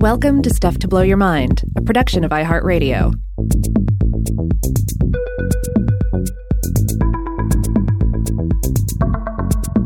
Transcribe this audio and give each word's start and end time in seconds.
Welcome 0.00 0.42
to 0.42 0.50
Stuff 0.50 0.78
to 0.78 0.86
Blow 0.86 1.02
Your 1.02 1.16
Mind, 1.16 1.64
a 1.76 1.82
production 1.82 2.22
of 2.22 2.30
iHeartRadio. 2.30 3.12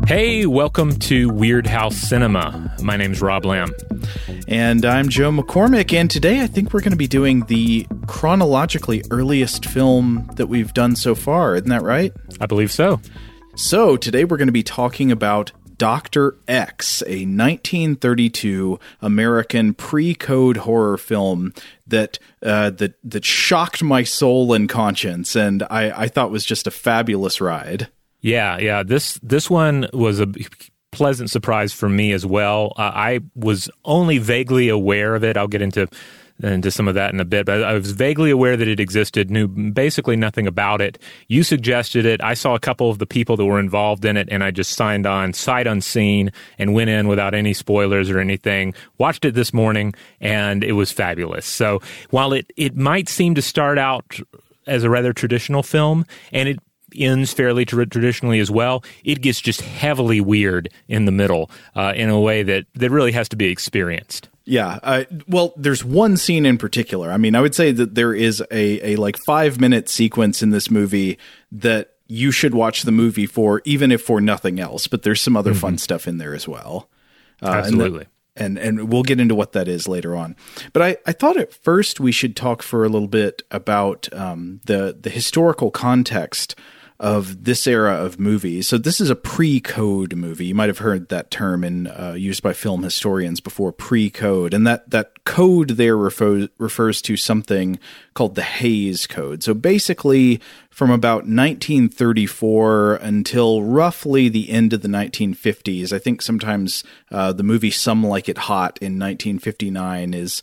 Hey, 0.07 0.45
welcome 0.45 0.95
to 0.97 1.31
Weirdhouse 1.31 1.93
Cinema. 1.93 2.75
My 2.83 2.95
name's 2.95 3.23
Rob 3.23 3.43
Lamb. 3.43 3.73
And 4.47 4.85
I'm 4.85 5.09
Joe 5.09 5.31
McCormick, 5.31 5.91
and 5.91 6.11
today 6.11 6.41
I 6.41 6.47
think 6.47 6.73
we're 6.73 6.81
going 6.81 6.91
to 6.91 6.95
be 6.95 7.07
doing 7.07 7.45
the 7.45 7.87
chronologically 8.05 9.03
earliest 9.09 9.65
film 9.65 10.29
that 10.35 10.45
we've 10.45 10.75
done 10.75 10.95
so 10.95 11.15
far. 11.15 11.55
Isn't 11.55 11.69
that 11.69 11.81
right? 11.81 12.13
I 12.39 12.45
believe 12.45 12.71
so. 12.71 13.01
So 13.55 13.97
today 13.97 14.25
we're 14.25 14.37
going 14.37 14.47
to 14.47 14.51
be 14.51 14.61
talking 14.61 15.11
about 15.11 15.51
Dr. 15.77 16.35
X, 16.47 17.01
a 17.03 17.25
1932 17.25 18.79
American 19.01 19.73
pre-code 19.73 20.57
horror 20.57 20.97
film 20.97 21.53
that 21.87 22.19
uh, 22.41 22.69
that 22.71 22.95
that 23.03 23.25
shocked 23.25 23.83
my 23.83 24.03
soul 24.03 24.53
and 24.53 24.69
conscience, 24.69 25.35
and 25.35 25.63
I, 25.69 26.03
I 26.03 26.07
thought 26.07 26.31
was 26.31 26.45
just 26.45 26.67
a 26.67 26.71
fabulous 26.71 27.41
ride. 27.41 27.89
Yeah, 28.21 28.57
yeah. 28.57 28.83
This 28.83 29.19
this 29.21 29.49
one 29.49 29.87
was 29.93 30.19
a 30.19 30.27
pleasant 30.91 31.29
surprise 31.29 31.73
for 31.73 31.89
me 31.89 32.13
as 32.13 32.25
well. 32.25 32.73
Uh, 32.77 32.91
I 32.93 33.19
was 33.35 33.69
only 33.83 34.19
vaguely 34.19 34.69
aware 34.69 35.15
of 35.15 35.23
it. 35.23 35.35
I'll 35.35 35.47
get 35.47 35.61
into 35.61 35.89
into 36.41 36.71
some 36.71 36.87
of 36.87 36.95
that 36.95 37.13
in 37.13 37.19
a 37.19 37.25
bit, 37.25 37.45
but 37.45 37.63
I 37.63 37.73
was 37.73 37.91
vaguely 37.91 38.31
aware 38.31 38.57
that 38.57 38.67
it 38.67 38.79
existed, 38.79 39.29
knew 39.29 39.47
basically 39.47 40.15
nothing 40.15 40.47
about 40.47 40.81
it. 40.81 40.97
You 41.27 41.43
suggested 41.43 42.05
it. 42.05 42.21
I 42.23 42.33
saw 42.33 42.55
a 42.55 42.59
couple 42.59 42.89
of 42.89 42.97
the 42.97 43.05
people 43.05 43.37
that 43.37 43.45
were 43.45 43.59
involved 43.59 44.03
in 44.03 44.17
it, 44.17 44.27
and 44.31 44.43
I 44.43 44.51
just 44.51 44.71
signed 44.71 45.05
on 45.05 45.33
sight 45.33 45.67
unseen 45.67 46.31
and 46.57 46.73
went 46.73 46.89
in 46.89 47.07
without 47.07 47.33
any 47.33 47.53
spoilers 47.53 48.09
or 48.09 48.19
anything. 48.19 48.73
Watched 48.97 49.25
it 49.25 49.35
this 49.35 49.53
morning, 49.53 49.93
and 50.19 50.63
it 50.63 50.73
was 50.73 50.91
fabulous. 50.91 51.45
So 51.45 51.81
while 52.09 52.33
it, 52.33 52.51
it 52.57 52.75
might 52.75 53.09
seem 53.09 53.35
to 53.35 53.41
start 53.41 53.77
out 53.77 54.19
as 54.65 54.83
a 54.83 54.89
rather 54.89 55.13
traditional 55.13 55.63
film, 55.63 56.05
and 56.31 56.49
it 56.49 56.59
ends 56.95 57.33
fairly 57.33 57.65
tra- 57.65 57.85
traditionally 57.85 58.39
as 58.39 58.51
well. 58.51 58.83
It 59.03 59.21
gets 59.21 59.41
just 59.41 59.61
heavily 59.61 60.21
weird 60.21 60.69
in 60.87 61.05
the 61.05 61.11
middle 61.11 61.49
uh, 61.75 61.93
in 61.95 62.09
a 62.09 62.19
way 62.19 62.43
that, 62.43 62.65
that 62.75 62.91
really 62.91 63.11
has 63.13 63.29
to 63.29 63.35
be 63.35 63.45
experienced. 63.49 64.29
Yeah. 64.45 64.79
Uh, 64.83 65.03
well, 65.27 65.53
there's 65.55 65.83
one 65.85 66.17
scene 66.17 66.45
in 66.45 66.57
particular. 66.57 67.11
I 67.11 67.17
mean, 67.17 67.35
I 67.35 67.41
would 67.41 67.55
say 67.55 67.71
that 67.71 67.95
there 67.95 68.13
is 68.13 68.41
a, 68.51 68.93
a 68.93 68.95
like 68.97 69.17
five 69.25 69.59
minute 69.59 69.87
sequence 69.89 70.43
in 70.43 70.49
this 70.49 70.69
movie 70.69 71.17
that 71.51 71.91
you 72.07 72.31
should 72.31 72.53
watch 72.53 72.83
the 72.83 72.91
movie 72.91 73.25
for, 73.25 73.61
even 73.63 73.91
if 73.91 74.01
for 74.01 74.19
nothing 74.19 74.59
else. 74.59 74.87
But 74.87 75.03
there's 75.03 75.21
some 75.21 75.37
other 75.37 75.51
mm-hmm. 75.51 75.59
fun 75.59 75.77
stuff 75.77 76.07
in 76.07 76.17
there 76.17 76.35
as 76.35 76.47
well. 76.47 76.89
Uh, 77.41 77.51
Absolutely. 77.51 78.07
And, 78.35 78.57
and 78.57 78.79
and 78.79 78.91
we'll 78.91 79.03
get 79.03 79.19
into 79.19 79.35
what 79.35 79.51
that 79.53 79.67
is 79.67 79.87
later 79.87 80.15
on. 80.15 80.35
But 80.73 80.81
I, 80.81 80.97
I 81.05 81.11
thought 81.11 81.37
at 81.37 81.53
first 81.53 81.99
we 81.99 82.11
should 82.11 82.35
talk 82.35 82.63
for 82.63 82.83
a 82.83 82.89
little 82.89 83.07
bit 83.07 83.43
about 83.51 84.11
um, 84.11 84.59
the 84.65 84.97
the 84.99 85.11
historical 85.11 85.69
context 85.69 86.55
of 86.99 87.43
this 87.43 87.67
era 87.67 87.93
of 87.95 88.19
movies. 88.19 88.67
So 88.67 88.77
this 88.77 89.01
is 89.01 89.09
a 89.09 89.15
pre-code 89.15 90.15
movie. 90.15 90.45
You 90.45 90.55
might 90.55 90.69
have 90.69 90.77
heard 90.77 91.09
that 91.09 91.31
term 91.31 91.63
in 91.63 91.87
uh, 91.87 92.13
used 92.17 92.43
by 92.43 92.53
film 92.53 92.83
historians 92.83 93.39
before, 93.39 93.71
pre-code, 93.71 94.53
and 94.53 94.65
that 94.67 94.89
that 94.91 95.23
code 95.25 95.71
there 95.71 95.97
refers 95.97 96.49
refers 96.57 97.01
to 97.03 97.17
something 97.17 97.79
called 98.13 98.35
the 98.35 98.43
Hays 98.43 99.07
Code. 99.07 99.43
So 99.43 99.53
basically, 99.53 100.39
from 100.69 100.91
about 100.91 101.23
1934 101.23 102.95
until 102.95 103.63
roughly 103.63 104.29
the 104.29 104.49
end 104.49 104.73
of 104.73 104.81
the 104.81 104.87
1950s, 104.87 105.91
I 105.91 105.99
think 105.99 106.21
sometimes 106.21 106.83
uh, 107.11 107.33
the 107.33 107.43
movie 107.43 107.71
Some 107.71 108.05
Like 108.05 108.29
It 108.29 108.37
Hot 108.37 108.77
in 108.81 108.99
1959 108.99 110.13
is 110.13 110.41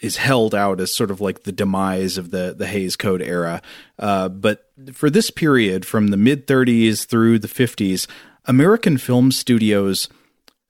is 0.00 0.16
held 0.18 0.54
out 0.54 0.80
as 0.80 0.94
sort 0.94 1.10
of 1.10 1.20
like 1.20 1.44
the 1.44 1.52
demise 1.52 2.18
of 2.18 2.30
the 2.30 2.54
the 2.56 2.66
Hays 2.66 2.96
Code 2.96 3.22
era. 3.22 3.62
Uh, 3.98 4.28
but 4.28 4.63
for 4.92 5.10
this 5.10 5.30
period, 5.30 5.86
from 5.86 6.08
the 6.08 6.16
mid 6.16 6.46
30s 6.46 7.06
through 7.06 7.38
the 7.38 7.48
50s, 7.48 8.06
American 8.46 8.98
film 8.98 9.30
studios 9.30 10.08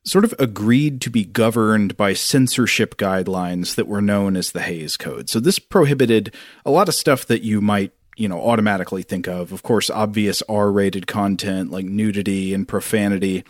sort 0.05 0.25
of 0.25 0.35
agreed 0.39 1.01
to 1.01 1.11
be 1.11 1.25
governed 1.25 1.97
by 1.97 2.13
censorship 2.13 2.97
guidelines 2.97 3.75
that 3.75 3.89
were 3.89 4.03
known 4.03 4.37
as 4.37 4.53
the 4.53 4.61
Hays 4.61 4.97
Code. 4.97 5.31
So 5.31 5.41
this 5.41 5.59
prohibited 5.59 6.35
a 6.67 6.71
lot 6.71 6.89
of 6.89 6.95
stuff 6.95 7.27
that 7.27 7.43
you 7.43 7.61
might 7.61 7.93
you 8.17 8.29
know 8.29 8.41
automatically 8.41 9.03
think 9.03 9.27
of 9.27 9.51
of 9.51 9.65
course 9.65 9.91
obvious 9.91 10.41
r-rated 10.49 11.09
content 11.09 11.73
like 11.73 11.85
nudity 11.85 12.55
and 12.55 12.69
profanity 12.69 13.43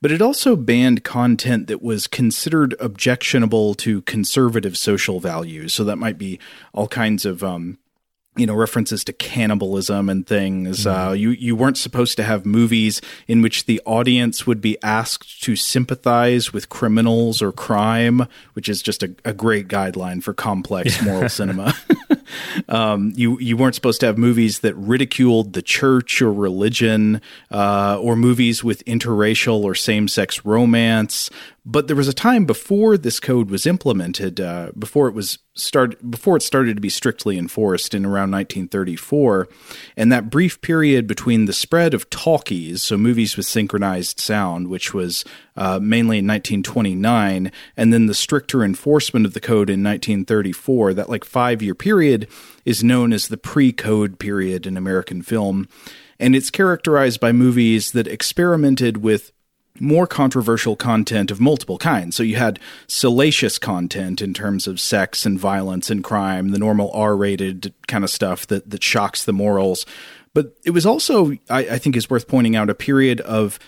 but 0.00 0.10
it 0.10 0.20
also 0.20 0.56
banned 0.56 1.04
content 1.04 1.68
that 1.68 1.80
was 1.80 2.08
considered 2.08 2.74
objectionable 2.80 3.74
to 3.76 4.02
conservative 4.02 4.76
social 4.76 5.20
values 5.20 5.72
so 5.72 5.84
that 5.84 5.98
might 5.98 6.18
be 6.18 6.36
all 6.72 6.88
kinds 6.88 7.24
of 7.24 7.44
um, 7.44 7.78
you 8.38 8.46
know 8.46 8.54
references 8.54 9.04
to 9.04 9.12
cannibalism 9.12 10.08
and 10.08 10.26
things. 10.26 10.84
Mm-hmm. 10.84 11.08
Uh, 11.08 11.12
you 11.12 11.30
you 11.30 11.56
weren't 11.56 11.78
supposed 11.78 12.16
to 12.16 12.22
have 12.22 12.46
movies 12.46 13.00
in 13.26 13.42
which 13.42 13.66
the 13.66 13.80
audience 13.84 14.46
would 14.46 14.60
be 14.60 14.80
asked 14.82 15.42
to 15.42 15.56
sympathize 15.56 16.52
with 16.52 16.68
criminals 16.68 17.42
or 17.42 17.52
crime, 17.52 18.26
which 18.54 18.68
is 18.68 18.82
just 18.82 19.02
a, 19.02 19.14
a 19.24 19.32
great 19.32 19.68
guideline 19.68 20.22
for 20.22 20.32
complex 20.32 21.02
moral 21.02 21.28
cinema. 21.40 21.74
um, 22.68 23.12
you 23.16 23.38
you 23.38 23.56
weren't 23.56 23.74
supposed 23.74 24.00
to 24.00 24.06
have 24.06 24.18
movies 24.18 24.60
that 24.60 24.74
ridiculed 24.74 25.52
the 25.52 25.62
church 25.62 26.22
or 26.22 26.32
religion, 26.32 27.20
uh, 27.50 27.98
or 28.00 28.16
movies 28.16 28.62
with 28.62 28.84
interracial 28.84 29.62
or 29.64 29.74
same 29.74 30.08
sex 30.08 30.44
romance. 30.44 31.30
But 31.70 31.86
there 31.86 31.96
was 31.96 32.08
a 32.08 32.14
time 32.14 32.46
before 32.46 32.96
this 32.96 33.20
code 33.20 33.50
was 33.50 33.66
implemented, 33.66 34.40
uh, 34.40 34.72
before 34.78 35.06
it 35.06 35.12
was 35.12 35.38
start 35.54 36.10
before 36.10 36.34
it 36.38 36.42
started 36.42 36.76
to 36.76 36.80
be 36.80 36.88
strictly 36.88 37.36
enforced 37.36 37.92
in 37.92 38.06
around 38.06 38.30
1934, 38.30 39.48
and 39.94 40.10
that 40.10 40.30
brief 40.30 40.62
period 40.62 41.06
between 41.06 41.44
the 41.44 41.52
spread 41.52 41.92
of 41.92 42.08
talkies, 42.08 42.82
so 42.82 42.96
movies 42.96 43.36
with 43.36 43.44
synchronized 43.44 44.18
sound, 44.18 44.68
which 44.68 44.94
was 44.94 45.26
uh, 45.56 45.78
mainly 45.78 46.20
in 46.20 46.26
1929, 46.26 47.52
and 47.76 47.92
then 47.92 48.06
the 48.06 48.14
stricter 48.14 48.64
enforcement 48.64 49.26
of 49.26 49.34
the 49.34 49.40
code 49.40 49.68
in 49.68 49.84
1934. 49.84 50.94
That 50.94 51.10
like 51.10 51.24
five 51.24 51.60
year 51.60 51.74
period 51.74 52.28
is 52.64 52.82
known 52.82 53.12
as 53.12 53.28
the 53.28 53.36
pre-code 53.36 54.18
period 54.18 54.66
in 54.66 54.78
American 54.78 55.20
film, 55.20 55.68
and 56.18 56.34
it's 56.34 56.48
characterized 56.48 57.20
by 57.20 57.32
movies 57.32 57.92
that 57.92 58.06
experimented 58.06 58.98
with 58.98 59.32
more 59.80 60.06
controversial 60.06 60.76
content 60.76 61.30
of 61.30 61.40
multiple 61.40 61.78
kinds. 61.78 62.16
So 62.16 62.22
you 62.22 62.36
had 62.36 62.58
salacious 62.86 63.58
content 63.58 64.20
in 64.20 64.34
terms 64.34 64.66
of 64.66 64.80
sex 64.80 65.26
and 65.26 65.38
violence 65.38 65.90
and 65.90 66.02
crime, 66.02 66.50
the 66.50 66.58
normal 66.58 66.90
R-rated 66.92 67.72
kind 67.86 68.04
of 68.04 68.10
stuff 68.10 68.46
that 68.48 68.70
that 68.70 68.82
shocks 68.82 69.24
the 69.24 69.32
morals. 69.32 69.86
But 70.34 70.54
it 70.64 70.70
was 70.70 70.86
also, 70.86 71.32
I, 71.48 71.60
I 71.60 71.78
think, 71.78 71.96
is 71.96 72.10
worth 72.10 72.28
pointing 72.28 72.54
out 72.54 72.70
a 72.70 72.74
period 72.74 73.20
of 73.22 73.58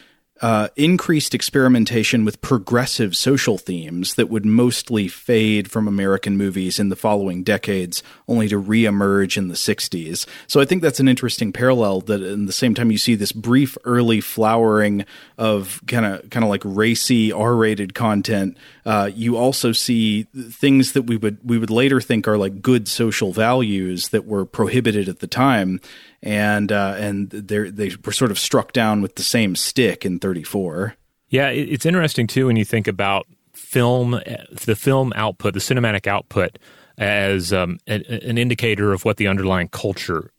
uh, 0.41 0.69
increased 0.77 1.35
experimentation 1.35 2.25
with 2.25 2.41
progressive 2.41 3.17
social 3.17 3.59
themes 3.59 4.15
that 4.15 4.31
would 4.31 4.47
mostly 4.47 5.07
fade 5.07 5.71
from 5.71 5.87
American 5.87 6.37
movies 6.37 6.79
in 6.79 6.89
the 6.89 6.97
following 6.97 7.43
decades, 7.43 8.03
only 8.27 8.49
to 8.49 8.61
reemerge 8.61 9.37
in 9.37 9.49
the 9.49 9.55
60s. 9.55 10.27
So 10.47 10.61
I 10.61 10.65
think 10.65 10.81
that's 10.81 11.01
an 11.01 11.09
interesting 11.09 11.53
parallel 11.53 12.01
that 12.03 12.23
in 12.23 12.47
the 12.47 12.53
same 12.53 12.75
time 12.75 12.91
you 12.91 12.99
see 12.99 13.15
this 13.15 13.33
brief 13.33 13.77
early 13.85 14.21
flowering 14.21 15.05
of 15.37 15.81
kind 15.87 16.07
of 16.07 16.31
kind 16.31 16.45
of 16.45 16.49
like 16.49 16.63
racy 16.65 17.33
R-rated 17.33 17.95
content, 17.95 18.57
uh, 18.85 19.11
you 19.15 19.37
also 19.37 19.73
see 19.73 20.25
things 20.35 20.93
that 20.93 21.03
we 21.03 21.17
would 21.17 21.39
we 21.45 21.59
would 21.59 21.71
later 21.71 22.01
think 22.01 22.27
are 22.27 22.39
like 22.39 22.63
good 22.63 22.89
social 22.89 23.33
values 23.33 24.09
that 24.09 24.27
were 24.27 24.45
prohibited 24.45 25.09
at 25.09 25.21
the 25.21 25.27
time 25.27 25.81
and 26.23 26.73
uh, 26.73 26.95
and 26.99 27.31
they 27.31 27.71
they 27.71 27.91
were 28.05 28.13
sort 28.13 28.31
of 28.31 28.39
struck 28.39 28.73
down 28.73 29.03
with 29.03 29.17
the 29.17 29.23
same 29.23 29.57
stick 29.57 30.05
in 30.05 30.19
34. 30.19 30.95
Yeah, 31.29 31.49
it's 31.49 31.87
interesting 31.87 32.27
too 32.27 32.47
when 32.47 32.57
you 32.57 32.65
think 32.65 32.89
about 32.89 33.27
film, 33.53 34.21
the 34.51 34.77
film 34.77 35.13
output, 35.15 35.55
the 35.55 35.61
cinematic 35.61 36.09
output, 36.09 36.59
as 36.99 37.53
um, 37.53 37.79
an 37.87 38.37
indicator 38.37 38.93
of 38.93 39.05
what 39.05 39.17
the 39.17 39.29
underlying 39.29 39.69
culture 39.69 40.33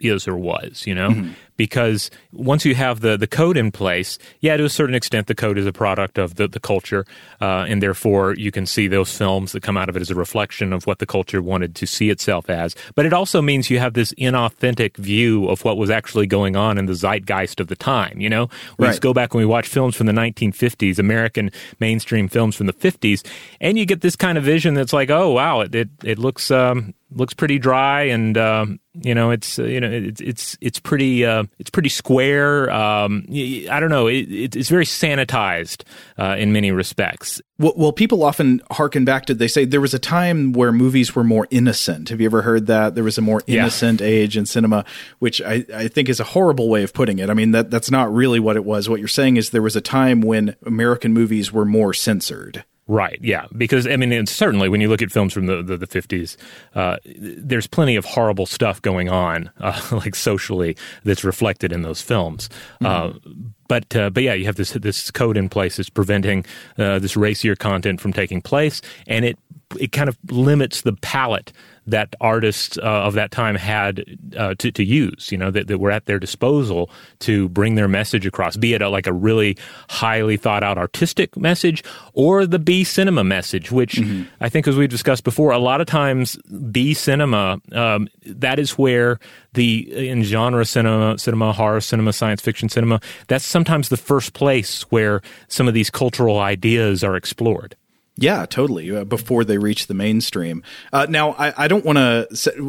is 0.00 0.26
or 0.26 0.36
was. 0.36 0.86
You 0.86 0.94
know, 0.94 1.10
mm-hmm 1.10 1.32
because 1.58 2.10
once 2.32 2.64
you 2.64 2.74
have 2.74 3.00
the, 3.00 3.18
the 3.18 3.26
code 3.26 3.58
in 3.58 3.70
place, 3.70 4.18
yeah, 4.40 4.56
to 4.56 4.64
a 4.64 4.70
certain 4.70 4.94
extent, 4.94 5.26
the 5.26 5.34
code 5.34 5.58
is 5.58 5.66
a 5.66 5.72
product 5.72 6.16
of 6.16 6.36
the, 6.36 6.48
the 6.48 6.60
culture, 6.60 7.04
uh, 7.42 7.66
and 7.68 7.82
therefore 7.82 8.34
you 8.34 8.50
can 8.50 8.64
see 8.64 8.88
those 8.88 9.14
films 9.14 9.52
that 9.52 9.62
come 9.62 9.76
out 9.76 9.90
of 9.90 9.96
it 9.96 10.00
as 10.00 10.10
a 10.10 10.14
reflection 10.14 10.72
of 10.72 10.86
what 10.86 11.00
the 11.00 11.06
culture 11.06 11.42
wanted 11.42 11.74
to 11.74 11.86
see 11.86 12.08
itself 12.08 12.48
as. 12.48 12.74
But 12.94 13.04
it 13.04 13.12
also 13.12 13.42
means 13.42 13.68
you 13.68 13.80
have 13.80 13.92
this 13.92 14.14
inauthentic 14.14 14.96
view 14.96 15.48
of 15.48 15.64
what 15.64 15.76
was 15.76 15.90
actually 15.90 16.26
going 16.26 16.56
on 16.56 16.78
in 16.78 16.86
the 16.86 16.94
zeitgeist 16.94 17.60
of 17.60 17.66
the 17.66 17.76
time. 17.76 18.20
You 18.20 18.30
know, 18.30 18.48
we 18.78 18.86
right. 18.86 18.92
just 18.92 19.02
go 19.02 19.12
back 19.12 19.34
and 19.34 19.40
we 19.40 19.44
watch 19.44 19.66
films 19.66 19.96
from 19.96 20.06
the 20.06 20.12
1950s, 20.12 20.98
American 20.98 21.50
mainstream 21.80 22.28
films 22.28 22.54
from 22.54 22.66
the 22.66 22.72
50s, 22.72 23.26
and 23.60 23.76
you 23.76 23.84
get 23.84 24.00
this 24.00 24.16
kind 24.16 24.38
of 24.38 24.44
vision 24.44 24.74
that's 24.74 24.92
like, 24.92 25.10
oh 25.10 25.32
wow, 25.32 25.60
it 25.60 25.74
it, 25.74 25.88
it 26.04 26.18
looks 26.18 26.52
um, 26.52 26.94
looks 27.10 27.34
pretty 27.34 27.58
dry, 27.58 28.02
and 28.02 28.38
um, 28.38 28.80
you 28.94 29.14
know, 29.14 29.30
it's 29.30 29.58
uh, 29.58 29.64
you 29.64 29.80
know, 29.80 29.90
it's 29.90 30.20
it's 30.20 30.56
it's 30.60 30.78
pretty. 30.78 31.24
Uh, 31.24 31.44
it's 31.58 31.70
pretty 31.70 31.88
square. 31.88 32.70
Um, 32.70 33.26
I 33.30 33.80
don't 33.80 33.90
know. 33.90 34.06
It, 34.06 34.56
it's 34.56 34.68
very 34.68 34.84
sanitized 34.84 35.82
uh, 36.18 36.36
in 36.38 36.52
many 36.52 36.70
respects. 36.72 37.40
Well, 37.58 37.72
well, 37.76 37.92
people 37.92 38.22
often 38.22 38.62
harken 38.70 39.04
back 39.04 39.26
to 39.26 39.34
they 39.34 39.48
say 39.48 39.64
there 39.64 39.80
was 39.80 39.94
a 39.94 39.98
time 39.98 40.52
where 40.52 40.70
movies 40.70 41.14
were 41.14 41.24
more 41.24 41.48
innocent. 41.50 42.08
Have 42.08 42.20
you 42.20 42.26
ever 42.26 42.42
heard 42.42 42.66
that 42.68 42.94
there 42.94 43.04
was 43.04 43.18
a 43.18 43.22
more 43.22 43.42
innocent 43.46 44.00
yeah. 44.00 44.06
age 44.06 44.36
in 44.36 44.46
cinema, 44.46 44.84
which 45.18 45.42
I, 45.42 45.64
I 45.74 45.88
think 45.88 46.08
is 46.08 46.20
a 46.20 46.24
horrible 46.24 46.68
way 46.68 46.82
of 46.82 46.92
putting 46.92 47.18
it. 47.18 47.30
I 47.30 47.34
mean 47.34 47.50
that 47.52 47.70
that's 47.70 47.90
not 47.90 48.12
really 48.12 48.40
what 48.40 48.56
it 48.56 48.64
was. 48.64 48.88
What 48.88 49.00
you're 49.00 49.08
saying 49.08 49.36
is 49.36 49.50
there 49.50 49.62
was 49.62 49.76
a 49.76 49.80
time 49.80 50.20
when 50.20 50.56
American 50.64 51.12
movies 51.12 51.52
were 51.52 51.64
more 51.64 51.92
censored. 51.92 52.64
Right. 52.88 53.18
Yeah. 53.22 53.46
Because 53.54 53.86
I 53.86 53.96
mean, 53.96 54.24
certainly 54.26 54.70
when 54.70 54.80
you 54.80 54.88
look 54.88 55.02
at 55.02 55.12
films 55.12 55.34
from 55.34 55.44
the 55.44 55.62
the 55.62 55.86
fifties, 55.86 56.38
uh, 56.74 56.96
there's 57.04 57.66
plenty 57.66 57.96
of 57.96 58.06
horrible 58.06 58.46
stuff 58.46 58.80
going 58.80 59.10
on, 59.10 59.50
uh, 59.60 59.80
like 59.92 60.14
socially, 60.14 60.74
that's 61.04 61.22
reflected 61.22 61.70
in 61.70 61.82
those 61.82 62.00
films. 62.00 62.48
Mm-hmm. 62.80 62.86
Uh, 62.86 63.44
but 63.68 63.94
uh, 63.94 64.08
but 64.08 64.22
yeah, 64.22 64.32
you 64.32 64.46
have 64.46 64.56
this 64.56 64.72
this 64.72 65.10
code 65.10 65.36
in 65.36 65.50
place 65.50 65.76
that's 65.76 65.90
preventing 65.90 66.46
uh, 66.78 66.98
this 66.98 67.14
racier 67.14 67.54
content 67.54 68.00
from 68.00 68.14
taking 68.14 68.40
place, 68.40 68.80
and 69.06 69.26
it 69.26 69.38
it 69.78 69.92
kind 69.92 70.08
of 70.08 70.16
limits 70.30 70.80
the 70.80 70.94
palette 70.94 71.52
that 71.88 72.14
artists 72.20 72.76
uh, 72.78 72.82
of 72.82 73.14
that 73.14 73.30
time 73.30 73.54
had 73.54 74.04
uh, 74.36 74.54
to, 74.58 74.70
to 74.70 74.84
use, 74.84 75.32
you 75.32 75.38
know, 75.38 75.50
that, 75.50 75.68
that 75.68 75.78
were 75.78 75.90
at 75.90 76.04
their 76.04 76.18
disposal 76.18 76.90
to 77.20 77.48
bring 77.48 77.74
their 77.74 77.88
message 77.88 78.26
across, 78.26 78.56
be 78.56 78.74
it 78.74 78.82
a, 78.82 78.88
like 78.88 79.06
a 79.06 79.12
really 79.12 79.56
highly 79.88 80.36
thought 80.36 80.62
out 80.62 80.76
artistic 80.76 81.36
message 81.36 81.82
or 82.12 82.46
the 82.46 82.58
B 82.58 82.84
cinema 82.84 83.24
message, 83.24 83.72
which 83.72 83.94
mm-hmm. 83.94 84.24
I 84.40 84.48
think, 84.48 84.68
as 84.68 84.76
we've 84.76 84.88
discussed 84.88 85.24
before, 85.24 85.50
a 85.50 85.58
lot 85.58 85.80
of 85.80 85.86
times 85.86 86.36
B 86.70 86.92
cinema, 86.92 87.60
um, 87.72 88.08
that 88.26 88.58
is 88.58 88.72
where 88.72 89.18
the 89.54 90.08
in 90.08 90.22
genre 90.22 90.64
cinema, 90.64 91.18
cinema, 91.18 91.52
horror 91.52 91.80
cinema, 91.80 92.12
science 92.12 92.42
fiction 92.42 92.68
cinema, 92.68 93.00
that's 93.28 93.46
sometimes 93.46 93.88
the 93.88 93.96
first 93.96 94.34
place 94.34 94.82
where 94.90 95.22
some 95.48 95.66
of 95.66 95.74
these 95.74 95.88
cultural 95.88 96.38
ideas 96.38 97.02
are 97.02 97.16
explored. 97.16 97.74
Yeah, 98.20 98.46
totally. 98.46 98.94
Uh, 98.94 99.04
before 99.04 99.44
they 99.44 99.58
reach 99.58 99.86
the 99.86 99.94
mainstream. 99.94 100.64
Uh, 100.92 101.06
now, 101.08 101.32
I, 101.34 101.64
I 101.64 101.68
don't 101.68 101.84
want 101.84 101.98
to. 101.98 102.26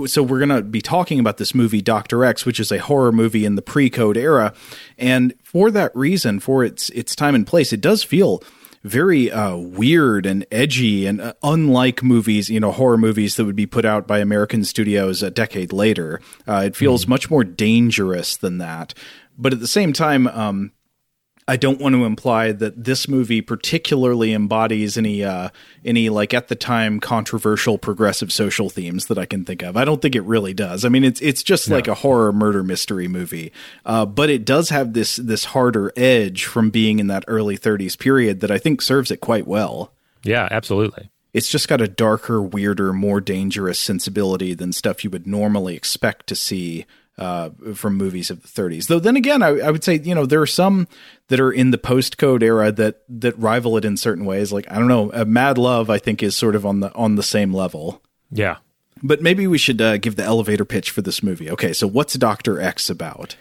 So, 0.08 0.22
we're 0.22 0.38
going 0.38 0.50
to 0.50 0.62
be 0.62 0.82
talking 0.82 1.20
about 1.20 1.38
this 1.38 1.56
movie, 1.56 1.82
Doctor 1.82 2.24
X, 2.24 2.46
which 2.46 2.60
is 2.60 2.72
a 2.72 2.78
horror 2.78 3.12
movie 3.12 3.46
in 3.46 3.56
the 3.56 3.64
pre-code 3.64 4.16
era, 4.16 4.54
and 5.00 5.34
for 5.44 5.72
that 5.72 5.96
reason, 5.96 6.40
for 6.40 6.64
its 6.64 6.92
its 6.92 7.16
time 7.16 7.34
and 7.34 7.48
place, 7.48 7.74
it 7.74 7.82
does 7.82 8.04
feel 8.04 8.44
very 8.84 9.32
uh, 9.32 9.56
weird 9.56 10.28
and 10.28 10.46
edgy 10.52 11.08
and 11.08 11.20
uh, 11.20 11.34
unlike 11.42 12.04
movies, 12.04 12.50
you 12.50 12.60
know, 12.60 12.72
horror 12.72 12.98
movies 12.98 13.36
that 13.36 13.46
would 13.46 13.56
be 13.56 13.66
put 13.66 13.86
out 13.86 14.08
by 14.08 14.20
American 14.20 14.64
studios 14.64 15.24
a 15.24 15.32
decade 15.32 15.74
later. 15.74 16.22
Uh, 16.48 16.64
it 16.66 16.76
feels 16.76 17.06
mm. 17.06 17.10
much 17.10 17.30
more 17.30 17.44
dangerous 17.44 18.38
than 18.38 18.60
that. 18.60 18.94
But 19.38 19.54
at 19.54 19.60
the 19.60 19.68
same 19.68 19.94
time, 19.94 20.28
um, 20.28 20.72
I 21.50 21.56
don't 21.56 21.82
want 21.82 21.96
to 21.96 22.06
imply 22.06 22.52
that 22.52 22.84
this 22.84 23.08
movie 23.08 23.42
particularly 23.42 24.34
embodies 24.34 25.00
any 25.00 25.24
uh, 25.24 25.50
any 25.84 26.10
like 26.10 26.32
at 26.32 26.48
the 26.48 26.56
time 26.56 27.00
controversial 27.00 27.80
progressive 27.80 28.32
social 28.32 28.70
themes 28.70 29.08
that 29.08 29.18
I 29.18 29.26
can 29.26 29.46
think 29.46 29.64
of. 29.64 29.76
I 29.76 29.84
don't 29.84 30.00
think 30.00 30.14
it 30.14 30.22
really 30.22 30.54
does. 30.54 30.86
I 30.86 30.90
mean, 30.90 31.04
it's 31.04 31.20
it's 31.22 31.42
just 31.42 31.68
no. 31.68 31.76
like 31.76 31.88
a 31.88 31.96
horror 31.96 32.32
murder 32.32 32.62
mystery 32.62 33.08
movie, 33.08 33.52
uh, 33.84 34.06
but 34.06 34.30
it 34.30 34.46
does 34.46 34.70
have 34.70 34.94
this 34.94 35.16
this 35.16 35.46
harder 35.46 35.92
edge 35.98 36.46
from 36.46 36.70
being 36.70 37.00
in 37.00 37.08
that 37.08 37.26
early 37.28 37.58
30s 37.58 37.98
period 37.98 38.42
that 38.42 38.52
I 38.52 38.60
think 38.60 38.80
serves 38.80 39.10
it 39.10 39.18
quite 39.18 39.48
well. 39.48 39.92
Yeah, 40.24 40.48
absolutely. 40.52 41.10
It's 41.34 41.50
just 41.50 41.68
got 41.68 41.82
a 41.82 41.88
darker, 41.88 42.44
weirder, 42.44 42.94
more 42.94 43.22
dangerous 43.22 43.80
sensibility 43.80 44.54
than 44.54 44.72
stuff 44.72 45.04
you 45.04 45.10
would 45.10 45.26
normally 45.26 45.76
expect 45.76 46.28
to 46.28 46.36
see 46.36 46.86
uh, 47.20 47.50
from 47.76 47.96
movies 47.96 48.32
of 48.32 48.42
the 48.42 48.48
30s. 48.48 48.88
Though 48.88 49.00
then 49.00 49.18
again, 49.18 49.44
I, 49.44 49.60
I, 49.60 49.72
would 49.72 49.84
say 49.84 50.00
you 50.00 50.16
know 50.16 50.26
there 50.26 50.42
are 50.42 50.48
some 50.48 50.88
that 51.28 51.40
are 51.40 51.52
in 51.52 51.72
the 51.72 51.78
post 51.78 52.18
code 52.18 52.42
era 52.42 52.72
that 52.72 53.04
that 53.10 53.38
rival 53.38 53.78
it 53.78 53.86
in 53.86 53.98
certain 53.98 54.26
ways. 54.26 54.54
Like 54.54 54.72
I 54.72 54.76
don't 54.76 54.88
know, 54.88 55.12
uh, 55.12 55.26
Mad 55.26 55.58
Love 55.58 55.90
I 55.90 55.98
think 55.98 56.24
is 56.24 56.36
sort 56.36 56.56
of 56.56 56.66
on 56.66 56.80
the 56.80 56.94
on 56.96 57.16
the 57.16 57.24
same 57.24 57.54
level. 57.54 58.02
Yeah, 58.32 58.58
but 59.04 59.22
maybe 59.22 59.48
we 59.48 59.58
should 59.58 59.82
uh, 59.82 59.98
give 59.98 60.16
the 60.16 60.24
elevator 60.24 60.64
pitch 60.66 60.92
for 60.92 61.02
this 61.02 61.22
movie. 61.22 61.52
Okay, 61.52 61.74
so 61.74 61.88
what's 61.88 62.14
Doctor 62.14 62.62
X 62.62 62.90
about? 62.90 63.36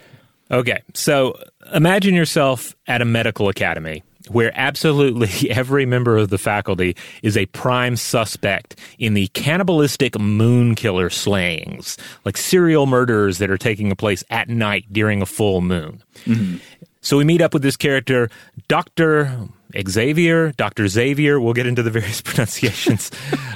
Okay, 0.50 0.82
so 0.94 1.40
imagine 1.72 2.14
yourself 2.14 2.74
at 2.86 3.00
a 3.00 3.04
medical 3.04 3.48
academy 3.48 4.02
where 4.30 4.52
absolutely 4.54 5.50
every 5.50 5.86
member 5.86 6.16
of 6.16 6.28
the 6.28 6.38
faculty 6.38 6.96
is 7.22 7.36
a 7.36 7.46
prime 7.46 7.96
suspect 7.96 8.78
in 8.98 9.14
the 9.14 9.28
cannibalistic 9.28 10.18
moon 10.18 10.74
killer 10.74 11.10
slayings, 11.10 11.96
like 12.24 12.36
serial 12.36 12.86
murders 12.86 13.38
that 13.38 13.50
are 13.50 13.58
taking 13.58 13.94
place 13.96 14.24
at 14.30 14.48
night 14.48 14.84
during 14.92 15.22
a 15.22 15.26
full 15.26 15.60
moon. 15.60 16.02
Mm-hmm. 16.24 16.56
So 17.00 17.16
we 17.16 17.24
meet 17.24 17.40
up 17.40 17.54
with 17.54 17.62
this 17.62 17.76
character, 17.76 18.28
Dr. 18.66 19.48
Xavier, 19.88 20.52
Dr. 20.52 20.88
Xavier. 20.88 21.40
We'll 21.40 21.54
get 21.54 21.66
into 21.66 21.82
the 21.82 21.90
various 21.98 22.20
pronunciations. 22.20 23.10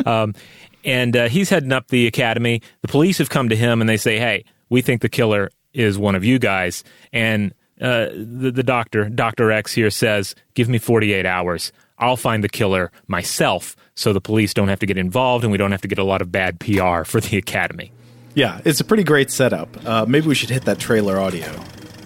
um, 0.07 0.35
and 0.85 1.17
uh, 1.17 1.29
he's 1.29 1.49
heading 1.49 1.73
up 1.73 1.89
the 1.89 2.07
academy. 2.07 2.63
The 2.83 2.89
police 2.89 3.19
have 3.19 3.31
come 3.31 3.49
to 3.49 3.57
him 3.57 3.81
and 3.81 3.89
they 3.89 3.97
say, 3.97 4.19
hey, 4.19 4.45
we 4.69 4.83
think 4.83 5.03
the 5.03 5.09
killer 5.09 5.51
is 5.73 5.99
one 5.99 6.15
of 6.15 6.25
you 6.25 6.39
guys. 6.39 6.85
And 7.13 7.55
uh, 7.83 8.09
the, 8.15 8.53
the 8.53 8.63
doctor, 8.63 9.09
Dr. 9.09 9.51
X 9.51 9.75
here 9.75 9.91
says, 9.91 10.35
give 10.55 10.69
me 10.69 10.79
48 10.79 11.27
hours. 11.27 11.73
I'll 11.99 12.17
find 12.17 12.43
the 12.43 12.49
killer 12.49 12.91
myself 13.07 13.77
so 13.95 14.13
the 14.13 14.21
police 14.21 14.55
don't 14.55 14.69
have 14.69 14.81
to 14.81 14.87
get 14.87 14.97
involved 14.97 15.45
and 15.45 15.53
we 15.53 15.59
don't 15.59 15.73
have 15.73 15.83
to 15.83 15.89
get 15.89 15.99
a 15.99 16.05
lot 16.05 16.23
of 16.23 16.33
bad 16.33 16.61
PR 16.61 17.05
for 17.05 17.21
the 17.21 17.37
academy. 17.37 17.93
Yeah, 18.35 18.61
it's 18.65 18.81
a 18.81 18.85
pretty 18.85 19.05
great 19.05 19.31
setup. 19.31 19.69
Uh, 19.85 20.07
maybe 20.07 20.27
we 20.27 20.35
should 20.35 20.51
hit 20.51 20.65
that 20.65 20.79
trailer 20.79 21.19
audio. 21.19 21.53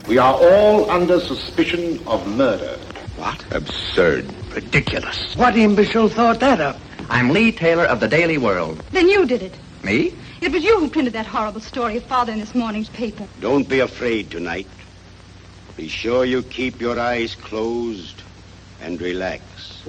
We 0.08 0.18
are 0.18 0.34
all 0.34 0.90
under 0.90 1.20
suspicion 1.20 2.00
of 2.06 2.26
murder. 2.26 2.78
What? 3.16 3.44
Absurd. 3.52 4.26
Ridiculous. 4.54 5.36
What 5.36 5.56
imbecile 5.56 6.08
thought 6.08 6.40
that 6.40 6.60
up? 6.60 6.78
I'm 7.08 7.30
Lee 7.30 7.52
Taylor 7.52 7.84
of 7.84 8.00
the 8.00 8.08
Daily 8.08 8.38
World. 8.38 8.82
Then 8.90 9.08
you 9.08 9.26
did 9.26 9.42
it. 9.42 9.54
Me? 9.82 10.12
It 10.40 10.52
was 10.52 10.64
you 10.64 10.78
who 10.80 10.88
printed 10.88 11.12
that 11.14 11.26
horrible 11.26 11.60
story 11.60 11.96
of 11.96 12.04
Father 12.04 12.32
in 12.32 12.40
this 12.40 12.54
morning's 12.54 12.88
paper. 12.88 13.26
Don't 13.40 13.68
be 13.68 13.80
afraid 13.80 14.30
tonight. 14.30 14.66
Be 15.76 15.88
sure 15.88 16.24
you 16.24 16.42
keep 16.42 16.80
your 16.80 16.98
eyes 16.98 17.34
closed 17.34 18.22
and 18.80 18.98
relax. 18.98 19.42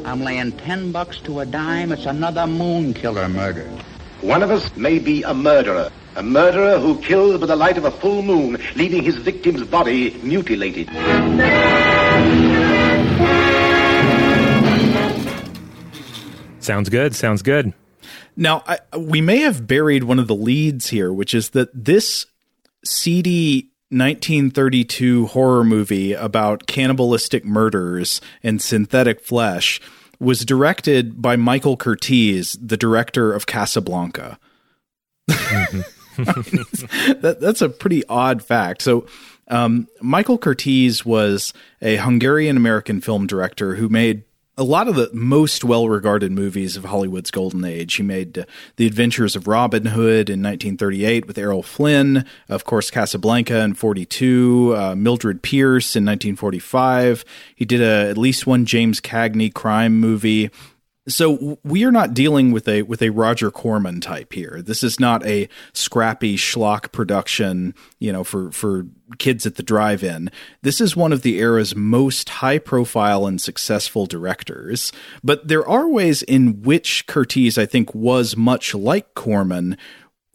I'm 0.04 0.22
laying 0.22 0.52
ten 0.52 0.92
bucks 0.92 1.20
to 1.22 1.40
a 1.40 1.46
dime. 1.46 1.94
It's 1.94 2.06
another 2.06 2.46
moon 2.46 2.94
killer 2.94 3.30
murder. 3.30 3.70
One 4.20 4.44
of 4.44 4.52
us 4.52 4.76
may 4.76 5.00
be 5.00 5.24
a 5.24 5.34
murderer. 5.34 5.90
A 6.18 6.24
murderer 6.24 6.78
who 6.78 7.00
kills 7.02 7.40
by 7.40 7.46
the 7.46 7.56
light 7.56 7.78
of 7.78 7.86
a 7.86 7.92
full 7.92 8.22
moon, 8.22 8.58
leaving 8.76 9.02
his 9.02 9.16
victim's 9.16 9.64
body 9.64 10.14
mutilated. 10.24 10.90
Sounds 16.60 16.90
good. 16.90 17.16
Sounds 17.16 17.42
good. 17.42 17.74
Now, 18.36 18.64
I, 18.68 18.80
we 18.98 19.22
may 19.22 19.38
have 19.38 19.68
buried 19.68 20.04
one 20.04 20.20
of 20.20 20.28
the 20.28 20.36
leads 20.36 20.90
here, 20.90 21.14
which 21.14 21.34
is 21.34 21.52
that 21.52 21.70
this 21.74 22.26
seedy 22.84 23.72
1932 23.90 25.28
horror 25.28 25.64
movie 25.64 26.14
about 26.14 26.68
cannibalistic 26.68 27.46
murders 27.46 28.20
and 28.44 28.62
synthetic 28.62 29.22
flesh 29.22 29.80
was 30.20 30.44
directed 30.44 31.22
by 31.22 31.36
Michael 31.36 31.78
Curtiz, 31.78 32.58
the 32.62 32.78
director 32.78 33.32
of 33.32 33.46
Casablanca. 33.46 34.40
that, 35.28 37.38
that's 37.40 37.62
a 37.62 37.70
pretty 37.70 38.06
odd 38.08 38.44
fact. 38.44 38.82
So, 38.82 39.06
um, 39.50 39.88
Michael 40.02 40.38
Curtiz 40.38 41.06
was 41.06 41.54
a 41.82 41.96
Hungarian 41.98 42.58
American 42.58 43.00
film 43.00 43.28
director 43.28 43.76
who 43.76 43.88
made 43.88 44.24
a 44.58 44.64
lot 44.64 44.88
of 44.88 44.96
the 44.96 45.10
most 45.14 45.64
well 45.64 45.88
regarded 45.88 46.32
movies 46.32 46.76
of 46.76 46.86
Hollywood's 46.86 47.30
golden 47.30 47.64
age. 47.64 47.96
He 47.96 48.04
made 48.04 48.40
uh, 48.40 48.46
The 48.78 48.88
Adventures 48.88 49.36
of 49.36 49.48
Robin 49.48 49.86
Hood 49.86 50.30
in 50.30 50.42
1938 50.42 51.28
with 51.28 51.38
Errol 51.38 51.62
Flynn, 51.62 52.26
of 52.50 52.66
course, 52.66 52.90
Casablanca 52.90 53.60
in 53.60 53.76
42, 53.76 54.74
uh, 54.76 54.96
Mildred 54.96 55.44
Pierce 55.44 55.96
in 55.96 56.04
1945. 56.04 57.24
He 57.56 57.66
did 57.66 57.82
a, 57.82 58.10
at 58.10 58.18
least 58.18 58.48
one 58.48 58.66
James 58.66 59.00
Cagney 59.00 59.54
crime 59.54 60.00
movie. 60.00 60.50
So 61.08 61.58
we 61.64 61.86
are 61.86 61.92
not 61.92 62.14
dealing 62.14 62.52
with 62.52 62.68
a 62.68 62.82
with 62.82 63.02
a 63.02 63.12
Roger 63.12 63.50
Corman 63.50 64.02
type 64.02 64.34
here. 64.34 64.62
This 64.62 64.84
is 64.84 65.00
not 65.00 65.26
a 65.26 65.48
scrappy 65.72 66.36
schlock 66.36 66.92
production, 66.92 67.74
you 68.00 68.12
know, 68.12 68.26
for 68.26 68.52
for 68.52 68.88
kids 69.18 69.46
at 69.46 69.56
the 69.56 69.64
drive-in. 69.64 70.30
This 70.64 70.82
is 70.82 70.98
one 70.98 71.14
of 71.14 71.22
the 71.22 71.40
era's 71.40 71.74
most 71.76 72.28
high-profile 72.28 73.26
and 73.26 73.42
successful 73.42 74.06
directors. 74.06 74.92
But 75.24 75.48
there 75.48 75.66
are 75.68 75.88
ways 75.88 76.24
in 76.24 76.62
which 76.62 77.08
Curtiz, 77.08 77.58
I 77.58 77.66
think, 77.66 77.96
was 77.96 78.36
much 78.36 78.76
like 78.76 79.14
Corman. 79.16 79.78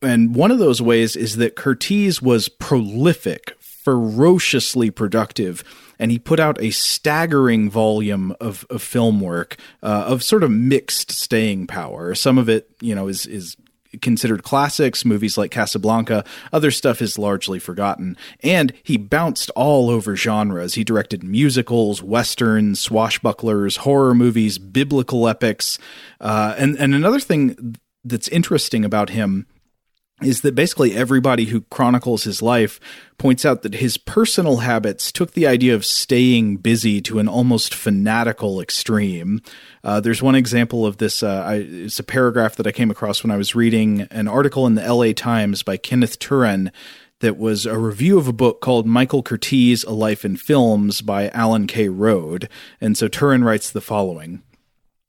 And 0.01 0.35
one 0.35 0.51
of 0.51 0.59
those 0.59 0.81
ways 0.83 1.15
is 1.17 1.37
that 1.37 1.55
Curtiz 1.55 2.23
was 2.23 2.49
prolific, 2.49 3.57
ferociously 3.85 4.91
productive 4.91 5.65
and 5.99 6.11
he 6.11 6.19
put 6.19 6.41
out 6.41 6.61
a 6.61 6.71
staggering 6.71 7.71
volume 7.71 8.35
of, 8.41 8.67
of 8.71 8.83
film 8.83 9.21
work 9.21 9.57
uh, 9.83 10.05
of 10.07 10.23
sort 10.23 10.43
of 10.43 10.51
mixed 10.51 11.13
staying 11.13 11.67
power. 11.67 12.15
Some 12.15 12.39
of 12.39 12.49
it, 12.49 12.69
you 12.81 12.95
know, 12.95 13.09
is 13.09 13.27
is 13.27 13.57
considered 14.01 14.43
classics, 14.43 15.05
movies 15.05 15.37
like 15.37 15.51
Casablanca. 15.51 16.25
Other 16.53 16.71
stuff 16.71 17.03
is 17.03 17.19
largely 17.19 17.59
forgotten. 17.59 18.17
And 18.43 18.73
he 18.83 18.97
bounced 18.97 19.51
all 19.51 19.91
over 19.91 20.17
genres. 20.17 20.75
He 20.75 20.83
directed 20.83 21.23
musicals, 21.23 22.03
westerns, 22.03 22.87
swashbucklers, 22.87 23.79
horror 23.79 24.15
movies, 24.15 24.59
biblical 24.59 25.29
epics. 25.29 25.79
Uh, 26.21 26.55
and, 26.57 26.77
and 26.79 26.95
another 26.95 27.21
thing 27.21 27.77
that's 28.05 28.29
interesting 28.29 28.85
about 28.85 29.11
him 29.11 29.47
is 30.21 30.43
that 30.43 30.55
basically 30.55 30.95
everybody 30.95 31.47
who 31.47 31.63
chronicles 31.63 32.25
his 32.25 32.43
life 32.43 32.79
points 33.19 33.45
out 33.45 33.63
that 33.63 33.75
his 33.75 33.97
personal 33.97 34.59
habits 34.59 35.13
took 35.13 35.33
the 35.33 35.47
idea 35.47 35.75
of 35.75 35.85
staying 35.85 36.57
busy 36.57 37.01
to 37.01 37.19
an 37.19 37.29
almost 37.29 37.75
fanatical 37.75 38.61
extreme. 38.61 39.41
Uh, 39.85 40.01
there's 40.01 40.23
one 40.23 40.35
example 40.35 40.87
of 40.87 40.99
this. 40.99 41.23
Uh, 41.23 41.43
I, 41.45 41.55
it's 41.57 41.99
a 41.99 42.05
paragraph 42.05 42.57
that 42.57 42.67
I 42.67 42.73
came 42.73 42.91
across 42.91 43.23
when 43.23 43.31
I 43.31 43.37
was 43.37 43.55
reading 43.55 44.03
an 44.11 44.29
article 44.29 44.67
in 44.67 44.75
the 44.75 44.95
LA 44.95 45.13
Times 45.13 45.63
by 45.63 45.77
Kenneth 45.77 46.19
Turan 46.19 46.73
that 47.21 47.39
was 47.39 47.67
a 47.67 47.79
review 47.79 48.19
of 48.19 48.27
a 48.27 48.33
book 48.33 48.61
called 48.61 48.87
Michael 48.87 49.23
Curtiz 49.23 49.85
A 49.87 49.93
Life 49.93 50.25
in 50.25 50.37
Films 50.37 51.01
by 51.03 51.29
Alan 51.31 51.69
K. 51.69 51.89
Rode. 51.89 52.49
And 52.81 52.99
so 52.99 53.07
Turan 53.07 53.45
writes 53.45 53.71
the 53.71 53.81
following. 53.81 54.43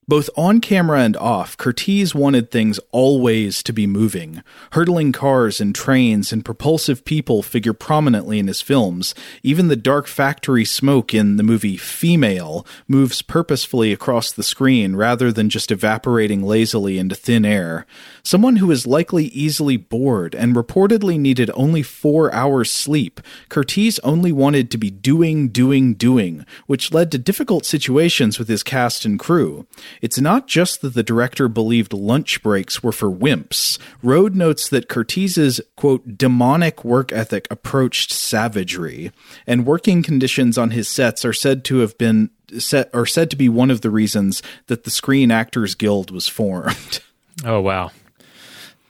Both 0.07 0.29
on 0.35 0.59
camera 0.59 0.99
and 0.99 1.15
off, 1.15 1.55
Curtiz 1.57 2.13
wanted 2.13 2.51
things 2.51 2.79
always 2.91 3.63
to 3.63 3.71
be 3.71 3.87
moving. 3.87 4.43
Hurtling 4.71 5.13
cars 5.13 5.61
and 5.61 5.73
trains 5.73 6.33
and 6.33 6.43
propulsive 6.43 7.05
people 7.05 7.41
figure 7.41 7.73
prominently 7.73 8.37
in 8.37 8.47
his 8.47 8.59
films. 8.59 9.15
Even 9.43 9.69
the 9.69 9.77
dark 9.77 10.07
factory 10.07 10.65
smoke 10.65 11.13
in 11.13 11.37
the 11.37 11.43
movie 11.43 11.77
Female 11.77 12.65
moves 12.87 13.21
purposefully 13.21 13.93
across 13.93 14.31
the 14.31 14.43
screen 14.43 14.95
rather 14.95 15.31
than 15.31 15.49
just 15.49 15.71
evaporating 15.71 16.43
lazily 16.43 16.99
into 16.99 17.15
thin 17.15 17.45
air. 17.45 17.85
Someone 18.25 18.55
who 18.55 18.71
is 18.71 18.87
likely 18.87 19.25
easily 19.25 19.75
bored 19.75 20.33
and 20.33 20.55
reportedly 20.55 21.19
needed 21.19 21.51
only 21.55 21.83
four 21.83 22.33
hours 22.33 22.71
sleep, 22.71 23.19
Curtiz 23.49 23.99
only 24.01 24.31
wanted 24.31 24.71
to 24.71 24.77
be 24.77 24.89
doing, 24.89 25.49
doing, 25.49 25.93
doing, 25.93 26.45
which 26.65 26.93
led 26.93 27.11
to 27.11 27.17
difficult 27.17 27.65
situations 27.65 28.39
with 28.39 28.47
his 28.47 28.63
cast 28.63 29.03
and 29.03 29.19
crew. 29.19 29.67
It's 30.01 30.21
not 30.21 30.47
just 30.47 30.79
that 30.81 30.93
the 30.93 31.03
director 31.03 31.49
believed 31.49 31.91
lunch 31.91 32.41
breaks 32.41 32.81
were 32.81 32.93
for 32.93 33.11
wimps. 33.11 33.77
Rode 34.01 34.35
notes 34.35 34.69
that 34.69 34.87
Curtiz's, 34.87 35.59
quote, 35.75 36.17
demonic 36.17 36.85
work 36.85 37.11
ethic 37.11 37.45
approached 37.51 38.13
savagery, 38.13 39.11
and 39.45 39.65
working 39.65 40.01
conditions 40.01 40.57
on 40.57 40.71
his 40.71 40.87
sets 40.87 41.25
are 41.25 41.33
said 41.33 41.65
to 41.65 41.79
have 41.79 41.97
been 41.97 42.29
set 42.57 42.89
are 42.93 43.05
said 43.05 43.29
to 43.31 43.35
be 43.35 43.49
one 43.49 43.69
of 43.69 43.81
the 43.81 43.89
reasons 43.89 44.41
that 44.67 44.85
the 44.85 44.91
Screen 44.91 45.29
Actors 45.29 45.75
Guild 45.75 46.09
was 46.09 46.29
formed. 46.29 47.01
Oh 47.43 47.61
wow. 47.61 47.91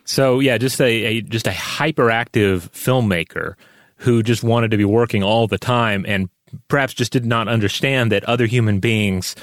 So 0.05 0.39
yeah, 0.39 0.57
just 0.57 0.81
a, 0.81 0.85
a 0.85 1.21
just 1.21 1.47
a 1.47 1.51
hyperactive 1.51 2.69
filmmaker 2.71 3.55
who 3.97 4.23
just 4.23 4.43
wanted 4.43 4.71
to 4.71 4.77
be 4.77 4.85
working 4.85 5.23
all 5.23 5.47
the 5.47 5.57
time 5.57 6.05
and 6.07 6.29
perhaps 6.67 6.93
just 6.93 7.11
did 7.11 7.25
not 7.25 7.47
understand 7.47 8.11
that 8.11 8.23
other 8.25 8.45
human 8.45 8.79
beings 8.79 9.35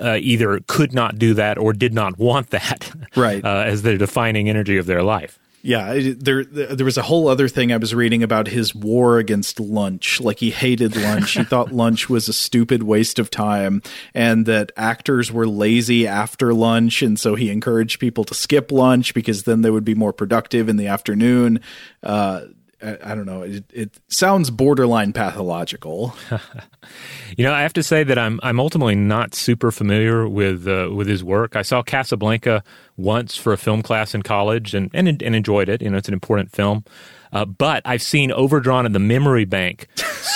uh, 0.00 0.18
either 0.20 0.60
could 0.66 0.92
not 0.92 1.18
do 1.18 1.34
that 1.34 1.56
or 1.56 1.72
did 1.72 1.94
not 1.94 2.18
want 2.18 2.50
that 2.50 2.92
right. 3.16 3.44
uh, 3.44 3.64
as 3.66 3.82
the 3.82 3.96
defining 3.96 4.48
energy 4.48 4.76
of 4.76 4.86
their 4.86 5.02
life. 5.02 5.38
Yeah, 5.60 5.98
there 6.16 6.44
there 6.44 6.84
was 6.84 6.96
a 6.96 7.02
whole 7.02 7.28
other 7.28 7.48
thing 7.48 7.72
I 7.72 7.78
was 7.78 7.94
reading 7.94 8.22
about 8.22 8.46
his 8.46 8.74
war 8.74 9.18
against 9.18 9.58
lunch. 9.58 10.20
Like 10.20 10.38
he 10.38 10.50
hated 10.50 10.96
lunch. 10.96 11.32
he 11.32 11.42
thought 11.42 11.72
lunch 11.72 12.08
was 12.08 12.28
a 12.28 12.32
stupid 12.32 12.84
waste 12.84 13.18
of 13.18 13.28
time 13.30 13.82
and 14.14 14.46
that 14.46 14.70
actors 14.76 15.32
were 15.32 15.48
lazy 15.48 16.06
after 16.06 16.54
lunch 16.54 17.02
and 17.02 17.18
so 17.18 17.34
he 17.34 17.50
encouraged 17.50 17.98
people 17.98 18.24
to 18.24 18.34
skip 18.34 18.70
lunch 18.70 19.14
because 19.14 19.42
then 19.42 19.62
they 19.62 19.70
would 19.70 19.84
be 19.84 19.94
more 19.94 20.12
productive 20.12 20.68
in 20.68 20.76
the 20.76 20.86
afternoon. 20.86 21.60
Uh, 22.02 22.42
I, 22.80 23.14
don't 23.14 23.26
know. 23.26 23.42
It, 23.42 23.64
it 23.72 23.90
sounds 24.08 24.50
borderline 24.50 25.12
pathological. 25.12 26.14
you 27.36 27.44
know, 27.44 27.52
I 27.52 27.62
have 27.62 27.72
to 27.72 27.82
say 27.82 28.04
that 28.04 28.18
I'm 28.18 28.38
I'm 28.42 28.60
ultimately 28.60 28.94
not 28.94 29.34
super 29.34 29.72
familiar 29.72 30.28
with 30.28 30.66
uh, 30.68 30.90
with 30.94 31.08
his 31.08 31.24
work. 31.24 31.56
I 31.56 31.62
saw 31.62 31.82
Casablanca 31.82 32.62
once 32.96 33.36
for 33.36 33.52
a 33.52 33.58
film 33.58 33.82
class 33.82 34.14
in 34.14 34.22
college 34.22 34.74
and 34.74 34.90
and, 34.94 35.08
and 35.08 35.34
enjoyed 35.34 35.68
it. 35.68 35.82
You 35.82 35.90
know, 35.90 35.96
it's 35.96 36.08
an 36.08 36.14
important 36.14 36.52
film. 36.52 36.84
Uh, 37.32 37.44
but 37.44 37.82
I've 37.84 38.02
seen 38.02 38.32
Overdrawn 38.32 38.86
in 38.86 38.92
the 38.92 38.98
Memory 38.98 39.44
Bank 39.44 39.88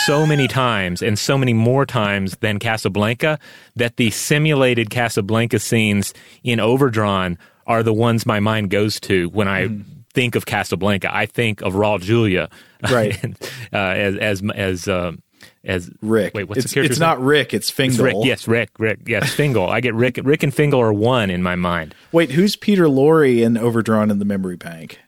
so 0.05 0.27
many 0.27 0.47
times 0.49 1.01
and 1.01 1.19
so 1.19 1.39
many 1.39 1.55
more 1.55 1.87
times 1.87 2.37
than 2.39 2.59
Casablanca 2.59 3.39
that 3.77 3.97
the 3.97 4.11
simulated 4.11 4.91
Casablanca 4.91 5.59
scenes 5.59 6.13
in 6.43 6.61
Overdrawn 6.61 7.39
are 7.67 7.83
the 7.83 7.95
ones 7.95 8.27
my 8.27 8.41
mind 8.41 8.71
goes 8.71 8.99
to 9.01 9.29
when 9.31 9.49
I 9.49 9.69
mm 9.69 9.85
think 10.15 10.35
of 10.35 10.47
Casablanca. 10.47 11.15
I 11.15 11.27
think 11.27 11.63
of 11.63 11.75
Raul 11.75 12.01
Julia, 12.01 12.49
right? 12.91 13.23
uh, 13.73 13.77
as 13.77 14.17
as 14.17 14.43
as 14.55 14.89
uh, 14.89 15.13
as 15.65 15.91
Rick. 16.01 16.35
Wait, 16.35 16.49
what's 16.49 16.61
it's, 16.61 16.69
the 16.69 16.75
character? 16.75 16.93
It's 16.93 17.01
not 17.01 17.21
Rick. 17.21 17.55
It's 17.55 17.71
Fingal. 17.71 18.07
It's 18.07 18.15
Rick. 18.15 18.17
Yes, 18.25 18.49
Rick. 18.49 18.71
Rick. 18.79 19.01
Yes, 19.07 19.33
Fingal. 19.33 19.69
I 19.69 19.81
get 19.81 19.95
Rick. 19.95 20.21
Rick 20.23 20.43
and 20.43 20.55
Fingal 20.55 20.81
are 20.81 20.93
one 20.93 21.31
in 21.31 21.43
my 21.43 21.57
mind. 21.57 21.95
Wait, 22.11 22.31
who's 22.31 22.57
Peter 22.57 22.85
Lorre 22.85 23.43
in 23.43 23.57
Overdrawn 23.57 24.11
in 24.11 24.19
the 24.19 24.25
Memory 24.25 24.57
Bank? 24.57 24.99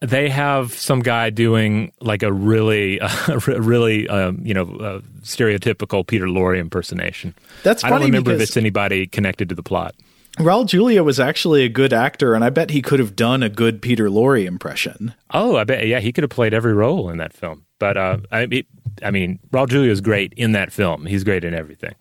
They 0.00 0.28
have 0.30 0.74
some 0.74 1.00
guy 1.00 1.30
doing 1.30 1.92
like 2.00 2.24
a 2.24 2.32
really, 2.32 3.00
uh, 3.00 3.38
really, 3.46 4.08
um, 4.08 4.40
you 4.42 4.52
know, 4.52 4.64
uh, 4.64 5.00
stereotypical 5.22 6.04
Peter 6.04 6.26
Lorre 6.26 6.58
impersonation. 6.58 7.34
That's 7.62 7.82
funny. 7.82 7.94
I 7.94 7.98
don't 7.98 8.06
remember 8.06 8.32
if 8.32 8.40
it's 8.40 8.56
anybody 8.56 9.06
connected 9.06 9.48
to 9.50 9.54
the 9.54 9.62
plot. 9.62 9.94
Raul 10.38 10.66
Julia 10.66 11.02
was 11.02 11.20
actually 11.20 11.64
a 11.64 11.68
good 11.68 11.92
actor, 11.92 12.34
and 12.34 12.42
I 12.42 12.50
bet 12.50 12.70
he 12.70 12.80
could 12.80 13.00
have 13.00 13.14
done 13.14 13.42
a 13.42 13.50
good 13.50 13.82
Peter 13.82 14.08
Lorre 14.08 14.46
impression. 14.46 15.14
Oh, 15.30 15.56
I 15.56 15.64
bet. 15.64 15.86
Yeah, 15.86 16.00
he 16.00 16.12
could 16.12 16.24
have 16.24 16.30
played 16.30 16.54
every 16.54 16.72
role 16.72 17.10
in 17.10 17.18
that 17.18 17.34
film. 17.34 17.66
But 17.78 17.96
uh, 17.96 18.18
I, 18.30 18.42
it, 18.50 18.66
I 19.02 19.10
mean, 19.10 19.40
Raul 19.50 19.68
Julia 19.68 19.90
is 19.90 20.00
great 20.00 20.32
in 20.34 20.52
that 20.52 20.72
film. 20.72 21.04
He's 21.04 21.24
great 21.24 21.44
in 21.44 21.52
everything. 21.52 21.94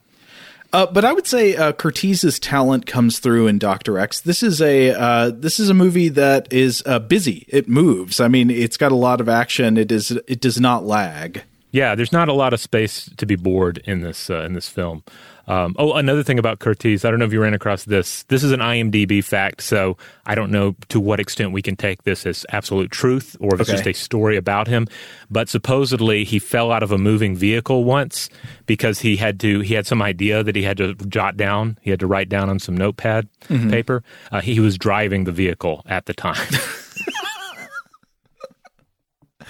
Uh, 0.74 0.86
but 0.86 1.04
I 1.04 1.12
would 1.12 1.28
say 1.28 1.56
uh, 1.58 1.74
Curtiz's 1.74 2.40
talent 2.40 2.86
comes 2.86 3.20
through 3.20 3.48
in 3.48 3.60
Doctor 3.60 3.98
X. 3.98 4.22
This 4.22 4.42
is 4.42 4.62
a 4.62 4.92
uh, 4.92 5.32
this 5.32 5.60
is 5.60 5.70
a 5.70 5.74
movie 5.74 6.08
that 6.10 6.52
is 6.52 6.82
uh, 6.86 7.00
busy. 7.00 7.46
It 7.50 7.68
moves. 7.68 8.22
I 8.22 8.30
mean, 8.30 8.50
it's 8.50 8.78
got 8.78 8.94
a 8.94 8.96
lot 8.96 9.20
of 9.20 9.28
action. 9.28 9.76
It 9.76 9.92
is 9.92 10.12
it 10.12 10.40
does 10.40 10.60
not 10.62 10.86
lag. 10.86 11.44
Yeah, 11.72 11.96
there's 11.96 12.14
not 12.14 12.30
a 12.30 12.34
lot 12.34 12.54
of 12.54 12.60
space 12.60 13.10
to 13.18 13.26
be 13.26 13.36
bored 13.36 13.80
in 13.86 14.02
this 14.02 14.30
uh, 14.30 14.44
in 14.44 14.54
this 14.54 14.70
film. 14.70 15.04
Um, 15.48 15.76
oh, 15.80 15.94
another 15.94 16.24
thing 16.24 16.40
about 16.40 16.60
Curtiz, 16.60 17.04
I 17.04 17.10
don't 17.10 17.20
know 17.20 17.26
if 17.26 17.34
you 17.34 17.42
ran 17.42 17.54
across 17.54 17.84
this. 17.84 18.24
This 18.24 18.44
is 18.44 18.52
an 18.52 18.60
IMDb 18.60 19.24
fact, 19.24 19.62
so 19.62 19.98
I 20.26 20.36
don't 20.36 20.52
know 20.52 20.76
to 20.90 21.00
what 21.00 21.20
extent 21.20 21.52
we 21.52 21.62
can 21.62 21.76
take 21.76 22.04
this 22.04 22.26
as 22.26 22.46
absolute 22.50 22.92
truth 22.92 23.36
or 23.40 23.56
if 23.56 23.62
it's 23.62 23.70
just 23.70 23.88
a 23.88 23.94
story 23.94 24.38
about 24.38 24.68
him. 24.68 24.88
But 25.30 25.50
supposedly 25.50 26.24
he 26.24 26.40
fell 26.40 26.72
out 26.72 26.84
of 26.84 26.92
a 26.92 26.98
moving 26.98 27.36
vehicle 27.36 27.84
once 27.84 28.30
because 28.66 29.00
he 29.00 29.18
had 29.18 29.40
to. 29.42 29.62
He 29.62 29.74
had 29.74 29.88
some 29.88 30.02
idea 30.02 30.44
that 30.44 30.56
he 30.56 30.64
had 30.64 30.78
to 30.78 30.94
jot 30.96 31.38
down. 31.38 31.78
He 31.82 31.90
had 31.90 32.00
to 32.02 32.08
write 32.08 32.30
down 32.30 32.50
on 32.50 32.60
some 32.60 32.76
notepad 32.76 33.28
mm-hmm. 33.48 33.70
paper. 33.70 34.04
Uh, 34.32 34.42
he 34.42 34.60
was 34.60 34.78
driving 34.78 35.24
the 35.24 35.32
vehicle 35.32 35.84
at 35.88 36.06
the 36.06 36.14
time. 36.14 36.48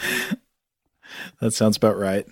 that 1.39 1.51
sounds 1.53 1.77
about 1.77 1.97
right. 1.97 2.27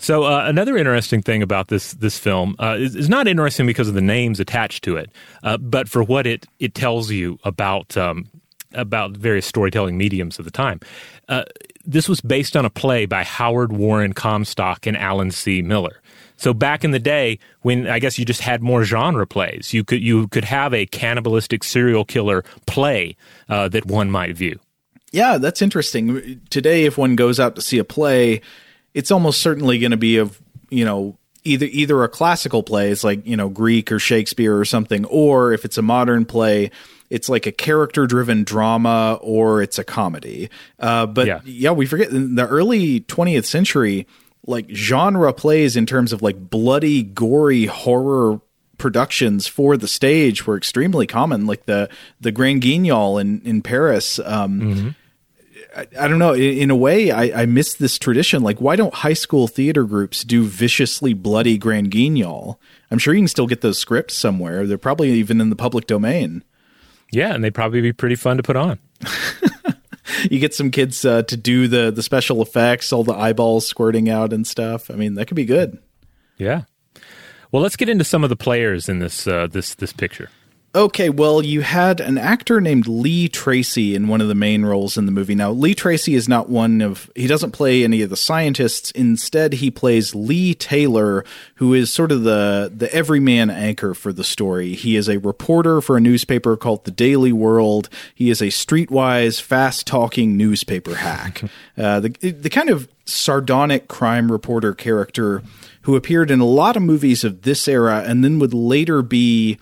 So 0.00 0.24
uh, 0.24 0.44
another 0.46 0.78
interesting 0.78 1.20
thing 1.20 1.42
about 1.42 1.68
this 1.68 1.92
this 1.92 2.18
film 2.18 2.56
uh, 2.58 2.76
is, 2.78 2.96
is, 2.96 3.10
not 3.10 3.28
interesting 3.28 3.66
because 3.66 3.86
of 3.86 3.94
the 3.94 4.00
names 4.00 4.40
attached 4.40 4.82
to 4.84 4.96
it, 4.96 5.10
uh, 5.42 5.58
but 5.58 5.90
for 5.90 6.02
what 6.02 6.26
it 6.26 6.46
it 6.58 6.74
tells 6.74 7.10
you 7.10 7.38
about 7.44 7.98
um, 7.98 8.26
about 8.72 9.12
various 9.12 9.44
storytelling 9.44 9.98
mediums 9.98 10.38
of 10.38 10.46
the 10.46 10.50
time. 10.50 10.80
Uh, 11.28 11.44
this 11.84 12.08
was 12.08 12.22
based 12.22 12.56
on 12.56 12.64
a 12.64 12.70
play 12.70 13.04
by 13.04 13.24
Howard 13.24 13.72
Warren 13.74 14.14
Comstock 14.14 14.86
and 14.86 14.96
Alan 14.96 15.30
C. 15.30 15.60
Miller. 15.60 16.00
So 16.36 16.54
back 16.54 16.82
in 16.82 16.92
the 16.92 16.98
day, 16.98 17.38
when 17.60 17.86
I 17.86 17.98
guess 17.98 18.18
you 18.18 18.24
just 18.24 18.40
had 18.40 18.62
more 18.62 18.84
genre 18.84 19.26
plays, 19.26 19.74
you 19.74 19.84
could 19.84 20.02
you 20.02 20.28
could 20.28 20.46
have 20.46 20.72
a 20.72 20.86
cannibalistic 20.86 21.62
serial 21.62 22.06
killer 22.06 22.42
play 22.66 23.16
uh, 23.50 23.68
that 23.68 23.84
one 23.84 24.10
might 24.10 24.34
view. 24.34 24.58
Yeah, 25.12 25.36
that's 25.36 25.60
interesting. 25.60 26.40
Today, 26.48 26.86
if 26.86 26.96
one 26.96 27.16
goes 27.16 27.38
out 27.38 27.54
to 27.56 27.60
see 27.60 27.76
a 27.76 27.84
play, 27.84 28.40
it's 28.94 29.10
almost 29.10 29.40
certainly 29.40 29.78
going 29.78 29.92
to 29.92 29.96
be 29.96 30.18
of 30.18 30.40
you 30.70 30.84
know 30.84 31.16
either 31.44 31.66
either 31.66 32.02
a 32.04 32.08
classical 32.08 32.62
play, 32.62 32.90
it's 32.90 33.04
like 33.04 33.26
you 33.26 33.36
know 33.36 33.48
Greek 33.48 33.90
or 33.92 33.98
Shakespeare 33.98 34.56
or 34.56 34.64
something, 34.64 35.04
or 35.06 35.52
if 35.52 35.64
it's 35.64 35.78
a 35.78 35.82
modern 35.82 36.24
play, 36.24 36.70
it's 37.08 37.28
like 37.28 37.46
a 37.46 37.52
character 37.52 38.06
driven 38.06 38.44
drama 38.44 39.18
or 39.20 39.62
it's 39.62 39.78
a 39.78 39.84
comedy. 39.84 40.50
Uh, 40.78 41.06
but 41.06 41.26
yeah. 41.26 41.40
yeah, 41.44 41.70
we 41.72 41.86
forget 41.86 42.10
in 42.10 42.36
the 42.36 42.46
early 42.46 43.00
20th 43.00 43.44
century, 43.44 44.06
like 44.46 44.68
genre 44.70 45.32
plays 45.32 45.76
in 45.76 45.86
terms 45.86 46.12
of 46.12 46.22
like 46.22 46.50
bloody, 46.50 47.02
gory 47.02 47.66
horror 47.66 48.40
productions 48.78 49.46
for 49.46 49.76
the 49.76 49.88
stage 49.88 50.46
were 50.46 50.56
extremely 50.56 51.06
common. 51.06 51.46
Like 51.46 51.66
the 51.66 51.88
the 52.20 52.32
Grand 52.32 52.62
Guignol 52.62 53.20
in 53.20 53.40
in 53.42 53.62
Paris. 53.62 54.18
Um, 54.20 54.60
mm-hmm. 54.60 54.88
I, 55.76 55.86
I, 55.98 56.08
don't 56.08 56.18
know. 56.18 56.32
In, 56.32 56.58
in 56.58 56.70
a 56.70 56.76
way, 56.76 57.10
I, 57.10 57.42
I, 57.42 57.46
miss 57.46 57.74
this 57.74 57.98
tradition. 57.98 58.42
Like, 58.42 58.60
why 58.60 58.76
don't 58.76 58.92
high 58.92 59.14
school 59.14 59.46
theater 59.48 59.84
groups 59.84 60.24
do 60.24 60.44
viciously 60.44 61.14
bloody 61.14 61.58
Grand 61.58 61.90
Guignol? 61.90 62.58
I'm 62.90 62.98
sure 62.98 63.14
you 63.14 63.20
can 63.20 63.28
still 63.28 63.46
get 63.46 63.60
those 63.60 63.78
scripts 63.78 64.14
somewhere. 64.14 64.66
They're 64.66 64.78
probably 64.78 65.12
even 65.12 65.40
in 65.40 65.50
the 65.50 65.56
public 65.56 65.86
domain. 65.86 66.44
Yeah, 67.12 67.34
and 67.34 67.42
they'd 67.42 67.54
probably 67.54 67.80
be 67.80 67.92
pretty 67.92 68.16
fun 68.16 68.36
to 68.36 68.42
put 68.42 68.56
on. 68.56 68.78
you 70.30 70.38
get 70.38 70.54
some 70.54 70.70
kids 70.70 71.04
uh, 71.04 71.22
to 71.24 71.36
do 71.36 71.68
the 71.68 71.90
the 71.90 72.02
special 72.02 72.42
effects, 72.42 72.92
all 72.92 73.04
the 73.04 73.14
eyeballs 73.14 73.66
squirting 73.66 74.08
out 74.08 74.32
and 74.32 74.46
stuff. 74.46 74.90
I 74.90 74.94
mean, 74.94 75.14
that 75.14 75.26
could 75.26 75.36
be 75.36 75.44
good. 75.44 75.78
Yeah. 76.38 76.62
Well, 77.52 77.62
let's 77.62 77.76
get 77.76 77.88
into 77.88 78.04
some 78.04 78.22
of 78.22 78.30
the 78.30 78.36
players 78.36 78.88
in 78.88 79.00
this 79.00 79.26
uh, 79.26 79.48
this 79.48 79.74
this 79.74 79.92
picture. 79.92 80.30
Okay, 80.72 81.10
well, 81.10 81.44
you 81.44 81.62
had 81.62 81.98
an 81.98 82.16
actor 82.16 82.60
named 82.60 82.86
Lee 82.86 83.28
Tracy 83.28 83.96
in 83.96 84.06
one 84.06 84.20
of 84.20 84.28
the 84.28 84.36
main 84.36 84.64
roles 84.64 84.96
in 84.96 85.04
the 85.04 85.10
movie. 85.10 85.34
Now, 85.34 85.50
Lee 85.50 85.74
Tracy 85.74 86.14
is 86.14 86.28
not 86.28 86.48
one 86.48 86.80
of, 86.80 87.10
he 87.16 87.26
doesn't 87.26 87.50
play 87.50 87.82
any 87.82 88.02
of 88.02 88.10
the 88.10 88.16
scientists. 88.16 88.92
Instead, 88.92 89.54
he 89.54 89.72
plays 89.72 90.14
Lee 90.14 90.54
Taylor, 90.54 91.24
who 91.56 91.74
is 91.74 91.92
sort 91.92 92.12
of 92.12 92.22
the, 92.22 92.72
the 92.72 92.92
everyman 92.94 93.50
anchor 93.50 93.94
for 93.94 94.12
the 94.12 94.22
story. 94.22 94.74
He 94.74 94.94
is 94.94 95.08
a 95.08 95.18
reporter 95.18 95.80
for 95.80 95.96
a 95.96 96.00
newspaper 96.00 96.56
called 96.56 96.84
The 96.84 96.92
Daily 96.92 97.32
World. 97.32 97.88
He 98.14 98.30
is 98.30 98.40
a 98.40 98.46
streetwise, 98.46 99.40
fast 99.40 99.88
talking 99.88 100.36
newspaper 100.36 100.96
hack. 100.96 101.42
Uh, 101.78 101.98
the, 101.98 102.10
the 102.10 102.50
kind 102.50 102.68
of 102.68 102.88
sardonic 103.06 103.88
crime 103.88 104.30
reporter 104.30 104.74
character 104.74 105.42
who 105.82 105.96
appeared 105.96 106.30
in 106.30 106.40
a 106.40 106.44
lot 106.44 106.76
of 106.76 106.82
movies 106.82 107.24
of 107.24 107.40
this 107.40 107.66
era 107.66 108.02
and 108.06 108.22
then 108.22 108.38
would 108.38 108.52
later 108.52 109.00
be 109.00 109.58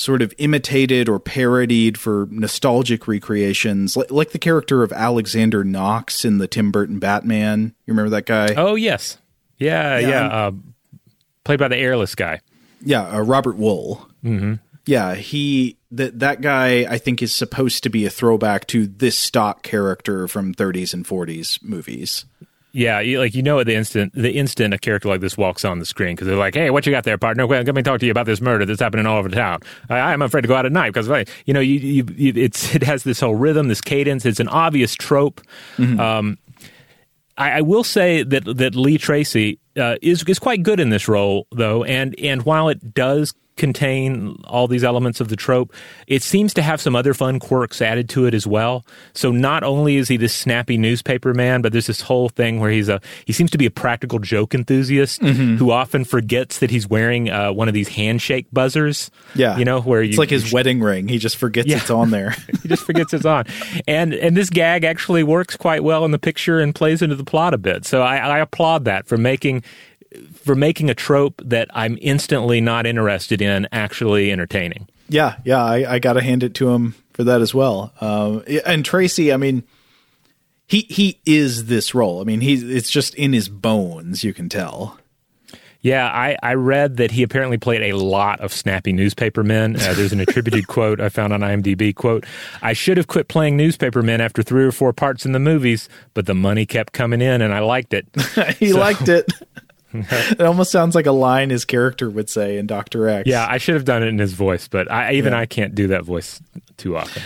sort 0.00 0.22
of 0.22 0.32
imitated 0.38 1.08
or 1.08 1.20
parodied 1.20 1.98
for 1.98 2.26
nostalgic 2.30 3.06
recreations, 3.06 3.96
like, 3.96 4.10
like 4.10 4.30
the 4.30 4.38
character 4.38 4.82
of 4.82 4.92
Alexander 4.92 5.62
Knox 5.62 6.24
in 6.24 6.38
the 6.38 6.48
Tim 6.48 6.72
Burton 6.72 6.98
Batman. 6.98 7.74
You 7.86 7.92
remember 7.92 8.10
that 8.10 8.26
guy? 8.26 8.54
Oh 8.56 8.74
yes, 8.74 9.18
yeah, 9.58 9.98
Yeah, 9.98 10.08
yeah. 10.08 10.26
Uh, 10.26 10.50
played 11.44 11.58
by 11.58 11.68
the 11.68 11.76
Arliss 11.76 12.16
guy. 12.16 12.40
Yeah, 12.82 13.06
uh, 13.08 13.20
Robert 13.20 13.58
Wuhl. 13.58 14.06
Mm-hmm. 14.24 14.54
Yeah, 14.86 15.14
he 15.14 15.76
that 15.90 16.18
that 16.18 16.40
guy 16.40 16.86
I 16.90 16.96
think 16.96 17.22
is 17.22 17.34
supposed 17.34 17.82
to 17.82 17.90
be 17.90 18.06
a 18.06 18.10
throwback 18.10 18.66
to 18.68 18.86
this 18.86 19.18
stock 19.18 19.62
character 19.62 20.26
from 20.26 20.54
30s 20.54 20.94
and 20.94 21.04
40s 21.04 21.62
movies. 21.62 22.24
Yeah, 22.72 23.00
you, 23.00 23.18
like 23.18 23.34
you 23.34 23.42
know, 23.42 23.58
at 23.58 23.66
the 23.66 23.74
instant, 23.74 24.12
the 24.14 24.30
instant 24.32 24.72
a 24.74 24.78
character 24.78 25.08
like 25.08 25.20
this 25.20 25.36
walks 25.36 25.64
on 25.64 25.80
the 25.80 25.86
screen, 25.86 26.14
because 26.14 26.28
they're 26.28 26.36
like, 26.36 26.54
"Hey, 26.54 26.70
what 26.70 26.86
you 26.86 26.92
got 26.92 27.04
there, 27.04 27.18
partner? 27.18 27.46
Well, 27.46 27.62
let 27.62 27.74
me 27.74 27.82
talk 27.82 28.00
to 28.00 28.06
you 28.06 28.12
about 28.12 28.26
this 28.26 28.40
murder 28.40 28.64
that's 28.64 28.80
happening 28.80 29.06
all 29.06 29.18
over 29.18 29.28
town." 29.28 29.60
I, 29.88 29.98
I'm 29.98 30.22
afraid 30.22 30.42
to 30.42 30.48
go 30.48 30.54
out 30.54 30.66
at 30.66 30.72
night 30.72 30.92
because, 30.92 31.08
you 31.46 31.54
know, 31.54 31.60
you, 31.60 31.78
you, 31.80 32.06
you, 32.16 32.32
it's 32.36 32.74
it 32.74 32.82
has 32.84 33.02
this 33.02 33.20
whole 33.20 33.34
rhythm, 33.34 33.68
this 33.68 33.80
cadence. 33.80 34.24
It's 34.24 34.40
an 34.40 34.48
obvious 34.48 34.94
trope. 34.94 35.40
Um, 35.98 36.38
I, 37.36 37.52
I 37.52 37.60
will 37.62 37.84
say 37.84 38.22
that 38.22 38.44
that 38.44 38.74
Lee 38.76 38.98
Tracy 38.98 39.58
uh, 39.76 39.96
is 40.02 40.22
is 40.24 40.38
quite 40.38 40.62
good 40.62 40.78
in 40.78 40.90
this 40.90 41.08
role, 41.08 41.46
though, 41.50 41.82
and 41.84 42.14
and 42.20 42.42
while 42.42 42.68
it 42.68 42.94
does 42.94 43.34
contain 43.56 44.36
all 44.44 44.66
these 44.66 44.82
elements 44.84 45.20
of 45.20 45.28
the 45.28 45.36
trope, 45.36 45.72
it 46.06 46.22
seems 46.22 46.54
to 46.54 46.62
have 46.62 46.80
some 46.80 46.96
other 46.96 47.12
fun 47.14 47.38
quirks 47.38 47.82
added 47.82 48.08
to 48.08 48.24
it 48.26 48.32
as 48.34 48.46
well. 48.46 48.84
So 49.12 49.30
not 49.30 49.62
only 49.62 49.96
is 49.96 50.08
he 50.08 50.16
this 50.16 50.32
snappy 50.34 50.78
newspaper 50.78 51.34
man, 51.34 51.60
but 51.60 51.72
there's 51.72 51.86
this 51.86 52.00
whole 52.00 52.28
thing 52.30 52.58
where 52.60 52.70
he's 52.70 52.88
a 52.88 53.00
he 53.26 53.32
seems 53.32 53.50
to 53.50 53.58
be 53.58 53.66
a 53.66 53.70
practical 53.70 54.18
joke 54.18 54.54
enthusiast 54.54 55.22
who 55.22 55.70
often 55.70 56.04
forgets 56.04 56.58
that 56.60 56.70
he's 56.70 56.88
wearing 56.88 57.30
uh, 57.30 57.52
one 57.52 57.68
of 57.68 57.74
these 57.74 57.88
handshake 57.88 58.46
buzzers. 58.52 59.10
Yeah, 59.34 59.58
you 59.58 59.64
know 59.64 59.80
where 59.80 60.02
you, 60.02 60.10
it's 60.10 60.18
like 60.18 60.30
his 60.30 60.52
wedding 60.52 60.80
ring. 60.80 61.08
He 61.08 61.18
just 61.18 61.36
forgets 61.36 61.68
Yeah. 61.68 61.76
it's 61.78 61.90
on 61.90 62.10
there. 62.10 62.30
he 62.62 62.68
just 62.68 62.84
forgets 62.84 63.12
it's 63.12 63.26
on. 63.26 63.44
And 63.86 64.14
and 64.14 64.36
this 64.36 64.48
gag 64.50 64.84
actually 64.84 65.22
works 65.22 65.56
quite 65.56 65.84
well 65.84 66.04
in 66.04 66.10
the 66.12 66.18
picture 66.18 66.60
and 66.60 66.74
plays 66.74 67.02
into 67.02 67.16
the 67.16 67.24
plot 67.24 67.52
a 67.54 67.58
bit. 67.58 67.84
So 67.84 68.00
I, 68.02 68.16
I 68.16 68.38
applaud 68.38 68.84
that 68.86 69.06
for 69.06 69.16
making 69.18 69.62
for 70.34 70.54
making 70.54 70.90
a 70.90 70.94
trope 70.94 71.40
that 71.44 71.68
I'm 71.72 71.98
instantly 72.00 72.60
not 72.60 72.86
interested 72.86 73.40
in 73.40 73.68
actually 73.72 74.32
entertaining. 74.32 74.88
Yeah, 75.08 75.36
yeah, 75.44 75.62
I, 75.62 75.94
I 75.94 75.98
got 75.98 76.14
to 76.14 76.22
hand 76.22 76.42
it 76.42 76.54
to 76.54 76.70
him 76.70 76.94
for 77.12 77.24
that 77.24 77.40
as 77.40 77.52
well. 77.52 77.92
Um, 78.00 78.44
and 78.64 78.84
Tracy, 78.84 79.32
I 79.32 79.36
mean, 79.36 79.64
he 80.66 80.86
he 80.88 81.20
is 81.26 81.66
this 81.66 81.94
role. 81.94 82.20
I 82.20 82.24
mean, 82.24 82.40
he's 82.40 82.62
it's 82.62 82.90
just 82.90 83.14
in 83.16 83.32
his 83.32 83.48
bones. 83.48 84.22
You 84.22 84.32
can 84.32 84.48
tell. 84.48 84.98
Yeah, 85.82 86.06
I, 86.06 86.36
I 86.42 86.54
read 86.54 86.98
that 86.98 87.10
he 87.10 87.22
apparently 87.22 87.56
played 87.56 87.80
a 87.80 87.96
lot 87.96 88.40
of 88.40 88.52
snappy 88.52 88.92
newspaper 88.92 89.42
men. 89.42 89.76
Uh, 89.76 89.94
there's 89.94 90.12
an 90.12 90.20
attributed 90.20 90.66
quote 90.68 91.00
I 91.00 91.08
found 91.08 91.32
on 91.32 91.40
IMDb. 91.40 91.94
Quote, 91.94 92.26
I 92.60 92.74
should 92.74 92.98
have 92.98 93.06
quit 93.06 93.28
playing 93.28 93.56
newspaper 93.56 94.02
men 94.02 94.20
after 94.20 94.42
three 94.42 94.64
or 94.64 94.72
four 94.72 94.92
parts 94.92 95.24
in 95.24 95.32
the 95.32 95.38
movies, 95.38 95.88
but 96.12 96.26
the 96.26 96.34
money 96.34 96.66
kept 96.66 96.92
coming 96.92 97.22
in 97.22 97.40
and 97.40 97.54
I 97.54 97.60
liked 97.60 97.94
it. 97.94 98.06
he 98.58 98.74
liked 98.74 99.08
it. 99.08 99.32
it 99.92 100.40
almost 100.40 100.70
sounds 100.70 100.94
like 100.94 101.06
a 101.06 101.12
line 101.12 101.50
his 101.50 101.64
character 101.64 102.08
would 102.10 102.30
say 102.30 102.58
in 102.58 102.66
Doctor 102.66 103.08
X. 103.08 103.28
Yeah, 103.28 103.46
I 103.48 103.58
should 103.58 103.74
have 103.74 103.84
done 103.84 104.02
it 104.02 104.06
in 104.06 104.18
his 104.18 104.32
voice, 104.32 104.68
but 104.68 104.90
I, 104.90 105.12
even 105.14 105.32
Yeah. 105.32 105.40
I 105.40 105.46
can't 105.46 105.74
do 105.74 105.88
that 105.88 106.04
voice 106.04 106.40
too 106.76 106.96
often. 106.96 107.22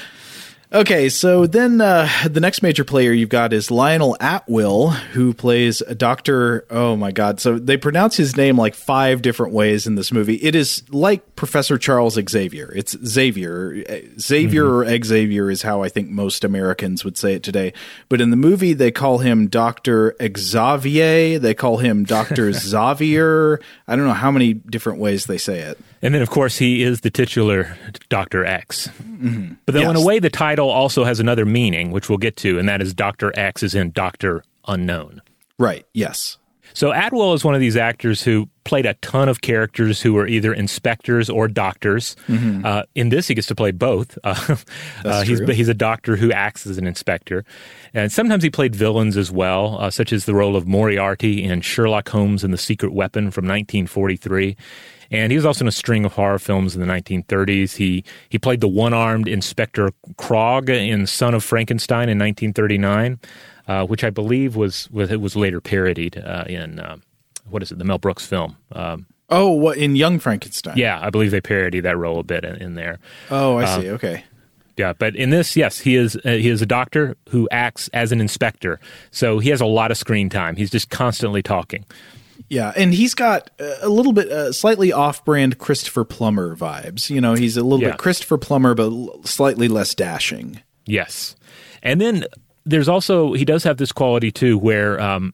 Okay, 0.74 1.08
so 1.08 1.46
then 1.46 1.80
uh, 1.80 2.08
the 2.28 2.40
next 2.40 2.60
major 2.60 2.82
player 2.82 3.12
you've 3.12 3.28
got 3.28 3.52
is 3.52 3.70
Lionel 3.70 4.16
Atwill, 4.18 4.90
who 5.12 5.32
plays 5.32 5.80
a 5.82 5.94
doctor. 5.94 6.66
Oh 6.68 6.96
my 6.96 7.12
God! 7.12 7.38
So 7.38 7.60
they 7.60 7.76
pronounce 7.76 8.16
his 8.16 8.37
name 8.37 8.58
like 8.58 8.74
five 8.74 9.22
different 9.22 9.52
ways 9.52 9.87
in 9.87 9.94
this 9.94 10.10
movie. 10.10 10.34
It 10.34 10.56
is 10.56 10.82
like 10.90 11.37
Professor 11.37 11.78
Charles 11.78 12.18
Xavier. 12.28 12.72
It's 12.74 12.96
Xavier. 13.06 13.84
Xavier 14.18 14.66
or 14.66 15.04
Xavier 15.04 15.48
is 15.48 15.62
how 15.62 15.84
I 15.84 15.88
think 15.88 16.10
most 16.10 16.42
Americans 16.42 17.04
would 17.04 17.16
say 17.16 17.34
it 17.34 17.44
today. 17.44 17.72
But 18.08 18.20
in 18.20 18.30
the 18.30 18.37
movie, 18.37 18.72
they 18.72 18.90
call 18.90 19.18
him 19.18 19.46
Doctor 19.46 20.16
Xavier. 20.37 21.38
They 21.38 21.54
call 21.54 21.76
him 21.76 22.02
Doctor 22.02 22.52
Xavier. 22.52 23.60
I 23.87 23.94
don't 23.94 24.08
know 24.08 24.12
how 24.12 24.32
many 24.32 24.54
different 24.54 24.98
ways 24.98 25.26
they 25.26 25.38
say 25.38 25.60
it. 25.60 25.78
And 26.04 26.14
then, 26.14 26.20
of 26.20 26.28
course, 26.28 26.58
he 26.58 26.82
is 26.82 27.00
the 27.00 27.10
titular 27.10 27.78
Dr. 28.10 28.44
X. 28.44 28.90
But 29.64 29.72
then, 29.72 29.88
in 29.88 29.96
a 29.96 30.04
way, 30.04 30.18
the 30.18 30.28
title 30.28 30.68
also 30.68 31.02
has 31.02 31.18
another 31.18 31.46
meaning, 31.46 31.92
which 31.92 32.10
we'll 32.10 32.18
get 32.18 32.36
to, 32.36 32.58
and 32.58 32.68
that 32.68 32.82
is 32.82 32.92
Dr. 32.92 33.32
X 33.34 33.62
is 33.62 33.74
in 33.74 33.90
Dr. 33.90 34.44
Unknown. 34.68 35.22
Right? 35.58 35.86
Yes. 35.94 36.36
So 36.74 36.92
Atwill 36.92 37.34
is 37.34 37.44
one 37.44 37.54
of 37.54 37.60
these 37.60 37.76
actors 37.76 38.22
who 38.22 38.48
played 38.64 38.84
a 38.84 38.94
ton 38.94 39.28
of 39.28 39.40
characters 39.40 40.02
who 40.02 40.12
were 40.12 40.26
either 40.26 40.52
inspectors 40.52 41.30
or 41.30 41.46
doctors. 41.46 42.16
Uh, 42.64 42.82
in 42.94 43.10
this, 43.10 43.28
he 43.28 43.34
gets 43.34 43.46
to 43.46 43.54
play 43.54 43.70
both. 43.70 44.18
Uh, 44.24 44.56
uh, 45.04 45.22
he's 45.22 45.38
true. 45.38 45.54
he's 45.54 45.68
a 45.68 45.74
doctor 45.74 46.16
who 46.16 46.32
acts 46.32 46.66
as 46.66 46.78
an 46.78 46.86
inspector, 46.86 47.44
and 47.92 48.10
sometimes 48.10 48.42
he 48.42 48.50
played 48.50 48.74
villains 48.74 49.16
as 49.16 49.30
well, 49.30 49.78
uh, 49.78 49.90
such 49.90 50.12
as 50.12 50.24
the 50.24 50.34
role 50.34 50.56
of 50.56 50.66
Moriarty 50.66 51.42
in 51.42 51.60
Sherlock 51.60 52.08
Holmes 52.08 52.42
and 52.42 52.52
the 52.52 52.58
Secret 52.58 52.92
Weapon 52.92 53.30
from 53.30 53.44
1943. 53.44 54.56
And 55.14 55.31
he 55.31 55.37
was 55.37 55.46
also 55.46 55.64
in 55.64 55.68
a 55.68 55.72
string 55.72 56.05
of 56.05 56.12
horror 56.14 56.38
films 56.38 56.74
in 56.74 56.81
the 56.81 56.87
1930s. 56.87 57.77
He 57.77 58.05
he 58.29 58.38
played 58.38 58.61
the 58.61 58.68
one-armed 58.68 59.29
Inspector 59.29 59.90
Krog 60.16 60.68
in 60.68 61.07
Son 61.07 61.35
of 61.35 61.44
Frankenstein 61.44 62.09
in 62.09 62.18
1939, 62.18 63.18
uh, 63.68 63.87
which 63.87 64.03
I 64.05 64.11
believe 64.11 64.57
was 64.57 64.90
was 64.90 65.11
it 65.11 65.20
was 65.20 65.37
later 65.37 65.61
parodied 65.61 66.16
uh, 66.18 66.44
in 66.48 66.79
uh, 66.81 66.96
what 67.48 67.62
is 67.62 67.70
it 67.70 67.79
the 67.79 67.85
Mel 67.85 67.98
Brooks 67.98 68.27
film. 68.27 68.57
Um, 68.72 69.07
Oh, 69.31 69.50
what 69.53 69.79
in 69.79 69.96
Young 69.96 70.18
Frankenstein? 70.18 70.77
yeah, 70.77 70.98
I 71.00 71.09
believe 71.09 71.31
they 71.31 71.40
parody 71.40 71.81
that 71.81 71.96
role 71.96 72.20
a 72.20 72.22
bit 72.22 72.44
in, 72.44 72.57
in 72.57 72.74
there. 72.74 72.98
Oh, 73.31 73.57
I 73.57 73.81
see. 73.81 73.90
Okay. 73.90 74.22
Yeah, 74.77 74.92
but 74.92 75.16
in 75.16 75.31
this, 75.31 75.57
yes, 75.57 75.79
he 75.79 75.94
is 75.96 76.14
uh, 76.16 76.31
he 76.33 76.48
is 76.48 76.61
a 76.61 76.66
doctor 76.66 77.16
who 77.31 77.48
acts 77.50 77.88
as 77.94 78.12
an 78.12 78.20
inspector, 78.20 78.81
so 79.12 79.38
he 79.38 79.48
has 79.50 79.61
a 79.61 79.66
lot 79.66 79.90
of 79.90 79.96
screen 79.96 80.29
time. 80.29 80.57
He's 80.57 80.70
just 80.70 80.90
constantly 80.90 81.42
talking. 81.42 81.85
Yeah, 82.49 82.73
and 82.77 82.92
he's 82.92 83.14
got 83.14 83.51
a 83.83 83.88
little 83.88 84.12
bit 84.12 84.29
uh, 84.31 84.53
slightly 84.53 84.92
off-brand 84.92 85.59
Christopher 85.59 86.05
Plummer 86.05 86.57
vibes. 86.57 87.09
You 87.11 87.20
know, 87.20 87.35
he's 87.35 87.57
a 87.57 87.62
little 87.62 87.81
Yeah. 87.83 87.90
bit 87.92 87.99
Christopher 87.99 88.38
Plummer, 88.38 88.75
but 88.75 88.87
l- 88.90 89.20
slightly 89.25 89.68
less 89.68 89.94
dashing. 89.94 90.61
Yes, 90.87 91.37
and 91.83 92.01
then 92.01 92.25
there's 92.66 92.88
also 92.88 93.33
he 93.35 93.44
does 93.44 93.64
have 93.64 93.77
this 93.77 93.92
quality 93.92 94.31
too, 94.31 94.59
where 94.59 95.01
um, 95.01 95.33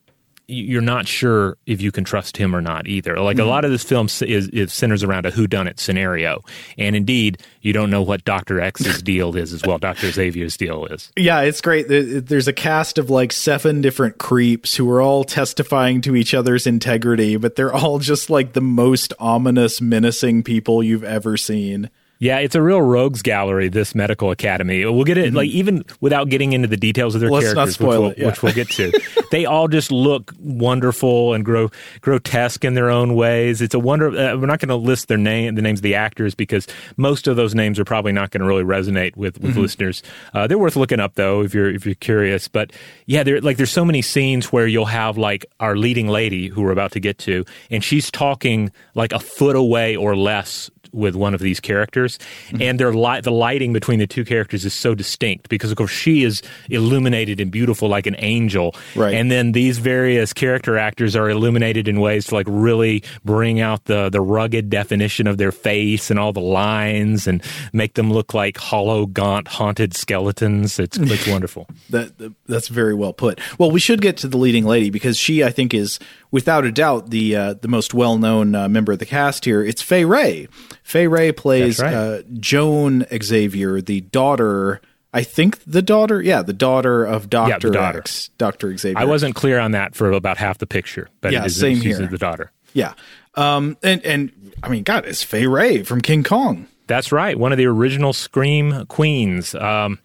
you're 0.51 0.83
not 0.83 1.07
sure 1.07 1.57
if 1.67 1.81
you 1.81 1.93
can 1.93 2.05
trust 2.05 2.37
him 2.37 2.55
or 2.55 2.61
not 2.61 2.87
either. 2.87 3.19
Like 3.21 3.39
a 3.39 3.41
mm-hmm. 3.41 3.49
lot 3.49 3.65
of 3.65 3.71
this 3.71 3.83
film 3.83 4.07
is, 4.07 4.23
is 4.23 4.73
centers 4.73 5.05
around 5.05 5.27
a 5.27 5.33
whodunit 5.33 5.79
scenario, 5.79 6.43
and 6.77 6.97
indeed, 6.97 7.39
you 7.61 7.73
don't 7.73 7.91
know 7.91 8.03
what 8.03 8.25
Doctor 8.25 8.61
X's 8.61 9.03
deal 9.11 9.37
is 9.37 9.53
as 9.53 9.63
well. 9.65 9.79
Doctor 9.79 10.11
Xavier's 10.11 10.57
deal 10.57 10.87
is. 10.87 11.11
Yeah, 11.17 11.41
it's 11.43 11.61
great. 11.61 11.87
There's 11.89 12.49
a 12.49 12.53
cast 12.53 12.99
of 12.99 13.11
like 13.11 13.33
seven 13.33 13.81
different 13.81 14.19
creeps 14.19 14.77
who 14.77 14.91
are 14.91 15.01
all 15.01 15.25
testifying 15.25 16.01
to 16.03 16.17
each 16.17 16.35
other's 16.35 16.67
integrity, 16.67 17.37
but 17.37 17.57
they're 17.57 17.73
all 17.73 17.99
just 17.99 18.31
like 18.31 18.53
the 18.53 18.61
most 18.61 19.13
ominous, 19.19 19.81
menacing 19.81 20.43
people 20.43 20.83
you've 20.83 21.05
ever 21.05 21.37
seen. 21.37 21.91
Yeah, 22.21 22.39
it's 22.39 22.55
a 22.55 22.61
real 22.61 22.83
rogues 22.83 23.23
gallery. 23.23 23.71
This 23.71 23.95
medical 23.95 24.31
academy. 24.31 24.85
We'll 24.85 25.05
get 25.05 25.17
it 25.17 25.33
like 25.33 25.49
even 25.49 25.87
without 26.03 26.29
getting 26.29 26.53
into 26.53 26.69
the 26.69 26.77
details 26.77 27.15
of 27.15 27.23
their 27.23 27.31
Let's 27.31 27.55
characters, 27.55 27.81
which, 27.81 27.89
we'll, 27.89 28.13
yeah. 28.15 28.27
which 28.27 28.43
we'll 28.43 28.53
get 28.53 28.69
to. 28.73 28.93
they 29.31 29.47
all 29.47 29.69
just 29.69 29.91
look 29.91 30.35
wonderful 30.39 31.33
and 31.33 31.47
gro- 31.47 31.71
grotesque 32.03 32.63
in 32.63 32.75
their 32.75 32.91
own 32.91 33.15
ways. 33.15 33.63
It's 33.63 33.75
a 33.75 33.79
wonder. 33.79 34.09
Uh, 34.09 34.37
we're 34.37 34.45
not 34.45 34.61
going 34.61 34.69
to 34.69 34.77
list 34.77 35.09
their 35.09 35.17
name, 35.17 35.55
the 35.55 35.63
names 35.63 35.79
of 35.79 35.83
the 35.83 35.95
actors, 35.95 36.35
because 36.35 36.67
most 36.99 37.27
of 37.27 37.37
those 37.37 37.55
names 37.55 37.79
are 37.79 37.87
probably 37.87 38.13
not 38.13 38.31
going 38.33 38.43
to 38.43 38.47
really 38.47 38.65
resonate 38.65 39.17
with, 39.17 39.41
with 39.41 39.57
listeners. 39.57 40.03
Uh, 40.35 40.47
they're 40.47 40.59
worth 40.59 40.77
looking 40.77 41.01
up 41.01 41.15
though 41.15 41.43
if 41.43 41.55
you're 41.55 41.71
if 41.71 41.87
you're 41.87 41.95
curious. 41.95 42.49
But 42.49 42.71
yeah, 43.07 43.23
there 43.23 43.41
like 43.41 43.57
there's 43.57 43.73
so 43.73 43.85
many 43.85 44.03
scenes 44.03 44.53
where 44.53 44.67
you'll 44.67 44.85
have 44.85 45.17
like 45.17 45.47
our 45.59 45.75
leading 45.75 46.09
lady 46.09 46.49
who 46.49 46.61
we're 46.61 46.73
about 46.73 46.93
to 46.93 47.01
get 47.01 47.17
to, 47.21 47.47
and 47.71 47.83
she's 47.83 48.11
talking 48.11 48.71
like 48.95 49.13
a 49.13 49.19
foot 49.19 49.57
away 49.57 49.97
or 49.97 50.15
less 50.15 50.71
with 50.93 51.15
one 51.15 51.35
of 51.35 51.41
these 51.41 51.61
characters, 51.61 52.19
Mm-hmm. 52.49 52.63
and 52.63 52.81
their 52.81 52.93
light, 52.93 53.25
the 53.25 53.31
lighting 53.33 53.73
between 53.73 53.99
the 53.99 54.07
two 54.07 54.25
characters 54.25 54.65
is 54.65 54.73
so 54.75 54.95
distinct 54.95 55.49
because, 55.49 55.71
of 55.71 55.77
course, 55.77 55.91
she 55.91 56.25
is 56.25 56.43
illuminated 56.69 57.41
and 57.41 57.51
beautiful 57.51 57.89
like 57.89 58.07
an 58.07 58.17
angel, 58.19 58.75
Right. 58.97 59.15
And 59.15 59.31
then 59.31 59.53
these 59.53 59.79
various 59.79 60.33
character 60.33 60.79
actors 60.79 61.15
are 61.17 61.29
illuminated 61.31 61.87
in 61.89 62.01
ways 62.01 62.27
to 62.27 62.35
like 62.35 62.47
really 62.49 63.03
bring 63.25 63.61
out 63.61 63.85
the 63.85 64.09
the 64.11 64.21
rugged 64.21 64.71
definition 64.71 65.27
of 65.27 65.37
their 65.37 65.53
face 65.53 66.11
and 66.11 66.19
all 66.19 66.33
the 66.33 66.41
lines 66.41 67.27
and 67.27 67.43
make 67.73 67.95
them 67.95 68.13
look 68.13 68.35
like 68.35 68.57
hollow, 68.59 69.07
gaunt, 69.07 69.49
haunted 69.49 69.95
skeletons. 69.95 70.79
It's 70.79 70.97
it's 70.99 71.27
wonderful. 71.35 71.67
That 71.91 72.17
that- 72.19 72.33
that's 72.47 72.67
very 72.69 72.95
well 72.95 73.13
put. 73.13 73.39
Well, 73.59 73.71
we 73.71 73.79
should 73.79 74.01
get 74.03 74.17
to 74.19 74.29
the 74.29 74.37
leading 74.37 74.65
lady 74.65 74.91
because 74.91 75.17
she, 75.17 75.45
I 75.45 75.51
think, 75.51 75.73
is 75.73 76.01
without 76.31 76.65
a 76.65 76.73
doubt 76.73 77.11
the 77.11 77.37
uh, 77.37 77.55
the 77.55 77.69
most 77.69 77.95
well 77.95 78.19
known 78.19 78.55
uh, 78.55 78.69
member 78.69 78.93
of 78.93 78.99
the 78.99 79.07
cast 79.07 79.45
here. 79.45 79.63
It's 79.63 79.83
Fay 79.83 80.05
Wray. 80.05 80.49
Fay 80.83 81.07
Wray 81.07 81.33
plays 81.33 81.81
right. 81.81 81.93
uh, 81.95 82.23
Joan 82.39 83.05
Xavier, 83.23 83.81
the 83.81 84.01
daughter. 84.03 84.81
I 85.13 85.25
think 85.25 85.59
the 85.65 85.83
daughter, 85.83 86.23
yeah, 86.23 86.43
the 86.43 86.53
daughter 86.53 87.05
of 87.05 87.29
Doctor 87.29 87.71
daughter. 87.71 87.99
X, 87.99 88.31
Doctor 88.39 88.77
Xavier. 88.77 88.97
I 88.99 89.05
wasn't 89.07 89.35
clear 89.35 89.59
on 89.59 89.73
that 89.73 89.95
for 89.97 90.13
about 90.13 90.37
half 90.37 90.59
the 90.59 90.67
picture, 90.69 91.09
but 91.21 91.33
Yeah, 91.33 91.41
it 91.43 91.47
is 91.47 91.59
same 91.59 91.81
she's 91.81 91.99
here. 91.99 92.07
the 92.07 92.19
daughter. 92.19 92.53
Yeah, 92.75 92.95
um, 93.35 93.77
and 93.83 94.05
and 94.05 94.31
I 94.63 94.69
mean, 94.69 94.85
God, 94.85 95.07
it's 95.07 95.23
Fay 95.25 95.47
Wray 95.49 95.83
from 95.83 96.01
King 96.01 96.23
Kong. 96.23 96.69
That's 96.87 97.11
right, 97.13 97.37
one 97.39 97.51
of 97.53 97.59
the 97.59 97.67
original 97.67 98.13
Scream 98.13 98.87
queens. 98.87 99.55
Um, 99.55 99.99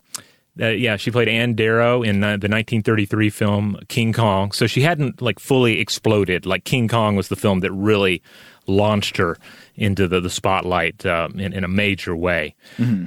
uh, 0.60 0.68
yeah, 0.68 0.96
she 0.96 1.12
played 1.12 1.28
Ann 1.28 1.54
Darrow 1.54 2.02
in 2.02 2.24
uh, 2.24 2.38
the 2.38 2.48
1933 2.48 3.30
film 3.30 3.80
King 3.88 4.13
Kong. 4.13 4.52
So 4.52 4.68
she 4.68 4.82
hadn't 4.82 5.22
like 5.22 5.39
fully 5.39 5.80
exploded. 5.80 6.46
Like 6.46 6.63
King 6.63 6.88
Kong 6.88 7.15
was 7.15 7.28
the 7.28 7.36
film 7.36 7.60
that 7.60 7.72
really 7.72 8.22
launched 8.68 9.18
her 9.18 9.38
into 9.76 10.08
the, 10.08 10.22
the 10.22 10.30
spotlight 10.30 11.06
um, 11.06 11.39
in, 11.39 11.54
in 11.54 11.63
a 11.63 11.68
major 11.68 12.15
way. 12.15 12.56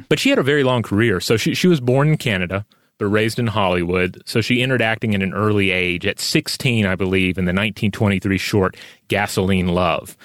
But 0.09 0.19
she 0.19 0.31
had 0.31 0.39
a 0.39 0.43
very 0.43 0.63
long 0.63 0.83
career. 0.83 1.21
So 1.21 1.37
she, 1.37 1.55
she 1.55 1.67
was 1.69 1.81
born 1.81 2.09
in 2.09 2.17
Canada, 2.19 2.67
but 2.99 3.07
raised 3.07 3.39
in 3.39 3.47
Hollywood. 3.47 4.23
So 4.27 4.41
she 4.41 4.63
entered 4.63 4.83
acting 4.83 5.15
at 5.15 5.23
an 5.23 5.33
early 5.33 5.71
age. 5.71 6.07
At 6.07 6.21
16, 6.21 6.85
I 6.85 6.95
believe, 6.95 7.39
in 7.39 7.45
the 7.47 7.51
1923 7.51 8.39
short 8.39 8.77
Gasoline 9.09 9.69
Love. 9.69 10.17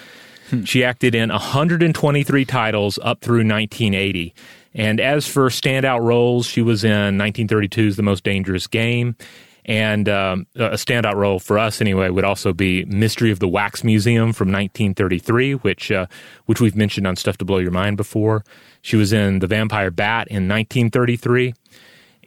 She 0.65 0.83
acted 0.83 1.15
in 1.15 1.29
123 1.29 2.45
titles 2.45 2.99
up 3.01 3.21
through 3.21 3.38
1980. 3.47 4.36
And 4.75 4.99
as 4.99 5.27
for 5.27 5.49
standout 5.49 6.01
roles, 6.01 6.45
she 6.45 6.62
was 6.62 6.83
in 6.83 7.17
1932's 7.17 7.95
The 7.95 8.03
Most 8.03 8.23
Dangerous 8.23 8.67
Game. 8.67 9.15
And 9.65 10.09
um, 10.09 10.45
a 10.55 10.71
standout 10.71 11.15
role 11.15 11.39
for 11.39 11.57
us, 11.57 11.79
anyway, 11.79 12.09
would 12.09 12.25
also 12.25 12.51
be 12.51 12.83
Mystery 12.83 13.31
of 13.31 13.39
the 13.39 13.47
Wax 13.47 13.81
Museum 13.81 14.33
from 14.33 14.49
1933, 14.49 15.53
which 15.53 15.89
uh, 15.89 16.05
which 16.47 16.59
we've 16.59 16.75
mentioned 16.75 17.07
on 17.07 17.15
Stuff 17.15 17.38
to 17.38 17.45
Blow 17.45 17.59
Your 17.59 17.71
Mind 17.71 17.95
before. 17.95 18.43
She 18.81 18.97
was 18.97 19.13
in 19.13 19.39
The 19.39 19.47
Vampire 19.47 19.89
Bat 19.89 20.27
in 20.27 20.49
1933, 20.49 21.53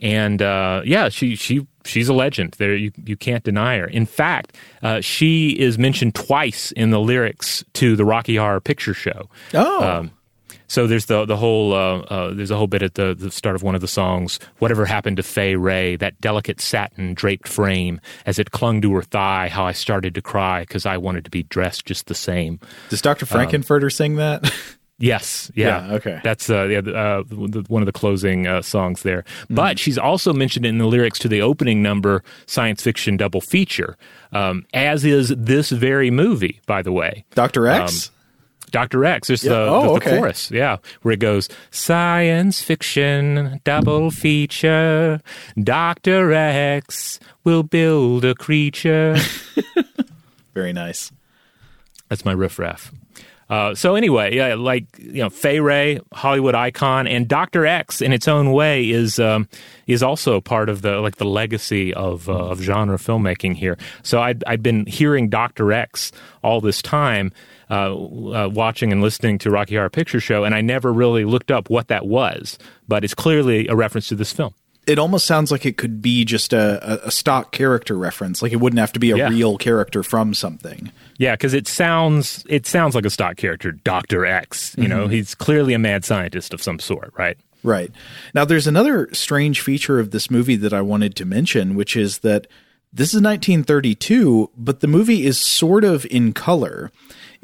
and 0.00 0.40
uh, 0.40 0.80
yeah, 0.87 1.11
she 1.11 1.37
she 1.37 1.66
she's 1.85 2.09
a 2.09 2.14
legend. 2.14 2.54
There, 2.59 2.74
you 2.74 2.90
you 3.04 3.18
can't 3.18 3.44
deny 3.44 3.76
her. 3.80 3.87
In 3.87 4.06
fact, 4.06 4.56
uh, 4.82 5.02
she 5.02 5.50
is 5.50 5.78
mentioned 5.78 6.14
twice 6.14 6.72
in 6.72 6.88
the 6.88 7.00
lyrics 7.00 7.62
to 7.74 7.96
the 7.96 8.06
Rocky 8.06 8.37
Horror 8.37 8.61
Picture 8.61 8.94
Show. 8.94 9.28
Oh, 9.52 9.85
Um, 9.98 10.11
so 10.68 10.87
there's 10.87 11.07
the 11.07 11.24
the 11.24 11.37
whole 11.37 11.72
uh, 11.72 11.98
uh, 12.00 12.35
there's 12.35 12.50
a 12.50 12.57
whole 12.57 12.66
bit 12.66 12.83
at 12.83 12.94
the, 12.94 13.14
the 13.14 13.31
start 13.31 13.57
of 13.57 13.62
one 13.62 13.74
of 13.74 13.81
the 13.81 13.88
songs. 13.88 14.38
Whatever 14.59 14.85
happened 14.87 15.16
to 15.18 15.22
Fay 15.22 15.57
Wray? 15.57 15.96
That 15.96 16.20
delicate 16.20 16.61
satin 16.61 17.14
draped 17.14 17.48
frame, 17.48 18.00
as 18.24 18.38
it 18.38 18.50
clung 18.50 18.81
to 18.83 18.94
her 18.94 19.02
thigh, 19.02 19.48
how 19.48 19.64
I 19.64 19.72
started 19.72 20.14
to 20.14 20.22
cry 20.22 20.62
because 20.62 20.87
I 20.87 20.96
wanted 20.96 21.24
to 21.24 21.31
be 21.31 21.44
dressed 21.44 21.87
just 21.87 22.07
the 22.07 22.14
same. 22.14 22.61
does 22.88 23.02
Doctor 23.02 23.26
Frank-N-Furter 23.26 23.92
sing 23.92 24.16
that? 24.16 24.52
Yes, 24.98 25.50
yeah, 25.55 25.88
Yeah, 25.88 25.94
okay. 25.96 26.20
That's 26.24 26.48
uh, 26.48 26.64
yeah, 26.64 26.79
uh, 26.79 27.22
the, 27.29 27.64
one 27.68 27.83
of 27.83 27.87
the 27.87 27.92
closing 27.92 28.46
uh, 28.46 28.62
songs 28.62 29.02
there. 29.02 29.24
But 29.50 29.79
she's 29.79 29.98
also 29.98 30.33
mentioned 30.33 30.64
in 30.64 30.79
the 30.79 30.87
lyrics 30.87 31.18
to 31.18 31.29
the 31.29 31.42
opening 31.42 31.83
number, 31.83 32.24
science 32.46 32.83
fiction 32.83 33.18
double 33.18 33.42
feature, 33.42 33.98
um, 34.33 34.64
as 34.72 35.05
is 35.05 35.35
this 35.37 35.68
very 35.68 36.11
movie, 36.11 36.61
by 36.66 36.81
the 36.81 36.92
way. 36.92 37.26
Doctor 37.35 37.66
X. 37.66 38.11
Doctor 38.70 39.05
X. 39.05 39.29
There's 39.29 39.44
Yeah. 39.44 39.50
the, 39.50 39.57
Oh, 39.68 39.81
the, 39.83 39.88
the 39.88 39.94
okay. 39.94 40.18
chorus, 40.18 40.50
yeah, 40.50 40.76
where 41.02 41.12
it 41.14 41.20
goes 41.20 41.48
science 41.70 42.62
fiction 42.62 43.61
double 43.64 44.11
feature. 44.11 45.20
Doctor 45.62 46.33
X 46.33 47.18
will 47.44 47.62
build 47.62 48.24
a 48.24 48.35
creature. 48.35 49.16
very 50.55 50.72
nice. 50.72 51.12
That's 52.09 52.24
my 52.24 52.33
riff 52.33 52.59
raff. 52.59 52.92
Uh, 53.48 53.76
so 53.76 53.94
anyway, 53.94 54.35
yeah, 54.35 54.55
like 54.55 54.87
you 54.98 55.22
know, 55.22 55.31
Fay 55.31 55.61
Wray, 55.61 56.00
Hollywood 56.12 56.57
icon, 56.57 57.07
and 57.07 57.29
Doctor 57.29 57.64
X 57.64 58.02
in 58.02 58.12
its 58.12 58.26
own 58.26 58.50
way 58.50 58.90
is 58.90 59.20
um, 59.20 59.48
is 59.87 60.02
also 60.02 60.40
part 60.40 60.68
of 60.68 60.83
the 60.83 60.98
like 61.00 61.16
the 61.16 61.24
legacy 61.26 61.94
of 61.94 62.29
uh, 62.29 62.33
of 62.33 62.61
genre 62.61 62.96
filmmaking 62.98 63.55
here. 63.55 63.79
So 64.02 64.20
I'd 64.20 64.42
I'd 64.48 64.64
been 64.64 64.85
hearing 64.87 65.29
Doctor 65.29 65.72
X 65.72 66.11
all 66.42 66.61
this 66.61 66.83
time, 66.83 67.31
uh, 67.70 67.94
uh, 67.94 68.48
watching 68.52 68.92
and 68.92 69.02
listening 69.02 69.38
to 69.38 69.50
Rocky 69.50 69.74
Horror 69.76 69.90
Picture 69.90 70.20
Show, 70.20 70.44
and 70.44 70.55
I 70.55 70.61
never 70.61 70.92
really 70.92 71.24
looked 71.24 71.50
up 71.50 71.70
what 71.70 71.88
that 71.88 72.07
was, 72.07 72.59
but 72.87 73.05
it's 73.05 73.14
clearly 73.14 73.66
a 73.68 73.74
reference 73.74 74.09
to 74.09 74.14
this 74.14 74.33
film. 74.33 74.55
It 74.87 75.00
almost 75.00 75.26
sounds 75.26 75.50
like 75.50 75.66
it 75.66 75.76
could 75.76 76.00
be 76.00 76.24
just 76.24 76.52
a, 76.52 77.05
a, 77.05 77.11
stock 77.11 77.50
character 77.50 77.96
reference. 77.96 78.40
Like 78.40 78.52
it 78.52 78.61
wouldn't 78.61 78.79
have 78.79 78.92
to 78.92 79.00
be 79.00 79.11
a 79.11 79.16
Yeah. 79.16 79.29
real 79.31 79.59
character 79.59 80.05
from 80.05 80.33
something. 80.33 80.92
Yeah, 81.18 81.33
because 81.35 81.55
it 81.55 81.66
sounds 81.66 82.44
it 82.48 82.66
sounds 82.68 82.94
like 82.94 83.05
a 83.05 83.11
stock 83.11 83.37
character, 83.37 83.72
Doctor 83.72 84.24
X. 84.24 84.76
You 84.79 84.87
know, 84.87 85.09
he's 85.09 85.35
clearly 85.35 85.74
a 85.74 85.79
mad 85.81 86.05
scientist 86.05 86.55
of 86.55 86.62
some 86.62 86.79
sort, 86.79 87.12
right? 87.18 87.37
Right. 87.64 87.90
Now, 88.33 88.44
there's 88.44 88.68
another 88.68 89.09
strange 89.12 89.61
feature 89.61 89.98
of 89.98 90.12
this 90.12 90.31
movie 90.31 90.55
that 90.55 90.72
I 90.72 90.83
wanted 90.83 91.16
to 91.16 91.24
mention, 91.24 91.74
which 91.74 91.96
is 91.96 92.18
that 92.18 92.46
this 92.92 93.09
is 93.09 93.20
1932, 93.20 94.50
but 94.57 94.81
the 94.81 94.87
movie 94.87 95.26
is 95.26 95.37
sort 95.38 95.83
of 95.83 96.07
in 96.07 96.33
color. 96.33 96.92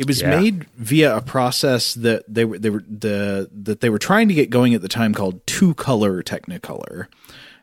It 0.03 0.09
was 0.09 0.21
Yeah. 0.21 0.39
made 0.41 0.67
via 0.77 1.17
a 1.17 1.21
process 1.23 1.95
that 1.95 2.25
they 2.29 2.45
were 2.45 2.59
they 2.59 2.71
were 2.71 2.85
the 2.89 3.49
that 3.53 3.81
they 3.81 3.89
were 3.91 3.99
trying 3.99 4.29
to 4.29 4.35
get 4.35 4.51
going 4.51 4.75
at 4.75 4.83
the 4.83 4.89
time 4.89 5.15
called 5.15 5.47
two 5.47 5.75
color 5.75 6.23
Technicolor. 6.23 7.07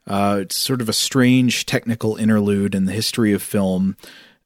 Uh, 0.07 0.39
it's 0.41 0.55
sort 0.57 0.81
of 0.81 0.89
a 0.89 0.93
strange 0.93 1.65
technical 1.67 2.15
interlude 2.15 2.73
in 2.73 2.85
the 2.85 2.91
history 2.91 3.31
of 3.31 3.43
film. 3.43 3.95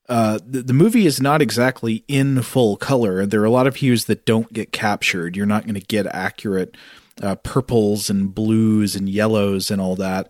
Uh, 0.09 0.37
the, 0.45 0.61
the 0.61 0.73
movie 0.73 1.05
is 1.05 1.21
not 1.21 1.41
exactly 1.41 2.03
in 2.09 2.41
full 2.41 2.75
color. 2.75 3.25
There 3.25 3.41
are 3.41 3.45
a 3.45 3.49
lot 3.49 3.67
of 3.67 3.77
hues 3.77 4.05
that 4.05 4.25
don't 4.25 4.51
get 4.51 4.73
captured. 4.73 5.37
You're 5.37 5.45
not 5.45 5.63
going 5.63 5.75
to 5.75 5.79
get 5.79 6.05
accurate 6.07 6.75
uh, 7.21 7.35
purples 7.35 8.09
and 8.09 8.35
blues 8.35 8.95
and 8.97 9.07
yellows 9.07 9.71
and 9.71 9.79
all 9.79 9.95
that. 9.95 10.27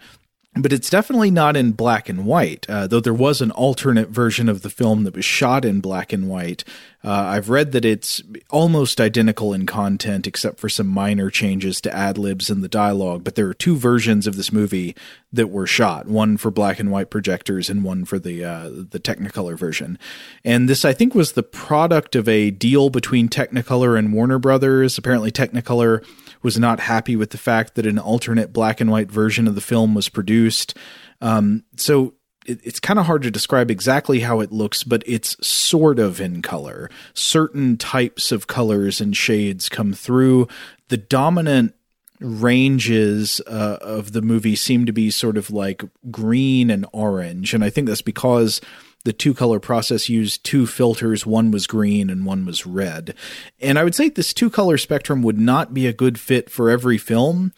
But 0.56 0.72
it's 0.72 0.92
definitely 0.92 1.32
not 1.32 1.58
in 1.58 1.72
black 1.72 2.08
and 2.10 2.28
white, 2.28 2.68
uh, 2.70 2.86
though 2.86 3.00
there 3.00 3.12
was 3.12 3.42
an 3.42 3.50
alternate 3.50 4.10
version 4.10 4.48
of 4.48 4.62
the 4.62 4.70
film 4.70 5.04
that 5.06 5.16
was 5.16 5.26
shot 5.26 5.66
in 5.66 5.82
black 5.82 6.14
and 6.14 6.30
white. 6.30 6.64
Uh, 7.06 7.12
I've 7.12 7.50
read 7.50 7.74
that 7.74 7.84
it's 7.84 8.22
almost 8.50 9.02
identical 9.02 9.54
in 9.54 9.66
content, 9.66 10.26
except 10.26 10.60
for 10.60 10.70
some 10.70 10.88
minor 10.88 11.30
changes 11.30 11.82
to 11.82 11.94
ad 11.94 12.18
libs 12.18 12.50
in 12.50 12.62
the 12.62 12.70
dialogue. 12.70 13.26
But 13.26 13.36
there 13.36 13.48
are 13.48 13.54
two 13.54 13.76
versions 13.76 14.26
of 14.26 14.38
this 14.38 14.54
movie 14.54 14.96
that 15.34 15.50
were 15.50 15.68
shot: 15.68 16.08
one 16.08 16.38
for 16.38 16.50
black 16.50 16.80
and 16.80 16.92
white 16.92 17.10
projectors, 17.10 17.70
and 17.70 17.84
one 17.84 18.06
for 18.06 18.20
the 18.20 18.46
uh, 18.46 18.70
the 18.70 19.00
Technicolor 19.00 19.58
version. 19.58 20.00
And 20.46 20.70
this, 20.70 20.86
I 20.86 20.94
think, 20.94 21.14
was 21.14 21.34
the 21.34 21.44
product 21.44 22.16
of 22.16 22.30
a 22.30 22.52
deal 22.52 22.90
between 22.90 23.28
Technicolor 23.28 24.00
and 24.00 24.14
Warner 24.14 24.40
Brothers. 24.40 24.98
Apparently, 24.98 25.32
Technicolor 25.32 26.06
was 26.42 26.58
not 26.58 26.80
happy 26.80 27.16
with 27.18 27.32
the 27.32 27.38
fact 27.38 27.76
that 27.76 27.86
an 27.86 28.00
alternate 28.00 28.54
black 28.54 28.80
and 28.80 28.90
white 28.90 29.12
version 29.12 29.48
of 29.48 29.56
the 29.56 29.62
film 29.62 29.94
was 29.94 30.08
produced. 30.08 30.74
Um, 31.20 31.64
so 31.76 32.14
it, 32.46 32.60
it's 32.64 32.80
kind 32.80 33.00
of 33.00 33.06
hard 33.06 33.24
to 33.24 33.32
describe 33.32 33.72
exactly 33.72 34.20
how 34.22 34.40
it 34.40 34.52
looks, 34.52 34.84
but 34.84 35.04
it's 35.06 35.36
sort 35.46 36.00
of 36.00 36.22
in 36.22 36.42
color. 36.42 36.90
Certain 37.14 37.78
types 37.78 38.32
of 38.32 38.48
colors 38.48 39.02
and 39.02 39.16
shades 39.16 39.70
come 39.70 39.94
through. 39.94 40.48
The 40.90 40.98
dominant 40.98 41.76
ranges 42.20 43.42
uh, 43.48 43.78
of 43.82 44.14
the 44.14 44.22
movie 44.22 44.56
seem 44.56 44.86
to 44.86 44.94
be 44.94 45.12
sort 45.12 45.38
of 45.38 45.52
like 45.52 45.84
green 46.10 46.70
and 46.70 46.86
orange. 46.94 47.54
And 47.54 47.64
I 47.64 47.70
think 47.70 47.88
that's 47.88 48.02
because 48.02 48.62
the 49.04 49.14
two 49.14 49.34
color 49.34 49.60
process 49.60 50.08
used 50.08 50.44
two 50.44 50.66
filters. 50.66 51.26
One 51.26 51.52
was 51.52 51.68
green 51.68 52.10
and 52.10 52.26
one 52.26 52.46
was 52.46 52.66
red. 52.66 53.14
And 53.60 53.78
I 53.78 53.84
would 53.84 53.96
say 53.96 54.10
this 54.10 54.34
two 54.34 54.50
color 54.50 54.78
spectrum 54.78 55.22
would 55.24 55.40
not 55.40 55.74
be 55.74 55.88
a 55.88 55.94
good 55.94 56.20
fit 56.20 56.50
for 56.50 56.70
every 56.70 56.98
film. 56.98 57.54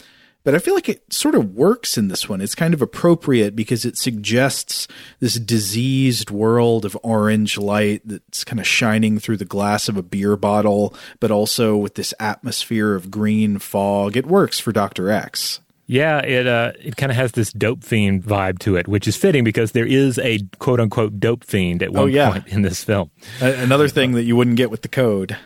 But 0.46 0.56
I 0.56 0.60
feel 0.60 0.74
like 0.76 0.88
it 0.88 1.12
sort 1.12 1.36
of 1.36 1.54
works 1.56 1.98
in 1.98 2.08
this 2.08 2.30
one. 2.30 2.40
It's 2.40 2.56
kind 2.56 2.74
of 2.74 2.82
appropriate 2.82 3.56
because 3.56 3.84
it 3.84 3.98
suggests 3.98 4.88
this 5.20 5.36
diseased 5.36 6.30
world 6.32 6.86
of 6.86 6.96
orange 7.04 7.58
light 7.58 8.04
that's 8.06 8.46
kind 8.46 8.60
of 8.62 8.68
shining 8.68 9.20
through 9.20 9.38
the 9.38 9.44
glass 9.46 9.90
of 9.90 9.98
a 9.98 10.04
beer 10.04 10.38
bottle, 10.38 10.96
but 11.20 11.32
also 11.32 11.76
with 11.76 11.96
this 11.96 12.14
atmosphere 12.20 12.96
of 12.96 13.12
green 13.12 13.60
fog. 13.60 14.16
It 14.16 14.28
works 14.28 14.60
for 14.60 14.72
Dr. 14.72 15.10
X. 15.10 15.60
Yeah, 15.88 16.20
it 16.20 16.48
uh, 16.48 16.72
it 16.80 16.96
kind 16.96 17.12
of 17.12 17.16
has 17.16 17.34
this 17.34 17.52
dope 17.54 17.84
fiend 17.84 18.24
vibe 18.24 18.58
to 18.60 18.76
it, 18.76 18.88
which 18.88 19.08
is 19.08 19.16
fitting 19.16 19.44
because 19.44 19.74
there 19.74 19.86
is 19.86 20.18
a 20.20 20.40
quote 20.58 20.80
unquote 20.80 21.20
dope 21.20 21.44
fiend 21.44 21.84
at 21.84 21.92
one 21.92 22.04
Oh, 22.04 22.06
yeah. 22.08 22.32
point 22.32 22.48
in 22.48 22.64
this 22.64 22.84
film. 22.84 23.12
Another 23.40 23.88
thing 23.88 24.14
that 24.14 24.24
you 24.24 24.36
wouldn't 24.36 24.58
get 24.58 24.72
with 24.72 24.82
the 24.82 24.88
code. 24.88 25.38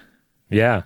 Yeah. 0.49 0.83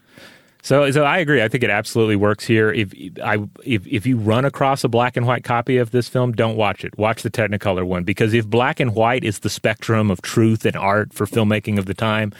So, 0.63 0.89
so 0.91 1.03
I 1.03 1.17
agree. 1.17 1.43
I 1.43 1.49
think 1.49 1.63
it 1.65 1.69
absolutely 1.69 2.15
works 2.15 2.45
here. 2.45 2.71
If 2.71 2.93
I 3.21 3.45
if 3.65 3.85
if 3.85 4.05
you 4.05 4.17
run 4.17 4.45
across 4.45 4.85
a 4.85 4.87
black 4.87 5.17
and 5.17 5.27
white 5.27 5.43
copy 5.43 5.77
of 5.77 5.91
this 5.91 6.07
film, 6.07 6.31
don't 6.31 6.55
watch 6.55 6.85
it. 6.85 6.97
Watch 6.97 7.21
the 7.21 7.29
Technicolor 7.29 7.85
one 7.85 8.05
because 8.05 8.33
if 8.33 8.47
black 8.47 8.79
and 8.79 8.95
white 8.95 9.25
is 9.25 9.39
the 9.39 9.49
spectrum 9.49 10.09
of 10.09 10.21
truth 10.21 10.65
and 10.65 10.77
art 10.77 11.13
for 11.13 11.25
filmmaking 11.25 11.77
of 11.77 11.85
the 11.85 11.93
time, 11.93 12.31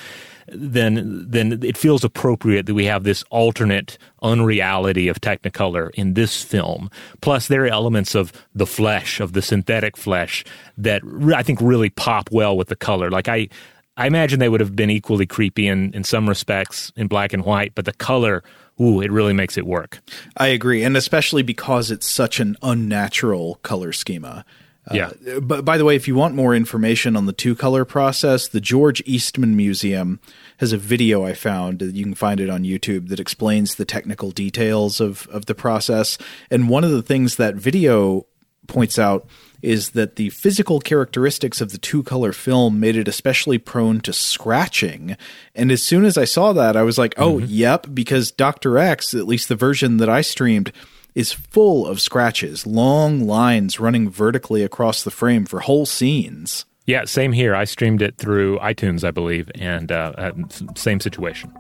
then 0.48 1.26
then 1.28 1.60
it 1.64 1.78
feels 1.78 2.06
appropriate 2.06 2.66
that 2.66 2.74
we 2.74 2.86
have 2.86 3.04
this 3.04 3.24
alternate 3.30 3.98
unreality 4.22 5.10
of 5.10 5.20
Technicolor 5.20 5.90
in 5.96 6.14
this 6.14 6.42
film. 6.42 6.90
Plus, 7.20 7.50
there 7.50 7.66
are 7.66 7.68
elements 7.68 8.16
of 8.16 8.32
the 8.56 8.66
flesh, 8.66 9.20
of 9.20 9.34
the 9.34 9.42
synthetic 9.42 9.98
flesh, 9.98 10.46
that 10.78 11.02
I 11.36 11.44
think 11.44 11.60
really 11.62 11.90
pop 11.90 12.32
well 12.32 12.56
with 12.56 12.70
the 12.70 12.78
color. 12.78 13.12
Like 13.12 13.28
I, 13.28 13.50
I 13.96 14.08
imagine 14.08 14.40
they 14.40 14.50
would 14.50 14.60
have 14.60 14.76
been 14.76 14.90
equally 14.90 15.26
creepy 15.26 15.68
in, 15.68 15.94
in 15.94 16.04
some 16.04 16.28
respects 16.28 16.92
in 16.96 17.08
black 17.08 17.34
and 17.34 17.46
white, 17.46 17.74
but 17.76 17.86
the 17.86 17.94
color, 17.94 18.44
ooh, 18.82 19.02
it 19.02 19.12
really 19.12 19.34
makes 19.34 19.58
it 19.58 19.66
work. 19.66 20.02
I 20.38 20.48
agree, 20.48 20.84
and 20.84 20.98
especially 20.98 21.44
because 21.44 21.92
it's 21.92 22.10
such 22.10 22.40
an 22.40 22.58
unnatural 22.64 23.56
color 23.62 23.94
schema. 23.94 24.46
Yeah. 24.92 25.12
Uh, 25.28 25.40
but 25.40 25.64
by 25.64 25.78
the 25.78 25.86
way, 25.86 25.96
if 25.96 26.08
you 26.08 26.16
want 26.16 26.36
more 26.36 26.54
information 26.54 27.16
on 27.16 27.26
the 27.26 27.34
two 27.34 27.56
color 27.56 27.86
process, 27.86 28.48
the 28.48 28.60
George 28.60 29.02
Eastman 29.06 29.56
Museum 29.56 30.20
has 30.58 30.74
a 30.74 30.78
video 30.78 31.24
I 31.24 31.34
found. 31.34 31.82
You 31.82 32.04
can 32.04 32.16
find 32.16 32.40
it 32.40 32.50
on 32.50 32.64
YouTube 32.64 33.08
that 33.10 33.20
explains 33.20 33.76
the 33.76 33.86
technical 33.86 34.32
details 34.32 35.00
of, 35.00 35.28
of 35.28 35.46
the 35.46 35.56
process. 35.56 36.18
And 36.52 36.68
one 36.68 36.84
of 36.84 36.92
the 36.92 37.02
things 37.02 37.38
that 37.38 37.56
video 37.56 38.26
points 38.68 39.00
out 39.00 39.26
is 39.64 39.92
that 39.92 40.18
the 40.18 40.30
physical 40.30 40.80
characteristics 40.82 41.62
of 41.62 41.72
the 41.72 41.78
two 41.78 42.04
color 42.04 42.34
film 42.34 42.80
made 42.80 42.98
it 42.98 43.08
especially 43.08 43.58
prone 43.58 44.02
to 44.02 44.12
scratching. 44.12 45.16
And 45.56 45.72
as 45.72 45.82
soon 45.82 46.04
as 46.04 46.18
I 46.18 46.26
saw 46.26 46.52
that, 46.54 46.76
I 46.76 46.84
was 46.84 46.98
like, 46.98 47.16
oh, 47.18 47.38
mm-hmm. 47.38 47.46
yep, 47.48 47.88
because 47.94 48.30
Dr. 48.30 48.78
X, 48.78 49.14
at 49.14 49.26
least 49.26 49.48
the 49.48 49.56
version 49.56 49.98
that 49.98 50.10
I 50.10 50.20
streamed, 50.22 50.74
is 51.16 51.32
full 51.32 51.88
of 51.88 52.02
scratches, 52.02 52.68
long 52.68 53.26
lines 53.26 53.80
running 53.80 54.10
vertically 54.10 54.64
across 54.64 55.04
the 55.04 55.12
frame 55.12 55.46
for 55.46 55.62
whole 55.62 55.86
scenes. 55.86 56.66
Yeah, 56.86 57.06
same 57.06 57.32
here. 57.32 57.56
I 57.56 57.64
streamed 57.64 58.02
it 58.02 58.18
through 58.18 58.60
iTunes, 58.60 59.06
I 59.06 59.12
believe, 59.12 59.50
and 59.56 59.90
uh, 59.90 60.12
uh, 60.18 60.32
same 60.76 61.00
situation. 61.00 61.54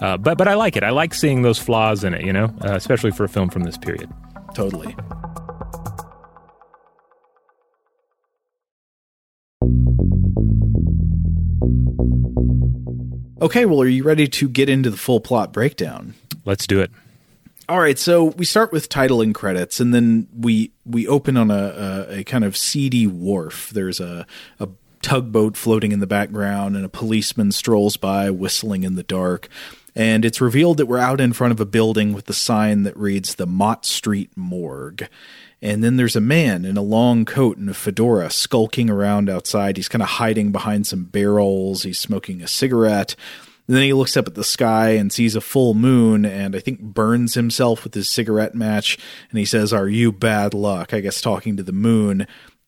Uh, 0.00 0.18
but 0.18 0.36
but 0.36 0.48
I 0.48 0.54
like 0.54 0.76
it. 0.76 0.82
I 0.82 0.90
like 0.90 1.14
seeing 1.14 1.40
those 1.40 1.58
flaws 1.58 2.04
in 2.04 2.12
it, 2.12 2.26
you 2.26 2.32
know, 2.32 2.54
uh, 2.62 2.74
especially 2.74 3.10
for 3.10 3.24
a 3.24 3.28
film 3.28 3.48
from 3.48 3.62
this 3.62 3.78
period. 3.78 4.12
Totally. 4.54 4.94
Okay, 13.40 13.66
well, 13.66 13.82
are 13.82 13.88
you 13.88 14.02
ready 14.02 14.26
to 14.28 14.48
get 14.48 14.70
into 14.70 14.88
the 14.88 14.96
full 14.96 15.20
plot 15.20 15.52
breakdown? 15.52 16.14
Let's 16.46 16.66
do 16.66 16.80
it. 16.80 16.90
All 17.68 17.80
right, 17.80 17.98
so 17.98 18.24
we 18.24 18.44
start 18.44 18.72
with 18.72 18.88
title 18.88 19.20
and 19.20 19.34
credits, 19.34 19.80
and 19.80 19.92
then 19.92 20.28
we 20.34 20.70
we 20.84 21.06
open 21.06 21.36
on 21.36 21.50
a, 21.50 22.06
a, 22.08 22.18
a 22.20 22.24
kind 22.24 22.44
of 22.44 22.56
seedy 22.56 23.06
wharf. 23.06 23.70
There's 23.70 24.00
a, 24.00 24.24
a 24.60 24.68
tugboat 25.02 25.56
floating 25.56 25.92
in 25.92 26.00
the 26.00 26.06
background, 26.06 26.76
and 26.76 26.84
a 26.84 26.88
policeman 26.88 27.52
strolls 27.52 27.96
by, 27.96 28.30
whistling 28.30 28.84
in 28.84 28.94
the 28.94 29.02
dark. 29.02 29.48
And 29.94 30.24
it's 30.24 30.40
revealed 30.40 30.76
that 30.76 30.86
we're 30.86 30.98
out 30.98 31.20
in 31.20 31.32
front 31.32 31.52
of 31.52 31.60
a 31.60 31.66
building 31.66 32.12
with 32.12 32.26
the 32.26 32.34
sign 32.34 32.84
that 32.84 32.96
reads 32.96 33.34
the 33.34 33.46
Mott 33.46 33.84
Street 33.84 34.30
Morgue. 34.36 35.08
And 35.62 35.82
then 35.82 35.96
there's 35.96 36.16
a 36.16 36.20
man 36.20 36.64
in 36.64 36.76
a 36.76 36.82
long 36.82 37.24
coat 37.24 37.56
and 37.56 37.70
a 37.70 37.74
fedora 37.74 38.30
skulking 38.30 38.90
around 38.90 39.30
outside. 39.30 39.76
He's 39.76 39.88
kind 39.88 40.02
of 40.02 40.08
hiding 40.08 40.52
behind 40.52 40.86
some 40.86 41.04
barrels. 41.04 41.82
He's 41.82 41.98
smoking 41.98 42.42
a 42.42 42.48
cigarette. 42.48 43.16
And 43.66 43.74
then 43.74 43.82
he 43.82 43.92
looks 43.92 44.16
up 44.16 44.28
at 44.28 44.34
the 44.34 44.44
sky 44.44 44.90
and 44.90 45.12
sees 45.12 45.34
a 45.34 45.40
full 45.40 45.74
moon 45.74 46.24
and 46.24 46.54
I 46.54 46.60
think 46.60 46.80
burns 46.80 47.34
himself 47.34 47.84
with 47.84 47.94
his 47.94 48.08
cigarette 48.08 48.54
match. 48.54 48.98
And 49.30 49.38
he 49.38 49.44
says, 49.44 49.72
Are 49.72 49.88
you 49.88 50.12
bad 50.12 50.54
luck? 50.54 50.94
I 50.94 51.00
guess 51.00 51.20
talking 51.20 51.56
to 51.56 51.62
the 51.62 51.72
moon. 51.72 52.26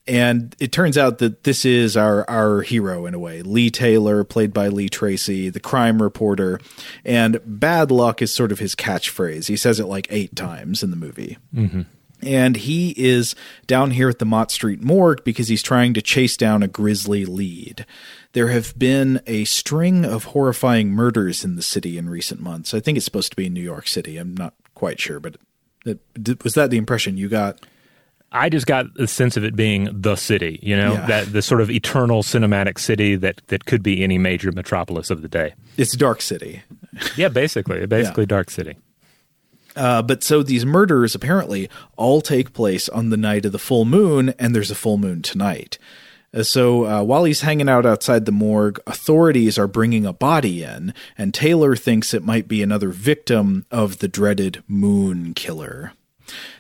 And 0.09 0.57
it 0.59 0.73
turns 0.73 0.97
out 0.97 1.19
that 1.19 1.45
this 1.45 1.67
is 1.67 1.95
our, 1.95 2.29
our 2.31 2.63
hero 2.63 3.05
in 3.05 3.13
a 3.13 3.19
way. 3.19 3.43
Lee 3.43 3.69
Taylor, 3.69 4.25
played 4.25 4.55
by 4.55 4.69
Lee 4.69 4.89
Tracy, 4.89 5.51
the 5.51 5.61
crime 5.61 6.01
reporter. 6.01 6.59
And 7.05 7.41
bad 7.45 7.91
luck 7.91 8.23
is 8.23 8.33
sort 8.33 8.51
of 8.51 8.59
his 8.59 8.75
catchphrase. 8.75 9.49
He 9.49 9.57
says 9.57 9.79
it 9.79 9.85
like 9.85 10.07
eight 10.09 10.35
times 10.35 10.83
in 10.83 10.89
the 10.89 10.97
movie. 10.97 11.37
Mm-hmm. 11.55 11.83
And 12.23 12.57
he 12.57 12.95
is 12.97 13.35
down 13.67 13.93
here 13.93 14.09
at 14.09 14.19
the 14.19 14.25
Mott 14.25 14.51
Street 14.51 14.83
morgue 14.83 15.23
because 15.25 15.49
he's 15.49 15.63
trying 15.63 15.95
to 15.95 16.03
chase 16.03 16.37
down 16.37 16.63
a 16.63 16.69
grisly 16.69 17.25
lead 17.25 17.87
there 18.33 18.49
have 18.49 18.79
been 18.79 19.21
a 19.27 19.45
string 19.45 20.05
of 20.05 20.25
horrifying 20.25 20.91
murders 20.91 21.45
in 21.45 21.57
the 21.57 21.63
city 21.63 21.99
in 21.99 22.09
recent 22.09 22.41
months. 22.41 22.75
I 22.75 22.81
think 22.81 22.97
it's 22.97 23.05
supposed 23.05 23.31
to 23.31 23.37
be 23.37 23.47
in 23.47 23.55
New 23.55 23.63
York 23.63 23.89
City. 23.89 24.17
I'm 24.17 24.37
not 24.37 24.55
quite 24.75 25.01
sure, 25.01 25.19
but 25.21 25.37
it, 25.85 25.99
was 26.45 26.55
that 26.55 26.71
the 26.71 26.77
impression 26.77 27.17
you 27.17 27.29
got? 27.29 27.65
I 28.31 28.51
just 28.51 28.67
got 28.67 28.93
the 28.95 29.09
sense 29.09 29.39
of 29.39 29.45
it 29.45 29.57
being 29.57 29.89
the 29.91 30.15
city, 30.15 30.61
you 30.63 30.77
know, 30.77 30.93
yeah. 30.93 31.07
that 31.07 31.33
the 31.33 31.41
sort 31.41 31.63
of 31.63 31.71
eternal 31.71 32.23
cinematic 32.23 32.79
city 32.79 33.17
that, 33.17 33.41
that 33.47 33.65
could 33.65 33.83
be 33.83 34.05
any 34.05 34.19
major 34.19 34.53
metropolis 34.53 35.11
of 35.11 35.23
the 35.23 35.29
day. 35.29 35.55
It's 35.79 35.97
Dark 35.97 36.21
City. 36.21 36.63
yeah, 37.17 37.29
basically, 37.29 37.87
basically 37.87 38.25
yeah. 38.25 38.29
Dark 38.29 38.51
City. 38.51 38.77
Uh, 39.79 40.03
but 40.03 40.25
so 40.25 40.43
these 40.43 40.67
murders 40.67 41.15
apparently 41.15 41.71
all 41.97 42.21
take 42.21 42.53
place 42.53 42.89
on 42.89 43.11
the 43.11 43.17
night 43.17 43.47
of 43.47 43.53
the 43.53 43.61
full 43.61 43.85
moon, 43.85 44.35
and 44.37 44.53
there's 44.53 44.73
a 44.73 44.75
full 44.75 44.99
moon 44.99 45.23
tonight. 45.23 45.79
Uh, 46.35 46.43
so 46.43 46.85
uh, 46.85 47.03
while 47.05 47.23
he's 47.23 47.43
hanging 47.43 47.69
out 47.69 47.87
outside 47.87 48.27
the 48.27 48.33
morgue, 48.33 48.81
authorities 48.89 49.57
are 49.57 49.69
bringing 49.69 50.05
a 50.05 50.13
body 50.13 50.65
in, 50.65 50.93
and 51.17 51.33
Taylor 51.33 51.77
thinks 51.77 52.13
it 52.13 52.25
might 52.25 52.49
be 52.49 52.61
another 52.61 52.89
victim 52.89 53.67
of 53.71 53.99
the 53.99 54.09
dreaded 54.09 54.65
Moon 54.67 55.33
Killer. 55.33 55.93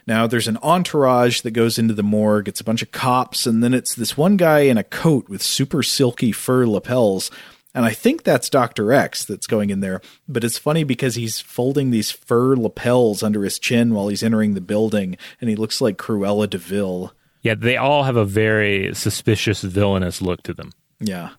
Now, 0.07 0.29
there's 0.29 0.49
an 0.49 0.59
entourage 0.63 1.41
that 1.41 1.51
goes 1.51 1.77
into 1.77 1.95
the 1.95 2.05
morgue. 2.05 2.47
It's 2.47 2.61
a 2.61 2.65
bunch 2.65 2.83
of 2.83 2.93
cops, 2.93 3.47
and 3.47 3.65
then 3.65 3.75
it's 3.75 3.97
this 3.97 4.17
one 4.17 4.37
guy 4.37 4.61
in 4.61 4.79
a 4.79 4.85
coat 4.85 5.29
with 5.29 5.43
super 5.43 5.83
silky 5.83 6.31
fur 6.31 6.67
lapels. 6.67 7.33
And 7.75 7.85
I 7.85 7.93
think 7.93 8.23
that's 8.23 8.51
Dr. 8.51 8.93
X 8.93 9.25
that's 9.25 9.47
going 9.47 9.71
in 9.71 9.81
there. 9.81 10.01
But 10.27 10.43
it's 10.43 10.59
funny 10.59 10.85
because 10.85 11.15
he's 11.15 11.41
folding 11.41 11.91
these 11.91 12.11
fur 12.11 12.57
lapels 12.57 13.23
under 13.23 13.45
his 13.45 13.59
chin 13.59 13.95
while 13.95 14.09
he's 14.09 14.23
entering 14.23 14.55
the 14.55 14.61
building, 14.61 15.17
and 15.41 15.51
he 15.51 15.57
looks 15.57 15.81
like 15.81 15.99
Cruella 15.99 16.49
de 16.49 16.59
Vil. 16.59 17.13
Yeah, 17.43 17.55
they 17.55 17.77
all 17.77 18.05
have 18.05 18.17
a 18.17 18.25
very 18.25 18.95
suspicious, 18.95 19.63
villainous 19.63 20.21
look 20.21 20.43
to 20.45 20.55
them. 20.55 20.73
Yeah. 20.99 21.31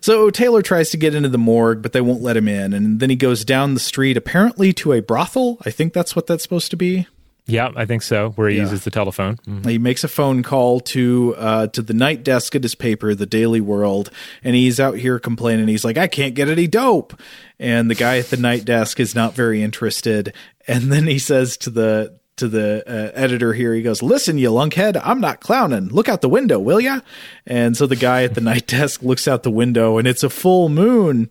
So 0.00 0.30
Taylor 0.30 0.62
tries 0.62 0.90
to 0.90 0.96
get 0.96 1.14
into 1.14 1.28
the 1.28 1.38
morgue, 1.38 1.82
but 1.82 1.92
they 1.92 2.00
won't 2.00 2.22
let 2.22 2.36
him 2.36 2.46
in. 2.46 2.72
And 2.72 3.00
then 3.00 3.10
he 3.10 3.16
goes 3.16 3.44
down 3.44 3.74
the 3.74 3.80
street, 3.80 4.16
apparently 4.16 4.72
to 4.74 4.92
a 4.92 5.02
brothel. 5.02 5.58
I 5.64 5.70
think 5.70 5.92
that's 5.92 6.14
what 6.14 6.26
that's 6.26 6.44
supposed 6.44 6.70
to 6.70 6.76
be. 6.76 7.08
Yeah, 7.46 7.70
I 7.76 7.86
think 7.86 8.02
so. 8.02 8.30
Where 8.30 8.48
he 8.48 8.56
yeah. 8.56 8.62
uses 8.62 8.82
the 8.82 8.90
telephone. 8.90 9.36
Mm-hmm. 9.36 9.68
He 9.68 9.78
makes 9.78 10.02
a 10.02 10.08
phone 10.08 10.42
call 10.42 10.80
to 10.80 11.34
uh, 11.38 11.66
to 11.68 11.82
the 11.82 11.94
night 11.94 12.24
desk 12.24 12.56
at 12.56 12.62
his 12.62 12.74
paper, 12.74 13.14
the 13.14 13.26
Daily 13.26 13.60
World, 13.60 14.10
and 14.42 14.56
he's 14.56 14.80
out 14.80 14.96
here 14.98 15.20
complaining. 15.20 15.68
He's 15.68 15.84
like, 15.84 15.96
"I 15.96 16.08
can't 16.08 16.34
get 16.34 16.48
any 16.48 16.66
dope," 16.66 17.20
and 17.60 17.88
the 17.88 17.94
guy 17.94 18.18
at 18.18 18.30
the 18.30 18.36
night 18.36 18.64
desk 18.64 18.98
is 18.98 19.14
not 19.14 19.34
very 19.34 19.62
interested. 19.62 20.34
And 20.66 20.90
then 20.90 21.06
he 21.06 21.20
says 21.20 21.56
to 21.58 21.70
the 21.70 22.18
to 22.36 22.48
the 22.48 22.82
uh, 22.86 23.12
editor 23.14 23.52
here. 23.52 23.74
He 23.74 23.82
goes, 23.82 24.02
"Listen, 24.02 24.38
you 24.38 24.50
lunkhead, 24.50 25.00
I'm 25.04 25.20
not 25.20 25.40
clowning. 25.40 25.88
Look 25.88 26.08
out 26.08 26.22
the 26.22 26.28
window, 26.28 26.58
will 26.58 26.80
ya?" 26.80 27.00
And 27.46 27.76
so 27.76 27.86
the 27.86 27.94
guy 27.94 28.24
at 28.24 28.34
the 28.34 28.40
night 28.52 28.66
desk 28.66 29.04
looks 29.04 29.28
out 29.28 29.44
the 29.44 29.52
window, 29.52 29.98
and 29.98 30.08
it's 30.08 30.24
a 30.24 30.30
full 30.30 30.68
moon. 30.68 31.30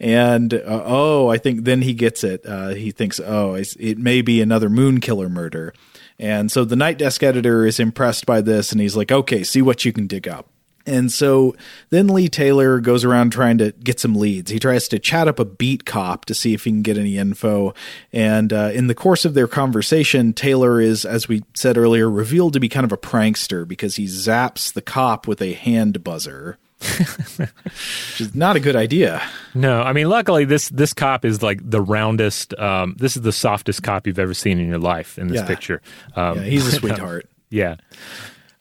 And 0.00 0.52
uh, 0.54 0.82
oh, 0.84 1.28
I 1.28 1.38
think 1.38 1.64
then 1.64 1.82
he 1.82 1.94
gets 1.94 2.24
it. 2.24 2.44
Uh, 2.44 2.70
he 2.70 2.90
thinks, 2.90 3.20
"Oh, 3.20 3.54
it 3.54 3.98
may 3.98 4.22
be 4.22 4.40
another 4.40 4.68
moon 4.68 5.00
killer 5.00 5.28
murder." 5.28 5.72
And 6.18 6.50
so 6.50 6.64
the 6.64 6.76
night 6.76 6.98
desk 6.98 7.22
editor 7.22 7.66
is 7.66 7.80
impressed 7.80 8.26
by 8.26 8.40
this, 8.40 8.72
and 8.72 8.80
he's 8.80 8.96
like, 8.96 9.12
"Okay, 9.12 9.44
see 9.44 9.62
what 9.62 9.84
you 9.84 9.92
can 9.92 10.06
dig 10.06 10.28
up." 10.28 10.48
And 10.86 11.10
so 11.10 11.54
then 11.90 12.08
Lee 12.08 12.28
Taylor 12.28 12.78
goes 12.78 13.04
around 13.04 13.30
trying 13.30 13.58
to 13.58 13.72
get 13.72 13.98
some 13.98 14.14
leads. 14.14 14.50
He 14.50 14.58
tries 14.58 14.86
to 14.88 14.98
chat 14.98 15.28
up 15.28 15.38
a 15.38 15.44
beat 15.44 15.84
cop 15.84 16.26
to 16.26 16.34
see 16.34 16.52
if 16.52 16.64
he 16.64 16.70
can 16.70 16.82
get 16.82 16.98
any 16.98 17.16
info. 17.16 17.72
And 18.12 18.52
uh, 18.52 18.70
in 18.74 18.86
the 18.86 18.94
course 18.94 19.24
of 19.24 19.34
their 19.34 19.48
conversation, 19.48 20.34
Taylor 20.34 20.80
is, 20.80 21.04
as 21.06 21.26
we 21.26 21.42
said 21.54 21.78
earlier, 21.78 22.10
revealed 22.10 22.52
to 22.52 22.60
be 22.60 22.68
kind 22.68 22.84
of 22.84 22.92
a 22.92 22.98
prankster 22.98 23.66
because 23.66 23.96
he 23.96 24.04
zaps 24.04 24.72
the 24.72 24.82
cop 24.82 25.26
with 25.26 25.40
a 25.40 25.54
hand 25.54 26.04
buzzer. 26.04 26.58
Which 26.84 28.20
is 28.20 28.34
not 28.34 28.56
a 28.56 28.60
good 28.60 28.76
idea. 28.76 29.22
No, 29.54 29.80
I 29.82 29.92
mean, 29.92 30.08
luckily 30.08 30.44
this 30.44 30.68
this 30.68 30.92
cop 30.92 31.24
is 31.24 31.42
like 31.42 31.58
the 31.62 31.80
roundest. 31.80 32.54
Um, 32.58 32.94
this 32.98 33.16
is 33.16 33.22
the 33.22 33.32
softest 33.32 33.82
cop 33.82 34.06
you've 34.06 34.18
ever 34.18 34.34
seen 34.34 34.58
in 34.58 34.68
your 34.68 34.78
life 34.78 35.18
in 35.18 35.28
this 35.28 35.40
yeah. 35.40 35.46
picture. 35.46 35.82
Um, 36.14 36.38
yeah, 36.38 36.44
he's 36.44 36.66
a 36.66 36.72
sweetheart. 36.78 37.28
yeah. 37.50 37.76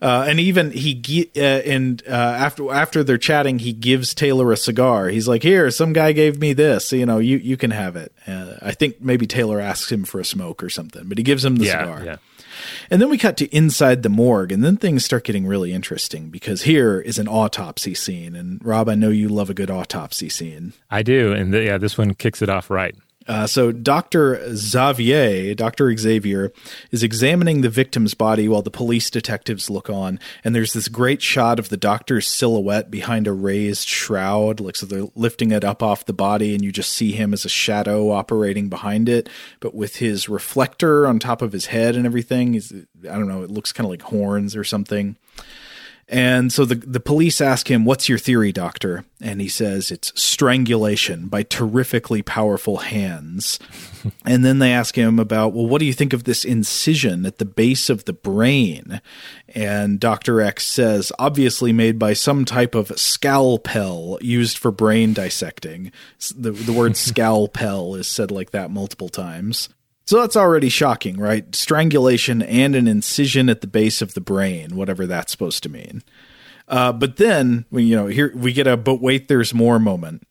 Uh, 0.02 0.26
and 0.28 0.38
even 0.38 0.72
he 0.72 1.32
uh, 1.38 1.40
and 1.40 2.04
uh, 2.06 2.12
after 2.12 2.74
after 2.74 3.06
they're 3.06 3.18
chatting, 3.18 3.60
he 3.60 3.72
gives 3.72 4.14
Taylor 4.14 4.52
a 4.52 4.58
cigar. 4.58 5.08
He's 5.08 5.30
like, 5.30 5.44
"Here, 5.44 5.72
some 5.72 5.94
guy 5.94 6.12
gave 6.12 6.40
me 6.40 6.52
this. 6.52 6.92
You 6.92 7.06
know, 7.06 7.20
you 7.20 7.38
you 7.38 7.56
can 7.56 7.72
have 7.72 7.96
it." 7.96 8.12
Uh, 8.28 8.56
I 8.62 8.74
think 8.74 9.00
maybe 9.00 9.28
Taylor 9.28 9.62
asks 9.62 9.90
him 9.90 10.04
for 10.04 10.20
a 10.20 10.26
smoke 10.26 10.62
or 10.62 10.70
something, 10.70 11.08
but 11.08 11.18
he 11.18 11.24
gives 11.24 11.46
him 11.46 11.56
the 11.56 11.68
yeah, 11.68 11.80
cigar. 11.80 12.20
And 12.90 13.02
then 13.02 13.10
we 13.10 13.18
cut 13.18 13.38
to 13.38 13.56
inside 13.56 14.04
the 14.04 14.10
morgue, 14.10 14.52
and 14.52 14.64
then 14.64 14.78
things 14.78 15.06
start 15.06 15.24
getting 15.24 15.46
really 15.46 15.74
interesting 15.74 16.30
because 16.30 16.64
here 16.64 17.00
is 17.00 17.20
an 17.20 17.28
autopsy 17.28 17.94
scene. 17.94 18.36
And 18.36 18.64
Rob, 18.64 18.90
I 18.90 18.96
know 18.96 19.10
you 19.10 19.30
love 19.30 19.50
a 19.50 19.54
good 19.54 19.72
autopsy 19.72 20.30
scene. 20.30 20.74
I 20.90 21.04
do, 21.04 21.34
and 21.34 21.54
yeah, 21.54 21.78
this 21.78 21.98
one 21.98 22.14
kicks 22.14 22.42
it 22.42 22.50
off 22.50 22.70
right. 22.70 22.96
Uh, 23.28 23.48
so 23.48 23.72
Dr. 23.72 24.56
Xavier, 24.56 25.54
Dr. 25.56 25.96
Xavier, 25.96 26.52
is 26.92 27.04
examining 27.04 27.62
the 27.62 27.70
victim's 27.70 28.14
body 28.14 28.48
while 28.48 28.62
the 28.62 28.72
police 28.72 29.10
detectives 29.10 29.70
look 29.70 29.90
on. 29.90 30.20
And 30.44 30.54
there's 30.54 30.74
this 30.74 30.88
great 30.88 31.22
shot 31.22 31.60
of 31.60 31.70
the 31.70 31.78
doctor's 31.78 32.28
silhouette 32.28 32.92
behind 32.92 33.28
a 33.28 33.32
raised 33.32 33.88
shroud. 33.88 34.60
Like 34.60 34.76
so 34.76 34.86
they're 34.86 35.08
lifting 35.16 35.52
it 35.52 35.64
up 35.64 35.82
off 35.82 36.06
the 36.06 36.14
body, 36.14 36.54
and 36.54 36.64
you 36.64 36.72
just 36.72 36.92
see 36.92 37.14
him 37.14 37.34
as 37.34 37.46
a 37.46 37.50
shadow 37.50 38.12
operating 38.12 38.70
behind 38.70 39.08
it. 39.08 39.30
But 39.60 39.74
with 39.74 39.98
his 39.98 40.28
reflector 40.28 41.08
on 41.08 41.20
top 41.20 41.42
of 41.42 41.54
his 41.54 41.68
head 41.68 41.96
and 41.96 42.06
everything, 42.06 42.62
I 43.04 43.18
don't 43.18 43.28
know, 43.28 43.44
it 43.44 43.52
looks 43.52 43.72
kind 43.72 43.86
of 43.86 43.92
like 43.92 44.02
horns 44.04 44.56
or 44.56 44.64
something. 44.64 45.18
And 46.10 46.52
so 46.52 46.66
the, 46.66 46.76
the 46.76 47.00
police 47.00 47.40
ask 47.40 47.72
him, 47.72 47.86
What's 47.86 48.10
your 48.10 48.18
theory, 48.18 48.52
doctor? 48.52 49.06
And 49.22 49.40
he 49.40 49.48
says 49.48 49.90
it's 49.90 50.12
strangulation 50.22 51.28
by 51.28 51.44
terrifically 51.44 52.22
powerful 52.22 52.78
hands. 52.78 53.58
and 54.26 54.44
then 54.44 54.60
they 54.60 54.74
ask 54.74 54.96
him 54.98 55.18
about, 55.18 55.54
Well, 55.54 55.66
what 55.66 55.80
do 55.80 55.86
you 55.86 55.94
think 55.94 56.14
of 56.14 56.26
this 56.26 56.44
incision 56.44 57.26
at 57.26 57.38
the 57.38 57.46
base 57.46 57.90
of 57.90 58.06
the 58.06 58.14
brain? 58.14 59.02
And 59.50 60.00
Dr. 60.00 60.42
X 60.42 60.68
says, 60.68 61.12
Obviously 61.18 61.72
made 61.72 61.98
by 61.98 62.14
some 62.14 62.44
type 62.44 62.76
of 62.76 62.98
scalpel 63.00 64.20
used 64.22 64.58
for 64.58 64.72
brain 64.72 65.14
dissecting. 65.14 65.92
The, 66.36 66.52
the 66.52 66.74
word 66.74 66.98
scalpel 66.98 67.96
is 67.96 68.08
said 68.08 68.30
like 68.30 68.52
that 68.52 68.72
multiple 68.72 69.10
times. 69.10 69.70
So 70.06 70.20
that's 70.20 70.36
already 70.36 70.70
shocking, 70.70 71.18
right? 71.18 71.54
Strangulation 71.56 72.42
and 72.42 72.76
an 72.76 72.88
incision 72.88 73.50
at 73.50 73.62
the 73.62 73.68
base 73.68 74.02
of 74.02 74.14
the 74.14 74.22
brain, 74.22 74.76
whatever 74.76 75.06
that's 75.06 75.32
supposed 75.32 75.64
to 75.64 75.70
mean. 75.70 76.04
Uh, 76.68 76.92
but 76.92 77.18
then, 77.18 77.66
you 77.72 77.96
know, 77.96 78.08
here 78.08 78.32
we 78.36 78.54
get 78.54 78.68
a 78.68 78.76
but 78.76 79.02
wait, 79.02 79.28
there's 79.28 79.54
more 79.54 79.80
moment. 79.80 80.26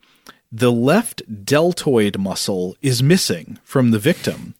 The 0.50 0.72
left 0.72 1.22
deltoid 1.44 2.18
muscle 2.18 2.76
is 2.82 3.02
missing 3.02 3.58
from 3.64 3.90
the 3.90 3.98
victim. 3.98 4.54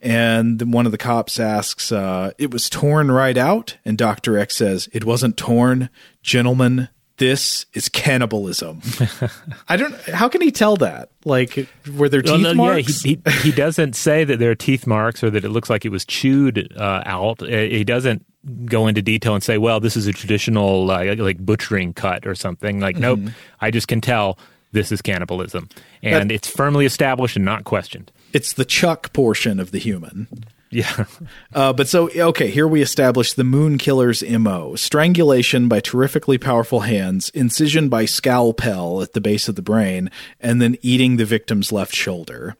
And 0.00 0.72
one 0.72 0.86
of 0.86 0.92
the 0.92 0.98
cops 0.98 1.40
asks, 1.40 1.90
uh, 1.90 2.32
It 2.38 2.52
was 2.52 2.68
torn 2.68 3.10
right 3.10 3.36
out? 3.36 3.78
And 3.84 3.96
Dr. 3.96 4.38
X 4.38 4.56
says, 4.56 4.88
It 4.92 5.04
wasn't 5.04 5.36
torn. 5.36 5.88
Gentlemen, 6.22 6.88
this 7.18 7.66
is 7.74 7.88
cannibalism. 7.88 8.80
I 9.68 9.76
don't. 9.76 9.94
How 10.08 10.28
can 10.28 10.40
he 10.40 10.50
tell 10.50 10.76
that? 10.78 11.10
Like, 11.24 11.68
were 11.96 12.08
there 12.08 12.22
teeth 12.22 12.30
Well, 12.32 12.40
no, 12.40 12.54
marks? 12.54 13.04
Yeah, 13.04 13.16
he, 13.24 13.30
he, 13.30 13.38
he 13.50 13.52
doesn't 13.56 13.94
say 13.94 14.24
that 14.24 14.38
there 14.38 14.50
are 14.50 14.54
teeth 14.56 14.86
marks 14.86 15.22
or 15.22 15.30
that 15.30 15.44
it 15.44 15.50
looks 15.50 15.70
like 15.70 15.84
it 15.84 15.90
was 15.90 16.04
chewed 16.04 16.72
uh, 16.76 17.02
out. 17.06 17.42
Uh, 17.42 17.46
He 17.46 17.84
doesn't 17.84 18.24
go 18.66 18.86
into 18.86 19.00
detail 19.02 19.34
and 19.34 19.42
say, 19.42 19.58
"Well, 19.58 19.78
this 19.80 19.96
is 19.96 20.06
a 20.06 20.12
traditional 20.12 20.90
uh, 20.90 21.14
like 21.16 21.38
butchering 21.38 21.94
cut 21.94 22.26
or 22.26 22.34
something." 22.34 22.80
Like, 22.80 22.96
nope. 22.96 23.20
I 23.60 23.70
just 23.70 23.86
can 23.88 24.00
tell 24.00 24.38
this 24.72 24.90
is 24.90 25.00
cannibalism, 25.00 25.68
and 26.02 26.28
But- 26.30 26.34
it's 26.34 26.48
firmly 26.48 26.84
established 26.84 27.36
and 27.36 27.44
not 27.44 27.62
questioned. 27.64 28.10
it's 28.32 28.54
the 28.54 28.64
chuck 28.64 29.12
portion 29.12 29.60
of 29.60 29.70
the 29.70 29.78
human. 29.78 30.26
Yeah. 30.74 31.04
Uh, 31.54 31.72
but 31.72 31.86
so, 31.86 32.10
okay, 32.10 32.50
here 32.50 32.66
we 32.66 32.82
establish 32.82 33.32
the 33.34 33.44
Moon 33.44 33.78
Killer's 33.78 34.24
MO 34.24 34.74
strangulation 34.74 35.68
by 35.68 35.78
terrifically 35.78 36.36
powerful 36.36 36.80
hands, 36.80 37.28
incision 37.28 37.88
by 37.88 38.06
scalpel 38.06 39.00
at 39.00 39.12
the 39.12 39.20
base 39.20 39.48
of 39.48 39.54
the 39.54 39.62
brain, 39.62 40.10
and 40.40 40.60
then 40.60 40.76
eating 40.82 41.16
the 41.16 41.24
victim's 41.24 41.70
left 41.70 41.94
shoulder. 41.94 42.56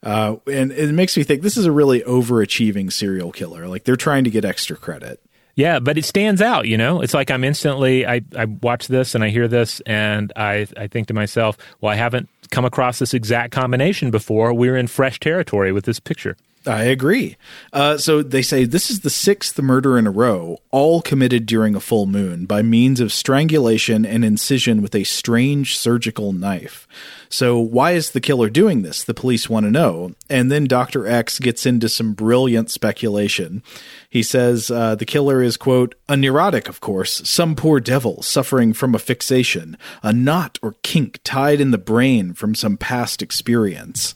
Uh, 0.00 0.36
and 0.46 0.70
it 0.70 0.92
makes 0.92 1.16
me 1.16 1.24
think 1.24 1.42
this 1.42 1.56
is 1.56 1.66
a 1.66 1.72
really 1.72 2.02
overachieving 2.02 2.92
serial 2.92 3.32
killer. 3.32 3.66
Like 3.66 3.82
they're 3.82 3.96
trying 3.96 4.22
to 4.22 4.30
get 4.30 4.44
extra 4.44 4.76
credit. 4.76 5.20
Yeah, 5.56 5.80
but 5.80 5.98
it 5.98 6.04
stands 6.04 6.40
out, 6.40 6.68
you 6.68 6.76
know? 6.76 7.00
It's 7.00 7.14
like 7.14 7.32
I'm 7.32 7.42
instantly 7.42 8.06
I, 8.06 8.20
I 8.36 8.44
watch 8.44 8.86
this 8.86 9.16
and 9.16 9.24
I 9.24 9.30
hear 9.30 9.48
this 9.48 9.80
and 9.86 10.32
I 10.36 10.68
I 10.76 10.86
think 10.86 11.08
to 11.08 11.14
myself, 11.14 11.58
well, 11.80 11.92
I 11.92 11.96
haven't 11.96 12.28
come 12.52 12.64
across 12.64 13.00
this 13.00 13.12
exact 13.12 13.52
combination 13.52 14.12
before. 14.12 14.54
We're 14.54 14.76
in 14.76 14.86
fresh 14.86 15.18
territory 15.18 15.72
with 15.72 15.84
this 15.84 15.98
picture. 15.98 16.36
I 16.66 16.84
agree. 16.84 17.36
Uh, 17.72 17.96
so 17.96 18.22
they 18.22 18.42
say 18.42 18.64
this 18.64 18.90
is 18.90 19.00
the 19.00 19.10
sixth 19.10 19.60
murder 19.60 19.96
in 19.96 20.06
a 20.06 20.10
row, 20.10 20.58
all 20.70 21.00
committed 21.00 21.46
during 21.46 21.76
a 21.76 21.80
full 21.80 22.06
moon 22.06 22.44
by 22.44 22.62
means 22.62 22.98
of 23.00 23.12
strangulation 23.12 24.04
and 24.04 24.24
incision 24.24 24.82
with 24.82 24.94
a 24.94 25.04
strange 25.04 25.76
surgical 25.76 26.32
knife. 26.32 26.88
So 27.28 27.58
why 27.58 27.92
is 27.92 28.10
the 28.10 28.20
killer 28.20 28.50
doing 28.50 28.82
this? 28.82 29.04
The 29.04 29.14
police 29.14 29.48
want 29.48 29.64
to 29.64 29.70
know. 29.70 30.14
And 30.28 30.50
then 30.50 30.64
Dr. 30.64 31.06
X 31.06 31.38
gets 31.38 31.66
into 31.66 31.88
some 31.88 32.14
brilliant 32.14 32.70
speculation. 32.70 33.62
He 34.10 34.22
says 34.22 34.70
uh, 34.70 34.96
the 34.96 35.04
killer 35.04 35.42
is, 35.42 35.56
quote, 35.56 35.94
a 36.08 36.16
neurotic, 36.16 36.68
of 36.68 36.80
course, 36.80 37.28
some 37.28 37.54
poor 37.54 37.80
devil 37.80 38.22
suffering 38.22 38.72
from 38.72 38.94
a 38.94 38.98
fixation, 38.98 39.76
a 40.02 40.12
knot 40.12 40.58
or 40.62 40.74
kink 40.82 41.20
tied 41.22 41.60
in 41.60 41.70
the 41.70 41.78
brain 41.78 42.32
from 42.32 42.54
some 42.54 42.76
past 42.76 43.22
experience. 43.22 44.14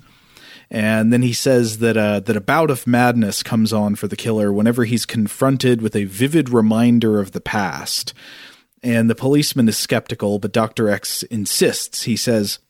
And 0.70 1.12
then 1.12 1.22
he 1.22 1.32
says 1.32 1.78
that 1.78 1.96
uh, 1.96 2.20
that 2.20 2.36
a 2.36 2.40
bout 2.40 2.70
of 2.70 2.86
madness 2.86 3.42
comes 3.42 3.72
on 3.72 3.96
for 3.96 4.06
the 4.06 4.16
killer 4.16 4.52
whenever 4.52 4.84
he's 4.84 5.04
confronted 5.04 5.82
with 5.82 5.96
a 5.96 6.04
vivid 6.04 6.48
reminder 6.48 7.18
of 7.18 7.32
the 7.32 7.40
past. 7.40 8.14
And 8.82 9.10
the 9.10 9.16
policeman 9.16 9.68
is 9.68 9.76
skeptical, 9.76 10.38
but 10.38 10.52
Dr. 10.52 10.88
X 10.88 11.22
insists. 11.24 12.04
He 12.04 12.16
says, 12.16 12.60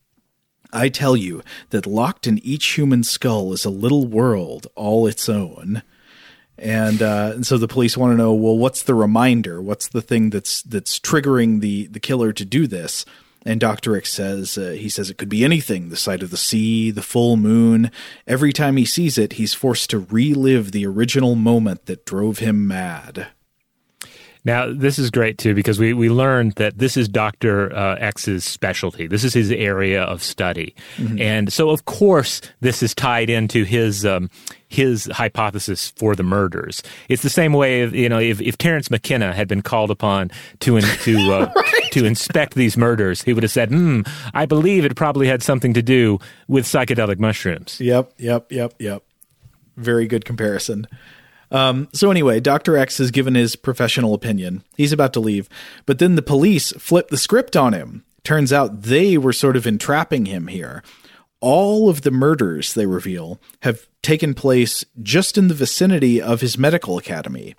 I 0.73 0.89
tell 0.89 1.17
you 1.17 1.43
that 1.71 1.87
locked 1.87 2.27
in 2.27 2.39
each 2.39 2.67
human 2.73 3.05
skull 3.05 3.53
is 3.53 3.65
a 3.65 3.71
little 3.71 4.07
world 4.07 4.67
all 4.75 5.07
its 5.07 5.29
own. 5.29 5.83
And, 6.59 7.01
uh, 7.01 7.33
and 7.35 7.47
so 7.47 7.59
the 7.59 7.69
police 7.69 7.97
want 7.97 8.13
to 8.13 8.17
know, 8.17 8.35
well, 8.35 8.57
what's 8.59 8.83
the 8.83 8.95
reminder? 8.95 9.63
What's 9.63 9.89
the 9.89 10.03
thing 10.03 10.31
that's 10.31 10.63
that's 10.63 10.99
triggering 10.99 11.61
the 11.61 11.87
the 11.87 12.01
killer 12.01 12.33
to 12.33 12.45
do 12.45 12.67
this? 12.67 13.05
And 13.47 13.59
Dr. 13.59 13.97
X 13.97 14.13
says, 14.13 14.59
uh, 14.59 14.71
he 14.71 14.89
says 14.89 15.09
it 15.09 15.17
could 15.17 15.29
be 15.29 15.45
anything 15.45 15.89
the 15.89 15.97
sight 15.97 16.23
of 16.23 16.31
the 16.31 16.37
sea, 16.37 16.91
the 16.91 17.03
full 17.03 17.37
moon. 17.37 17.91
Every 18.27 18.53
time 18.53 18.77
he 18.77 18.85
sees 18.85 19.17
it, 19.17 19.35
he's 19.35 19.55
forced 19.55 19.91
to 19.91 19.99
relive 19.99 20.73
the 20.73 20.87
original 20.87 21.35
moment 21.35 21.87
that 21.87 22.05
drove 22.05 22.39
him 22.39 22.67
mad. 22.67 23.29
Now, 24.45 24.73
this 24.73 24.99
is 24.99 25.11
great 25.11 25.39
too 25.39 25.55
because 25.55 25.79
we, 25.79 25.93
we 25.93 26.09
learned 26.09 26.53
that 26.53 26.79
this 26.79 26.97
is 26.97 27.09
Dr. 27.09 27.75
Uh, 27.75 27.97
X's 27.97 28.45
specialty. 28.45 29.07
This 29.07 29.25
is 29.25 29.35
his 29.35 29.51
area 29.51 30.03
of 30.03 30.23
study. 30.23 30.75
And 31.19 31.53
so, 31.53 31.71
of 31.71 31.85
course, 31.85 32.41
this 32.61 32.83
is 32.83 32.95
tied 32.95 33.31
into 33.31 33.65
his. 33.65 34.05
Um, 34.07 34.31
his 34.71 35.07
hypothesis 35.07 35.93
for 35.97 36.15
the 36.15 36.23
murders. 36.23 36.83
It's 37.09 37.23
the 37.23 37.29
same 37.29 37.53
way, 37.53 37.87
you 37.89 38.09
know, 38.09 38.19
if, 38.19 38.41
if 38.41 38.57
Terence 38.57 38.91
McKenna 38.91 39.35
had 39.35 39.49
been 39.49 39.63
called 39.63 39.91
upon 39.91 40.31
to 40.61 40.77
in, 40.77 40.85
to 40.85 41.33
uh, 41.33 41.53
to 41.91 42.07
inspect 42.07 42.55
these 42.55 42.77
murders, 42.77 43.23
he 43.23 43.35
would 43.35 43.43
have 43.43 43.53
said, 43.53 43.69
"Hmm, 43.69 44.03
I 44.33 44.47
believe 44.47 44.85
it 44.85 44.97
probably 44.97 45.27
had 45.27 45.43
something 45.43 45.75
to 45.75 45.83
do 45.83 46.19
with 46.49 46.65
psychedelic 46.65 47.19
mushrooms." 47.19 47.81
Yep, 47.81 48.15
yep, 48.17 48.51
yep, 48.51 48.75
yep. 48.79 49.03
Very 49.77 50.07
good 50.07 50.25
comparison. 50.25 50.87
Um, 51.51 51.89
so 51.93 52.11
anyway, 52.11 52.39
Dr. 52.39 52.77
X 52.77 52.99
has 52.99 53.11
given 53.11 53.35
his 53.35 53.57
professional 53.57 54.15
opinion. 54.15 54.63
He's 54.77 54.93
about 54.93 55.13
to 55.15 55.21
leave, 55.21 55.49
but 55.85 55.99
then 55.99 56.15
the 56.15 56.23
police 56.23 56.73
flip 56.73 57.09
the 57.09 57.19
script 57.19 57.57
on 57.57 57.73
him. 57.73 58.05
Turns 58.23 58.53
out 58.53 58.83
they 58.83 59.19
were 59.19 59.33
sort 59.33 59.57
of 59.57 59.67
entrapping 59.67 60.27
him 60.27 60.47
here. 60.47 60.85
All 61.41 61.89
of 61.89 62.03
the 62.03 62.11
murders, 62.11 62.75
they 62.75 62.87
reveal, 62.87 63.41
have 63.63 63.87
taken 64.03 64.35
place 64.35 64.85
just 65.03 65.37
in 65.37 65.49
the 65.49 65.55
vicinity 65.55 66.21
of 66.21 66.41
his 66.41 66.59
medical 66.59 66.99
academy. 66.99 67.55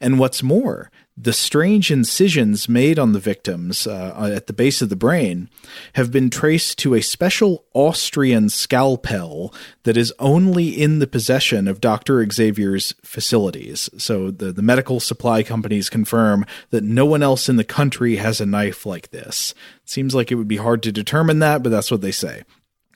And 0.00 0.18
what's 0.18 0.42
more, 0.42 0.90
the 1.18 1.32
strange 1.32 1.90
incisions 1.90 2.68
made 2.68 2.98
on 2.98 3.12
the 3.12 3.18
victims 3.18 3.86
uh, 3.86 4.32
at 4.34 4.46
the 4.46 4.52
base 4.52 4.82
of 4.82 4.90
the 4.90 4.96
brain 4.96 5.48
have 5.94 6.12
been 6.12 6.28
traced 6.28 6.78
to 6.80 6.94
a 6.94 7.00
special 7.00 7.64
Austrian 7.72 8.50
scalpel 8.50 9.54
that 9.84 9.96
is 9.96 10.12
only 10.18 10.68
in 10.68 10.98
the 10.98 11.06
possession 11.06 11.66
of 11.66 11.80
Dr. 11.80 12.28
Xavier's 12.30 12.94
facilities. 13.02 13.88
So 13.96 14.30
the, 14.30 14.52
the 14.52 14.62
medical 14.62 15.00
supply 15.00 15.42
companies 15.42 15.88
confirm 15.88 16.44
that 16.68 16.84
no 16.84 17.06
one 17.06 17.22
else 17.22 17.48
in 17.48 17.56
the 17.56 17.64
country 17.64 18.16
has 18.16 18.38
a 18.38 18.46
knife 18.46 18.84
like 18.84 19.10
this. 19.10 19.54
Seems 19.86 20.14
like 20.14 20.30
it 20.30 20.34
would 20.34 20.48
be 20.48 20.58
hard 20.58 20.82
to 20.82 20.92
determine 20.92 21.38
that, 21.38 21.62
but 21.62 21.70
that's 21.70 21.90
what 21.90 22.02
they 22.02 22.12
say. 22.12 22.42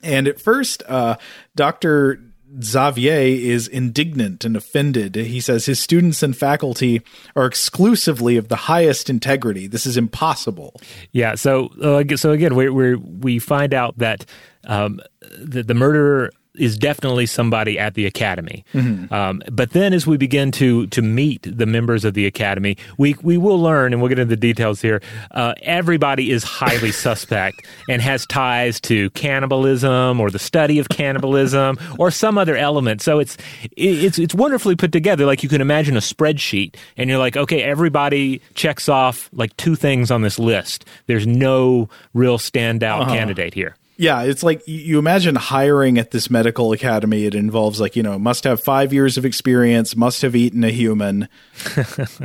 And 0.03 0.29
at 0.29 0.41
first, 0.41 0.83
uh, 0.89 1.17
Dr. 1.55 2.21
Xavier 2.63 3.21
is 3.21 3.69
indignant 3.69 4.45
and 4.45 4.57
offended. 4.57 5.15
He 5.15 5.41
says 5.41 5.67
his 5.67 5.79
students 5.79 6.23
and 6.23 6.37
faculty 6.37 7.03
are 7.37 7.47
exclusively 7.47 8.37
of 8.37 8.49
the 8.49 8.57
highest 8.57 9.09
integrity. 9.09 9.67
This 9.67 9.87
is 9.87 9.97
impossible. 9.97 10.81
Yeah. 11.13 11.37
So, 11.37 11.69
uh, 11.81 12.17
so 12.17 12.33
again, 12.33 12.55
we 12.55 12.97
we 12.97 13.39
find 13.39 13.73
out 13.73 13.99
that 13.99 14.25
um, 14.65 15.01
the, 15.39 15.63
the 15.63 15.75
murderer 15.75 16.33
is 16.55 16.77
definitely 16.77 17.27
somebody 17.27 17.79
at 17.79 17.95
the 17.95 18.07
academy. 18.07 18.65
Um, 19.13 19.43
but 19.51 19.71
then, 19.71 19.93
as 19.93 20.07
we 20.07 20.17
begin 20.17 20.51
to 20.53 20.87
to 20.89 21.03
meet 21.03 21.43
the 21.43 21.67
members 21.67 22.05
of 22.05 22.15
the 22.15 22.27
academy, 22.27 22.77
we 22.99 23.15
we 23.23 23.39
will 23.39 23.61
learn, 23.61 23.93
and 23.93 24.03
we'll 24.03 24.09
get 24.09 24.19
into 24.19 24.35
the 24.35 24.41
details 24.41 24.81
here. 24.81 25.01
Uh, 25.31 25.55
everybody 25.63 26.31
is 26.31 26.43
highly 26.43 26.93
suspect 27.07 27.67
and 27.89 28.03
has 28.03 28.27
ties 28.27 28.81
to 28.83 29.11
cannibalism 29.11 30.21
or 30.21 30.31
the 30.31 30.39
study 30.39 30.79
of 30.79 30.89
cannibalism 30.89 31.79
or 31.99 32.11
some 32.11 32.39
other 32.39 32.57
element. 32.57 33.03
So 33.03 33.19
it's 33.19 33.37
it's 33.77 34.19
it's 34.19 34.35
wonderfully 34.35 34.77
put 34.77 34.93
together. 34.93 35.27
Like 35.27 35.43
you 35.43 35.49
can 35.49 35.61
imagine 35.61 35.97
a 35.97 36.01
spreadsheet, 36.01 36.75
and 36.97 37.09
you're 37.09 37.19
like, 37.19 37.37
okay, 37.37 37.63
everybody 37.63 38.41
checks 38.55 38.89
off 38.89 39.31
like 39.33 39.57
two 39.57 39.77
things 39.77 40.11
on 40.11 40.23
this 40.23 40.39
list. 40.39 40.85
There's 41.07 41.27
no 41.27 41.89
real 42.15 42.39
standout 42.39 43.09
candidate 43.09 43.55
here. 43.55 43.77
Yeah, 44.01 44.23
it's 44.23 44.43
like 44.43 44.67
you- 44.67 44.99
imagine 44.99 45.35
hiring 45.37 45.99
at 45.99 46.11
this 46.11 46.31
medical 46.31 46.73
academy. 46.73 47.27
It 47.27 47.35
involves 47.35 47.81
like 47.81 47.97
you 47.97 48.03
know 48.03 48.19
must 48.19 48.45
have 48.45 48.63
five 48.63 48.95
years 48.95 49.19
of 49.19 49.27
experience, 49.27 49.95
must 49.95 50.23
have 50.23 50.35
eaten 50.35 50.65
a 50.65 50.71
human. 50.71 51.29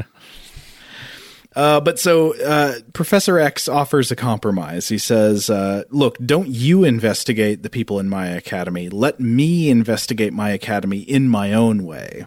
Uh, 1.55 1.80
but 1.80 1.97
so 1.97 2.38
uh, 2.43 2.73
Professor 2.91 3.39
X 3.39 3.69
offers 3.69 4.11
a 4.11 4.15
compromise. 4.17 4.89
He 4.89 4.97
says, 4.97 5.49
uh, 5.49 5.84
"Look, 5.89 6.17
don't 6.17 6.49
you 6.49 6.84
investigate 6.84 7.63
the 7.63 7.69
people 7.69 7.97
in 7.97 8.09
my 8.09 8.28
academy. 8.28 8.89
Let 8.89 9.21
me 9.21 9.69
investigate 9.69 10.34
my 10.34 10.49
academy 10.49 10.99
in 10.99 11.30
my 11.30 11.53
own 11.53 11.86
way." 11.86 12.26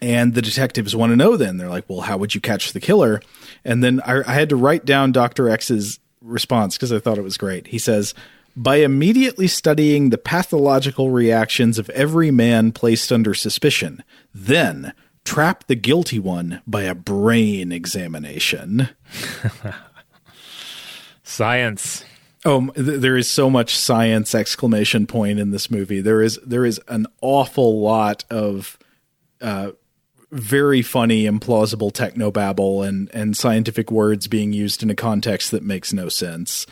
And 0.00 0.32
the 0.32 0.40
detectives 0.40 0.96
want 0.96 1.12
to 1.12 1.16
know. 1.16 1.36
Then 1.36 1.58
they're 1.58 1.68
like, 1.68 1.84
"Well, 1.88 2.00
how 2.00 2.16
would 2.16 2.34
you 2.34 2.40
catch 2.40 2.72
the 2.72 2.80
killer?" 2.80 3.20
And 3.66 3.84
then 3.84 4.00
I, 4.00 4.22
I 4.26 4.32
had 4.32 4.48
to 4.48 4.56
write 4.56 4.86
down 4.86 5.12
Doctor 5.12 5.50
X's 5.50 5.98
response 6.26 6.76
because 6.76 6.92
I 6.92 6.98
thought 6.98 7.18
it 7.18 7.22
was 7.22 7.36
great. 7.36 7.68
He 7.68 7.78
says. 7.78 8.14
By 8.58 8.76
immediately 8.76 9.48
studying 9.48 10.08
the 10.08 10.16
pathological 10.16 11.10
reactions 11.10 11.78
of 11.78 11.90
every 11.90 12.30
man 12.30 12.72
placed 12.72 13.12
under 13.12 13.34
suspicion, 13.34 14.02
then 14.32 14.94
trap 15.26 15.66
the 15.66 15.74
guilty 15.74 16.18
one 16.18 16.62
by 16.66 16.84
a 16.84 16.94
brain 16.94 17.70
examination. 17.70 18.88
Science. 21.22 22.04
Oh, 22.46 22.68
th- 22.70 23.00
there 23.00 23.16
is 23.16 23.28
so 23.28 23.50
much 23.50 23.76
science 23.76 24.34
exclamation 24.34 25.06
point 25.06 25.38
in 25.38 25.50
this 25.50 25.70
movie. 25.70 26.00
There 26.00 26.22
is 26.22 26.38
there 26.46 26.64
is 26.64 26.80
an 26.88 27.06
awful 27.20 27.80
lot 27.80 28.24
of 28.30 28.78
uh, 29.40 29.72
very 30.30 30.82
funny, 30.82 31.24
implausible 31.24 31.92
technobabble 31.92 32.86
and 32.86 33.10
and 33.14 33.36
scientific 33.36 33.90
words 33.90 34.28
being 34.28 34.52
used 34.52 34.82
in 34.82 34.90
a 34.90 34.94
context 34.94 35.50
that 35.50 35.62
makes 35.62 35.92
no 35.92 36.08
sense. 36.08 36.66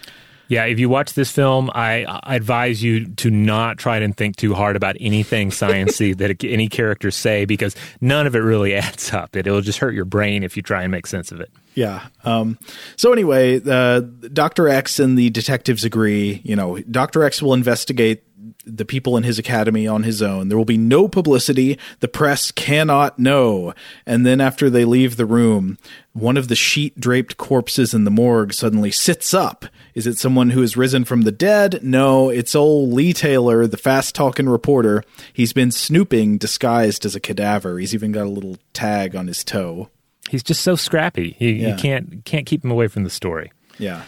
Yeah, 0.49 0.65
if 0.65 0.79
you 0.79 0.89
watch 0.89 1.15
this 1.15 1.31
film, 1.31 1.71
I, 1.75 2.05
I 2.05 2.37
advise 2.37 2.83
you 2.83 3.07
to 3.07 3.31
not 3.31 3.79
try 3.79 3.99
and 3.99 4.15
think 4.15 4.37
too 4.37 4.55
hard 4.55 4.77
about 4.77 4.97
anything 5.01 5.51
sciency 5.51 6.17
that 6.19 6.45
any 6.45 6.69
characters 6.69 7.17
say 7.17 7.45
because 7.45 7.75
none 8.01 8.27
of 8.27 8.35
it 8.35 8.41
really 8.41 8.75
adds 8.75 9.13
up. 9.13 9.37
It, 9.37 9.47
it'll 9.47 9.63
just 9.63 9.79
hurt 9.79 9.95
your 9.95 10.05
brain 10.05 10.43
if 10.43 10.57
you 10.57 10.63
try 10.63 10.83
and 10.83 10.91
make 10.91 11.07
sense 11.07 11.33
of 11.33 11.41
it. 11.41 11.51
Yeah. 11.75 12.07
Um, 12.25 12.59
so 12.97 13.13
anyway, 13.13 13.61
uh, 13.67 14.01
Doctor 14.01 14.69
X 14.69 14.99
and 14.99 15.19
the 15.19 15.31
detectives 15.31 15.85
agree. 15.85 16.41
You 16.45 16.57
know, 16.57 16.79
Doctor 16.81 17.25
X 17.25 17.43
will 17.43 17.55
investigate 17.55 18.23
the 18.67 18.85
people 18.85 19.17
in 19.17 19.23
his 19.23 19.39
academy 19.39 19.87
on 19.87 20.03
his 20.03 20.23
own. 20.23 20.49
There 20.49 20.59
will 20.59 20.65
be 20.65 20.79
no 20.79 21.09
publicity. 21.09 21.79
The 22.01 22.09
press 22.09 22.51
cannot 22.51 23.19
know. 23.19 23.75
And 24.07 24.25
then 24.25 24.41
after 24.41 24.71
they 24.71 24.85
leave 24.85 25.17
the 25.17 25.27
room, 25.27 25.79
one 26.13 26.37
of 26.37 26.49
the 26.49 26.55
sheet 26.57 26.99
draped 26.99 27.37
corpses 27.37 27.93
in 27.95 28.05
the 28.05 28.11
morgue 28.11 28.53
suddenly 28.53 28.91
sits 28.91 29.35
up. 29.35 29.67
Is 29.95 30.07
it 30.07 30.19
someone 30.19 30.51
who 30.51 30.61
has 30.61 30.77
risen 30.77 31.05
from 31.05 31.23
the 31.23 31.33
dead? 31.33 31.81
No, 31.83 32.31
it's 32.31 32.55
old 32.55 32.93
Lee 32.93 33.13
Taylor, 33.13 33.67
the 33.67 33.77
fast 33.77 34.15
talking 34.15 34.49
reporter. 34.49 35.03
He's 35.33 35.53
been 35.53 35.71
snooping 35.71 36.39
disguised 36.39 37.05
as 37.05 37.15
a 37.15 37.21
cadaver. 37.21 37.79
He's 37.79 37.95
even 37.95 38.13
got 38.13 38.27
a 38.27 38.31
little 38.31 38.57
tag 38.73 39.15
on 39.15 39.27
his 39.27 39.45
toe. 39.45 39.91
He's 40.31 40.43
just 40.43 40.63
so 40.63 40.75
scrappy. 40.75 41.37
You, 41.39 41.49
Yeah. 41.51 41.69
you 41.71 41.75
can't 41.77 42.25
can't 42.25 42.47
keep 42.47 42.65
him 42.65 42.71
away 42.71 42.89
from 42.89 43.05
the 43.05 43.11
story. 43.11 43.53
Yeah. 43.79 44.03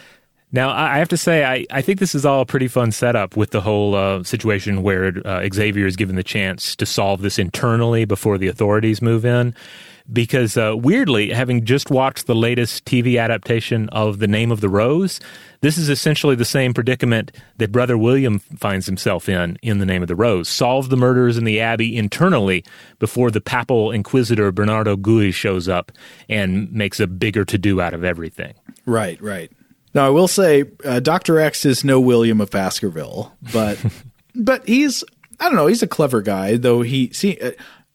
Now, 0.53 0.71
I 0.71 0.99
have 0.99 1.09
to 1.09 1.17
say, 1.17 1.45
I, 1.45 1.67
I 1.71 1.83
think 1.83 1.99
this 1.99 2.15
is 2.15 2.25
all 2.25 2.41
a 2.41 2.47
pretty 2.47 2.69
fun 2.69 2.93
setup 2.93 3.37
with 3.37 3.51
the 3.51 3.61
whole 3.61 3.95
uh, 3.95 4.23
situation 4.23 4.83
where 4.83 5.13
uh, 5.25 5.47
Xavier 5.53 5.87
is 5.87 5.97
given 5.97 6.15
the 6.15 6.23
chance 6.23 6.77
to 6.77 6.87
solve 6.87 7.21
this 7.21 7.39
internally 7.39 8.05
before 8.05 8.39
the 8.39 8.47
authorities 8.47 9.03
move 9.03 9.25
in. 9.25 9.55
Because 10.13 10.57
uh, 10.57 10.75
weirdly, 10.77 11.31
having 11.31 11.65
just 11.65 11.91
watched 11.91 12.29
the 12.29 12.35
latest 12.37 12.85
TV 12.85 13.21
adaptation 13.21 13.89
of 13.89 14.21
The 14.21 14.29
Name 14.29 14.53
of 14.53 14.61
the 14.61 14.69
Rose, 14.69 15.19
this 15.63 15.77
is 15.77 15.89
essentially 15.89 16.37
the 16.37 16.45
same 16.45 16.73
predicament 16.73 17.33
that 17.57 17.73
Brother 17.73 17.99
William 17.99 18.39
finds 18.39 18.87
himself 18.87 19.29
in 19.29 19.59
in 19.63 19.79
The 19.79 19.85
Name 19.85 20.03
of 20.03 20.09
the 20.09 20.15
Rose. 20.15 20.49
Solve 20.49 20.91
the 20.91 20.97
murders 20.97 21.37
in 21.37 21.43
the 21.43 21.59
Abbey 21.59 21.97
internally 21.97 22.65
before 23.01 23.33
the 23.33 23.41
papal 23.41 23.91
inquisitor 23.91 24.53
Bernardo 24.53 24.95
Gui 24.95 25.33
shows 25.33 25.69
up 25.69 25.91
and 26.29 26.71
makes 26.73 27.01
a 27.01 27.09
bigger 27.09 27.45
to 27.45 27.59
do 27.59 27.81
out 27.81 27.93
of 27.93 28.05
everything. 28.05 28.55
Right, 28.87 29.21
right. 29.21 29.51
Now 29.95 30.07
I 30.07 30.11
will 30.11 30.29
say, 30.29 30.65
uh, 30.85 31.01
Doctor 31.01 31.39
X 31.41 31.65
is 31.65 31.85
no 31.85 32.01
William 32.01 32.41
of 32.41 32.51
Baskerville, 32.51 33.33
but 33.53 33.79
but 34.35 34.67
he's 34.69 35.03
I 35.41 35.45
don't 35.47 35.57
know, 35.57 35.67
he's 35.67 35.83
a 35.83 35.87
clever 35.87 36.23
guy. 36.23 36.57
Though 36.57 36.83
he 36.83 37.11
see, 37.13 37.39
uh, 37.39 37.53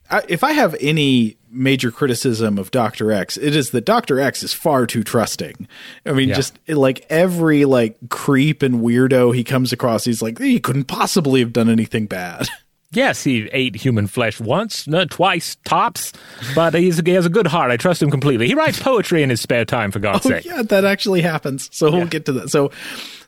I, 0.09 0.23
if 0.27 0.43
I 0.43 0.53
have 0.53 0.75
any 0.79 1.37
major 1.53 1.91
criticism 1.91 2.57
of 2.57 2.71
Doctor 2.71 3.11
X, 3.11 3.35
it 3.37 3.55
is 3.55 3.71
that 3.71 3.85
Doctor 3.85 4.19
X 4.19 4.41
is 4.41 4.53
far 4.53 4.87
too 4.87 5.03
trusting. 5.03 5.67
I 6.05 6.13
mean, 6.13 6.29
Yeah. 6.29 6.35
just 6.35 6.57
like 6.67 7.05
every 7.09 7.65
like 7.65 7.97
creep 8.09 8.61
and 8.63 8.75
weirdo 8.81 9.35
he 9.35 9.43
comes 9.43 9.71
across, 9.73 10.05
he's 10.05 10.21
like 10.21 10.39
he 10.39 10.59
couldn't 10.59 10.85
possibly 10.85 11.39
have 11.41 11.53
done 11.53 11.69
anything 11.69 12.07
bad. 12.07 12.47
Yes, 12.93 13.23
he 13.23 13.49
ate 13.53 13.75
human 13.75 14.05
flesh 14.07 14.39
once, 14.39 14.85
no, 14.85 15.05
twice 15.05 15.55
tops, 15.63 16.11
but 16.55 16.73
he's, 16.73 16.99
he 16.99 17.11
has 17.11 17.25
a 17.25 17.29
good 17.29 17.47
heart. 17.47 17.71
I 17.71 17.77
trust 17.77 18.01
him 18.01 18.11
completely. 18.11 18.47
He 18.47 18.53
writes 18.53 18.81
poetry 18.81 19.23
in 19.23 19.29
his 19.29 19.39
spare 19.39 19.63
time, 19.63 19.91
for 19.91 19.99
God's 19.99 20.25
Oh 20.25 20.29
sake. 20.29 20.43
yeah, 20.45 20.61
that 20.63 20.83
actually 20.83 21.21
happens. 21.21 21.69
So 21.71 21.89
we'll 21.89 22.05
get 22.07 22.25
to 22.25 22.33
that. 22.33 22.49
So 22.49 22.71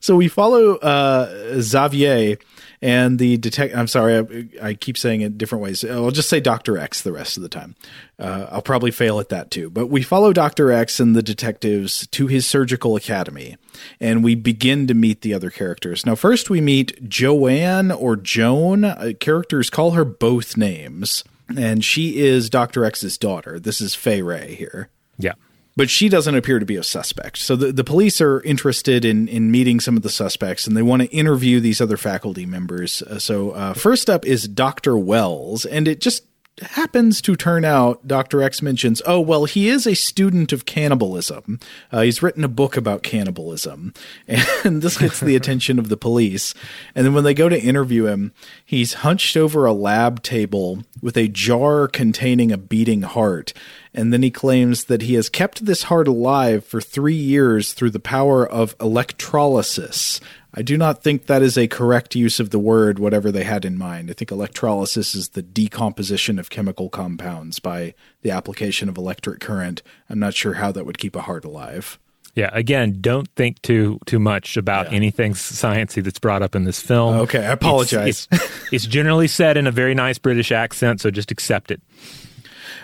so 0.02 0.16
we 0.18 0.28
follow 0.28 0.76
uh 0.76 1.62
Xavier 1.62 2.38
and 2.84 3.18
the 3.18 3.38
detect 3.38 3.74
I'm 3.74 3.88
sorry, 3.88 4.50
I, 4.62 4.68
I 4.68 4.74
keep 4.74 4.98
saying 4.98 5.22
it 5.22 5.38
different 5.38 5.64
ways. 5.64 5.86
I'll 5.86 6.12
just 6.12 6.28
say 6.28 6.42
Dr. 6.42 6.78
X 6.78 7.02
the 7.02 7.14
rest 7.14 7.38
of 7.38 7.44
the 7.44 7.48
time. 7.50 7.76
Uh, 8.20 8.48
I'll 8.52 8.62
probably 8.62 8.92
fail 8.92 9.22
at 9.22 9.30
that 9.30 9.52
too. 9.52 9.70
But 9.70 9.88
we 9.88 10.04
follow 10.04 10.34
Dr. 10.34 10.70
X 10.70 11.00
and 11.00 11.16
the 11.16 11.24
detectives 11.24 12.06
to 12.08 12.28
his 12.28 12.46
surgical 12.46 12.98
academy 12.98 13.56
and 14.02 14.22
we 14.22 14.36
begin 14.36 14.86
to 14.88 14.94
meet 14.94 15.22
the 15.22 15.34
other 15.34 15.50
characters. 15.50 16.06
Now 16.06 16.16
first 16.16 16.50
we 16.50 16.60
meet 16.60 17.08
Joanne 17.08 17.90
or 17.90 18.18
Joan. 18.18 18.84
Uh, 18.84 19.14
characters 19.18 19.70
call 19.70 19.92
her 19.92 20.04
both 20.04 20.58
names. 20.58 21.24
And 21.56 21.86
she 21.86 22.18
is 22.18 22.50
Dr. 22.50 22.84
X's 22.84 23.18
daughter. 23.18 23.60
This 23.60 23.80
is 23.80 23.96
Fay 23.96 24.22
Wray 24.22 24.56
here 24.56 24.90
Yeah. 25.18 25.34
But 25.76 25.90
she 25.90 26.10
doesn't 26.10 26.36
appear 26.36 26.60
to 26.60 26.66
be 26.66 26.76
a 26.76 26.84
suspect. 26.84 27.38
So 27.38 27.56
the, 27.56 27.72
the 27.72 27.84
police 27.84 28.22
are 28.22 28.42
interested 28.42 29.06
in, 29.06 29.28
in 29.28 29.52
meeting 29.52 29.80
some 29.80 29.98
of 29.98 30.04
the 30.04 30.10
suspects 30.10 30.68
and 30.68 30.78
they 30.78 30.82
want 30.82 31.02
to 31.02 31.10
interview 31.10 31.60
these 31.60 31.82
other 31.82 31.98
faculty 31.98 32.46
members. 32.46 33.02
Uh, 33.02 33.20
so 33.20 33.52
uh, 33.52 33.74
first 33.74 34.10
up 34.10 34.26
is 34.26 34.48
Dr. 34.48 34.98
Wells, 34.98 35.66
and 35.66 35.88
it 35.88 36.00
just 36.00 36.24
happens 36.62 37.22
to 37.22 37.36
turn 37.36 37.66
out 37.66 38.08
Dr. 38.08 38.42
X 38.42 38.62
mentions, 38.62 39.02
oh, 39.06 39.20
well, 39.20 39.46
he 39.46 39.70
is 39.70 39.88
a 39.88 39.96
student 39.96 40.54
of 40.54 40.66
cannibalism. 40.66 41.60
Uh, 41.92 42.02
he's 42.02 42.22
written 42.22 42.44
a 42.44 42.50
book 42.50 42.78
about 42.78 43.04
cannibalism. 43.04 43.94
And 44.64 44.82
this 44.82 44.98
gets 44.98 45.20
the 45.20 45.36
attention 45.36 45.78
of 45.78 45.90
the 45.90 45.98
police. 45.98 46.54
And 46.96 47.06
then 47.06 47.14
when 47.14 47.26
they 47.26 47.34
go 47.34 47.50
to 47.50 47.62
interview 47.62 48.06
him, 48.06 48.34
he's 48.66 48.96
hunched 48.96 49.36
over 49.36 49.66
a 49.66 49.74
lab 49.74 50.24
table 50.24 50.84
with 51.02 51.18
a 51.18 51.28
jar 51.28 51.88
containing 51.88 52.52
a 52.52 52.58
beating 52.58 53.02
heart. 53.02 53.52
And 53.94 54.12
then 54.12 54.24
he 54.24 54.32
claims 54.32 54.86
that 54.86 55.04
he 55.04 55.14
has 55.14 55.30
kept 55.30 55.66
this 55.66 55.84
heart 55.84 56.08
alive 56.08 56.66
for 56.66 56.82
three 56.82 57.14
years 57.14 57.74
through 57.74 57.92
the 57.92 58.00
power 58.00 58.48
of 58.48 58.76
electrolysis. 58.82 60.20
I 60.56 60.62
do 60.62 60.78
not 60.78 61.04
think 61.04 61.26
that 61.26 61.42
is 61.42 61.58
a 61.58 61.68
correct 61.68 62.16
use 62.16 62.40
of 62.40 62.52
the 62.52 62.60
word, 62.60 63.00
whatever 63.00 63.32
they 63.32 63.44
had 63.44 63.66
in 63.66 63.78
mind. 63.78 64.10
I 64.10 64.14
think 64.14 64.32
electrolysis 64.32 65.16
is 65.16 65.30
the 65.30 65.42
decomposition 65.42 66.38
of 66.38 66.50
chemical 66.50 66.90
compounds 66.90 67.60
by 67.60 67.94
the 68.22 68.32
application 68.32 68.90
of 68.90 68.98
electric 68.98 69.40
current. 69.40 69.82
I'm 70.10 70.20
not 70.20 70.34
sure 70.34 70.54
how 70.54 70.72
that 70.72 70.86
would 70.86 70.98
keep 71.00 71.16
a 71.16 71.22
heart 71.22 71.46
alive. 71.46 72.00
Yeah. 72.36 72.50
Again, 72.52 72.98
don't 73.00 73.30
think 73.36 73.62
too 73.62 74.00
too 74.08 74.18
much 74.20 74.58
about 74.58 74.92
anything 74.92 75.34
sciencey 75.34 76.04
that's 76.04 76.18
brought 76.18 76.42
up 76.42 76.56
in 76.56 76.64
this 76.64 76.80
film. 76.80 77.16
Okay, 77.22 77.46
I 77.46 77.52
apologize. 77.52 78.28
It's, 78.32 78.44
it's, 78.44 78.74
it's 78.74 78.86
generally 78.88 79.28
said 79.28 79.56
in 79.56 79.68
a 79.68 79.72
very 79.72 79.94
nice 79.94 80.18
British 80.18 80.52
accent, 80.52 81.02
so 81.02 81.12
just 81.12 81.30
accept 81.30 81.70
it. 81.70 81.80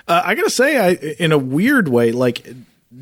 Uh, 0.09 0.21
I 0.25 0.35
gotta 0.35 0.49
say, 0.49 0.77
I 0.77 0.89
in 1.19 1.31
a 1.31 1.37
weird 1.37 1.87
way, 1.87 2.11
like 2.11 2.47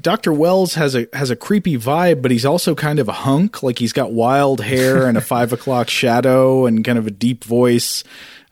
Doctor 0.01 0.33
Wells 0.33 0.73
has 0.75 0.93
a 0.95 1.07
has 1.13 1.29
a 1.31 1.35
creepy 1.35 1.77
vibe, 1.77 2.21
but 2.21 2.29
he's 2.31 2.45
also 2.45 2.75
kind 2.75 2.99
of 2.99 3.07
a 3.07 3.13
hunk. 3.13 3.63
Like 3.63 3.79
he's 3.79 3.93
got 3.93 4.11
wild 4.11 4.59
hair 4.61 5.07
and 5.07 5.17
a 5.17 5.21
five 5.35 5.53
o'clock 5.53 5.89
shadow 5.89 6.65
and 6.65 6.83
kind 6.83 6.97
of 6.97 7.07
a 7.07 7.11
deep 7.11 7.43
voice. 7.45 8.03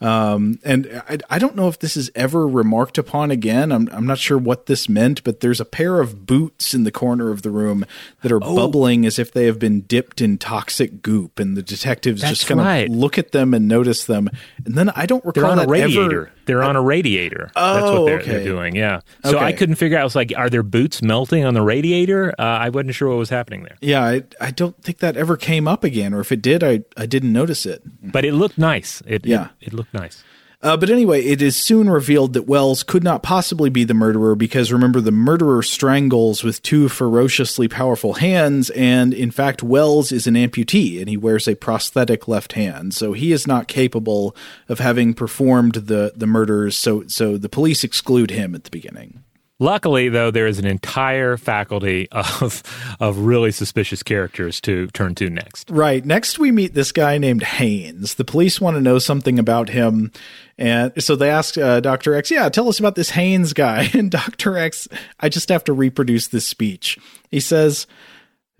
Um, 0.02 0.60
and 0.66 1.02
I, 1.08 1.18
I 1.30 1.40
don't 1.40 1.56
know 1.56 1.70
if 1.70 1.80
this 1.80 1.96
is 1.96 2.12
ever 2.16 2.46
remarked 2.48 2.98
upon 2.98 3.32
again. 3.32 3.72
I'm 3.72 3.90
I'm 3.92 4.06
not 4.06 4.18
sure 4.20 4.38
what 4.38 4.66
this 4.66 4.88
meant, 4.90 5.24
but 5.24 5.40
there's 5.40 5.60
a 5.62 5.66
pair 5.66 6.00
of 6.02 6.26
boots 6.26 6.74
in 6.74 6.84
the 6.84 6.92
corner 6.92 7.32
of 7.32 7.42
the 7.42 7.50
room 7.50 7.86
that 8.22 8.32
are 8.32 8.42
Oh. 8.44 8.56
bubbling 8.56 9.06
as 9.06 9.18
if 9.20 9.32
they 9.32 9.46
have 9.46 9.58
been 9.60 9.82
dipped 9.82 10.22
in 10.22 10.38
toxic 10.38 11.02
goop, 11.02 11.40
and 11.40 11.56
the 11.58 11.62
detectives 11.64 12.22
That's 12.22 12.38
just 12.40 12.48
kind 12.48 12.60
right. 12.60 12.90
of 12.90 12.96
look 12.96 13.18
at 13.18 13.32
them 13.32 13.54
and 13.54 13.68
notice 13.68 14.06
them. 14.06 14.30
And 14.66 14.76
then 14.76 14.90
I 14.96 15.06
don't 15.06 15.24
recall 15.26 15.56
that 15.56 15.68
radiator. 15.70 16.28
ever. 16.28 16.32
They're 16.46 16.64
on 16.64 16.76
a 16.76 16.82
radiator. 16.82 17.52
Oh, 17.56 17.74
That's 17.74 17.86
Oh, 17.86 18.00
what 18.02 18.06
they're, 18.06 18.20
okay. 18.20 18.32
they're 18.32 18.44
doing. 18.44 18.76
Yeah. 18.76 19.02
So 19.24 19.38
I 19.40 19.52
couldn't 19.54 19.76
figure 19.76 19.98
out. 19.98 20.02
I 20.02 20.04
was 20.06 20.16
like, 20.16 20.34
are 20.38 20.50
their 20.50 20.64
boots 20.64 21.02
melting 21.02 21.44
on 21.46 21.54
the 21.54 21.62
radiator? 21.62 22.34
Uh, 22.40 22.44
I 22.44 22.70
wasn't 22.70 22.96
sure 22.96 23.10
what 23.10 23.18
was 23.18 23.30
happening 23.30 23.64
there. 23.64 23.78
Yeah, 23.82 24.04
I, 24.04 24.24
I 24.40 24.52
don't 24.52 24.82
think 24.84 25.00
that 25.00 25.18
ever 25.18 25.38
came 25.38 25.68
up 25.68 25.84
again, 25.84 26.14
or 26.14 26.20
if 26.20 26.32
it 26.32 26.42
did, 26.42 26.64
I, 26.64 26.84
I 26.98 27.06
didn't 27.06 27.34
notice 27.34 27.66
it. 27.66 27.82
But 28.12 28.26
it 28.26 28.34
looked 28.34 28.58
nice. 28.58 29.02
It 29.06 29.26
Yeah. 29.26 29.50
It, 29.62 29.68
it 29.70 29.74
looked 29.74 29.94
nice. 29.94 30.24
Uh, 30.66 30.76
but 30.76 30.90
anyway, 30.90 31.24
it 31.24 31.44
is 31.44 31.56
soon 31.56 31.88
revealed 31.88 32.34
that 32.34 32.48
Wells 32.48 32.82
could 32.82 33.04
not 33.04 33.22
possibly 33.22 33.70
be 33.70 33.84
the 33.84 33.94
murderer 33.94 34.34
because 34.34 34.74
remember, 34.74 35.00
the 35.00 35.12
murderer 35.12 35.62
strangles 35.62 36.44
with 36.44 36.60
two 36.64 36.90
ferociously 36.90 37.68
powerful 37.68 38.14
hands, 38.14 38.72
and 38.72 39.14
in 39.14 39.30
fact, 39.30 39.62
Wells 39.62 40.12
is 40.12 40.26
an 40.26 40.34
amputee 40.34 41.00
and 41.00 41.08
he 41.08 41.18
wears 41.18 41.48
a 41.48 41.54
prosthetic 41.54 42.28
left 42.28 42.54
hand, 42.54 42.96
so 42.96 43.14
he 43.14 43.32
is 43.32 43.46
not 43.46 43.68
capable 43.68 44.36
of 44.68 44.80
having 44.80 45.14
performed 45.14 45.76
the 45.76 46.14
the 46.16 46.26
murders. 46.26 46.76
So, 46.76 47.06
so 47.06 47.38
the 47.38 47.48
police 47.48 47.84
exclude 47.84 48.32
him 48.32 48.56
at 48.56 48.64
the 48.64 48.72
beginning. 48.72 49.24
Luckily, 49.58 50.10
though, 50.10 50.32
there 50.32 50.48
is 50.48 50.60
an 50.60 50.66
entire 50.66 51.38
faculty 51.38 52.10
of 52.12 52.62
of 53.00 53.20
really 53.20 53.52
suspicious 53.52 54.04
characters 54.04 54.60
to 54.62 54.88
turn 54.88 55.16
to 55.16 55.30
next. 55.30 55.70
Right. 55.70 56.04
Next, 56.04 56.40
we 56.40 56.52
meet 56.52 56.74
this 56.74 56.92
guy 56.92 57.18
named 57.18 57.44
Haynes. 57.44 58.16
The 58.16 58.26
police 58.26 58.60
want 58.60 58.76
to 58.76 58.82
know 58.82 59.00
something 59.00 59.40
about 59.40 59.70
him. 59.70 60.12
And 60.58 60.94
so 61.04 61.16
they 61.16 61.30
ask 61.30 61.58
uh, 61.58 61.82
Dr. 61.82 62.16
X, 62.16 62.32
yeah, 62.32 62.48
tell 62.50 62.70
us 62.70 62.80
about 62.80 62.96
this 62.96 63.10
Haynes 63.12 63.54
guy. 63.54 63.90
And 63.94 64.12
Dr. 64.12 64.58
X, 64.58 64.88
I 65.20 65.30
just 65.30 65.50
have 65.50 65.64
to 65.66 65.74
reproduce 65.74 66.28
this 66.28 66.46
speech. 66.46 66.98
He 67.30 67.40
says, 67.40 67.88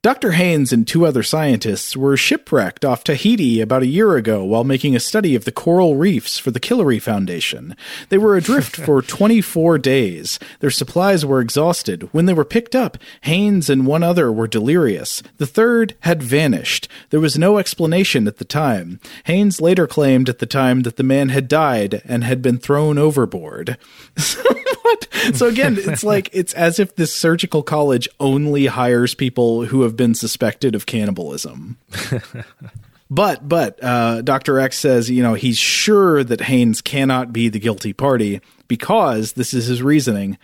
Dr. 0.06 0.34
Haynes 0.34 0.72
and 0.72 0.88
two 0.88 1.04
other 1.04 1.24
scientists 1.24 1.98
were 1.98 2.16
shipwrecked 2.16 2.86
off 2.86 3.04
Tahiti 3.04 3.60
about 3.60 3.82
a 3.82 3.88
year 3.88 4.18
ago 4.18 4.44
while 4.44 4.64
making 4.64 4.96
a 4.96 5.00
study 5.00 5.34
of 5.34 5.46
the 5.46 5.52
coral 5.52 5.96
reefs 5.96 6.38
for 6.38 6.52
the 6.52 6.60
Killary 6.60 7.02
Foundation. 7.02 7.76
They 8.10 8.20
were 8.20 8.38
adrift 8.38 8.76
for 8.86 9.02
24 9.02 9.80
days. 9.80 10.38
Their 10.60 10.70
supplies 10.70 11.26
were 11.26 11.42
exhausted. 11.42 12.08
When 12.12 12.28
they 12.28 12.36
were 12.36 12.46
picked 12.46 12.76
up, 12.76 13.00
Haynes 13.22 13.68
and 13.68 13.88
one 13.88 14.04
other 14.04 14.32
were 14.32 14.46
delirious. 14.46 15.24
The 15.38 15.48
third 15.48 15.96
had 16.02 16.22
vanished. 16.22 16.88
There 17.10 17.20
was 17.20 17.36
no 17.36 17.58
explanation 17.58 18.28
at 18.28 18.38
the 18.38 18.46
time. 18.46 19.00
Haynes 19.24 19.60
later 19.60 19.88
claimed 19.88 20.30
at 20.30 20.38
the 20.38 20.46
time 20.46 20.84
that 20.84 20.98
the 20.98 21.04
man 21.04 21.30
had 21.30 21.48
died 21.48 22.04
and 22.06 22.24
had 22.24 22.44
been 22.44 22.60
thrown 22.60 23.00
overboard. 23.00 23.76
So 25.34 25.48
again, 25.48 25.76
it's 25.78 26.04
like 26.04 26.30
it's 26.34 26.54
as 26.54 26.80
if 26.80 26.96
this 26.96 27.14
surgical 27.14 27.64
college 27.64 28.08
only 28.20 28.68
hires 28.68 29.16
people 29.16 29.66
who 29.66 29.82
have 29.82 29.95
been 29.96 30.16
suspected 30.16 30.76
of 30.76 30.86
cannibalism. 30.86 31.78
but 33.10 33.48
but 33.48 33.84
uh, 33.84 34.22
Dr. 34.22 34.60
X 34.60 34.78
says, 34.78 35.10
you 35.10 35.24
know, 35.24 35.34
he's 35.34 35.58
sure 35.58 36.24
that 36.24 36.42
Haynes 36.42 36.82
cannot 36.82 37.34
be 37.34 37.50
the 37.50 37.60
guilty 37.60 37.94
party 37.94 38.42
because 38.68 39.34
this 39.34 39.54
is 39.54 39.68
his 39.68 39.82
reasoning. 39.82 40.38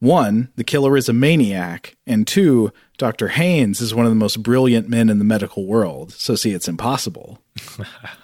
One, 0.00 0.50
the 0.56 0.64
killer 0.64 0.98
is 0.98 1.08
a 1.08 1.14
maniac, 1.14 1.96
and 2.06 2.26
two, 2.26 2.72
Dr. 2.98 3.28
Haynes 3.28 3.80
is 3.80 3.94
one 3.94 4.04
of 4.04 4.12
the 4.12 4.16
most 4.16 4.42
brilliant 4.42 4.88
men 4.88 5.08
in 5.08 5.18
the 5.18 5.24
medical 5.24 5.66
world. 5.66 6.12
So 6.12 6.34
see, 6.34 6.52
it's 6.52 6.68
impossible. 6.68 7.40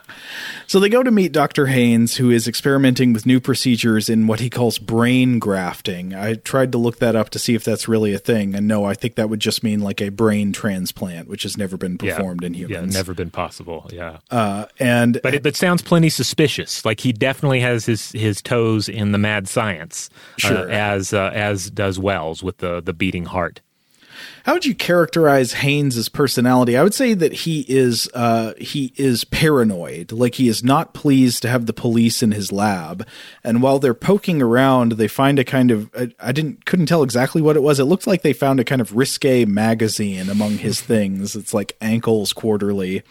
So 0.67 0.79
they 0.79 0.89
go 0.89 1.03
to 1.03 1.11
meet 1.11 1.33
Dr. 1.33 1.67
Haynes, 1.67 2.17
who 2.17 2.31
is 2.31 2.47
experimenting 2.47 3.13
with 3.13 3.27
new 3.27 3.41
procedures 3.41 4.09
in 4.09 4.27
what 4.27 4.41
he 4.41 4.49
calls 4.49 4.79
brain 4.79 5.39
grafting. 5.39 6.15
I 6.15 6.35
tried 6.35 6.73
to 6.73 6.79
look 6.79 6.99
that 6.99 7.17
up 7.17 7.31
to 7.31 7.39
see 7.39 7.55
if 7.55 7.65
that's 7.65 7.89
really 7.89 8.15
a 8.15 8.19
thing, 8.19 8.55
and 8.55 8.69
no, 8.69 8.85
I 8.85 8.95
think 8.95 9.17
that 9.17 9.29
would 9.29 9.41
just 9.41 9.63
mean 9.63 9.81
like 9.81 10.01
a 10.01 10.11
brain 10.11 10.53
transplant, 10.53 11.29
which 11.29 11.43
has 11.43 11.57
never 11.57 11.77
been 11.77 11.99
performed 11.99 12.43
yeah, 12.43 12.47
in 12.47 12.55
humans. 12.55 12.95
Yeah, 12.95 13.01
never 13.01 13.15
been 13.15 13.31
possible. 13.31 13.89
Yeah, 13.93 14.19
uh, 14.31 14.67
and 14.79 15.21
but 15.23 15.35
it, 15.35 15.43
but 15.43 15.57
sounds 15.57 15.83
plenty 15.83 16.09
suspicious. 16.09 16.85
Like 16.85 17.01
he 17.01 17.13
definitely 17.13 17.61
has 17.61 17.87
his 17.87 18.13
his 18.13 18.41
toes 18.41 18.89
in 18.89 19.13
the 19.13 19.19
mad 19.19 19.49
science, 19.49 20.11
sure. 20.37 20.57
uh, 20.57 20.73
as 20.73 21.13
uh, 21.13 21.31
as 21.35 21.71
does 21.71 21.99
Wells 21.99 22.43
with 22.43 22.59
the 22.59 22.81
the 22.81 22.93
beating 22.93 23.25
heart. 23.25 23.61
How 24.45 24.55
would 24.55 24.65
you 24.65 24.75
characterize 24.75 25.55
Haynes's 25.55 26.09
personality? 26.09 26.77
I 26.77 26.83
would 26.83 26.95
say 26.95 27.15
that 27.15 27.33
he 27.33 27.65
is 27.69 28.09
uh, 28.15 28.55
he 28.59 28.93
is 28.97 29.25
paranoid. 29.25 30.13
Like 30.13 30.37
he 30.37 30.49
is 30.49 30.65
not 30.65 30.95
pleased 30.95 31.43
to 31.43 31.49
have 31.49 31.67
the 31.67 31.73
police 31.73 32.23
in 32.23 32.33
his 32.33 32.51
lab. 32.51 33.07
And 33.45 33.63
while 33.63 33.79
they're 33.79 33.95
poking 33.95 34.43
around, 34.43 34.93
they 34.93 35.09
find 35.09 35.39
a 35.39 35.45
kind 35.45 35.71
of 35.71 35.91
I, 35.95 36.13
I 36.21 36.33
didn't 36.33 36.65
couldn't 36.65 36.87
tell 36.87 37.03
exactly 37.03 37.43
what 37.43 37.57
it 37.57 37.63
was. 37.63 37.79
It 37.79 37.85
looked 37.85 38.07
like 38.07 38.23
they 38.23 38.33
found 38.33 38.61
a 38.61 38.65
kind 38.65 38.81
of 38.81 38.97
risque 38.97 39.45
magazine 39.45 40.29
among 40.29 40.59
his 40.59 40.81
things. 40.91 41.37
It's 41.37 41.55
like 41.55 41.77
Ankles 41.81 42.33
Quarterly, 42.33 43.03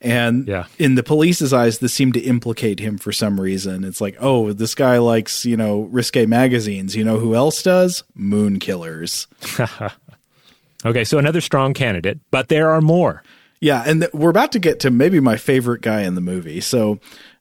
and 0.00 0.48
yeah. 0.48 0.66
in 0.78 0.94
the 0.94 1.02
police's 1.02 1.52
eyes, 1.52 1.78
this 1.78 1.92
seemed 1.92 2.14
to 2.14 2.20
implicate 2.20 2.80
him 2.80 2.98
for 2.98 3.12
some 3.12 3.40
reason. 3.40 3.84
It's 3.84 4.00
like, 4.00 4.16
oh, 4.20 4.52
this 4.52 4.74
guy 4.74 4.98
likes 4.98 5.44
you 5.44 5.56
know 5.56 5.82
risque 5.82 6.26
magazines. 6.26 6.96
You 6.96 7.04
know 7.04 7.18
who 7.18 7.34
else 7.34 7.62
does? 7.62 8.02
Moon 8.14 8.58
killers. 8.58 9.26
Okay, 10.84 11.04
so 11.04 11.18
another 11.18 11.40
strong 11.40 11.74
candidate, 11.74 12.20
but 12.30 12.48
there 12.48 12.70
are 12.70 12.80
more. 12.80 13.22
Yeah, 13.60 13.82
and 13.86 14.00
th- 14.02 14.12
we're 14.14 14.30
about 14.30 14.52
to 14.52 14.58
get 14.58 14.80
to 14.80 14.90
maybe 14.90 15.20
my 15.20 15.36
favorite 15.36 15.82
guy 15.82 16.02
in 16.02 16.14
the 16.14 16.22
movie. 16.22 16.60
So, 16.62 16.98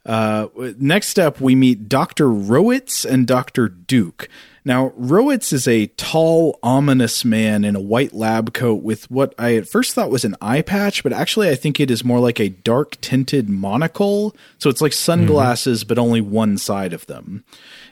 uh, 0.10 0.47
next 0.80 1.20
up, 1.20 1.39
we 1.39 1.53
meet 1.53 1.88
Dr. 1.88 2.26
Rowitz 2.26 3.05
and 3.05 3.28
Dr. 3.28 3.70
Duke. 3.70 4.28
Now, 4.66 4.89
Rowitz 4.99 5.53
is 5.53 5.68
a 5.68 5.86
tall, 5.97 6.57
ominous 6.64 7.24
man 7.24 7.64
in 7.64 7.76
a 7.76 7.80
white 7.80 8.12
lab 8.12 8.51
coat 8.51 8.82
with 8.82 9.10
what 9.12 9.36
I 9.38 9.55
at 9.55 9.68
first 9.68 9.93
thought 9.93 10.10
was 10.10 10.26
an 10.26 10.36
eye 10.41 10.64
patch, 10.64 11.03
but 11.03 11.14
actually 11.14 11.49
I 11.49 11.55
think 11.55 11.80
it 11.80 11.91
is 11.91 12.03
more 12.03 12.20
like 12.20 12.39
a 12.39 12.49
dark 12.49 12.99
tinted 13.01 13.49
monocle. 13.49 14.36
So 14.57 14.72
it's 14.72 14.82
like 14.82 14.93
sunglasses, 14.93 15.82
mm-hmm. 15.82 15.89
but 15.89 15.99
only 15.99 16.22
one 16.22 16.57
side 16.57 16.91
of 16.91 17.05
them. 17.05 17.43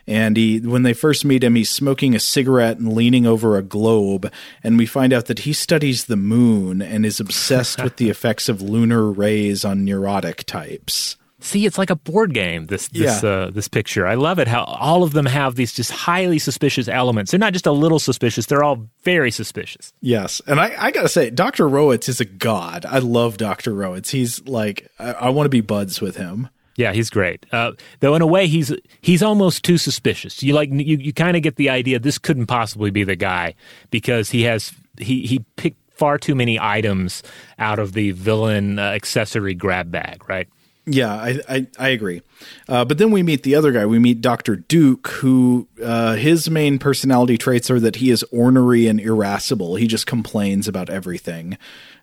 And 0.07 0.38
he, 0.38 0.59
when 0.59 0.82
they 0.82 0.93
first 0.93 1.24
meet 1.24 1.43
him, 1.43 1.53
he's 1.53 1.70
smoking 1.70 2.15
a 2.15 2.20
cigarette 2.20 2.80
and 2.80 2.93
leaning 2.93 3.28
over 3.28 3.57
a 3.57 3.63
globe. 3.63 4.32
And 4.63 4.80
we 4.80 4.88
find 4.88 5.13
out 5.13 5.28
that 5.28 5.39
he 5.39 5.53
studies 5.53 6.05
the 6.05 6.18
moon 6.18 6.82
and 6.82 7.05
is 7.05 7.20
obsessed 7.20 7.84
with 7.84 7.97
the 7.97 8.09
effects 8.11 8.49
of 8.49 8.59
lunar 8.59 9.11
rays 9.11 9.63
on 9.63 9.86
neurotic 9.86 10.45
types. 10.45 11.15
See, 11.39 11.67
it's 11.67 11.77
like 11.77 11.91
a 11.91 11.95
board 11.95 12.33
game. 12.33 12.65
This 12.65 12.88
this 12.88 13.21
yeah. 13.21 13.29
uh, 13.29 13.49
this 13.51 13.67
picture, 13.67 14.07
I 14.07 14.15
love 14.15 14.39
it. 14.39 14.47
How 14.47 14.63
all 14.63 15.03
of 15.03 15.13
them 15.13 15.27
have 15.27 15.55
these 15.55 15.71
just 15.71 15.91
highly 15.91 16.39
suspicious 16.39 16.88
elements. 16.88 17.29
They're 17.29 17.39
not 17.39 17.53
just 17.53 17.67
a 17.67 17.71
little 17.71 17.99
suspicious; 17.99 18.47
they're 18.47 18.63
all 18.63 18.88
very 19.03 19.29
suspicious. 19.29 19.93
Yes, 20.01 20.41
and 20.47 20.59
I, 20.59 20.73
I 20.77 20.91
gotta 20.91 21.09
say, 21.09 21.29
Doctor 21.29 21.65
Rowitz 21.69 22.09
is 22.09 22.19
a 22.19 22.25
god. 22.25 22.85
I 22.85 22.97
love 22.97 23.38
Doctor 23.38 23.71
Rowitz. 23.71 24.09
He's 24.09 24.43
like, 24.47 24.89
I, 24.97 25.11
I 25.13 25.29
want 25.29 25.45
to 25.45 25.49
be 25.49 25.61
buds 25.61 26.01
with 26.01 26.17
him. 26.17 26.49
Yeah, 26.75 26.93
he's 26.93 27.09
great. 27.09 27.45
Uh, 27.51 27.73
though 27.99 28.15
in 28.15 28.23
a 28.23 28.27
way, 28.27 28.47
he's 28.47 28.73
he's 29.01 29.21
almost 29.21 29.63
too 29.63 29.77
suspicious. 29.77 30.41
You 30.41 30.53
like 30.53 30.69
you, 30.71 30.97
you 30.97 31.13
kind 31.13 31.38
of 31.38 31.43
get 31.43 31.57
the 31.57 31.69
idea 31.69 31.99
this 31.99 32.17
couldn't 32.17 32.47
possibly 32.47 32.89
be 32.89 33.03
the 33.03 33.15
guy 33.15 33.53
because 33.91 34.31
he 34.31 34.43
has 34.43 34.73
he 34.97 35.27
he 35.27 35.39
picked 35.55 35.77
far 35.97 36.17
too 36.17 36.35
many 36.35 36.59
items 36.59 37.23
out 37.59 37.79
of 37.79 37.93
the 37.93 38.11
villain 38.11 38.79
uh, 38.79 38.83
accessory 38.83 39.55
grab 39.55 39.91
bag, 39.91 40.27
right? 40.29 40.47
Yeah, 40.89 41.13
I 41.13 41.39
I, 41.49 41.67
I 41.77 41.89
agree. 41.89 42.21
Uh, 42.69 42.85
but 42.85 42.97
then 42.97 43.11
we 43.11 43.21
meet 43.21 43.43
the 43.43 43.55
other 43.55 43.73
guy. 43.73 43.85
We 43.85 43.99
meet 43.99 44.21
Doctor 44.21 44.55
Duke, 44.55 45.09
who 45.09 45.67
uh, 45.83 46.15
his 46.15 46.49
main 46.49 46.79
personality 46.79 47.38
traits 47.38 47.69
are 47.69 47.79
that 47.81 47.97
he 47.97 48.09
is 48.09 48.23
ornery 48.31 48.88
and 48.88 48.99
irascible. 48.99 49.75
He 49.75 49.85
just 49.85 50.07
complains 50.07 50.65
about 50.67 50.89
everything. 50.89 51.57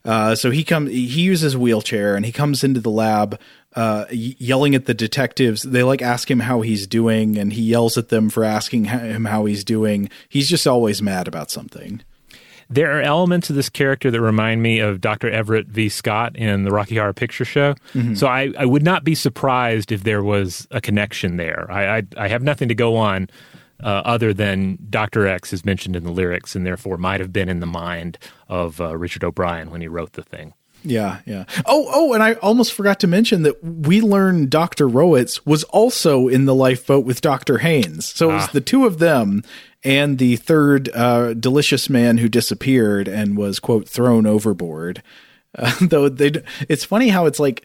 Uh, 0.04 0.34
so 0.34 0.50
he 0.50 0.62
comes. 0.62 0.90
He 0.90 1.22
uses 1.22 1.56
wheelchair 1.56 2.14
and 2.14 2.26
he 2.26 2.32
comes 2.32 2.62
into 2.62 2.78
the 2.78 2.90
lab 2.90 3.40
uh, 3.74 4.04
yelling 4.10 4.74
at 4.74 4.84
the 4.84 4.92
detectives. 4.92 5.62
They 5.62 5.82
like 5.82 6.02
ask 6.02 6.30
him 6.30 6.40
how 6.40 6.60
he's 6.60 6.86
doing, 6.86 7.38
and 7.38 7.54
he 7.54 7.62
yells 7.62 7.96
at 7.96 8.10
them 8.10 8.28
for 8.28 8.44
asking 8.44 8.84
him 8.84 9.24
how 9.24 9.46
he's 9.46 9.64
doing. 9.64 10.10
He's 10.28 10.48
just 10.48 10.66
always 10.66 11.00
mad 11.00 11.26
about 11.26 11.50
something. 11.50 12.02
There 12.74 12.98
are 12.98 13.00
elements 13.00 13.50
of 13.50 13.56
this 13.56 13.68
character 13.68 14.10
that 14.10 14.20
remind 14.20 14.62
me 14.62 14.80
of 14.80 15.00
Dr. 15.00 15.30
Everett 15.30 15.68
V. 15.68 15.88
Scott 15.88 16.36
in 16.36 16.64
the 16.64 16.70
Rocky 16.70 16.96
Horror 16.96 17.12
Picture 17.12 17.44
Show. 17.44 17.74
Mm-hmm. 17.94 18.14
So 18.14 18.26
I, 18.26 18.52
I, 18.58 18.66
would 18.66 18.82
not 18.82 19.04
be 19.04 19.14
surprised 19.14 19.92
if 19.92 20.02
there 20.02 20.24
was 20.24 20.66
a 20.72 20.80
connection 20.80 21.36
there. 21.36 21.70
I, 21.70 21.98
I, 21.98 22.02
I 22.16 22.28
have 22.28 22.42
nothing 22.42 22.68
to 22.68 22.74
go 22.74 22.96
on 22.96 23.28
uh, 23.82 24.02
other 24.04 24.34
than 24.34 24.78
Dr. 24.90 25.26
X 25.26 25.52
is 25.52 25.64
mentioned 25.64 25.94
in 25.94 26.02
the 26.02 26.10
lyrics 26.10 26.56
and 26.56 26.66
therefore 26.66 26.96
might 26.96 27.20
have 27.20 27.32
been 27.32 27.48
in 27.48 27.60
the 27.60 27.66
mind 27.66 28.18
of 28.48 28.80
uh, 28.80 28.96
Richard 28.96 29.22
O'Brien 29.22 29.70
when 29.70 29.80
he 29.80 29.86
wrote 29.86 30.14
the 30.14 30.22
thing. 30.22 30.54
Yeah, 30.84 31.20
yeah. 31.24 31.44
Oh, 31.64 31.88
oh, 31.92 32.12
and 32.12 32.22
I 32.22 32.34
almost 32.34 32.74
forgot 32.74 33.00
to 33.00 33.06
mention 33.06 33.42
that 33.42 33.62
we 33.64 34.00
learned 34.00 34.50
Dr. 34.50 34.86
Rowitz 34.86 35.40
was 35.46 35.64
also 35.64 36.28
in 36.28 36.44
the 36.44 36.54
lifeboat 36.54 37.06
with 37.06 37.22
Dr. 37.22 37.58
Haynes. 37.58 38.06
So 38.06 38.30
it 38.30 38.34
was 38.34 38.44
ah. 38.44 38.50
the 38.52 38.60
two 38.60 38.84
of 38.84 38.98
them 38.98 39.42
and 39.84 40.18
the 40.18 40.36
third 40.36 40.88
uh, 40.94 41.34
delicious 41.34 41.90
man 41.90 42.18
who 42.18 42.28
disappeared 42.28 43.06
and 43.06 43.36
was, 43.36 43.60
quote, 43.60 43.88
thrown 43.88 44.26
overboard. 44.26 45.02
Uh, 45.56 45.72
though 45.82 46.08
they, 46.08 46.32
it's 46.68 46.84
funny 46.84 47.10
how 47.10 47.26
it's 47.26 47.38
like, 47.38 47.64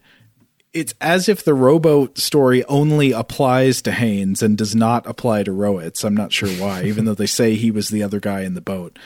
it's 0.73 0.93
as 1.01 1.27
if 1.27 1.43
the 1.43 1.55
rowboat 1.55 2.19
story 2.19 2.63
only 2.65 3.11
applies 3.11 3.81
to 3.81 3.91
Haynes 3.91 4.43
and 4.43 4.55
does 4.55 4.75
not 4.75 5.07
apply 5.07 5.41
to 5.41 5.51
Rowitz. 5.51 6.05
I'm 6.05 6.13
not 6.13 6.31
sure 6.31 6.49
why, 6.49 6.83
even 6.83 7.05
though 7.05 7.15
they 7.15 7.25
say 7.25 7.55
he 7.55 7.71
was 7.71 7.89
the 7.89 8.03
other 8.03 8.19
guy 8.19 8.41
in 8.41 8.53
the 8.53 8.61
boat. 8.61 8.99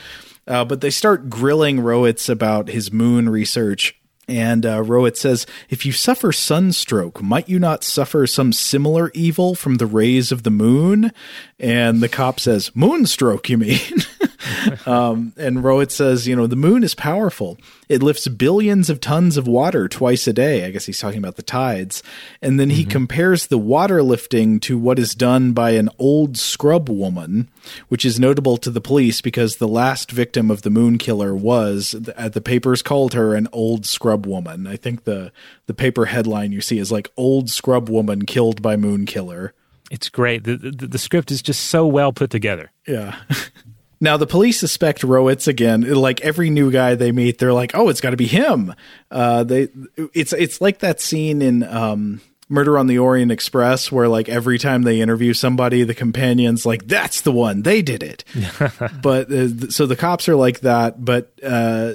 Uh, 0.46 0.66
but 0.66 0.82
they 0.82 0.90
start 0.90 1.30
grilling 1.30 1.78
Rowitz 1.78 2.30
about 2.30 2.68
his 2.68 2.92
moon 2.92 3.30
research 3.30 3.98
and 4.28 4.66
uh, 4.66 4.82
Rowitz 4.82 5.18
says, 5.18 5.46
If 5.70 5.86
you 5.86 5.92
suffer 5.92 6.32
sunstroke, 6.32 7.22
might 7.22 7.50
you 7.50 7.60
not 7.60 7.84
suffer 7.84 8.26
some 8.26 8.54
similar 8.54 9.12
evil 9.14 9.54
from 9.54 9.76
the 9.76 9.86
rays 9.86 10.32
of 10.32 10.44
the 10.44 10.52
moon? 10.52 11.12
And 11.60 12.02
the 12.02 12.10
cop 12.10 12.40
says, 12.40 12.70
Moonstroke, 12.72 13.50
you 13.50 13.58
mean? 13.58 13.80
um, 14.86 15.34
and 15.38 15.58
Rowitz 15.58 15.92
says, 15.92 16.28
you 16.28 16.36
know, 16.36 16.48
the 16.48 16.56
moon 16.56 16.84
is 16.84 16.96
powerful. 16.96 17.58
It 17.90 18.02
lifts 18.02 18.28
billions 18.28 18.90
of 18.90 19.00
tons 19.00 19.38
of 19.38 19.48
water 19.48 19.88
twice 19.88 20.28
a 20.28 20.34
day. 20.34 20.66
I 20.66 20.72
guess 20.72 20.86
he's 20.86 21.00
talking 21.00 21.20
about 21.20 21.36
the 21.36 21.44
tides. 21.44 22.02
And 22.42 22.60
then 22.60 22.70
he 22.70 22.86
compares 22.86 23.48
the 23.48 23.58
water 23.58 24.02
lifting 24.02 24.60
to 24.62 24.78
what 24.78 25.00
is 25.00 25.16
done 25.16 25.54
by 25.54 25.72
an 25.72 25.90
old 26.00 26.38
scrub 26.38 26.90
woman, 26.90 27.50
which 27.90 28.06
is 28.06 28.20
notable 28.20 28.58
to 28.58 28.72
the 28.72 28.82
police 28.82 29.22
because 29.22 29.58
the 29.58 29.68
last 29.68 30.12
victim 30.12 30.50
of 30.50 30.62
the 30.62 30.70
moon 30.70 30.98
killer 30.98 31.36
was, 31.36 31.96
at 32.18 32.34
the 32.34 32.42
papers 32.42 32.82
called 32.82 33.14
her 33.14 33.36
an 33.36 33.48
old 33.52 33.86
scrub 33.86 34.26
woman. 34.26 34.68
I 34.68 34.76
think 34.76 35.04
the, 35.04 35.32
the 35.68 35.74
paper 35.74 36.06
headline 36.06 36.52
you 36.52 36.62
see 36.62 36.80
is 36.80 36.92
like 36.92 37.12
old 37.18 37.50
scrub 37.50 37.90
woman 37.90 38.26
killed 38.26 38.62
by 38.62 38.76
moon 38.76 39.06
killer. 39.06 39.54
It's 39.92 40.10
great. 40.10 40.44
The, 40.44 40.58
the, 40.58 40.88
the 40.88 40.98
script 40.98 41.30
is 41.30 41.42
just 41.42 41.66
so 41.68 41.86
well 41.86 42.12
put 42.12 42.32
together. 42.32 42.72
Yeah. 42.88 43.16
Now 44.04 44.18
the 44.18 44.28
police 44.28 44.60
suspect 44.60 45.02
Rowitz 45.02 45.48
again. 45.48 45.82
Like 45.94 46.20
every 46.20 46.50
new 46.50 46.72
guy 46.72 46.96
they 46.96 47.14
meet, 47.14 47.40
they're 47.40 47.54
like, 47.54 47.74
"Oh, 47.74 47.88
it's 47.88 48.02
got 48.02 48.10
to 48.10 48.18
be 48.18 48.28
him." 48.28 48.76
Uh, 49.10 49.46
they, 49.46 49.70
it's 50.14 50.34
it's 50.34 50.60
like 50.60 50.80
that 50.80 51.00
scene 51.00 51.42
in 51.42 51.64
um, 51.64 52.20
Murder 52.50 52.78
on 52.78 52.88
the 52.88 52.98
Orient 52.98 53.32
Express 53.32 53.94
where 53.94 54.10
like 54.10 54.28
every 54.28 54.60
time 54.60 54.82
they 54.82 55.00
interview 55.00 55.34
somebody, 55.34 55.86
the 55.86 55.94
companion's 55.94 56.66
like, 56.66 56.86
"That's 56.86 57.22
the 57.22 57.32
one. 57.32 57.62
They 57.62 57.82
did 57.82 58.04
it." 58.04 58.26
but 59.02 59.32
uh, 59.32 59.70
so 59.70 59.86
the 59.86 59.96
cops 59.96 60.28
are 60.28 60.36
like 60.36 60.60
that. 60.60 61.06
But 61.06 61.32
uh, 61.42 61.94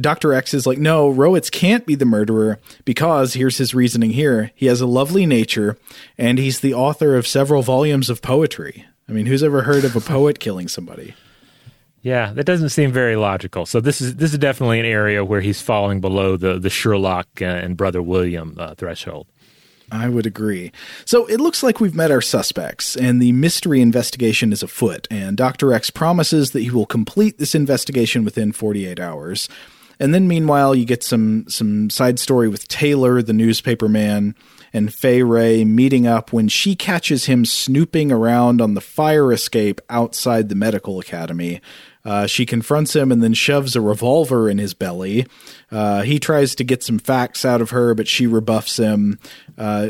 Doctor 0.00 0.32
X 0.32 0.54
is 0.54 0.66
like, 0.66 0.78
"No, 0.78 1.12
Rowitz 1.12 1.52
can't 1.52 1.84
be 1.84 1.94
the 1.94 2.06
murderer 2.06 2.58
because 2.86 3.34
here's 3.34 3.58
his 3.58 3.74
reasoning. 3.74 4.12
Here, 4.12 4.50
he 4.54 4.64
has 4.64 4.80
a 4.80 4.86
lovely 4.86 5.26
nature, 5.26 5.76
and 6.16 6.38
he's 6.38 6.60
the 6.60 6.72
author 6.72 7.16
of 7.16 7.26
several 7.26 7.60
volumes 7.60 8.08
of 8.08 8.22
poetry." 8.22 8.86
I 9.08 9.12
mean, 9.12 9.26
who's 9.26 9.42
ever 9.42 9.62
heard 9.62 9.84
of 9.84 9.94
a 9.94 10.00
poet 10.00 10.40
killing 10.40 10.68
somebody? 10.68 11.14
Yeah, 12.02 12.32
that 12.34 12.44
doesn't 12.44 12.68
seem 12.68 12.92
very 12.92 13.16
logical. 13.16 13.66
So 13.66 13.80
this 13.80 14.00
is 14.00 14.16
this 14.16 14.32
is 14.32 14.38
definitely 14.38 14.78
an 14.78 14.86
area 14.86 15.24
where 15.24 15.40
he's 15.40 15.60
falling 15.60 16.00
below 16.00 16.36
the 16.36 16.58
the 16.58 16.70
Sherlock 16.70 17.26
uh, 17.40 17.44
and 17.44 17.76
Brother 17.76 18.02
William 18.02 18.56
uh, 18.58 18.74
threshold. 18.74 19.26
I 19.90 20.08
would 20.08 20.26
agree. 20.26 20.72
So 21.04 21.26
it 21.26 21.40
looks 21.40 21.62
like 21.62 21.80
we've 21.80 21.94
met 21.94 22.10
our 22.10 22.20
suspects, 22.20 22.96
and 22.96 23.22
the 23.22 23.32
mystery 23.32 23.80
investigation 23.80 24.52
is 24.52 24.62
afoot. 24.62 25.06
And 25.10 25.36
Dr. 25.36 25.72
X 25.72 25.90
promises 25.90 26.50
that 26.52 26.60
he 26.62 26.70
will 26.70 26.86
complete 26.86 27.38
this 27.38 27.54
investigation 27.54 28.24
within 28.24 28.50
48 28.50 28.98
hours. 28.98 29.48
And 30.00 30.12
then, 30.12 30.28
meanwhile, 30.28 30.74
you 30.74 30.84
get 30.84 31.02
some 31.02 31.46
some 31.48 31.88
side 31.90 32.18
story 32.18 32.48
with 32.48 32.68
Taylor, 32.68 33.22
the 33.22 33.32
newspaper 33.32 33.88
man, 33.88 34.34
and 34.72 34.92
Fay 34.92 35.22
Wray 35.22 35.64
meeting 35.64 36.06
up 36.06 36.32
when 36.32 36.48
she 36.48 36.74
catches 36.74 37.26
him 37.26 37.44
snooping 37.44 38.12
around 38.12 38.60
on 38.60 38.74
the 38.74 38.80
fire 38.80 39.32
escape 39.32 39.80
outside 39.88 40.48
the 40.48 40.54
medical 40.54 41.00
academy. 41.00 41.60
Uh, 42.06 42.24
she 42.24 42.46
confronts 42.46 42.94
him 42.94 43.10
and 43.10 43.20
then 43.20 43.34
shoves 43.34 43.74
a 43.74 43.80
revolver 43.80 44.48
in 44.48 44.58
his 44.58 44.74
belly. 44.74 45.26
Uh, 45.72 46.02
he 46.02 46.20
tries 46.20 46.54
to 46.54 46.62
get 46.62 46.84
some 46.84 47.00
facts 47.00 47.44
out 47.44 47.60
of 47.60 47.70
her, 47.70 47.94
but 47.94 48.06
she 48.06 48.28
rebuffs 48.28 48.78
him. 48.78 49.18
Uh, 49.58 49.88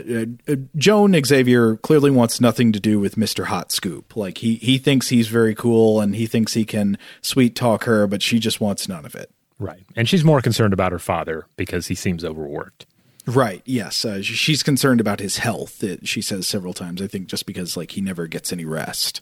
uh 0.49 0.57
Joan 0.77 1.15
Xavier 1.23 1.77
clearly 1.77 2.11
wants 2.11 2.41
nothing 2.41 2.73
to 2.73 2.81
do 2.81 2.99
with 2.99 3.17
Mr. 3.17 3.45
Hot 3.45 3.71
Scoop. 3.71 4.17
Like 4.17 4.39
he 4.39 4.55
he 4.55 4.79
thinks 4.79 5.11
he's 5.11 5.29
very 5.29 5.55
cool 5.55 6.01
and 6.01 6.17
he 6.17 6.27
thinks 6.27 6.55
he 6.55 6.65
can 6.65 6.97
sweet 7.21 7.55
talk 7.55 7.85
her, 7.85 8.07
but 8.07 8.23
she 8.23 8.39
just 8.39 8.63
wants 8.63 8.89
none 8.89 9.05
of 9.05 9.15
it. 9.15 9.31
Right, 9.59 9.85
and 9.95 10.09
she's 10.09 10.25
more 10.25 10.41
concerned 10.41 10.73
about 10.73 10.93
her 10.93 10.99
father 10.99 11.47
because 11.57 11.89
he 11.89 11.95
seems 11.95 12.25
overworked. 12.25 12.87
Right. 13.27 13.63
Yes. 13.65 14.05
Uh, 14.05 14.23
she's 14.23 14.63
concerned 14.63 15.01
about 15.01 15.19
his 15.19 15.39
health. 15.39 15.83
It, 15.83 16.07
she 16.07 16.23
says 16.23 16.47
several 16.47 16.73
times. 16.73 17.03
I 17.03 17.09
think 17.09 17.27
just 17.27 17.45
because 17.45 17.77
like 17.77 17.93
he 17.93 18.01
never 18.01 18.27
gets 18.27 18.53
any 18.53 18.65
rest. 18.65 19.21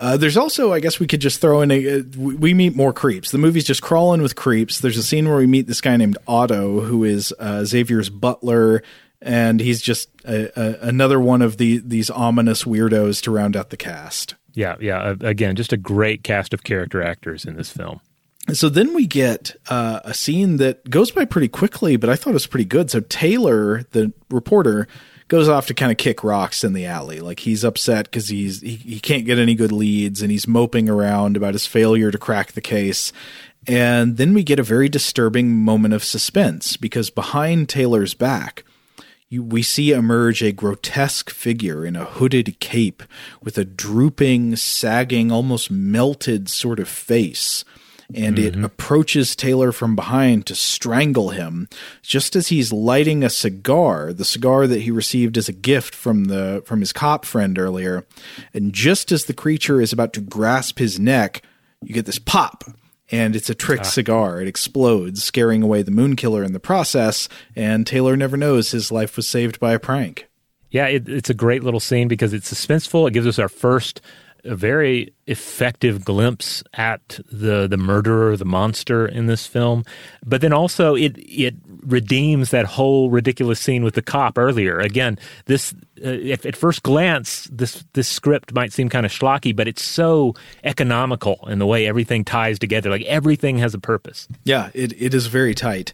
Uh, 0.00 0.16
there's 0.16 0.36
also, 0.36 0.72
I 0.72 0.80
guess 0.80 0.98
we 0.98 1.06
could 1.06 1.20
just 1.20 1.40
throw 1.40 1.62
in 1.62 1.70
a. 1.70 2.00
Uh, 2.00 2.02
we 2.16 2.52
meet 2.52 2.74
more 2.74 2.92
creeps. 2.92 3.30
The 3.30 3.38
movie's 3.38 3.64
just 3.64 3.80
crawling 3.82 4.22
with 4.22 4.34
creeps. 4.34 4.80
There's 4.80 4.98
a 4.98 5.04
scene 5.04 5.28
where 5.28 5.36
we 5.36 5.46
meet 5.46 5.68
this 5.68 5.80
guy 5.80 5.96
named 5.96 6.18
Otto, 6.26 6.80
who 6.80 7.04
is 7.04 7.32
uh, 7.38 7.64
Xavier's 7.64 8.10
butler, 8.10 8.82
and 9.22 9.60
he's 9.60 9.80
just 9.80 10.08
a, 10.24 10.50
a, 10.60 10.88
another 10.88 11.20
one 11.20 11.42
of 11.42 11.58
the 11.58 11.78
these 11.78 12.10
ominous 12.10 12.64
weirdos 12.64 13.22
to 13.22 13.30
round 13.30 13.56
out 13.56 13.70
the 13.70 13.76
cast. 13.76 14.34
Yeah, 14.52 14.74
yeah. 14.80 15.14
Again, 15.20 15.54
just 15.54 15.72
a 15.72 15.76
great 15.76 16.24
cast 16.24 16.52
of 16.52 16.64
character 16.64 17.00
actors 17.00 17.44
in 17.44 17.56
this 17.56 17.70
film. 17.70 18.00
So 18.52 18.68
then 18.68 18.92
we 18.92 19.06
get 19.06 19.56
uh, 19.68 20.00
a 20.04 20.12
scene 20.12 20.58
that 20.58 20.90
goes 20.90 21.10
by 21.10 21.24
pretty 21.24 21.48
quickly, 21.48 21.96
but 21.96 22.10
I 22.10 22.16
thought 22.16 22.30
it 22.30 22.34
was 22.34 22.46
pretty 22.46 22.66
good. 22.66 22.90
So 22.90 23.00
Taylor, 23.00 23.84
the 23.92 24.12
reporter, 24.30 24.86
goes 25.28 25.48
off 25.48 25.66
to 25.68 25.74
kind 25.74 25.90
of 25.90 25.96
kick 25.96 26.22
rocks 26.22 26.62
in 26.62 26.74
the 26.74 26.84
alley. 26.84 27.20
Like 27.20 27.40
he's 27.40 27.64
upset 27.64 28.04
because 28.04 28.28
he's 28.28 28.60
he, 28.60 28.76
he 28.76 29.00
can't 29.00 29.24
get 29.24 29.38
any 29.38 29.54
good 29.54 29.72
leads, 29.72 30.20
and 30.20 30.30
he's 30.30 30.46
moping 30.46 30.90
around 30.90 31.36
about 31.36 31.54
his 31.54 31.66
failure 31.66 32.10
to 32.10 32.18
crack 32.18 32.52
the 32.52 32.60
case. 32.60 33.12
And 33.66 34.18
then 34.18 34.34
we 34.34 34.42
get 34.42 34.58
a 34.58 34.64
very 34.64 34.90
disturbing 34.90 35.56
moment 35.56 35.94
of 35.94 36.04
suspense 36.04 36.76
because 36.76 37.08
behind 37.08 37.70
Taylor's 37.70 38.12
back, 38.12 38.62
you, 39.30 39.42
we 39.42 39.62
see 39.62 39.90
emerge 39.90 40.42
a 40.42 40.52
grotesque 40.52 41.30
figure 41.30 41.86
in 41.86 41.96
a 41.96 42.04
hooded 42.04 42.60
cape 42.60 43.02
with 43.42 43.56
a 43.56 43.64
drooping, 43.64 44.56
sagging, 44.56 45.32
almost 45.32 45.70
melted 45.70 46.50
sort 46.50 46.78
of 46.78 46.88
face 46.88 47.64
and 48.12 48.36
mm-hmm. 48.36 48.58
it 48.58 48.64
approaches 48.64 49.36
Taylor 49.36 49.72
from 49.72 49.96
behind 49.96 50.46
to 50.46 50.54
strangle 50.54 51.30
him 51.30 51.68
just 52.02 52.36
as 52.36 52.48
he's 52.48 52.72
lighting 52.72 53.22
a 53.22 53.30
cigar, 53.30 54.12
the 54.12 54.24
cigar 54.24 54.66
that 54.66 54.82
he 54.82 54.90
received 54.90 55.38
as 55.38 55.48
a 55.48 55.52
gift 55.52 55.94
from 55.94 56.24
the 56.24 56.62
from 56.66 56.80
his 56.80 56.92
cop 56.92 57.24
friend 57.24 57.58
earlier. 57.58 58.06
And 58.52 58.72
just 58.72 59.12
as 59.12 59.24
the 59.24 59.34
creature 59.34 59.80
is 59.80 59.92
about 59.92 60.12
to 60.14 60.20
grasp 60.20 60.78
his 60.78 60.98
neck, 60.98 61.42
you 61.82 61.94
get 61.94 62.06
this 62.06 62.18
pop 62.18 62.64
and 63.10 63.36
it's 63.36 63.50
a 63.50 63.54
trick 63.54 63.80
ah. 63.80 63.84
cigar. 63.84 64.40
It 64.40 64.48
explodes, 64.48 65.22
scaring 65.22 65.62
away 65.62 65.82
the 65.82 65.90
moon 65.90 66.16
killer 66.16 66.42
in 66.42 66.52
the 66.52 66.60
process, 66.60 67.28
and 67.54 67.86
Taylor 67.86 68.16
never 68.16 68.36
knows 68.36 68.70
his 68.70 68.90
life 68.90 69.16
was 69.16 69.28
saved 69.28 69.60
by 69.60 69.72
a 69.72 69.78
prank. 69.78 70.28
Yeah, 70.70 70.86
it, 70.86 71.08
it's 71.08 71.30
a 71.30 71.34
great 71.34 71.62
little 71.62 71.80
scene 71.80 72.08
because 72.08 72.32
it's 72.32 72.52
suspenseful. 72.52 73.06
It 73.06 73.12
gives 73.12 73.26
us 73.26 73.38
our 73.38 73.48
first 73.48 74.00
a 74.44 74.54
very 74.54 75.12
effective 75.26 76.04
glimpse 76.04 76.62
at 76.74 77.20
the 77.30 77.66
the 77.66 77.76
murderer, 77.76 78.36
the 78.36 78.44
monster 78.44 79.06
in 79.06 79.26
this 79.26 79.46
film. 79.46 79.84
But 80.24 80.40
then 80.40 80.52
also 80.52 80.94
it 80.94 81.16
it 81.16 81.54
redeems 81.66 82.50
that 82.50 82.66
whole 82.66 83.10
ridiculous 83.10 83.60
scene 83.60 83.84
with 83.84 83.94
the 83.94 84.02
cop 84.02 84.38
earlier. 84.38 84.78
Again, 84.78 85.18
this 85.46 85.72
uh, 86.04 86.10
if, 86.10 86.44
at 86.44 86.56
first 86.56 86.82
glance 86.82 87.48
this 87.50 87.84
this 87.94 88.08
script 88.08 88.54
might 88.54 88.72
seem 88.72 88.88
kind 88.88 89.06
of 89.06 89.12
schlocky, 89.12 89.54
but 89.54 89.68
it's 89.68 89.82
so 89.82 90.34
economical 90.62 91.46
in 91.48 91.58
the 91.58 91.66
way 91.66 91.86
everything 91.86 92.24
ties 92.24 92.58
together. 92.58 92.90
Like 92.90 93.02
everything 93.02 93.58
has 93.58 93.74
a 93.74 93.78
purpose. 93.78 94.28
Yeah, 94.44 94.70
it 94.74 94.92
it 95.00 95.14
is 95.14 95.26
very 95.26 95.54
tight. 95.54 95.92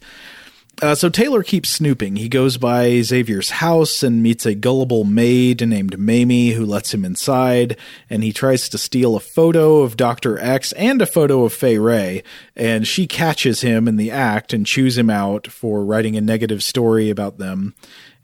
Uh, 0.81 0.95
so 0.95 1.09
Taylor 1.09 1.43
keeps 1.43 1.69
snooping. 1.69 2.15
He 2.15 2.27
goes 2.27 2.57
by 2.57 3.01
Xavier's 3.01 3.51
house 3.51 4.01
and 4.01 4.23
meets 4.23 4.47
a 4.47 4.55
gullible 4.55 5.03
maid 5.03 5.67
named 5.67 5.99
Mamie 5.99 6.51
who 6.51 6.65
lets 6.65 6.91
him 6.91 7.05
inside, 7.05 7.77
and 8.09 8.23
he 8.23 8.33
tries 8.33 8.67
to 8.69 8.79
steal 8.79 9.15
a 9.15 9.19
photo 9.19 9.83
of 9.83 9.95
Dr. 9.95 10.39
X 10.39 10.71
and 10.73 10.99
a 10.99 11.05
photo 11.05 11.43
of 11.43 11.53
Fay 11.53 11.77
Wray, 11.77 12.23
and 12.55 12.87
she 12.87 13.05
catches 13.05 13.61
him 13.61 13.87
in 13.87 13.97
the 13.97 14.09
act 14.09 14.53
and 14.53 14.65
chews 14.65 14.97
him 14.97 15.11
out 15.11 15.45
for 15.45 15.85
writing 15.85 16.17
a 16.17 16.21
negative 16.21 16.63
story 16.63 17.11
about 17.11 17.37
them 17.37 17.75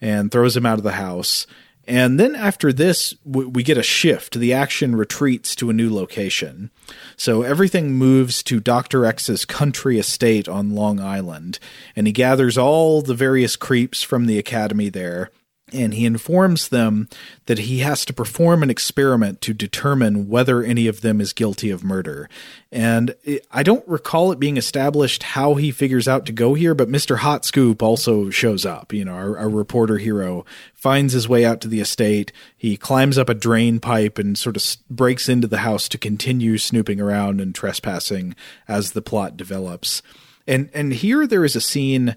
and 0.02 0.32
throws 0.32 0.58
him 0.58 0.66
out 0.66 0.80
of 0.80 0.84
the 0.84 0.94
house. 0.94 1.46
And 1.88 2.20
then 2.20 2.36
after 2.36 2.74
this, 2.74 3.16
we 3.24 3.64
get 3.64 3.78
a 3.78 3.84
shift. 3.84 4.34
The 4.34 4.52
action 4.52 4.96
retreats 4.96 5.56
to 5.56 5.70
a 5.70 5.74
new 5.74 5.94
location. 5.94 6.70
So 7.16 7.44
everything 7.44 7.94
moves 7.94 8.44
to 8.44 8.60
Dr. 8.60 9.06
X's 9.06 9.46
country 9.46 9.98
estate 9.98 10.50
on 10.50 10.76
Long 10.76 11.00
Island, 11.00 11.60
and 11.96 12.06
he 12.06 12.12
gathers 12.12 12.58
all 12.58 13.02
the 13.02 13.16
various 13.16 13.56
creeps 13.56 14.04
from 14.04 14.26
the 14.26 14.38
academy 14.38 14.90
there 14.90 15.32
and 15.74 15.94
he 15.94 16.06
informs 16.06 16.70
them 16.70 17.10
that 17.46 17.60
he 17.60 17.80
has 17.80 18.06
to 18.06 18.14
perform 18.14 18.64
an 18.64 18.70
experiment 18.70 19.42
to 19.42 19.54
determine 19.54 20.30
whether 20.30 20.64
any 20.64 20.88
of 20.88 21.02
them 21.02 21.20
is 21.20 21.34
guilty 21.34 21.70
of 21.70 21.84
murder. 21.84 22.30
And 22.72 23.14
I 23.52 23.64
don't 23.64 23.86
recall 23.86 24.32
it 24.32 24.40
being 24.40 24.56
established 24.56 25.24
how 25.24 25.56
he 25.56 25.72
figures 25.72 26.08
out 26.08 26.26
to 26.28 26.32
go 26.32 26.54
here, 26.54 26.74
but 26.74 26.88
Mr. 26.88 27.18
Hot 27.18 27.44
Scoop 27.44 27.84
also 27.84 28.30
shows 28.30 28.66
up. 28.66 28.94
You 28.94 29.04
know, 29.04 29.14
our, 29.14 29.38
our 29.38 29.50
reporter 29.50 29.98
hero 29.98 30.46
finds 30.74 31.12
his 31.12 31.28
way 31.28 31.44
out 31.44 31.60
to 31.62 31.68
the 31.68 31.82
estate. 31.82 32.32
He 32.56 32.78
climbs 32.78 33.18
up 33.18 33.28
a 33.28 33.34
drain 33.34 33.82
pipe 33.82 34.18
and 34.18 34.38
sort 34.38 34.56
of 34.56 34.64
breaks 34.90 35.28
into 35.28 35.48
the 35.48 35.60
house 35.60 35.90
to 35.90 35.98
continue 35.98 36.58
snooping 36.58 37.02
around 37.02 37.42
and 37.42 37.54
trespassing 37.54 38.36
as 38.70 38.92
the 38.92 39.02
plot 39.02 39.36
develops. 39.36 40.02
And 40.48 40.70
and 40.74 40.94
here 40.94 41.28
there 41.28 41.44
is 41.44 41.58
a 41.58 41.62
scene 41.62 42.16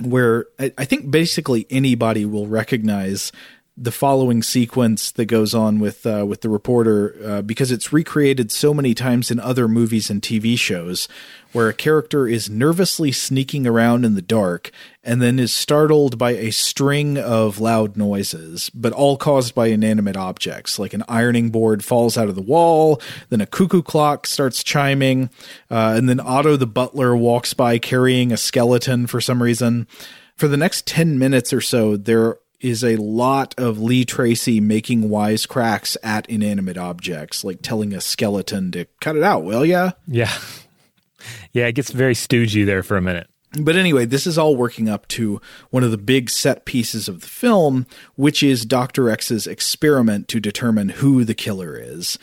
where 0.00 0.46
I, 0.58 0.72
I 0.78 0.84
think 0.84 1.10
basically 1.10 1.66
anybody 1.70 2.24
will 2.24 2.46
recognize 2.46 3.32
the 3.78 3.92
following 3.92 4.42
sequence 4.42 5.10
that 5.12 5.26
goes 5.26 5.54
on 5.54 5.78
with 5.78 6.06
uh, 6.06 6.24
with 6.26 6.40
the 6.40 6.48
reporter 6.48 7.14
uh, 7.22 7.42
because 7.42 7.70
it's 7.70 7.92
recreated 7.92 8.50
so 8.50 8.72
many 8.72 8.94
times 8.94 9.30
in 9.30 9.38
other 9.38 9.68
movies 9.68 10.08
and 10.08 10.22
TV 10.22 10.58
shows 10.58 11.08
where 11.52 11.68
a 11.68 11.74
character 11.74 12.26
is 12.26 12.48
nervously 12.48 13.12
sneaking 13.12 13.66
around 13.66 14.04
in 14.04 14.14
the 14.14 14.22
dark 14.22 14.70
and 15.04 15.20
then 15.20 15.38
is 15.38 15.54
startled 15.54 16.16
by 16.16 16.30
a 16.32 16.50
string 16.50 17.18
of 17.18 17.60
loud 17.60 17.96
noises, 17.96 18.70
but 18.70 18.92
all 18.92 19.16
caused 19.16 19.54
by 19.54 19.66
inanimate 19.66 20.16
objects. 20.16 20.78
Like 20.78 20.94
an 20.94 21.04
ironing 21.06 21.50
board 21.50 21.84
falls 21.84 22.16
out 22.16 22.28
of 22.28 22.34
the 22.34 22.42
wall, 22.42 23.00
then 23.28 23.42
a 23.42 23.46
cuckoo 23.46 23.82
clock 23.82 24.26
starts 24.26 24.64
chiming, 24.64 25.28
uh, 25.70 25.94
and 25.96 26.08
then 26.08 26.20
Otto 26.20 26.56
the 26.56 26.66
butler 26.66 27.14
walks 27.14 27.52
by 27.52 27.78
carrying 27.78 28.32
a 28.32 28.38
skeleton 28.38 29.06
for 29.06 29.20
some 29.20 29.42
reason. 29.42 29.86
For 30.34 30.48
the 30.48 30.58
next 30.58 30.86
10 30.86 31.18
minutes 31.18 31.52
or 31.52 31.62
so, 31.62 31.96
there 31.96 32.36
is 32.66 32.82
a 32.82 32.96
lot 32.96 33.54
of 33.58 33.78
Lee 33.78 34.04
Tracy 34.04 34.60
making 34.60 35.02
wisecracks 35.02 35.96
at 36.02 36.28
inanimate 36.28 36.76
objects, 36.76 37.44
like 37.44 37.62
telling 37.62 37.92
a 37.92 38.00
skeleton 38.00 38.70
to 38.72 38.86
cut 39.00 39.16
it 39.16 39.22
out, 39.22 39.44
will 39.44 39.64
ya? 39.64 39.92
Yeah. 40.06 40.32
Yeah, 41.52 41.66
it 41.66 41.72
gets 41.72 41.90
very 41.90 42.14
stoogey 42.14 42.64
there 42.64 42.84
for 42.84 42.96
a 42.96 43.00
minute. 43.00 43.28
But 43.58 43.74
anyway, 43.74 44.04
this 44.04 44.28
is 44.28 44.38
all 44.38 44.54
working 44.54 44.88
up 44.88 45.08
to 45.08 45.40
one 45.70 45.82
of 45.82 45.90
the 45.90 45.98
big 45.98 46.30
set 46.30 46.66
pieces 46.66 47.08
of 47.08 47.20
the 47.20 47.26
film, 47.26 47.86
which 48.14 48.44
is 48.44 48.64
Dr. 48.64 49.10
X's 49.10 49.46
experiment 49.46 50.28
to 50.28 50.38
determine 50.38 50.90
who 50.90 51.24
the 51.24 51.34
killer 51.34 51.76
is. 51.76 52.16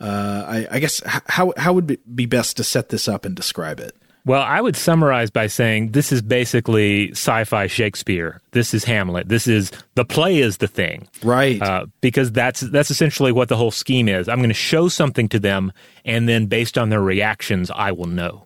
Uh, 0.00 0.44
I, 0.46 0.76
I 0.76 0.78
guess 0.78 1.00
how 1.04 1.54
how 1.56 1.72
would 1.72 1.90
it 1.90 2.16
be 2.16 2.26
best 2.26 2.56
to 2.56 2.64
set 2.64 2.88
this 2.88 3.06
up 3.08 3.24
and 3.24 3.34
describe 3.34 3.80
it? 3.80 3.96
Well, 4.26 4.42
I 4.42 4.60
would 4.60 4.76
summarize 4.76 5.30
by 5.30 5.46
saying 5.46 5.92
this 5.92 6.12
is 6.12 6.20
basically 6.20 7.10
sci-fi 7.12 7.66
Shakespeare. 7.66 8.40
This 8.50 8.74
is 8.74 8.84
Hamlet. 8.84 9.28
This 9.28 9.46
is 9.46 9.70
the 9.94 10.04
play 10.04 10.38
is 10.38 10.58
the 10.58 10.68
thing, 10.68 11.08
right? 11.22 11.60
Uh, 11.60 11.86
because 12.00 12.30
that's 12.30 12.60
that's 12.60 12.90
essentially 12.90 13.32
what 13.32 13.48
the 13.48 13.56
whole 13.56 13.70
scheme 13.70 14.08
is. 14.08 14.28
I'm 14.28 14.38
going 14.38 14.50
to 14.50 14.54
show 14.54 14.88
something 14.88 15.28
to 15.30 15.38
them, 15.38 15.72
and 16.04 16.28
then 16.28 16.46
based 16.46 16.76
on 16.76 16.90
their 16.90 17.00
reactions, 17.00 17.70
I 17.70 17.92
will 17.92 18.06
know. 18.06 18.44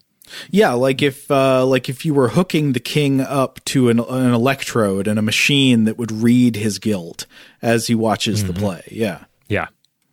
Yeah, 0.51 0.73
like 0.73 1.03
if 1.03 1.31
uh, 1.31 1.67
like 1.67 1.89
if 1.89 2.05
you 2.05 2.15
were 2.15 2.29
hooking 2.29 2.73
the 2.73 2.81
king 2.81 3.21
up 3.21 3.63
to 3.67 3.89
an, 3.89 4.01
an 4.01 4.33
electrode 4.33 5.07
and 5.07 5.19
a 5.19 5.23
machine 5.23 5.85
that 5.85 5.99
would 5.99 6.13
read 6.13 6.57
his 6.57 6.79
guilt 6.79 7.27
as 7.63 7.89
he 7.89 7.95
watches 7.95 8.43
mm-hmm. 8.43 8.53
the 8.53 8.61
play. 8.61 8.83
Yeah, 8.91 9.25
yeah, 9.49 9.67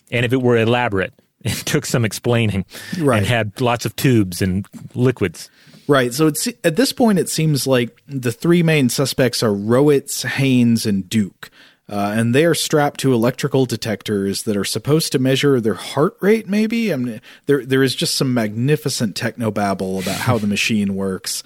and 0.09 0.25
if 0.25 0.33
it 0.33 0.41
were 0.41 0.57
elaborate, 0.57 1.13
it 1.43 1.65
took 1.65 1.85
some 1.85 2.05
explaining, 2.05 2.65
right. 2.99 3.17
and 3.17 3.25
had 3.25 3.59
lots 3.61 3.85
of 3.85 3.95
tubes 3.95 4.41
and 4.41 4.67
liquids. 4.93 5.49
Right. 5.87 6.13
So 6.13 6.27
it's 6.27 6.47
at 6.63 6.75
this 6.75 6.93
point 6.93 7.19
it 7.19 7.29
seems 7.29 7.67
like 7.67 8.01
the 8.07 8.31
three 8.31 8.63
main 8.63 8.89
suspects 8.89 9.43
are 9.43 9.49
Rowitz, 9.49 10.25
Haynes, 10.25 10.85
and 10.85 11.09
Duke. 11.09 11.49
Uh, 11.89 12.13
and 12.15 12.33
they 12.33 12.45
are 12.45 12.55
strapped 12.55 13.01
to 13.01 13.13
electrical 13.13 13.65
detectors 13.65 14.43
that 14.43 14.55
are 14.55 14.63
supposed 14.63 15.11
to 15.11 15.19
measure 15.19 15.59
their 15.59 15.73
heart 15.73 16.15
rate. 16.21 16.47
Maybe 16.47 16.93
I 16.93 16.95
mean, 16.95 17.21
there 17.47 17.65
there 17.65 17.83
is 17.83 17.93
just 17.93 18.15
some 18.15 18.33
magnificent 18.33 19.17
techno 19.17 19.51
babble 19.51 19.99
about 19.99 20.15
how 20.15 20.37
the 20.37 20.47
machine 20.47 20.95
works. 20.95 21.43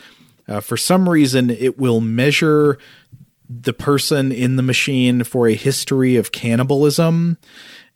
Uh, 0.48 0.60
for 0.60 0.78
some 0.78 1.10
reason, 1.10 1.50
it 1.50 1.80
will 1.80 2.02
measure 2.02 2.78
the 3.50 3.74
person 3.74 4.32
in 4.32 4.56
the 4.56 4.64
machine 4.64 5.24
for 5.24 5.48
a 5.48 5.56
history 5.56 6.16
of 6.16 6.32
cannibalism, 6.32 7.38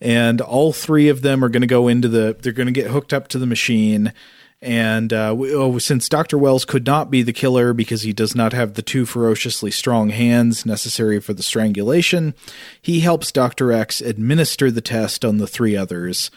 and 0.01 0.41
all 0.41 0.73
three 0.73 1.09
of 1.09 1.21
them 1.21 1.43
are 1.43 1.49
going 1.49 1.61
to 1.61 1.67
go 1.67 1.87
into 1.87 2.07
the. 2.07 2.37
They're 2.39 2.53
going 2.53 2.67
to 2.67 2.73
get 2.73 2.91
hooked 2.91 3.13
up 3.13 3.27
to 3.29 3.39
the 3.39 3.45
machine 3.45 4.13
and 4.61 5.13
uh, 5.13 5.33
oh, 5.37 5.77
since 5.77 6.09
Dr. 6.09 6.37
Wells 6.37 6.65
could 6.65 6.85
not 6.85 7.09
be 7.09 7.21
the 7.21 7.31
killer 7.31 7.73
because 7.73 8.01
he 8.01 8.11
does 8.11 8.35
not 8.35 8.51
have 8.51 8.73
the 8.73 8.81
two 8.81 9.05
ferociously 9.05 9.71
strong 9.71 10.09
hands 10.09 10.65
necessary 10.65 11.21
for 11.21 11.33
the 11.33 11.43
strangulation, 11.43 12.33
he 12.81 12.99
helps 12.99 13.31
Dr. 13.31 13.71
X 13.71 14.01
administer 14.01 14.69
the 14.69 14.81
test 14.81 15.23
on 15.23 15.37
the 15.37 15.47
three 15.47 15.77
others. 15.77 16.29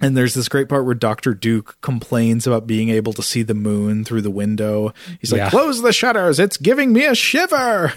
And 0.00 0.16
there's 0.16 0.34
this 0.34 0.48
great 0.48 0.68
part 0.68 0.86
where 0.86 0.94
Dr. 0.94 1.34
Duke 1.34 1.78
complains 1.80 2.46
about 2.46 2.66
being 2.66 2.88
able 2.88 3.12
to 3.14 3.22
see 3.22 3.42
the 3.42 3.54
moon 3.54 4.04
through 4.04 4.22
the 4.22 4.30
window. 4.30 4.92
He's 5.20 5.32
like, 5.32 5.40
yeah. 5.40 5.50
close 5.50 5.82
the 5.82 5.92
shutters. 5.92 6.38
It's 6.38 6.58
giving 6.58 6.92
me 6.92 7.04
a 7.04 7.14
shiver. 7.14 7.92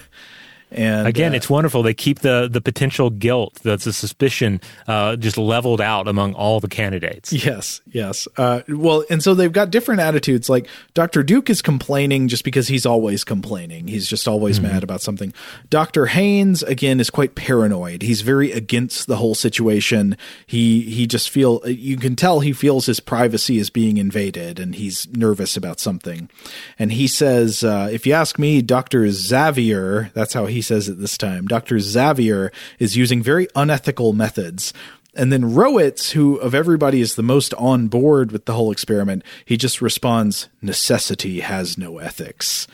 And 0.72 1.08
again, 1.08 1.34
uh, 1.34 1.38
it's 1.38 1.50
wonderful. 1.50 1.82
They 1.82 1.96
keep 1.96 2.20
the 2.20 2.48
the 2.52 2.62
potential 2.62 3.10
guilt, 3.10 3.60
that's 3.64 3.88
a 3.88 3.94
suspicion, 3.94 4.62
uh, 4.88 5.16
just 5.16 5.38
leveled 5.38 5.82
out 5.82 6.08
among 6.08 6.36
all 6.36 6.60
the 6.60 6.68
candidates. 6.68 7.34
Yes, 7.34 7.82
yes. 7.92 8.28
Uh, 8.38 8.62
well, 8.68 9.04
and 9.10 9.24
so 9.24 9.34
they've 9.34 9.52
got 9.52 9.72
different 9.72 10.02
attitudes. 10.02 10.48
Like 10.48 10.68
Doctor 10.94 11.24
Duke 11.24 11.50
is 11.50 11.64
complaining 11.64 12.28
just 12.28 12.44
because 12.44 12.68
he's 12.68 12.86
always 12.86 13.24
complaining. 13.24 13.88
He's 13.88 14.08
just 14.08 14.28
always 14.28 14.60
mm-hmm. 14.60 14.74
mad 14.74 14.84
about 14.84 15.02
something. 15.02 15.34
Doctor 15.72 16.08
Haynes 16.08 16.62
again 16.62 17.00
is 17.00 17.10
quite 17.10 17.34
paranoid. 17.34 18.04
He's 18.04 18.22
very 18.22 18.52
against 18.52 19.08
the 19.08 19.16
whole 19.16 19.36
situation. 19.36 20.18
He 20.46 20.82
he 20.82 21.08
just 21.08 21.32
feel 21.32 21.62
you 21.66 21.98
can 21.98 22.16
tell 22.16 22.42
he 22.42 22.54
feels 22.54 22.86
his 22.86 23.00
privacy 23.00 23.58
is 23.58 23.72
being 23.72 23.98
invaded, 23.98 24.60
and 24.60 24.76
he's 24.76 25.08
nervous 25.14 25.58
about 25.58 25.80
something. 25.80 26.30
And 26.78 26.92
he 26.92 27.08
says, 27.08 27.64
uh, 27.64 27.90
"If 27.92 28.06
you 28.06 28.14
ask 28.14 28.38
me, 28.38 28.62
Doctor 28.62 29.10
Xavier, 29.10 30.12
that's 30.14 30.34
how 30.34 30.46
he." 30.46 30.59
He 30.60 30.64
says 30.64 30.90
it 30.90 31.00
this 31.00 31.18
time. 31.18 31.48
Dr. 31.48 31.80
Xavier 31.80 32.52
is 32.80 32.98
using 32.98 33.24
very 33.24 33.48
unethical 33.56 34.12
methods. 34.12 34.74
And 35.16 35.32
then 35.32 35.44
Rowitz, 35.44 36.12
who 36.12 36.36
of 36.36 36.54
everybody 36.54 37.00
is 37.00 37.16
the 37.16 37.24
most 37.24 37.54
on 37.54 37.88
board 37.88 38.34
with 38.34 38.44
the 38.44 38.52
whole 38.52 38.74
experiment, 38.74 39.24
he 39.46 39.56
just 39.56 39.82
responds, 39.82 40.50
necessity 40.62 41.40
has 41.40 41.78
no 41.78 42.00
ethics. 42.00 42.68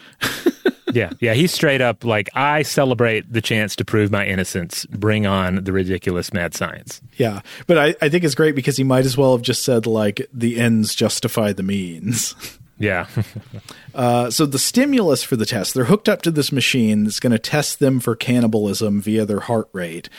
yeah, 0.94 1.12
yeah, 1.20 1.36
he's 1.36 1.54
straight 1.54 1.80
up 1.80 2.04
like, 2.04 2.28
I 2.34 2.64
celebrate 2.64 3.32
the 3.32 3.40
chance 3.40 3.76
to 3.76 3.86
prove 3.86 4.10
my 4.12 4.26
innocence. 4.26 4.88
Bring 4.88 5.28
on 5.28 5.64
the 5.64 5.72
ridiculous 5.72 6.34
mad 6.34 6.56
science. 6.56 7.02
Yeah, 7.18 7.42
but 7.68 7.78
I, 7.78 7.96
I 8.02 8.10
think 8.10 8.24
it's 8.24 8.34
great 8.34 8.56
because 8.56 8.78
he 8.78 8.84
might 8.84 9.06
as 9.06 9.16
well 9.16 9.34
have 9.34 9.44
just 9.44 9.62
said, 9.62 9.86
like, 9.86 10.28
the 10.34 10.60
ends 10.60 10.96
justify 10.96 11.54
the 11.54 11.62
means. 11.62 12.34
Yeah. 12.78 13.08
uh, 13.96 14.30
so 14.30 14.46
the 14.46 14.60
stimulus 14.60 15.24
for 15.24 15.36
the 15.36 15.46
test, 15.46 15.74
they're 15.74 15.86
hooked 15.86 16.10
up 16.10 16.22
to 16.24 16.32
this 16.32 16.52
machine 16.52 17.04
that's 17.04 17.20
going 17.20 17.32
to 17.32 17.40
test 17.40 17.80
them 17.80 18.00
for 18.00 18.16
cannibalism 18.16 19.02
via 19.02 19.26
their 19.26 19.40
heart 19.42 19.70
rate. 19.72 20.10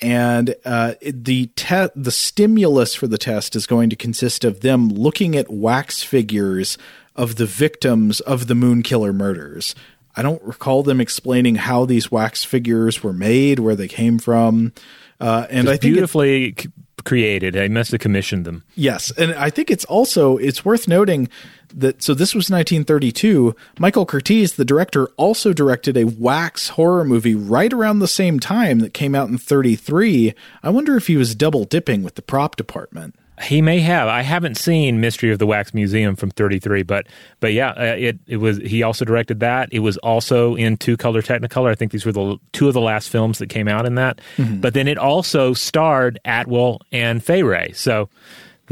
And 0.00 0.56
uh, 0.64 0.94
the 1.00 1.46
te- 1.54 1.90
the 1.94 2.10
stimulus 2.10 2.94
for 2.94 3.06
the 3.06 3.18
test 3.18 3.54
is 3.54 3.66
going 3.66 3.88
to 3.90 3.96
consist 3.96 4.44
of 4.44 4.60
them 4.60 4.88
looking 4.88 5.36
at 5.36 5.50
wax 5.50 6.02
figures 6.02 6.76
of 7.14 7.36
the 7.36 7.46
victims 7.46 8.20
of 8.20 8.48
the 8.48 8.54
Moon 8.54 8.82
Killer 8.82 9.12
murders. 9.12 9.74
I 10.16 10.22
don't 10.22 10.42
recall 10.42 10.82
them 10.82 11.00
explaining 11.00 11.54
how 11.54 11.84
these 11.84 12.10
wax 12.10 12.44
figures 12.44 13.02
were 13.02 13.12
made, 13.12 13.60
where 13.60 13.76
they 13.76 13.88
came 13.88 14.18
from. 14.18 14.72
Uh, 15.20 15.46
and 15.48 15.66
Just 15.66 15.68
I 15.68 15.76
think 15.76 15.94
beautifully 15.94 16.56
created. 17.04 17.56
I 17.56 17.68
must 17.68 17.92
have 17.92 18.00
commissioned 18.00 18.44
them. 18.44 18.64
Yes, 18.74 19.10
and 19.12 19.32
I 19.34 19.50
think 19.50 19.70
it's 19.70 19.84
also 19.84 20.36
it's 20.36 20.64
worth 20.64 20.88
noting 20.88 21.28
that 21.74 22.02
so 22.02 22.14
this 22.14 22.34
was 22.34 22.50
1932. 22.50 23.54
Michael 23.78 24.06
Curtiz, 24.06 24.56
the 24.56 24.64
director, 24.64 25.06
also 25.16 25.52
directed 25.52 25.96
a 25.96 26.04
wax 26.04 26.70
horror 26.70 27.04
movie 27.04 27.34
right 27.34 27.72
around 27.72 27.98
the 27.98 28.08
same 28.08 28.40
time 28.40 28.80
that 28.80 28.94
came 28.94 29.14
out 29.14 29.28
in 29.28 29.38
33. 29.38 30.34
I 30.62 30.70
wonder 30.70 30.96
if 30.96 31.06
he 31.06 31.16
was 31.16 31.34
double 31.34 31.64
dipping 31.64 32.02
with 32.02 32.14
the 32.14 32.22
prop 32.22 32.56
department. 32.56 33.14
He 33.42 33.62
may 33.62 33.80
have. 33.80 34.08
I 34.08 34.22
haven't 34.22 34.56
seen 34.56 35.00
Mystery 35.00 35.32
of 35.32 35.38
the 35.38 35.46
Wax 35.46 35.72
Museum 35.74 36.16
from 36.16 36.30
'33, 36.30 36.82
but 36.82 37.06
but 37.40 37.52
yeah, 37.52 37.70
uh, 37.70 37.96
it 37.98 38.18
it 38.26 38.36
was. 38.36 38.58
He 38.58 38.82
also 38.82 39.04
directed 39.04 39.40
that. 39.40 39.70
It 39.72 39.80
was 39.80 39.96
also 39.98 40.54
in 40.54 40.76
two 40.76 40.96
color 40.96 41.22
Technicolor. 41.22 41.70
I 41.70 41.74
think 41.74 41.92
these 41.92 42.04
were 42.04 42.12
the 42.12 42.38
two 42.52 42.68
of 42.68 42.74
the 42.74 42.80
last 42.80 43.08
films 43.08 43.38
that 43.38 43.48
came 43.48 43.68
out 43.68 43.86
in 43.86 43.94
that. 43.96 44.20
Mm-hmm. 44.36 44.60
But 44.60 44.74
then 44.74 44.86
it 44.86 44.98
also 44.98 45.54
starred 45.54 46.20
Atwill 46.24 46.80
and 46.92 47.24
Fay 47.24 47.42
Wray. 47.42 47.72
So 47.72 48.10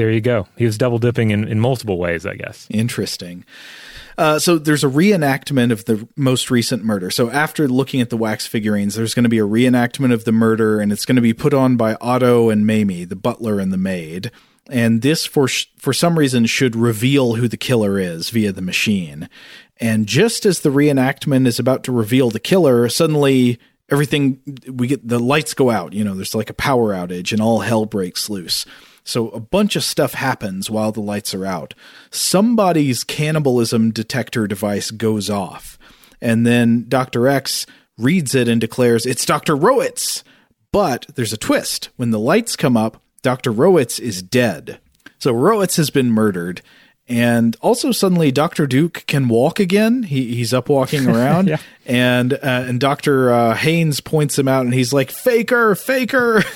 there 0.01 0.11
you 0.11 0.23
go. 0.23 0.49
He 0.57 0.65
was 0.65 0.79
double 0.79 0.99
dipping 0.99 1.31
in, 1.31 1.47
in 1.47 1.61
multiple 1.61 1.99
ways, 1.99 2.25
I 2.25 2.35
guess. 2.35 2.67
Interesting. 2.71 3.45
Uh, 4.17 4.39
so 4.39 4.57
there's 4.57 4.83
a 4.83 4.89
reenactment 4.89 5.73
of 5.73 5.85
the 5.85 6.09
most 6.17 6.51
recent 6.51 6.83
murder. 6.83 7.11
So 7.11 7.29
after 7.29 7.69
looking 7.69 8.01
at 8.01 8.09
the 8.09 8.17
wax 8.17 8.47
figurines, 8.47 8.95
there's 8.95 9.13
going 9.13 9.25
to 9.25 9.29
be 9.29 9.39
a 9.39 9.47
reenactment 9.47 10.15
of 10.15 10.25
the 10.25 10.33
murder, 10.33 10.81
and 10.81 10.91
it's 10.91 11.05
going 11.05 11.17
to 11.17 11.23
be 11.23 11.35
put 11.35 11.53
on 11.53 11.77
by 11.77 11.99
Otto 12.01 12.49
and 12.49 12.67
Mamie, 12.67 13.05
the 13.05 13.15
butler 13.15 13.61
and 13.61 13.75
the 13.75 13.77
maid 13.77 14.31
and 14.71 15.03
this 15.03 15.27
for 15.27 15.49
sh- 15.49 15.67
for 15.77 15.93
some 15.93 16.19
reason 16.19 16.47
should 16.47 16.77
reveal 16.77 17.35
who 17.35 17.49
the 17.49 17.57
killer 17.57 17.99
is 17.99 18.31
via 18.31 18.53
the 18.53 18.63
machine. 18.63 19.29
And 19.79 20.07
just 20.07 20.47
as 20.47 20.61
the 20.61 20.71
reenactment 20.71 21.47
is 21.47 21.59
about 21.59 21.85
to 21.85 21.93
reveal 21.93 22.31
the 22.31 22.41
killer, 22.41 22.89
suddenly 22.89 23.59
everything 23.91 24.41
we 24.67 24.87
get 24.87 25.07
the 25.07 25.19
lights 25.19 25.53
go 25.53 25.71
out, 25.71 25.93
you 25.93 26.05
know, 26.05 26.15
there's 26.15 26.35
like 26.35 26.51
a 26.51 26.55
power 26.55 26.95
outage 26.95 27.33
and 27.33 27.43
all 27.43 27.61
hell 27.61 27.85
breaks 27.85 28.31
loose. 28.31 28.65
So 29.05 29.29
a 29.31 29.41
bunch 29.41 29.77
of 29.77 29.85
stuff 29.85 30.15
happens 30.15 30.71
while 30.71 30.93
the 30.93 31.01
lights 31.01 31.35
are 31.35 31.47
out. 31.47 31.75
Somebody's 32.11 33.05
cannibalism 33.05 33.91
detector 33.91 34.47
device 34.47 34.91
goes 34.91 35.31
off. 35.31 35.79
And 36.21 36.47
then 36.47 36.87
Dr. 36.89 37.27
X 37.29 37.67
reads 37.99 38.35
it 38.35 38.49
and 38.49 38.61
declares 38.61 39.07
it's 39.07 39.25
Dr. 39.25 39.57
Rowitz. 39.57 40.23
But 40.73 41.07
there's 41.15 41.33
a 41.33 41.39
twist. 41.39 41.89
When 41.97 42.11
the 42.11 42.19
lights 42.19 42.57
come 42.57 42.77
up, 42.77 43.03
Dr. 43.23 43.53
Rowitz 43.53 43.99
is 43.99 44.23
dead. 44.23 44.81
So 45.19 45.35
Rowitz 45.35 45.77
has 45.77 45.91
been 45.91 46.11
murdered, 46.11 46.63
and 47.11 47.57
also 47.61 47.93
suddenly 47.93 48.31
Doctor 48.33 48.67
Duke 48.67 49.05
can 49.07 49.29
walk 49.29 49.61
again. 49.61 50.05
He, 50.05 50.35
he's 50.37 50.55
up 50.55 50.69
walking 50.69 51.07
around, 51.15 51.49
Yeah. 51.49 51.59
and 51.85 52.33
uh, 52.33 52.39
and 52.43 52.81
Doctor 52.81 53.31
uh, 53.33 53.55
Haynes 53.55 54.01
points 54.01 54.39
him 54.39 54.49
out, 54.49 54.65
and 54.65 54.73
he's 54.73 54.93
like, 54.93 55.11
"Faker, 55.11 55.75
faker!" 55.75 56.43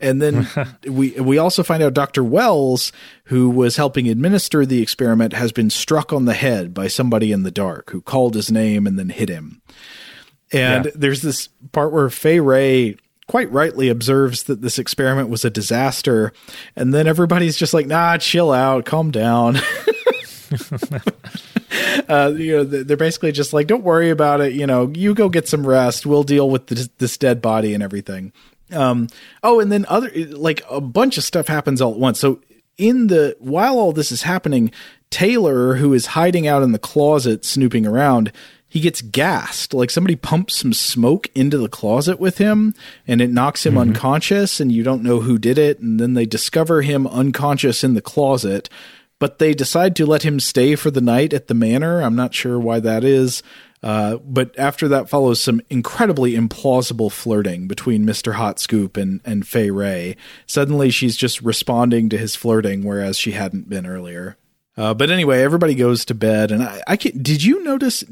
And 0.00 0.22
then 0.22 0.46
we 0.88 1.10
we 1.20 1.38
also 1.38 1.64
find 1.64 1.82
out 1.82 1.92
Doctor 1.92 2.22
Wells, 2.22 2.92
who 3.24 3.50
was 3.50 3.74
helping 3.76 4.08
administer 4.08 4.64
the 4.64 4.80
experiment, 4.80 5.32
has 5.32 5.50
been 5.50 5.70
struck 5.70 6.12
on 6.12 6.24
the 6.24 6.34
head 6.34 6.72
by 6.72 6.86
somebody 6.86 7.32
in 7.32 7.42
the 7.42 7.50
dark 7.50 7.90
who 7.90 8.00
called 8.00 8.36
his 8.36 8.48
name 8.48 8.86
and 8.86 8.96
then 8.96 9.08
hit 9.08 9.28
him. 9.28 9.60
And 10.52 10.84
Yeah. 10.84 10.90
there's 10.94 11.22
this 11.22 11.48
part 11.72 11.92
where 11.92 12.08
Fay 12.10 12.38
Wray 12.38 12.94
quite 13.26 13.50
rightly 13.50 13.88
observes 13.88 14.44
that 14.44 14.62
this 14.62 14.78
experiment 14.78 15.30
was 15.30 15.44
a 15.44 15.50
disaster, 15.50 16.32
and 16.76 16.94
then 16.94 17.08
everybody's 17.08 17.56
just 17.56 17.74
like, 17.74 17.88
"Nah, 17.88 18.18
chill 18.18 18.52
out, 18.52 18.84
calm 18.84 19.10
down." 19.10 19.58
uh, 22.08 22.32
you 22.36 22.56
know, 22.56 22.64
they're 22.64 22.96
basically 22.96 23.32
just 23.32 23.52
like, 23.52 23.66
"Don't 23.66 23.84
worry 23.84 24.10
about 24.10 24.40
it. 24.40 24.52
You 24.52 24.66
know, 24.66 24.92
you 24.94 25.14
go 25.14 25.28
get 25.28 25.48
some 25.48 25.66
rest. 25.66 26.06
We'll 26.06 26.22
deal 26.22 26.48
with 26.48 26.68
this, 26.68 26.88
this 26.98 27.16
dead 27.16 27.42
body 27.42 27.74
and 27.74 27.82
everything." 27.82 28.32
Um, 28.72 29.08
oh, 29.42 29.60
and 29.60 29.72
then 29.72 29.86
other 29.88 30.10
like 30.30 30.62
a 30.70 30.80
bunch 30.80 31.18
of 31.18 31.24
stuff 31.24 31.48
happens 31.48 31.80
all 31.80 31.92
at 31.92 31.98
once. 31.98 32.18
So 32.18 32.40
in 32.76 33.08
the 33.08 33.36
while 33.40 33.78
all 33.78 33.92
this 33.92 34.12
is 34.12 34.22
happening, 34.22 34.70
Taylor, 35.10 35.76
who 35.76 35.92
is 35.92 36.06
hiding 36.06 36.46
out 36.46 36.62
in 36.62 36.72
the 36.72 36.78
closet 36.78 37.44
snooping 37.44 37.86
around, 37.86 38.32
he 38.68 38.80
gets 38.80 39.00
gassed. 39.00 39.72
Like 39.72 39.90
somebody 39.90 40.14
pumps 40.14 40.56
some 40.56 40.72
smoke 40.72 41.28
into 41.34 41.56
the 41.58 41.68
closet 41.68 42.20
with 42.20 42.38
him 42.38 42.74
and 43.06 43.20
it 43.20 43.30
knocks 43.30 43.64
him 43.64 43.78
unconscious 43.78 44.60
and 44.60 44.70
you 44.70 44.82
don't 44.82 45.02
know 45.02 45.20
who 45.20 45.38
did 45.38 45.58
it. 45.58 45.80
And 45.80 45.98
then 45.98 46.14
they 46.14 46.26
discover 46.26 46.82
him 46.82 47.06
unconscious 47.06 47.82
in 47.82 47.94
the 47.94 48.02
closet, 48.02 48.68
but 49.18 49.38
they 49.38 49.54
decide 49.54 49.96
to 49.96 50.06
let 50.06 50.22
him 50.22 50.40
stay 50.40 50.76
for 50.76 50.90
the 50.90 51.00
night 51.00 51.32
at 51.32 51.48
the 51.48 51.54
manor. 51.54 52.02
I'm 52.02 52.16
not 52.16 52.34
sure 52.34 52.58
why 52.58 52.80
that 52.80 53.04
is. 53.04 53.42
Uh, 53.82 54.16
but 54.16 54.58
after 54.58 54.88
that 54.88 55.08
follows 55.08 55.40
some 55.40 55.60
incredibly 55.70 56.32
implausible 56.32 57.12
flirting 57.12 57.68
between 57.68 58.04
Mr. 58.04 58.34
Hot 58.34 58.58
Scoop 58.58 58.96
and, 58.96 59.20
and 59.24 59.46
Fay 59.46 59.70
Wray. 59.70 60.16
Suddenly 60.46 60.90
she's 60.90 61.16
just 61.16 61.40
responding 61.42 62.08
to 62.08 62.18
his 62.18 62.34
flirting, 62.34 62.82
whereas 62.82 63.18
she 63.18 63.32
hadn't 63.32 63.68
been 63.68 63.86
earlier. 63.86 64.36
Uh, 64.76 64.94
but 64.94 65.10
anyway, 65.10 65.42
everybody 65.42 65.74
goes 65.74 66.04
to 66.04 66.14
bed, 66.14 66.50
and 66.50 66.62
I, 66.62 66.82
I 66.86 66.96
can, 66.96 67.20
did 67.20 67.42
you 67.42 67.62
notice, 67.64 68.04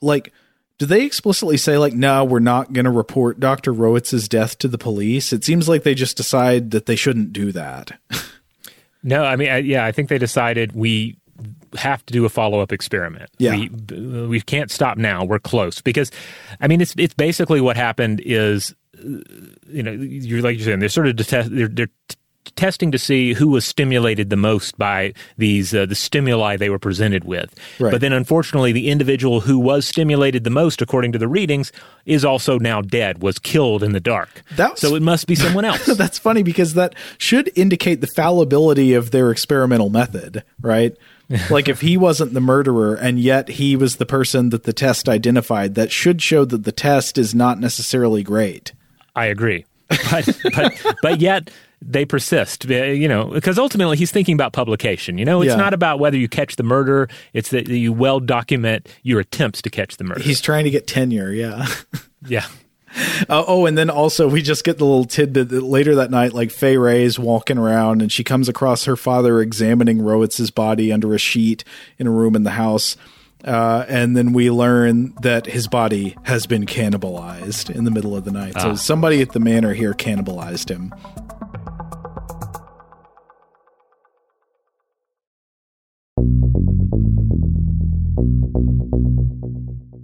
like, 0.00 0.32
do 0.78 0.86
they 0.86 1.04
explicitly 1.04 1.56
say 1.56 1.78
like, 1.78 1.92
no, 1.92 2.24
we're 2.24 2.40
not 2.40 2.72
going 2.72 2.84
to 2.84 2.90
report 2.90 3.38
Dr. 3.38 3.72
Rowitz's 3.72 4.28
death 4.28 4.58
to 4.58 4.68
the 4.68 4.78
police? 4.78 5.32
It 5.32 5.44
seems 5.44 5.68
like 5.68 5.84
they 5.84 5.94
just 5.94 6.16
decide 6.16 6.72
that 6.72 6.86
they 6.86 6.96
shouldn't 6.96 7.32
do 7.32 7.52
that. 7.52 7.98
No, 9.04 9.24
I 9.24 9.36
mean, 9.36 9.50
I, 9.50 9.58
yeah, 9.58 9.84
I 9.84 9.92
think 9.92 10.08
they 10.08 10.18
decided 10.18 10.72
we 10.72 11.16
have 11.76 12.04
to 12.06 12.12
do 12.12 12.24
a 12.24 12.28
follow 12.28 12.60
up 12.60 12.72
experiment. 12.72 13.30
Yeah. 13.38 13.56
we, 13.56 14.26
we 14.26 14.40
can't 14.40 14.70
stop 14.70 14.96
now. 14.96 15.24
We're 15.24 15.38
close 15.38 15.80
because, 15.80 16.10
I 16.60 16.68
mean, 16.68 16.80
it's 16.80 16.94
it's 16.96 17.14
basically 17.14 17.60
what 17.60 17.76
happened 17.76 18.22
is, 18.24 18.74
uh, 18.98 19.18
you 19.68 19.82
know, 19.82 19.92
you're 19.92 20.40
like 20.40 20.56
you're 20.56 20.64
saying 20.64 20.78
they're 20.78 20.88
sort 20.88 21.06
of 21.06 21.16
detest, 21.16 21.54
they're 21.54 21.68
they're 21.68 21.90
testing 22.56 22.90
to 22.92 22.98
see 22.98 23.32
who 23.34 23.48
was 23.48 23.64
stimulated 23.64 24.30
the 24.30 24.36
most 24.36 24.76
by 24.78 25.12
these 25.38 25.74
uh, 25.74 25.86
the 25.86 25.94
stimuli 25.94 26.56
they 26.56 26.70
were 26.70 26.78
presented 26.78 27.24
with. 27.24 27.54
Right. 27.80 27.90
But 27.90 28.00
then, 28.00 28.12
unfortunately, 28.12 28.72
the 28.72 28.88
individual 28.90 29.40
who 29.40 29.58
was 29.58 29.86
stimulated 29.86 30.44
the 30.44 30.50
most, 30.50 30.80
according 30.82 31.12
to 31.12 31.18
the 31.18 31.28
readings, 31.28 31.72
is 32.06 32.24
also 32.24 32.58
now 32.58 32.80
dead. 32.82 33.22
Was 33.22 33.38
killed 33.38 33.82
in 33.82 33.92
the 33.92 34.00
dark. 34.00 34.42
That's- 34.56 34.80
so 34.80 34.94
it 34.94 35.02
must 35.02 35.26
be 35.26 35.34
someone 35.34 35.64
else. 35.70 35.86
That's 35.86 36.18
funny 36.18 36.42
because 36.42 36.74
that 36.74 36.94
should 37.18 37.50
indicate 37.56 38.00
the 38.00 38.06
fallibility 38.06 38.94
of 38.94 39.10
their 39.10 39.30
experimental 39.30 39.90
method, 39.90 40.44
right? 40.60 40.96
like 41.50 41.68
if 41.68 41.80
he 41.80 41.96
wasn't 41.96 42.34
the 42.34 42.40
murderer 42.40 42.94
and 42.94 43.18
yet 43.18 43.48
he 43.48 43.76
was 43.76 43.96
the 43.96 44.04
person 44.04 44.50
that 44.50 44.64
the 44.64 44.74
test 44.74 45.08
identified, 45.08 45.74
that 45.74 45.90
should 45.90 46.20
show 46.20 46.44
that 46.44 46.64
the 46.64 46.72
test 46.72 47.16
is 47.16 47.34
not 47.34 47.58
necessarily 47.58 48.22
great. 48.22 48.72
I 49.16 49.26
agree, 49.26 49.64
but 49.88 50.38
but 50.54 50.72
but 51.00 51.20
yet 51.20 51.50
they 51.86 52.04
persist. 52.04 52.68
uh, 52.70 52.74
You 52.74 53.08
know, 53.08 53.26
because 53.26 53.58
ultimately 53.58 53.96
he's 53.96 54.10
thinking 54.10 54.34
about 54.34 54.52
publication. 54.52 55.18
You 55.18 55.24
know, 55.24 55.42
it's 55.42 55.50
Yeah. 55.50 55.56
not 55.56 55.74
about 55.74 55.98
whether 55.98 56.16
you 56.16 56.28
catch 56.28 56.56
the 56.56 56.62
murder; 56.62 57.08
it's 57.32 57.50
that 57.50 57.68
you 57.68 57.92
well 57.92 58.20
document 58.20 58.88
your 59.02 59.20
attempts 59.20 59.60
to 59.62 59.70
catch 59.70 59.96
the 59.96 60.04
murder. 60.04 60.22
He's 60.22 60.40
trying 60.40 60.64
to 60.64 60.70
get 60.70 60.86
tenure, 60.86 61.30
yeah. 61.32 61.66
yeah, 62.26 62.46
Uh, 63.28 63.42
oh, 63.46 63.66
and 63.66 63.76
then 63.76 63.90
also 63.90 64.28
we 64.28 64.40
just 64.40 64.64
get 64.64 64.78
the 64.78 64.84
little 64.84 65.04
tidbit 65.04 65.48
that 65.48 65.62
later 65.64 65.94
that 65.96 66.10
night, 66.10 66.32
like 66.32 66.50
Fay 66.50 66.76
Wray's 66.76 67.18
walking 67.18 67.58
around 67.58 68.00
and 68.02 68.10
she 68.12 68.22
comes 68.24 68.48
across 68.48 68.84
her 68.84 68.96
father 68.96 69.40
examining 69.40 69.98
Rowitz's 69.98 70.50
body 70.52 70.92
under 70.92 71.12
a 71.14 71.18
sheet 71.18 71.64
in 71.98 72.06
a 72.06 72.10
room 72.10 72.36
in 72.36 72.44
the 72.44 72.52
house. 72.52 72.96
Uh, 73.44 73.84
and 73.88 74.16
then 74.16 74.32
we 74.32 74.50
learn 74.50 75.12
that 75.20 75.44
his 75.44 75.68
body 75.68 76.16
has 76.22 76.46
been 76.46 76.64
cannibalized 76.64 77.68
in 77.68 77.84
the 77.84 77.90
middle 77.90 78.16
of 78.16 78.24
the 78.24 78.30
night. 78.32 78.54
So 78.58 78.74
somebody 78.74 79.20
at 79.20 79.32
the 79.32 79.40
manor 79.40 79.74
here 79.74 79.92
cannibalized 79.92 80.70
him. 80.70 80.94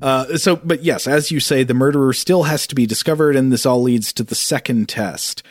Uh, 0.01 0.37
so, 0.37 0.57
but 0.57 0.83
yes, 0.83 1.07
as 1.07 1.31
you 1.31 1.41
say, 1.41 1.63
the 1.63 1.75
murderer 1.75 2.13
still 2.13 2.45
has 2.45 2.67
to 2.69 2.75
be 2.75 2.87
discovered, 2.87 3.37
and 3.37 3.53
this 3.53 3.67
all 3.67 3.83
leads 3.83 4.13
to 4.15 4.23
the 4.23 4.35
second 4.35 4.89
test. 4.89 5.43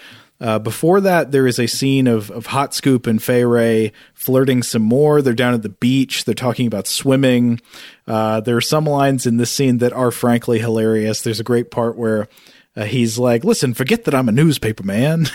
Uh, 0.41 0.57
before 0.57 1.01
that, 1.01 1.31
there 1.31 1.45
is 1.45 1.59
a 1.59 1.67
scene 1.67 2.07
of, 2.07 2.31
of 2.31 2.47
Hot 2.47 2.73
Scoop 2.73 3.07
and 3.07 3.21
Fay 3.21 3.43
Wray 3.43 3.91
flirting 4.13 4.63
some 4.63 4.81
more. 4.81 5.21
They're 5.21 5.33
down 5.33 5.53
at 5.53 5.63
the 5.63 5.69
beach. 5.69 6.23
They're 6.23 6.33
talking 6.33 6.65
about 6.65 6.87
swimming. 6.87 7.59
Uh, 8.07 8.39
there 8.39 8.55
are 8.55 8.61
some 8.61 8.85
lines 8.85 9.25
in 9.25 9.35
this 9.35 9.51
scene 9.51 9.79
that 9.79 9.91
are 9.91 10.11
frankly 10.11 10.59
hilarious. 10.59 11.21
There's 11.21 11.41
a 11.41 11.43
great 11.45 11.71
part 11.71 11.97
where 11.97 12.29
uh, 12.77 12.85
he's 12.85 13.19
like, 13.19 13.43
listen, 13.43 13.73
forget 13.73 14.05
that 14.05 14.15
I'm 14.15 14.29
a 14.29 14.33
newspaper 14.33 14.83
man. 14.83 15.27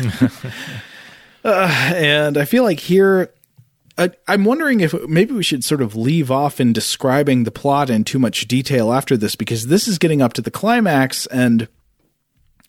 uh, 1.45 1.93
and 1.95 2.39
I 2.39 2.47
feel 2.47 2.65
like 2.65 2.81
here, 2.81 3.31
I, 3.97 4.11
I'm 4.27 4.45
wondering 4.45 4.81
if 4.81 4.93
maybe 5.09 5.35
we 5.35 5.45
should 5.45 5.63
sort 5.63 5.83
of 5.83 5.95
leave 5.95 6.31
off 6.31 6.61
in 6.61 6.73
describing 6.73 7.45
the 7.45 7.51
plot 7.51 7.91
in 7.91 8.05
too 8.05 8.19
much 8.19 8.49
detail 8.49 8.93
after 8.93 9.17
this 9.17 9.37
because 9.37 9.69
this 9.69 9.87
is 9.87 9.99
getting 9.99 10.21
up 10.21 10.33
to 10.35 10.43
the 10.43 10.51
climax 10.51 11.27
and 11.27 11.69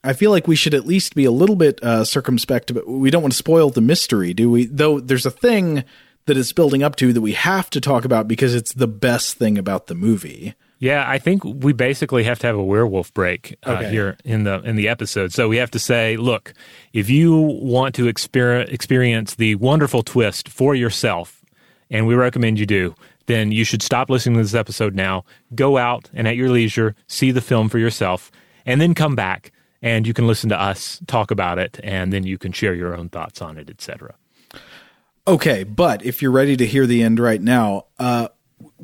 I 0.04 0.14
feel 0.14 0.30
like 0.30 0.48
we 0.48 0.56
should 0.56 0.76
at 0.76 0.86
least 0.86 1.16
be 1.16 1.26
a 1.26 1.32
little 1.32 1.56
bit 1.56 1.84
uh, 1.84 2.04
circumspect, 2.04 2.72
but 2.76 2.88
we 2.88 3.10
don't 3.10 3.24
want 3.24 3.34
to 3.34 3.38
spoil 3.38 3.72
the 3.72 3.82
mystery, 3.82 4.36
do 4.36 4.52
we? 4.52 4.66
Though 4.66 5.00
there's 5.00 5.26
a 5.26 5.32
thing 5.32 5.84
that 6.28 6.38
it's 6.38 6.54
building 6.54 6.84
up 6.84 6.96
to 6.98 7.12
that 7.12 7.22
we 7.22 7.34
have 7.34 7.72
to 7.72 7.82
talk 7.82 8.06
about 8.06 8.28
because 8.28 8.54
it's 8.54 8.74
the 8.74 8.88
best 8.88 9.38
thing 9.38 9.58
about 9.58 9.88
the 9.88 9.96
movie. 9.96 10.54
Yeah. 10.86 11.04
I 11.10 11.18
think 11.18 11.44
we 11.44 11.74
basically 11.74 12.24
have 12.24 12.40
to 12.40 12.48
have 12.48 12.56
a 12.56 12.64
werewolf 12.64 13.14
break 13.14 13.58
uh, 13.66 13.72
Okay. 13.72 13.90
here 13.90 14.18
in 14.24 14.44
the 14.44 14.62
in 14.62 14.76
the 14.76 14.88
episode. 14.88 15.34
So 15.34 15.48
we 15.50 15.58
have 15.58 15.72
to 15.72 15.80
say, 15.80 16.16
look, 16.18 16.54
if 16.94 17.10
you 17.10 17.36
want 17.36 17.96
to 17.96 18.06
exper- 18.06 18.72
experience 18.72 19.36
the 19.36 19.56
wonderful 19.56 20.04
twist 20.04 20.48
for 20.50 20.76
yourself, 20.76 21.44
and 21.90 22.08
we 22.08 22.16
recommend 22.16 22.60
you 22.60 22.66
do. 22.66 22.96
Then 23.28 23.52
you 23.52 23.64
should 23.66 23.82
stop 23.82 24.12
listening 24.12 24.38
to 24.38 24.44
this 24.44 24.54
episode 24.54 24.94
now. 24.94 25.26
Go 25.56 25.78
out 25.78 26.12
and 26.14 26.28
at 26.28 26.36
your 26.36 26.50
leisure 26.50 26.96
see 27.08 27.32
the 27.32 27.42
film 27.42 27.70
for 27.70 27.80
yourself, 27.80 28.32
and 28.68 28.80
then 28.80 28.94
come 28.94 29.16
back 29.16 29.52
and 29.82 30.06
you 30.08 30.14
can 30.14 30.28
listen 30.28 30.50
to 30.50 30.60
us 30.62 31.00
talk 31.08 31.32
about 31.32 31.58
it, 31.60 31.80
and 31.84 32.14
then 32.14 32.24
you 32.24 32.38
can 32.38 32.52
share 32.52 32.74
your 32.76 32.96
own 32.96 33.10
thoughts 33.10 33.42
on 33.42 33.58
it, 33.58 33.70
etc. 33.70 34.14
Okay, 35.28 35.64
but 35.64 36.06
if 36.06 36.22
you're 36.22 36.32
ready 36.32 36.56
to 36.56 36.66
hear 36.68 36.86
the 36.86 37.02
end 37.02 37.20
right 37.20 37.42
now, 37.42 37.86
uh, 37.98 38.28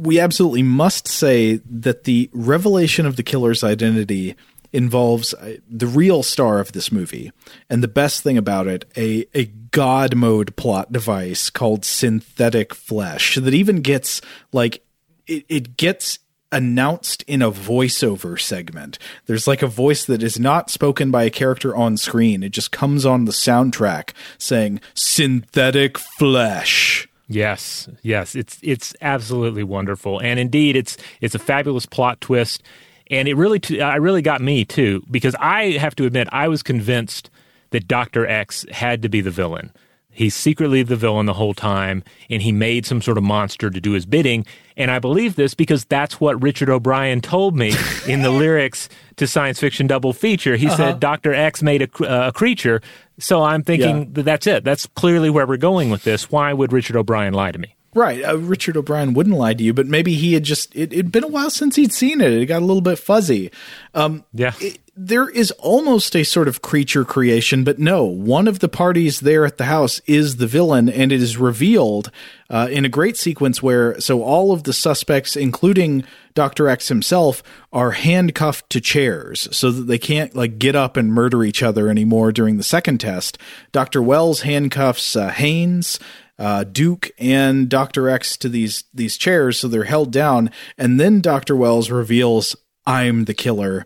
we 0.02 0.20
absolutely 0.20 0.64
must 0.64 1.08
say 1.08 1.58
that 1.70 2.06
the 2.06 2.30
revelation 2.34 3.06
of 3.06 3.18
the 3.18 3.24
killer's 3.24 3.64
identity 3.64 4.36
involves 4.74 5.34
uh, 5.36 5.58
the 5.70 5.86
real 5.86 6.24
star 6.24 6.60
of 6.60 6.72
this 6.72 6.92
movie, 6.92 7.32
and 7.70 7.84
the 7.84 7.88
best 7.88 8.24
thing 8.24 8.38
about 8.38 8.68
it, 8.68 8.86
a 8.98 9.28
a 9.34 9.46
god 9.46 10.16
mode 10.16 10.56
plot 10.56 10.92
device 10.92 11.50
called 11.50 11.86
synthetic 11.86 12.74
flesh 12.74 13.36
that 13.36 13.54
even 13.54 13.82
gets 13.82 14.22
like 14.52 14.84
it, 15.28 15.46
it 15.48 15.78
gets 15.78 16.20
announced 16.52 17.24
in 17.28 17.42
a 17.42 17.52
voiceover 17.52 18.40
segment. 18.40 18.98
There's 19.28 19.48
like 19.48 19.62
a 19.62 19.68
voice 19.68 20.04
that 20.06 20.24
is 20.24 20.40
not 20.40 20.70
spoken 20.70 21.12
by 21.12 21.24
a 21.24 21.30
character 21.30 21.76
on 21.76 21.96
screen. 21.96 22.44
It 22.44 22.52
just 22.52 22.72
comes 22.72 23.06
on 23.06 23.26
the 23.26 23.32
soundtrack 23.32 24.12
saying 24.38 24.82
synthetic 24.94 25.98
flesh. 25.98 27.08
Yes, 27.32 27.88
yes, 28.02 28.36
it's 28.36 28.60
it's 28.62 28.94
absolutely 29.02 29.64
wonderful, 29.64 30.20
and 30.20 30.38
indeed, 30.38 30.76
it's 30.76 30.98
it's 31.22 31.34
a 31.34 31.40
fabulous 31.40 31.86
plot 31.86 32.20
twist, 32.20 32.62
and 33.10 33.26
it 33.26 33.36
really 33.36 33.58
t- 33.58 33.80
uh, 33.80 33.88
I 33.88 33.96
really 33.96 34.22
got 34.22 34.42
me 34.42 34.66
too 34.66 35.02
because 35.10 35.34
I 35.40 35.78
have 35.78 35.96
to 35.96 36.06
admit 36.06 36.28
I 36.34 36.50
was 36.50 36.62
convinced 36.62 37.30
that 37.70 37.88
Doctor 37.88 38.28
X 38.28 38.66
had 38.70 39.02
to 39.04 39.10
be 39.10 39.22
the 39.22 39.32
villain. 39.32 39.72
He's 40.14 40.36
secretly 40.36 40.84
the 40.84 40.96
villain 40.98 41.26
the 41.26 41.34
whole 41.34 41.54
time, 41.54 42.04
and 42.30 42.42
he 42.42 42.52
made 42.52 42.86
some 42.86 43.02
sort 43.02 43.18
of 43.18 43.24
monster 43.24 43.70
to 43.70 43.80
do 43.82 43.92
his 43.94 44.06
bidding. 44.06 44.46
And 44.76 44.92
I 44.92 45.00
believe 45.00 45.36
this 45.36 45.54
because 45.54 45.86
that's 45.86 46.20
what 46.20 46.42
Richard 46.44 46.70
O'Brien 46.70 47.22
told 47.22 47.56
me 47.56 47.74
in 48.08 48.22
the 48.22 48.30
lyrics 48.32 48.90
to 49.16 49.26
Science 49.28 49.60
Fiction 49.60 49.88
Double 49.88 50.12
Feature. 50.14 50.58
He 50.58 50.70
said 50.70 51.00
Doctor 51.00 51.34
X 51.34 51.64
made 51.64 51.82
a, 51.84 52.04
uh, 52.04 52.28
a 52.28 52.32
creature. 52.34 52.82
So 53.20 53.42
I'm 53.44 53.64
thinking 53.64 54.00
Yeah. 54.00 54.06
that 54.14 54.24
that's 54.24 54.48
it. 54.48 54.64
That's 54.64 54.86
clearly 54.96 55.30
where 55.30 55.48
we're 55.48 55.58
going 55.58 55.90
with 55.90 56.04
this. 56.04 56.30
Why 56.30 56.52
would 56.54 56.74
Richard 56.74 56.96
O'Brien 56.98 57.34
lie 57.34 57.52
to 57.52 57.60
me? 57.60 57.76
Right. 57.94 58.24
Uh, 58.24 58.38
Richard 58.38 58.78
O'Brien 58.78 59.14
wouldn't 59.14 59.36
lie 59.36 59.54
to 59.54 59.64
you, 59.64 59.74
but 59.74 59.86
maybe 59.86 60.14
he 60.14 60.34
had 60.34 60.44
just, 60.44 60.74
it, 60.76 60.94
it'd 60.94 61.12
been 61.12 61.26
a 61.26 61.28
while 61.28 61.50
since 61.50 61.76
he'd 61.76 61.92
seen 61.92 62.22
it. 62.22 62.32
It 62.32 62.46
got 62.48 62.62
a 62.62 62.66
little 62.66 62.82
bit 62.82 62.98
fuzzy. 63.00 63.52
Um, 63.94 64.24
Yeah. 64.34 64.54
it- 64.62 64.80
there 64.96 65.30
is 65.30 65.52
almost 65.52 66.16
a 66.16 66.24
sort 66.24 66.50
of 66.50 66.62
creature 66.62 67.06
creation, 67.06 67.64
but 67.64 67.80
no, 67.80 68.04
one 68.04 68.48
of 68.48 68.60
the 68.60 68.68
parties 68.68 69.22
there 69.22 69.46
at 69.46 69.58
the 69.58 69.66
house 69.66 70.02
is 70.06 70.36
the 70.36 70.48
villain, 70.48 70.90
and 70.90 71.12
it 71.12 71.22
is 71.22 71.38
revealed 71.38 72.12
uh, 72.50 72.68
in 72.70 72.84
a 72.84 72.90
great 72.90 73.16
sequence 73.16 73.64
where 73.64 74.00
so 74.02 74.22
all 74.22 74.52
of 74.52 74.64
the 74.64 74.74
suspects, 74.74 75.38
including 75.38 76.04
Dr. 76.34 76.68
X 76.68 76.90
himself, 76.90 77.42
are 77.72 77.92
handcuffed 77.92 78.70
to 78.70 78.82
chairs 78.82 79.48
so 79.52 79.72
that 79.72 79.84
they 79.84 79.98
can't 79.98 80.36
like 80.36 80.60
get 80.60 80.76
up 80.76 80.98
and 80.98 81.14
murder 81.14 81.44
each 81.44 81.64
other 81.64 81.88
anymore 81.88 82.34
during 82.34 82.58
the 82.58 82.64
second 82.64 83.00
test. 83.00 83.38
Dr. 83.72 84.02
Wells 84.02 84.42
handcuffs 84.42 85.16
uh, 85.16 85.30
Haynes 85.30 86.00
uh, 86.38 86.64
Duke 86.64 87.12
and 87.18 87.70
Doctor 87.70 88.10
X 88.10 88.36
to 88.38 88.50
these 88.50 88.84
these 88.94 89.16
chairs, 89.16 89.60
so 89.60 89.68
they're 89.68 89.84
held 89.84 90.12
down. 90.12 90.50
And 90.78 91.00
then 91.00 91.22
Doctor 91.22 91.56
Wells 91.56 91.90
reveals, 91.92 92.56
"I'm 92.86 93.26
the 93.26 93.34
killer," 93.34 93.86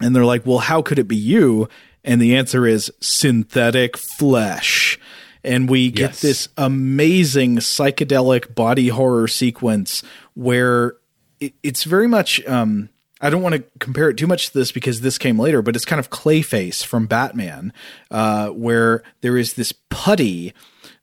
and 0.00 0.14
they're 0.14 0.24
like, 0.24 0.46
"Well, 0.46 0.58
how 0.58 0.82
could 0.82 0.98
it 0.98 1.08
be 1.08 1.16
you?" 1.16 1.68
And 2.04 2.20
the 2.20 2.36
answer 2.36 2.66
is 2.66 2.92
synthetic 3.00 3.96
flesh. 3.96 4.98
And 5.42 5.68
we 5.68 5.90
get 5.90 6.10
Yes. 6.10 6.20
this 6.22 6.48
amazing 6.56 7.56
psychedelic 7.58 8.54
body 8.54 8.88
horror 8.88 9.28
sequence 9.28 10.02
where 10.34 10.94
it, 11.40 11.54
it's 11.62 11.84
very 11.84 12.08
much. 12.08 12.44
Um, 12.46 12.88
I 13.20 13.30
don't 13.30 13.42
want 13.42 13.54
to 13.54 13.64
compare 13.78 14.10
it 14.10 14.16
too 14.18 14.26
much 14.26 14.48
to 14.48 14.54
this 14.58 14.72
because 14.72 15.00
this 15.00 15.16
came 15.18 15.38
later, 15.38 15.62
but 15.62 15.74
it's 15.74 15.84
kind 15.86 16.00
of 16.00 16.10
Clayface 16.10 16.84
from 16.84 17.06
Batman, 17.06 17.72
uh, 18.10 18.48
where 18.48 19.02
there 19.22 19.36
is 19.38 19.54
this 19.54 19.72
putty 19.88 20.52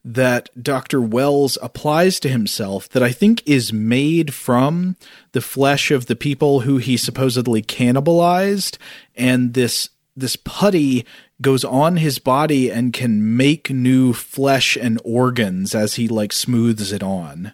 that 0.04 0.50
Dr. 0.60 1.00
Wells 1.00 1.56
applies 1.62 2.20
to 2.20 2.28
himself 2.28 2.88
that 2.90 3.02
I 3.02 3.10
think 3.10 3.42
is 3.46 3.72
made 3.72 4.34
from 4.34 4.96
the 5.32 5.40
flesh 5.40 5.90
of 5.90 6.06
the 6.06 6.16
people 6.16 6.60
who 6.60 6.76
he 6.76 6.96
supposedly 6.96 7.62
cannibalized 7.62 8.76
and 9.16 9.54
this 9.54 9.88
this 10.16 10.36
putty 10.36 11.04
goes 11.40 11.64
on 11.64 11.96
his 11.96 12.18
body 12.18 12.70
and 12.70 12.92
can 12.92 13.36
make 13.36 13.70
new 13.70 14.12
flesh 14.12 14.76
and 14.76 15.00
organs 15.04 15.74
as 15.74 15.94
he 15.94 16.06
like 16.06 16.32
smooths 16.32 16.92
it 16.92 17.02
on. 17.02 17.52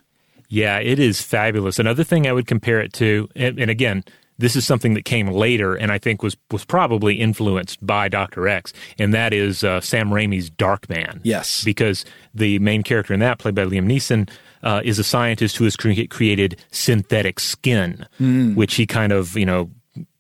Yeah, 0.49 0.79
it 0.79 0.99
is 0.99 1.23
fabulous. 1.23 1.79
Another 1.79 2.05
thing 2.05 2.27
I 2.27 2.33
would 2.33 2.47
compare 2.47 2.81
it 2.81 2.93
to, 2.95 3.29
and, 3.35 3.59
and 3.59 3.71
again, 3.71 4.05
this 4.41 4.57
is 4.57 4.67
something 4.67 4.95
that 4.95 5.05
came 5.05 5.29
later, 5.29 5.75
and 5.75 5.93
I 5.93 5.99
think 5.99 6.23
was 6.23 6.37
was 6.51 6.65
probably 6.65 7.21
influenced 7.21 7.85
by 7.87 8.09
Doctor 8.09 8.49
X, 8.49 8.73
and 8.99 9.13
that 9.15 9.33
is 9.33 9.63
uh, 9.63 9.81
Sam 9.81 10.11
Raimi's 10.11 10.51
Darkman. 10.51 11.21
Yes. 11.23 11.63
because 11.63 12.05
the 12.35 12.59
main 12.59 12.83
character 12.83 13.13
in 13.15 13.21
that, 13.21 13.39
played 13.39 13.55
by 13.55 13.65
Liam 13.65 13.87
Neeson, 13.87 14.29
uh, 14.63 14.81
is 14.85 14.99
a 14.99 15.05
scientist 15.05 15.57
who 15.57 15.65
has 15.65 15.77
cre- 15.77 16.07
created 16.09 16.57
synthetic 16.71 17.39
skin, 17.41 18.07
which 18.55 18.75
he 18.75 18.87
kind 18.87 19.13
of 19.13 19.37
you 19.37 19.47
know 19.47 19.71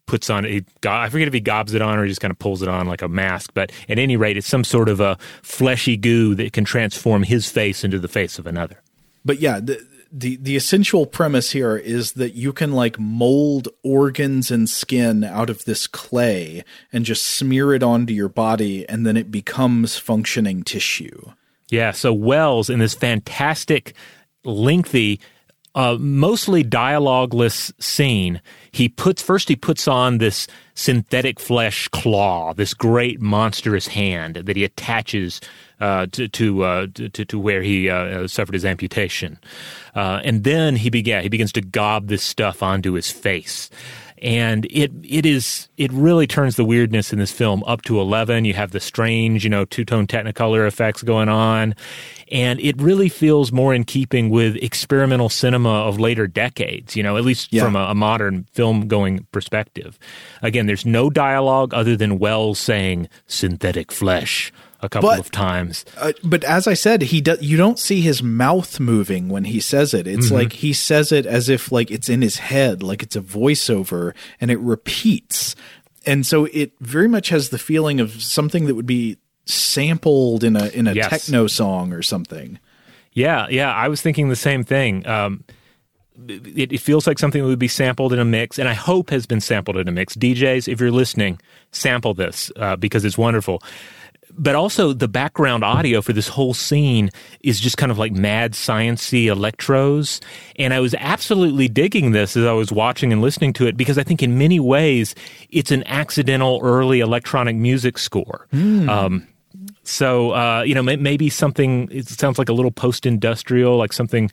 puts 0.07 0.29
on. 0.29 0.45
I 0.45 1.09
forget 1.09 1.29
if 1.29 1.35
he 1.35 1.41
gobs 1.41 1.73
it 1.73 1.81
on 1.81 1.99
or 1.99 2.03
he 2.05 2.09
just 2.09 2.21
kind 2.21 2.33
of 2.33 2.39
pulls 2.39 2.62
it 2.62 2.68
on 2.68 2.87
like 2.87 3.01
a 3.01 3.09
mask. 3.09 3.53
But 3.55 3.73
at 3.89 3.99
any 3.99 4.16
rate, 4.16 4.37
it's 4.37 4.47
some 4.49 4.64
sort 4.64 4.89
of 4.89 5.01
a 5.01 5.16
fleshy 5.43 5.97
goo 5.97 6.35
that 6.35 6.53
can 6.53 6.64
transform 6.64 7.23
his 7.23 7.49
face 7.49 7.85
into 7.85 7.99
the 7.99 8.09
face 8.09 8.39
of 8.39 8.47
another. 8.47 8.83
But 9.25 9.39
yeah, 9.39 9.61
the, 9.61 9.81
the 10.12 10.36
the 10.36 10.56
essential 10.56 11.06
premise 11.06 11.52
here 11.52 11.76
is 11.76 12.12
that 12.12 12.34
you 12.34 12.52
can 12.52 12.72
like 12.72 12.98
mold 12.98 13.68
organs 13.82 14.50
and 14.50 14.68
skin 14.68 15.22
out 15.22 15.50
of 15.50 15.64
this 15.64 15.86
clay 15.86 16.64
and 16.92 17.04
just 17.04 17.24
smear 17.24 17.72
it 17.72 17.82
onto 17.82 18.12
your 18.12 18.28
body 18.28 18.88
and 18.88 19.06
then 19.06 19.16
it 19.16 19.30
becomes 19.30 19.96
functioning 19.96 20.62
tissue. 20.62 21.32
Yeah, 21.68 21.92
so 21.92 22.12
Wells 22.12 22.68
in 22.68 22.80
this 22.80 22.94
fantastic, 22.94 23.94
lengthy, 24.44 25.20
uh, 25.76 25.96
mostly 26.00 26.64
dialogueless 26.64 27.72
scene, 27.80 28.40
he 28.72 28.88
puts 28.88 29.22
first 29.22 29.48
he 29.48 29.54
puts 29.54 29.86
on 29.86 30.18
this 30.18 30.48
synthetic 30.74 31.38
flesh 31.38 31.86
claw, 31.88 32.52
this 32.54 32.74
great 32.74 33.20
monstrous 33.20 33.86
hand 33.86 34.36
that 34.36 34.56
he 34.56 34.64
attaches 34.64 35.40
uh, 35.81 36.07
to 36.12 36.28
to, 36.28 36.62
uh, 36.64 36.87
to 36.95 37.09
to 37.24 37.39
where 37.39 37.62
he 37.62 37.89
uh, 37.91 38.26
suffered 38.28 38.55
his 38.55 38.64
amputation, 38.64 39.39
uh, 39.95 40.20
and 40.24 40.45
then 40.45 40.76
he 40.76 40.91
began 40.91 41.22
he 41.22 41.28
begins 41.28 41.53
to 41.53 41.61
gob 41.61 42.09
this 42.09 42.22
stuff 42.22 42.62
onto 42.62 42.93
his 42.93 43.11
face. 43.11 43.70
And 44.22 44.66
it 44.66 44.93
it 45.03 45.24
is 45.24 45.68
it 45.78 45.91
really 45.93 46.26
turns 46.26 46.57
the 46.57 46.64
weirdness 46.64 47.11
in 47.11 47.18
this 47.18 47.33
film 47.33 47.64
up 47.66 47.81
to 47.83 47.99
11 47.99 48.45
you 48.45 48.53
have 48.53 48.70
the 48.70 48.78
strange 48.78 49.45
you 49.45 49.49
know 49.49 49.64
two-tone 49.64 50.07
technicolor 50.07 50.66
effects 50.66 51.03
going 51.03 51.31
on. 51.31 51.74
And 52.31 52.61
it 52.61 52.78
really 52.78 53.09
feels 53.09 53.51
more 53.51 53.72
in 53.72 53.85
keeping 53.85 54.28
with 54.28 54.57
experimental 54.57 55.31
cinema 55.31 55.70
of 55.70 55.99
later 55.99 56.26
decades 56.26 56.97
you 56.97 57.03
know 57.03 57.16
at 57.16 57.24
least 57.24 57.51
Yeah. 57.51 57.64
from 57.64 57.76
a, 57.76 57.85
a 57.85 57.95
modern 57.95 58.45
film 58.53 58.89
going 58.89 59.26
perspective. 59.33 59.99
Again 60.43 60.66
there's 60.66 60.85
no 60.85 61.09
dialogue 61.09 61.72
other 61.72 61.97
than 61.97 62.18
wells 62.18 62.59
saying 62.59 63.09
synthetic 63.26 63.91
flesh 63.91 64.53
a 64.83 64.89
couple 64.89 65.09
But- 65.11 65.18
of 65.20 65.31
times 65.31 65.85
Uh, 65.99 66.12
but 66.24 66.43
as 66.45 66.66
I 66.66 66.74
said, 66.74 67.03
he 67.03 67.20
do, 67.20 67.37
you 67.41 67.57
don't 67.57 67.78
see 67.78 68.01
his 68.01 68.22
mouth 68.22 68.81
moving 68.81 69.28
when 69.28 69.45
he 69.45 69.61
says 69.61 69.93
it. 69.95 70.07
It's 70.07 70.31
like 70.31 70.53
he 70.55 70.72
says 70.72 71.12
it 71.12 71.26
as 71.26 71.49
if 71.49 71.70
like 71.70 71.91
it's 71.91 72.09
in 72.09 72.22
his 72.22 72.39
head, 72.39 72.83
like 72.83 73.03
it's 73.03 73.16
a 73.16 73.20
voiceover, 73.20 74.14
and 74.41 74.51
it 74.51 74.59
repeats. 74.59 75.55
And 76.07 76.26
so 76.26 76.47
it 76.47 76.72
very 76.81 77.09
much 77.09 77.28
has 77.28 77.51
the 77.51 77.59
feeling 77.59 78.01
of 78.01 78.22
something 78.22 78.64
that 78.66 78.74
would 78.74 78.87
be 78.87 79.18
sampled 79.45 80.45
in 80.45 80.57
a 80.57 80.68
in 80.68 80.87
a 80.87 80.95
Yes. 80.95 81.11
techno 81.11 81.47
song 81.47 81.93
or 81.93 82.03
something. 82.03 82.59
Yeah, 83.12 83.47
yeah, 83.51 83.72
I 83.74 83.89
was 83.89 84.01
thinking 84.01 84.28
the 84.28 84.37
same 84.37 84.62
thing. 84.64 85.07
Um, 85.07 85.45
it, 86.28 86.72
it 86.72 86.81
feels 86.81 87.07
like 87.07 87.18
something 87.18 87.43
that 87.43 87.49
would 87.49 87.59
be 87.59 87.68
sampled 87.68 88.12
in 88.12 88.18
a 88.18 88.24
mix, 88.24 88.59
and 88.59 88.68
I 88.68 88.74
hope 88.74 89.11
has 89.11 89.26
been 89.26 89.41
sampled 89.41 89.76
in 89.76 89.89
a 89.89 89.93
mix. 89.93 90.14
DJs, 90.14 90.68
if 90.72 90.81
you're 90.81 90.91
listening, 90.91 91.41
sample 91.72 92.14
this 92.14 92.53
uh, 92.57 92.76
because 92.76 93.05
it's 93.05 93.18
wonderful. 93.18 93.62
But 94.39 94.55
also, 94.55 94.93
the 94.93 95.09
background 95.09 95.64
audio 95.64 96.01
for 96.03 96.12
this 96.12 96.28
whole 96.28 96.55
scene 96.55 97.11
is 97.41 97.61
just 97.61 97.76
kind 97.76 97.93
of 97.93 97.99
like 97.99 98.12
mad 98.12 98.53
sciency 98.53 99.24
electros, 99.24 100.20
and 100.57 100.72
I 100.72 100.81
was 100.81 100.95
absolutely 100.95 101.68
digging 101.68 102.12
this 102.12 102.37
as 102.37 102.45
I 102.47 102.53
was 102.53 102.72
watching 102.72 103.12
and 103.12 103.20
listening 103.20 103.53
to 103.55 103.66
it 103.66 103.76
because 103.76 103.99
I 103.99 104.03
think 104.03 104.22
in 104.22 104.39
many 104.39 104.61
ways 104.61 105.14
it's 105.51 105.70
an 105.70 105.83
accidental 105.87 106.61
early 106.62 107.01
electronic 107.01 107.57
music 107.57 107.99
score. 107.99 108.47
Um, 108.89 109.26
so 109.83 110.33
uh, 110.33 110.62
you 110.62 110.74
know, 110.74 110.83
maybe 110.83 111.28
something. 111.28 111.89
It 111.91 112.09
sounds 112.09 112.39
like 112.39 112.49
a 112.49 112.53
little 112.53 112.70
post-industrial, 112.70 113.76
like 113.76 113.93
something, 113.93 114.31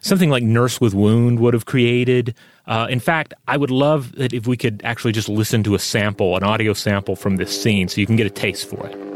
something 0.00 0.30
like 0.30 0.42
Nurse 0.42 0.80
with 0.80 0.94
Wound 0.94 1.40
would 1.40 1.54
have 1.54 1.66
created. 1.66 2.34
Uh, 2.66 2.86
in 2.88 3.00
fact, 3.00 3.34
I 3.48 3.56
would 3.56 3.70
love 3.70 4.14
it 4.18 4.32
if 4.32 4.46
we 4.46 4.56
could 4.56 4.80
actually 4.84 5.12
just 5.12 5.28
listen 5.28 5.62
to 5.64 5.74
a 5.74 5.78
sample, 5.78 6.36
an 6.36 6.44
audio 6.44 6.72
sample 6.72 7.16
from 7.16 7.36
this 7.36 7.60
scene, 7.60 7.88
so 7.88 8.00
you 8.00 8.06
can 8.06 8.16
get 8.16 8.26
a 8.26 8.30
taste 8.30 8.68
for 8.68 8.86
it. 8.86 9.09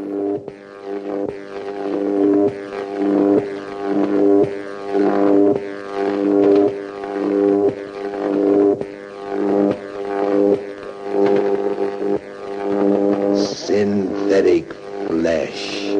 Synthetic 3.95 4.03
flesh. 15.07 15.95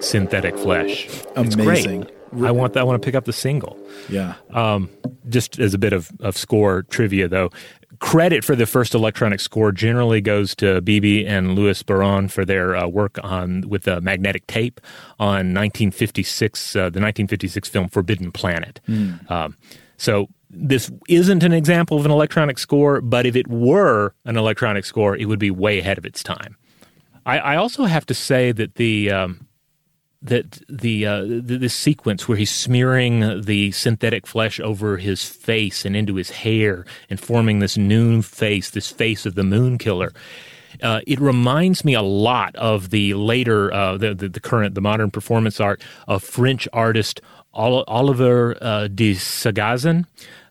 Synthetic 0.00 0.56
flesh. 0.56 1.10
Amazing. 1.36 2.06
I 2.42 2.50
want 2.50 2.72
that. 2.72 2.80
I 2.80 2.84
want 2.84 3.02
to 3.02 3.04
pick 3.04 3.14
up 3.14 3.26
the 3.26 3.34
single. 3.34 3.76
Yeah. 4.08 4.36
Um, 4.54 4.88
just 5.28 5.58
as 5.58 5.74
a 5.74 5.78
bit 5.78 5.92
of, 5.92 6.10
of 6.20 6.38
score 6.38 6.84
trivia, 6.84 7.28
though, 7.28 7.50
credit 8.00 8.44
for 8.44 8.54
the 8.54 8.66
first 8.66 8.94
electronic 8.94 9.40
score 9.40 9.72
generally 9.72 10.20
goes 10.20 10.54
to 10.56 10.80
Bebe 10.80 11.26
and 11.26 11.54
Louis 11.54 11.82
Barron 11.82 12.28
for 12.28 12.44
their 12.44 12.76
uh, 12.76 12.86
work 12.86 13.18
on 13.22 13.62
with 13.68 13.82
the 13.82 14.00
magnetic 14.00 14.46
tape 14.46 14.80
on 15.18 15.54
1956, 15.54 16.76
uh, 16.76 16.78
the 16.78 16.84
1956 17.00 17.68
film 17.68 17.88
Forbidden 17.88 18.32
Planet. 18.32 18.80
Um, 19.28 19.56
so 19.96 20.28
this 20.50 20.90
isn't 21.08 21.42
an 21.42 21.52
example 21.52 21.98
of 21.98 22.04
an 22.04 22.10
electronic 22.10 22.58
score, 22.58 23.00
but 23.00 23.26
if 23.26 23.36
it 23.36 23.48
were 23.48 24.14
an 24.24 24.36
electronic 24.36 24.84
score, 24.84 25.16
it 25.16 25.26
would 25.26 25.38
be 25.38 25.50
way 25.50 25.78
ahead 25.80 25.98
of 25.98 26.06
its 26.06 26.22
time. 26.22 26.56
I, 27.26 27.38
I 27.38 27.56
also 27.56 27.84
have 27.84 28.06
to 28.06 28.14
say 28.14 28.52
that 28.52 28.76
the 28.76 29.10
um, 29.10 29.47
that 30.22 30.60
the 30.68 31.06
uh, 31.06 31.24
th- 31.24 31.60
this 31.60 31.74
sequence 31.74 32.26
where 32.26 32.36
he's 32.36 32.50
smearing 32.50 33.42
the 33.42 33.70
synthetic 33.72 34.26
flesh 34.26 34.58
over 34.60 34.96
his 34.96 35.24
face 35.24 35.84
and 35.84 35.96
into 35.96 36.16
his 36.16 36.30
hair 36.30 36.84
and 37.08 37.20
forming 37.20 37.60
this 37.60 37.76
noon 37.76 38.22
face, 38.22 38.70
this 38.70 38.90
face 38.90 39.26
of 39.26 39.34
the 39.34 39.44
moon 39.44 39.78
killer. 39.78 40.12
Uh, 40.82 41.00
it 41.06 41.18
reminds 41.20 41.84
me 41.84 41.94
a 41.94 42.02
lot 42.02 42.54
of 42.56 42.90
the 42.90 43.14
later, 43.14 43.72
uh, 43.72 43.96
the, 43.96 44.14
the 44.14 44.28
the 44.28 44.40
current, 44.40 44.74
the 44.74 44.80
modern 44.80 45.10
performance 45.10 45.60
art 45.60 45.82
of 46.06 46.22
French 46.22 46.68
artist 46.72 47.20
Ol- 47.54 47.84
Oliver 47.88 48.56
uh, 48.60 48.88
de 48.88 49.14
Sagazan, 49.14 50.04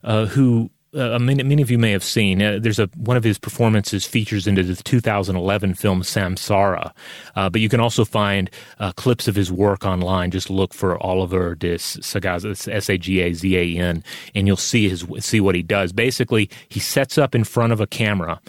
uh, 0.04 0.26
who 0.28 0.70
uh, 0.98 1.20
many, 1.20 1.44
many 1.44 1.62
of 1.62 1.70
you 1.70 1.78
may 1.78 1.92
have 1.92 2.04
seen. 2.04 2.42
Uh, 2.42 2.60
there's 2.60 2.80
a 2.80 2.90
one 2.96 3.18
of 3.18 3.24
his 3.24 3.38
performances 3.38 4.06
features 4.06 4.48
into 4.48 4.64
the 4.64 4.76
2011 4.76 5.76
film 5.76 6.02
Samsara, 6.02 6.92
uh, 7.36 7.50
but 7.50 7.62
you 7.62 7.70
can 7.70 7.80
also 7.80 8.04
find 8.04 8.50
uh, 8.80 8.92
clips 8.94 9.28
of 9.28 9.36
his 9.36 9.52
work 9.52 9.86
online. 9.86 10.32
Just 10.32 10.50
look 10.50 10.74
for 10.74 11.02
Oliver 11.02 11.56
de 11.56 11.76
Sagazan, 11.76 12.74
S 12.74 12.90
A 12.90 12.98
G 12.98 13.22
A 13.22 13.34
Z 13.34 13.56
A 13.58 13.80
N, 13.80 14.04
and 14.34 14.48
you'll 14.48 14.58
see 14.58 14.90
his 14.90 15.06
see 15.20 15.40
what 15.40 15.56
he 15.56 15.64
does. 15.64 15.94
Basically, 15.94 16.50
he 16.70 16.80
sets 16.80 17.18
up 17.18 17.36
in 17.36 17.44
front 17.44 17.74
of 17.74 17.80
a 17.80 17.88
camera, 17.88 18.42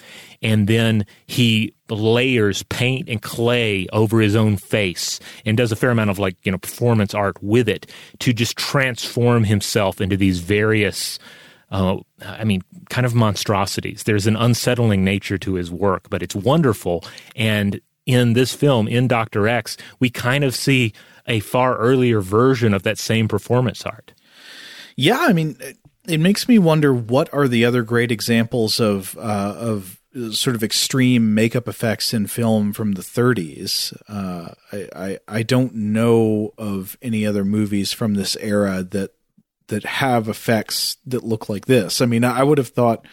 and 0.43 0.67
then 0.67 1.05
he 1.27 1.75
layers 1.91 2.63
paint 2.65 3.09
and 3.09 3.23
clay 3.23 3.87
over 3.93 4.21
his 4.21 4.37
own 4.37 4.57
face 4.57 5.21
and 5.47 5.57
does 5.57 5.73
a 5.73 5.77
fair 5.77 5.91
amount 5.91 6.11
of 6.11 6.19
like 6.19 6.37
you 6.45 6.53
know 6.53 6.59
performance 6.59 7.15
art 7.15 7.43
with 7.43 7.69
it 7.69 7.91
to 8.19 8.33
just 8.33 8.57
transform 8.57 9.45
himself 9.45 10.01
into 10.01 10.17
these 10.17 10.41
various 10.41 11.19
uh, 11.71 11.99
I 12.25 12.45
mean, 12.45 12.63
kind 12.89 13.07
of 13.07 13.15
monstrosities. 13.15 14.05
There's 14.05 14.27
an 14.27 14.37
unsettling 14.37 15.05
nature 15.05 15.39
to 15.39 15.55
his 15.55 15.71
work, 15.71 16.09
but 16.11 16.23
it's 16.23 16.35
wonderful. 16.35 17.05
And 17.37 17.81
in 18.07 18.33
this 18.33 18.55
film, 18.55 18.89
in 18.89 19.07
Dr. 19.07 19.49
X, 19.49 19.77
we 20.01 20.09
kind 20.09 20.45
of 20.45 20.55
see 20.55 20.95
a 21.27 21.41
far 21.41 21.77
earlier 21.77 22.21
version 22.21 22.73
of 22.73 22.83
that 22.85 22.99
same 22.99 23.29
performance 23.29 23.85
art. 23.85 24.15
Yeah, 24.97 25.19
I 25.21 25.33
mean, 25.33 25.59
it 26.09 26.19
makes 26.19 26.49
me 26.49 26.59
wonder 26.59 26.93
what 26.95 27.33
are 27.35 27.47
the 27.47 27.65
other 27.65 27.83
great 27.83 28.11
examples 28.11 28.81
of 28.81 29.17
uh, 29.19 29.55
of 29.59 29.99
sort 30.33 30.57
of 30.57 30.65
extreme 30.65 31.35
makeup 31.35 31.69
effects 31.69 32.13
in 32.15 32.27
film 32.27 32.73
from 32.73 32.93
the 32.93 33.03
30s. 33.03 33.95
Uh, 34.09 34.55
I, 34.73 34.89
I, 34.97 35.19
I 35.29 35.43
don't 35.43 35.75
know 35.75 36.55
of 36.59 36.97
any 37.03 37.27
other 37.27 37.45
movies 37.45 37.93
from 37.93 38.15
this 38.15 38.37
era 38.37 38.83
that 38.83 39.13
that 39.69 39.85
have 39.85 40.29
effects 40.29 40.97
that 41.07 41.25
look 41.25 41.49
like 41.49 41.67
this. 41.67 42.01
I 42.01 42.07
mean, 42.07 42.25
I 42.25 42.43
would 42.43 42.59
have 42.59 42.69
thought, 42.69 43.05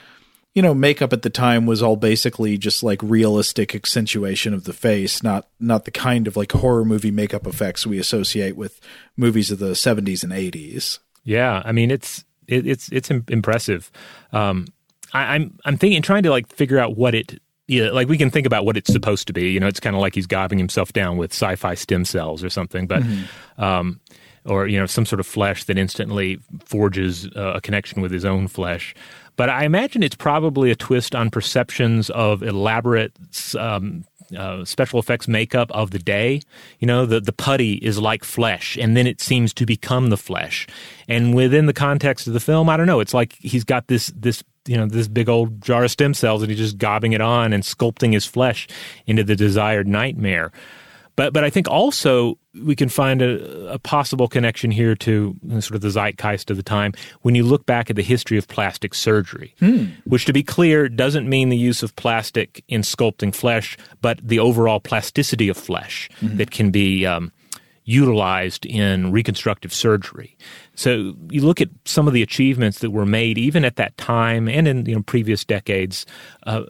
you 0.54 0.62
know, 0.62 0.74
makeup 0.74 1.14
at 1.14 1.22
the 1.22 1.30
time 1.30 1.66
was 1.66 1.82
all 1.82 1.96
basically 1.96 2.58
just 2.58 2.82
like 2.82 3.02
realistic 3.04 3.76
accentuation 3.76 4.54
of 4.54 4.64
the 4.64 4.74
face, 4.74 5.22
not 5.22 5.48
not 5.60 5.86
the 5.86 5.92
kind 5.92 6.28
of 6.28 6.36
like 6.36 6.52
horror 6.52 6.86
movie 6.86 7.12
makeup 7.12 7.46
effects 7.46 7.86
we 7.86 8.00
associate 8.00 8.56
with 8.56 8.80
movies 9.18 9.52
of 9.52 9.60
the 9.60 9.72
70s 9.72 10.24
and 10.24 10.32
80s. 10.32 11.00
Yeah, 11.24 11.62
I 11.66 11.72
mean, 11.72 11.92
it's 11.92 12.24
it, 12.48 12.66
it's 12.66 12.90
it's 12.90 13.10
impressive. 13.12 13.92
Um, 14.32 14.68
I, 15.14 15.36
I'm 15.36 15.58
I'm 15.66 15.78
thinking, 15.78 16.02
trying 16.02 16.24
to 16.24 16.30
like 16.30 16.54
figure 16.54 16.80
out 16.80 16.96
what 16.96 17.16
it 17.16 17.40
yeah, 17.68 17.90
like 17.90 18.08
we 18.08 18.18
can 18.18 18.30
think 18.30 18.46
about 18.46 18.64
what 18.66 18.78
it's 18.78 18.92
supposed 18.92 19.28
to 19.28 19.34
be. 19.34 19.50
You 19.50 19.60
know, 19.60 19.68
it's 19.68 19.80
kind 19.80 19.96
of 19.96 20.02
like 20.02 20.14
he's 20.14 20.28
gobbing 20.28 20.60
himself 20.60 20.94
down 20.94 21.18
with 21.18 21.32
sci-fi 21.32 21.74
stem 21.74 22.06
cells 22.06 22.44
or 22.44 22.50
something. 22.50 22.86
But 22.86 23.02
mm-hmm. 23.02 23.64
um, 23.64 24.00
or 24.46 24.68
you 24.68 24.80
know 24.80 24.86
some 24.86 25.06
sort 25.06 25.20
of 25.20 25.28
flesh 25.28 25.64
that 25.66 25.78
instantly 25.78 26.40
forges 26.66 27.28
uh, 27.36 27.54
a 27.56 27.62
connection 27.62 28.02
with 28.02 28.12
his 28.12 28.26
own 28.26 28.48
flesh. 28.48 28.94
But 29.36 29.50
I 29.50 29.66
imagine 29.66 30.02
it's 30.02 30.16
probably 30.16 30.72
a 30.72 30.76
twist 30.76 31.14
on 31.14 31.30
perceptions 31.30 32.10
of 32.12 32.42
elaborate 32.42 33.12
um, 33.58 34.06
uh, 34.36 34.64
special 34.66 35.00
effects 35.00 35.28
makeup 35.28 35.70
of 35.72 35.92
the 35.92 36.00
day. 36.00 36.42
You 36.80 36.88
know, 36.88 37.06
the, 37.06 37.20
the 37.20 37.34
putty 37.34 37.74
is 37.76 38.00
like 38.00 38.24
flesh, 38.24 38.78
and 38.78 38.96
then 38.96 39.08
it 39.08 39.22
seems 39.22 39.54
to 39.56 39.66
become 39.66 40.10
the 40.10 40.18
flesh. 40.18 40.68
And 41.08 41.36
within 41.36 41.66
the 41.66 41.74
context 41.74 42.28
of 42.28 42.34
the 42.34 42.40
film, 42.40 42.70
I 42.70 42.78
don't 42.78 42.88
know. 42.88 43.00
It's 43.00 43.14
like 43.14 43.34
he's 43.40 43.64
got 43.64 43.88
this 43.88 44.12
this 44.16 44.44
you 44.68 44.78
know 44.78 44.88
this 44.88 45.08
big 45.08 45.30
old 45.30 45.62
jar 45.62 45.84
of 45.84 45.92
stem 45.92 46.14
cells, 46.14 46.42
and 46.42 46.50
he's 46.50 46.60
just 46.60 46.78
gobbing 46.78 47.14
it 47.14 47.22
on 47.22 47.54
and 47.54 47.64
sculpting 47.64 48.14
his 48.14 48.26
flesh 48.26 48.68
into 49.06 49.24
the 49.24 49.36
desired 49.36 49.88
nightmare. 49.88 50.52
But 51.16 51.34
but 51.34 51.44
I 51.44 51.50
think 51.50 51.68
also 51.70 52.38
we 52.64 52.76
can 52.76 52.90
find 52.90 53.22
a, 53.22 53.74
a, 53.74 53.80
possible 53.80 54.28
connection 54.28 54.72
here 54.72 54.96
to 54.96 55.36
sort 55.52 55.76
of 55.76 55.82
the 55.82 55.90
zeitgeist 55.90 56.50
of 56.50 56.58
the 56.58 56.64
time 56.64 56.94
when 57.22 57.36
you 57.36 57.44
look 57.44 57.66
back 57.66 57.90
at 57.90 57.96
the 57.96 58.04
history 58.04 58.38
of 58.38 58.48
plastic 58.48 58.94
surgery, 58.94 59.54
hmm. 59.60 59.86
which 60.06 60.26
to 60.26 60.34
be 60.34 60.44
clear 60.44 60.88
doesn't 60.88 61.28
mean 61.28 61.50
the 61.50 61.58
use 61.58 61.84
of 61.84 61.96
plastic 61.96 62.64
in 62.68 62.82
sculpting 62.82 63.36
flesh, 63.36 63.78
but 64.02 64.20
the 64.26 64.40
overall 64.40 64.80
plasticity 64.80 65.50
of 65.50 65.58
flesh 65.58 66.10
mm-hmm. 66.22 66.38
that 66.38 66.52
can 66.52 66.72
be 66.72 67.06
um, 67.06 67.32
utilized 67.86 68.66
in 68.66 69.12
reconstructive 69.12 69.74
surgery. 69.74 70.36
So 70.76 71.14
you 71.30 71.42
look 71.42 71.62
at 71.62 71.70
some 71.86 72.08
of 72.08 72.14
the 72.14 72.24
achievements 72.24 72.80
that 72.80 72.92
were 72.92 73.06
made 73.06 73.38
even 73.38 73.64
at 73.64 73.76
that 73.78 73.96
time 73.98 74.50
and 74.50 74.68
in 74.68 74.86
you 74.86 74.96
know 74.96 75.04
previous 75.04 75.46
decades. 75.46 76.06
Uh, 76.44 76.64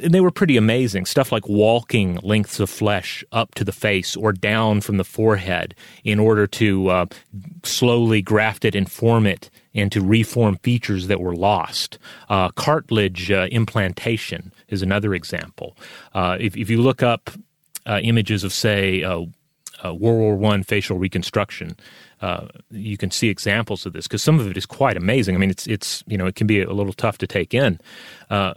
and 0.00 0.14
they 0.14 0.20
were 0.20 0.30
pretty 0.30 0.56
amazing. 0.56 1.04
Stuff 1.04 1.32
like 1.32 1.48
walking 1.48 2.18
lengths 2.22 2.60
of 2.60 2.70
flesh 2.70 3.24
up 3.32 3.54
to 3.56 3.64
the 3.64 3.72
face 3.72 4.16
or 4.16 4.32
down 4.32 4.80
from 4.80 4.96
the 4.96 5.04
forehead 5.04 5.74
in 6.04 6.18
order 6.18 6.46
to 6.46 6.88
uh, 6.88 7.06
slowly 7.62 8.22
graft 8.22 8.64
it 8.64 8.74
and 8.74 8.90
form 8.90 9.26
it 9.26 9.50
and 9.74 9.92
to 9.92 10.00
reform 10.00 10.56
features 10.62 11.08
that 11.08 11.20
were 11.20 11.34
lost. 11.34 11.98
Uh, 12.28 12.48
cartilage 12.50 13.30
uh, 13.30 13.48
implantation 13.50 14.52
is 14.68 14.82
another 14.82 15.14
example. 15.14 15.76
Uh, 16.14 16.36
if, 16.40 16.56
if, 16.56 16.70
you 16.70 16.80
look 16.80 17.02
up 17.02 17.30
uh, 17.86 18.00
images 18.02 18.44
of, 18.44 18.52
say, 18.52 19.02
uh, 19.84 19.94
World 19.94 20.18
War 20.18 20.36
One 20.36 20.62
facial 20.62 20.98
reconstruction, 20.98 21.76
uh, 22.20 22.46
you 22.70 22.96
can 22.96 23.10
see 23.10 23.28
examples 23.28 23.84
of 23.84 23.92
this 23.92 24.06
because 24.06 24.22
some 24.22 24.38
of 24.38 24.48
it 24.50 24.56
is 24.56 24.66
quite 24.66 24.96
amazing. 24.96 25.34
I 25.34 25.38
mean, 25.38 25.50
it's 25.50 25.66
it's 25.66 26.04
you 26.06 26.16
know 26.16 26.26
it 26.26 26.34
can 26.34 26.46
be 26.46 26.62
a 26.62 26.72
little 26.72 26.92
tough 26.92 27.18
to 27.18 27.26
take 27.26 27.52
in, 27.52 27.80
uh, 28.30 28.54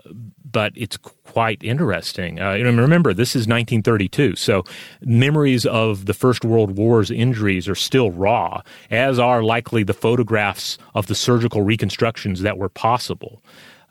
but 0.49 0.71
it's 0.75 0.97
quite 0.97 1.63
interesting. 1.63 2.39
Uh, 2.39 2.51
and 2.51 2.79
remember, 2.79 3.13
this 3.13 3.31
is 3.31 3.47
1932, 3.47 4.35
so 4.35 4.63
memories 5.01 5.65
of 5.65 6.05
the 6.05 6.13
First 6.13 6.45
World 6.45 6.77
War's 6.77 7.09
injuries 7.09 7.67
are 7.67 7.75
still 7.75 8.11
raw, 8.11 8.61
as 8.91 9.19
are 9.19 9.43
likely 9.43 9.83
the 9.83 9.93
photographs 9.93 10.77
of 10.93 11.07
the 11.07 11.15
surgical 11.15 11.61
reconstructions 11.61 12.41
that 12.41 12.57
were 12.57 12.69
possible. 12.69 13.41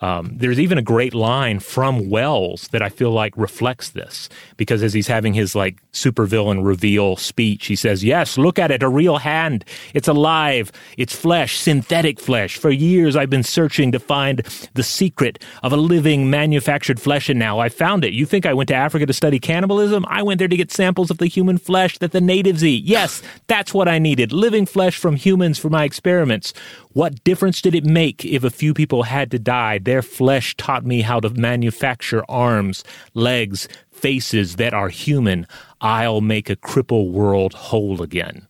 Um, 0.05 0.32
there's 0.36 0.61
even 0.61 0.76
a 0.76 0.82
great 0.82 1.14
line 1.14 1.61
from 1.61 2.11
Wells 2.11 2.68
that 2.72 2.82
I 2.82 2.90
feel 2.90 3.11
like 3.11 3.32
reflects 3.38 3.88
this 3.88 4.28
because 4.59 4.82
as 4.82 4.92
he's 4.92 5.07
having 5.07 5.32
his 5.32 5.55
like 5.55 5.80
supervillain 5.92 6.62
reveal 6.62 7.16
speech, 7.16 7.68
he 7.68 7.74
says, 7.74 8.05
"Yes, 8.05 8.36
look 8.36 8.59
at 8.59 8.70
it, 8.70 8.82
a 8.82 8.88
real 8.90 9.16
hand. 9.16 9.64
It's 9.94 10.07
alive. 10.07 10.70
It's 10.98 11.16
flesh, 11.16 11.57
synthetic 11.57 12.20
flesh. 12.20 12.59
For 12.59 12.68
years 12.68 13.16
I've 13.16 13.30
been 13.30 13.42
searching 13.42 13.92
to 13.92 13.98
find 13.98 14.42
the 14.74 14.82
secret 14.82 15.42
of 15.62 15.72
a 15.72 15.78
living 15.78 16.28
manufactured 16.28 17.00
flesh, 17.00 17.30
and 17.30 17.38
now 17.38 17.59
I 17.59 17.70
found 17.70 18.05
it. 18.05 18.12
You 18.12 18.26
think 18.26 18.44
I 18.44 18.52
went 18.52 18.68
to 18.68 18.74
Africa 18.74 19.07
to 19.07 19.12
study 19.14 19.38
cannibalism? 19.38 20.05
I 20.07 20.22
went 20.22 20.38
there 20.38 20.48
to 20.48 20.57
get 20.57 20.70
samples 20.70 21.11
of 21.11 21.16
the 21.16 21.28
human 21.28 21.57
flesh 21.57 21.96
that 22.00 22.12
the 22.12 22.20
natives 22.20 22.62
eat. 22.62 22.84
Yes, 22.84 23.22
that's 23.46 23.72
what 23.72 23.88
I 23.88 23.98
needed. 23.98 24.32
Living 24.32 24.66
flesh 24.66 24.98
from 24.98 25.16
humans 25.16 25.59
for 25.59 25.70
my 25.70 25.84
experiments. 25.84 26.52
What 26.95 27.24
difference 27.24 27.61
did 27.61 27.74
it 27.74 27.84
make 27.84 28.24
if 28.24 28.45
a 28.45 28.51
few 28.51 28.72
people 28.72 29.03
had 29.03 29.32
to 29.32 29.38
die? 29.40 29.78
Their 29.78 30.01
flesh 30.01 30.57
taught 30.57 30.86
me 30.86 31.03
how 31.03 31.18
to 31.18 31.28
manufacture 31.28 32.24
arms, 32.28 32.84
legs, 33.14 33.66
faces 33.90 34.57
that 34.57 34.72
are 34.72 34.90
human. 34.90 35.49
I'll 35.80 36.20
make 36.20 36.49
a 36.49 36.57
cripple 36.57 37.11
world 37.11 37.53
whole 37.53 38.01
again. 38.01 38.47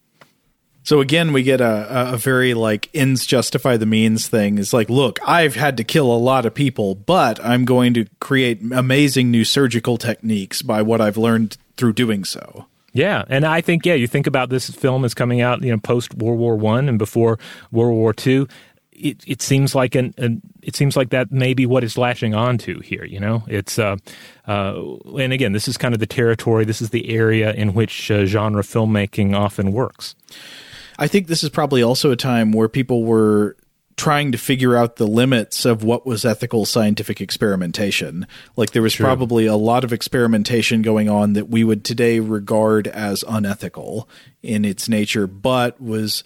So 0.83 1.01
again, 1.01 1.33
we 1.33 1.43
get 1.43 1.63
a, 1.63 2.13
a 2.13 2.19
very 2.19 2.53
like 2.53 2.91
ends 2.93 3.25
justify 3.25 3.79
the 3.79 3.87
means 3.87 4.29
thing. 4.29 4.59
It's 4.59 4.75
like, 4.75 4.91
look, 4.91 5.19
I've 5.27 5.55
had 5.55 5.79
to 5.79 5.85
kill 5.85 6.15
a 6.15 6.19
lot 6.19 6.45
of 6.45 6.53
people, 6.53 6.95
but 6.95 7.43
I'm 7.43 7.65
going 7.65 7.95
to 7.95 8.05
create 8.21 8.61
amazing 8.61 9.31
new 9.31 9.47
surgical 9.47 9.97
techniques 9.97 10.61
by 10.61 10.83
what 10.83 11.01
I've 11.01 11.17
learned 11.17 11.57
through 11.79 11.95
doing 11.95 12.25
so. 12.25 12.67
Yeah, 12.95 13.25
and 13.29 13.45
I 13.45 13.61
think 13.61 13.85
yeah, 13.85 13.95
you 13.95 14.07
think 14.07 14.27
about 14.27 14.51
this 14.51 14.71
film 14.71 15.05
is 15.05 15.15
coming 15.15 15.41
out, 15.41 15.63
you 15.63 15.73
know, 15.73 15.79
post 15.79 16.15
World 16.15 16.39
War 16.39 16.57
One 16.57 16.89
and 16.89 16.99
before 16.99 17.39
World 17.73 17.97
War 17.97 18.15
Two. 18.15 18.49
It, 18.93 19.25
it 19.27 19.43
seems 19.43 19.75
like 19.75 19.97
an, 19.97 20.15
an, 20.19 20.41
it 20.63 20.77
seems 20.77 20.97
like 20.97 21.11
that 21.11 21.33
may 21.33 21.53
be 21.53 21.67
what 21.67 21.83
it's 21.83 21.99
lashing 21.99 22.33
on 22.33 22.57
to 22.59 22.79
here. 22.79 23.05
You 23.05 23.19
know, 23.19 23.43
it's 23.49 23.81
uh, 23.81 23.97
uh, 24.47 24.81
and 25.19 25.33
again, 25.33 25.53
this 25.53 25.67
is 25.67 25.77
kind 25.77 25.93
of 25.93 25.99
the 25.99 26.07
territory. 26.07 26.65
This 26.65 26.81
is 26.81 26.91
the 26.91 27.11
area 27.11 27.53
in 27.53 27.75
which 27.75 28.13
uh, 28.13 28.25
genre 28.25 28.63
filmmaking 28.63 29.35
often 29.35 29.73
works. 29.73 30.15
I 30.97 31.09
think 31.09 31.27
this 31.27 31.43
is 31.43 31.51
probably 31.51 31.83
also 31.83 32.13
a 32.13 32.17
time 32.17 32.53
where 32.53 32.69
people 32.69 33.03
were 33.03 33.57
trying 33.97 34.33
to 34.33 34.39
figure 34.39 34.77
out 34.77 34.97
the 34.97 35.07
limits 35.07 35.65
of 35.65 35.85
what 35.85 36.05
was 36.05 36.25
ethical 36.25 36.65
scientific 36.65 37.21
experimentation. 37.21 38.27
Like 38.57 38.73
there 38.73 38.83
was 38.83 38.95
True. 38.95 39.05
probably 39.07 39.47
a 39.47 39.57
lot 39.57 39.85
of 39.85 39.93
experimentation 39.93 40.83
going 40.83 41.09
on 41.09 41.35
that 41.35 41.49
we 41.49 41.65
would 41.65 41.85
today 41.85 42.21
regard 42.21 42.87
as 42.89 43.25
unethical 43.29 44.09
in 44.43 44.65
its 44.65 44.89
nature, 44.89 45.27
but 45.27 45.81
was 45.81 46.25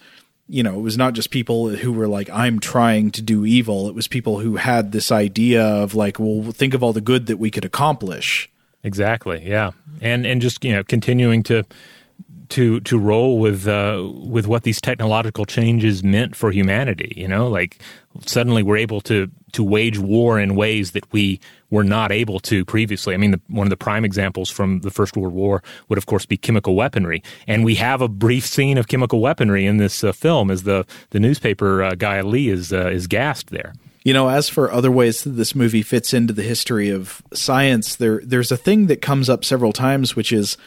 you 0.51 0.63
know, 0.63 0.79
it 0.79 0.81
was 0.81 0.97
not 0.97 1.13
just 1.13 1.29
people 1.29 1.69
who 1.69 1.93
were 1.93 2.07
like, 2.07 2.27
I'm 2.31 2.59
trying 2.59 3.11
to 3.11 3.21
do 3.21 3.45
evil. 3.45 3.87
It 3.87 3.93
was 3.93 4.07
people 4.07 4.39
who 4.39 4.55
had 4.55 4.91
this 4.91 5.11
idea 5.11 5.63
of 5.63 5.93
like, 5.93 6.17
well, 6.19 6.51
think 6.51 6.73
of 6.73 6.81
all 6.81 6.91
the 6.91 7.01
good 7.01 7.27
that 7.27 7.37
we 7.37 7.51
could 7.51 7.65
accomplish. 7.65 8.49
Exactly. 8.83 9.47
Yeah. 9.47 9.71
And, 10.01 10.25
and 10.25 10.41
just, 10.41 10.65
you 10.65 10.73
know, 10.73 10.83
continuing 10.83 11.43
to, 11.43 11.65
to 12.49 12.79
to 12.81 12.97
roll 12.97 13.39
with 13.39 13.67
uh, 13.67 14.09
with 14.23 14.47
what 14.47 14.63
these 14.63 14.81
technological 14.81 15.45
changes 15.45 16.03
meant 16.03 16.35
for 16.35 16.51
humanity. 16.51 17.13
You 17.15 17.27
know, 17.27 17.47
like 17.47 17.79
suddenly 18.25 18.63
we're 18.63 18.77
able 18.77 19.01
to 19.01 19.29
to 19.53 19.63
wage 19.63 19.97
war 19.97 20.39
in 20.39 20.55
ways 20.55 20.91
that 20.91 21.11
we 21.11 21.39
were 21.69 21.83
not 21.83 22.11
able 22.11 22.39
to 22.39 22.65
previously. 22.65 23.13
I 23.13 23.17
mean, 23.17 23.31
the, 23.31 23.41
one 23.47 23.65
of 23.65 23.69
the 23.69 23.77
prime 23.77 24.03
examples 24.03 24.49
from 24.49 24.81
the 24.81 24.91
First 24.91 25.15
World 25.15 25.33
War 25.33 25.63
would, 25.87 25.97
of 25.97 26.05
course, 26.05 26.25
be 26.25 26.37
chemical 26.37 26.75
weaponry, 26.75 27.23
and 27.47 27.63
we 27.63 27.75
have 27.75 28.01
a 28.01 28.07
brief 28.07 28.45
scene 28.45 28.77
of 28.77 28.87
chemical 28.87 29.19
weaponry 29.21 29.65
in 29.65 29.77
this 29.77 30.03
uh, 30.03 30.11
film 30.11 30.51
as 30.51 30.63
the 30.63 30.85
the 31.11 31.19
newspaper 31.19 31.83
uh, 31.83 31.95
guy 31.95 32.21
Lee 32.21 32.49
is 32.49 32.73
uh, 32.73 32.89
is 32.89 33.07
gassed 33.07 33.49
there. 33.49 33.73
You 34.03 34.13
know, 34.13 34.29
as 34.29 34.49
for 34.49 34.71
other 34.71 34.89
ways 34.89 35.23
that 35.23 35.31
this 35.31 35.53
movie 35.53 35.83
fits 35.83 36.13
into 36.13 36.33
the 36.33 36.41
history 36.41 36.89
of 36.89 37.21
science, 37.33 37.95
there 37.95 38.21
there's 38.23 38.51
a 38.51 38.57
thing 38.57 38.87
that 38.87 39.01
comes 39.01 39.29
up 39.29 39.45
several 39.45 39.73
times, 39.73 40.15
which 40.15 40.31
is 40.31 40.57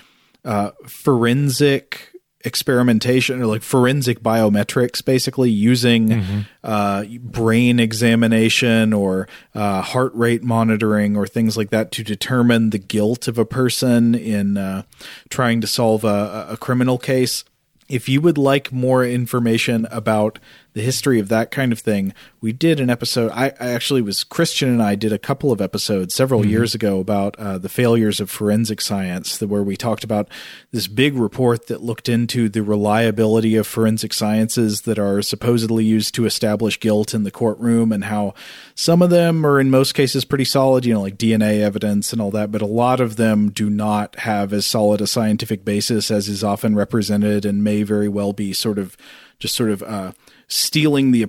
uh, 0.45 0.71
forensic 0.87 2.13
experimentation 2.45 3.41
or 3.41 3.47
like 3.47 3.63
forensic 3.63 4.21
biometrics, 4.21 5.05
basically 5.05 5.51
using 5.51 6.09
mm-hmm. 6.09 6.41
uh, 6.65 7.05
brain 7.21 7.79
examination 7.79 8.93
or 8.93 9.29
uh, 9.55 9.81
heart 9.83 10.13
rate 10.15 10.43
monitoring 10.43 11.17
or 11.17 11.27
things 11.27 11.57
like 11.57 11.71
that 11.71 11.93
to 11.93 12.03
determine 12.03 12.71
the 12.71 12.79
guilt 12.79 13.29
of 13.29 13.39
a 13.39 13.45
person 13.45 14.15
in 14.15 14.57
uh, 14.57 14.83
trying 15.31 15.61
to 15.61 15.67
solve 15.67 16.05
a, 16.05 16.47
a 16.51 16.57
criminal 16.57 16.99
case. 16.99 17.45
If 17.89 18.09
you 18.09 18.21
would 18.21 18.39
like 18.39 18.73
more 18.73 19.05
information 19.05 19.87
about 19.91 20.39
the 20.75 20.81
history 20.81 21.19
of 21.19 21.29
that 21.29 21.51
kind 21.51 21.71
of 21.71 21.79
thing. 21.79 22.15
We 22.41 22.53
did 22.53 22.81
an 22.81 22.89
episode. 22.89 23.31
I, 23.33 23.53
I 23.61 23.71
actually 23.71 24.01
was 24.01 24.25
Christian 24.25 24.71
and 24.71 24.83
I 24.83 24.95
did 24.95 25.13
a 25.13 25.19
couple 25.19 25.53
of 25.53 25.61
episodes 25.61 26.15
several 26.15 26.41
mm-hmm. 26.41 26.51
years 26.51 26.75
ago 26.75 26.99
about 26.99 27.39
uh, 27.39 27.59
the 27.59 27.69
failures 27.69 28.21
of 28.21 28.31
forensic 28.31 28.81
science, 28.81 29.41
where 29.41 29.63
we 29.63 29.77
talked 29.77 30.03
about 30.03 30.29
this 30.71 30.87
big 30.87 31.15
report 31.15 31.67
that 31.67 31.83
looked 31.83 32.09
into 32.09 32.49
the 32.49 32.63
reliability 32.63 33.55
of 33.57 33.67
forensic 33.67 34.15
sciences 34.15 34.83
that 34.83 34.99
are 34.99 35.21
supposedly 35.21 35.85
used 35.85 36.15
to 36.15 36.25
establish 36.25 36.81
guilt 36.81 37.13
in 37.13 37.25
the 37.25 37.31
courtroom, 37.31 37.93
and 37.93 38.05
how 38.05 38.33
some 38.75 39.03
of 39.03 39.11
them 39.11 39.45
are 39.45 39.61
in 39.61 39.71
most 39.71 39.93
cases 39.93 40.25
pretty 40.25 40.45
solid, 40.45 40.87
you 40.87 40.95
know, 40.95 41.03
like 41.03 41.19
DNA 41.19 41.61
evidence 41.61 42.13
and 42.13 42.23
all 42.23 42.31
that, 42.31 42.51
but 42.51 42.63
a 42.63 42.67
lot 42.67 43.01
of 43.01 43.17
them 43.17 43.51
do 43.51 43.69
not 43.69 44.17
have 44.21 44.53
as 44.53 44.65
solid 44.65 45.01
a 45.01 45.07
scientific 45.07 45.65
basis 45.65 46.11
as 46.11 46.29
is 46.29 46.43
often 46.43 46.75
represented, 46.75 47.45
and 47.45 47.63
may 47.63 47.83
very 47.83 48.09
well 48.09 48.33
be 48.33 48.55
sort 48.55 48.79
of 48.79 48.97
just 49.39 49.55
sort 49.55 49.71
of 49.71 49.83
uh, 49.83 50.13
stealing 50.53 51.13
the 51.13 51.23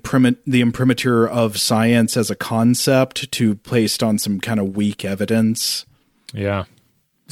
the 0.45 0.61
imprimatur 0.61 1.27
of 1.27 1.57
science 1.57 2.17
as 2.17 2.29
a 2.29 2.35
concept 2.35 3.31
to 3.31 3.55
placed 3.55 4.03
on 4.03 4.19
some 4.19 4.39
kind 4.39 4.59
of 4.59 4.75
weak 4.75 5.05
evidence. 5.05 5.85
Yeah. 6.33 6.65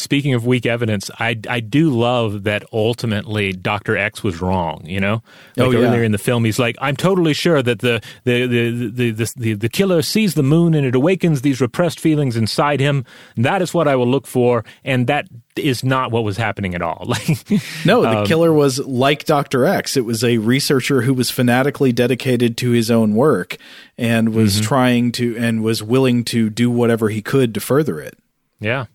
Speaking 0.01 0.33
of 0.33 0.45
weak 0.45 0.65
evidence, 0.65 1.11
I, 1.19 1.39
I 1.47 1.59
do 1.59 1.89
love 1.89 2.43
that 2.43 2.63
ultimately 2.73 3.53
Dr. 3.53 3.95
X 3.95 4.23
was 4.23 4.41
wrong, 4.41 4.81
you 4.85 4.99
know? 4.99 5.21
Like 5.55 5.67
oh, 5.67 5.71
yeah. 5.71 5.79
earlier 5.79 6.03
in 6.03 6.11
the 6.11 6.17
film, 6.17 6.43
he's 6.43 6.59
like, 6.59 6.75
I'm 6.81 6.95
totally 6.95 7.33
sure 7.33 7.61
that 7.61 7.79
the 7.79 8.01
the, 8.23 8.47
the, 8.47 8.89
the, 8.89 9.11
the, 9.11 9.33
the, 9.37 9.53
the 9.53 9.69
killer 9.69 10.01
sees 10.01 10.33
the 10.33 10.43
moon 10.43 10.73
and 10.73 10.85
it 10.85 10.95
awakens 10.95 11.41
these 11.41 11.61
repressed 11.61 11.99
feelings 11.99 12.35
inside 12.35 12.79
him. 12.79 13.05
That 13.37 13.61
is 13.61 13.73
what 13.73 13.87
I 13.87 13.95
will 13.95 14.07
look 14.07 14.27
for. 14.27 14.65
And 14.83 15.07
that 15.07 15.27
is 15.55 15.83
not 15.83 16.11
what 16.11 16.23
was 16.23 16.37
happening 16.37 16.75
at 16.75 16.81
all. 16.81 17.07
Like, 17.11 17.51
no, 17.85 18.03
the 18.03 18.19
um, 18.19 18.25
killer 18.25 18.53
was 18.53 18.79
like 18.79 19.25
Dr. 19.25 19.65
X. 19.65 19.97
It 19.97 20.05
was 20.05 20.23
a 20.23 20.37
researcher 20.37 21.01
who 21.01 21.13
was 21.13 21.29
fanatically 21.29 21.91
dedicated 21.91 22.55
to 22.57 22.71
his 22.71 22.89
own 22.89 23.15
work 23.15 23.57
and 23.97 24.29
was 24.33 24.55
mm-hmm. 24.55 24.63
trying 24.63 25.11
to 25.13 25.37
and 25.37 25.61
was 25.61 25.83
willing 25.83 26.23
to 26.25 26.49
do 26.49 26.71
whatever 26.71 27.09
he 27.09 27.21
could 27.21 27.53
to 27.53 27.59
further 27.59 27.99
it. 27.99 28.17
Yeah. 28.61 28.85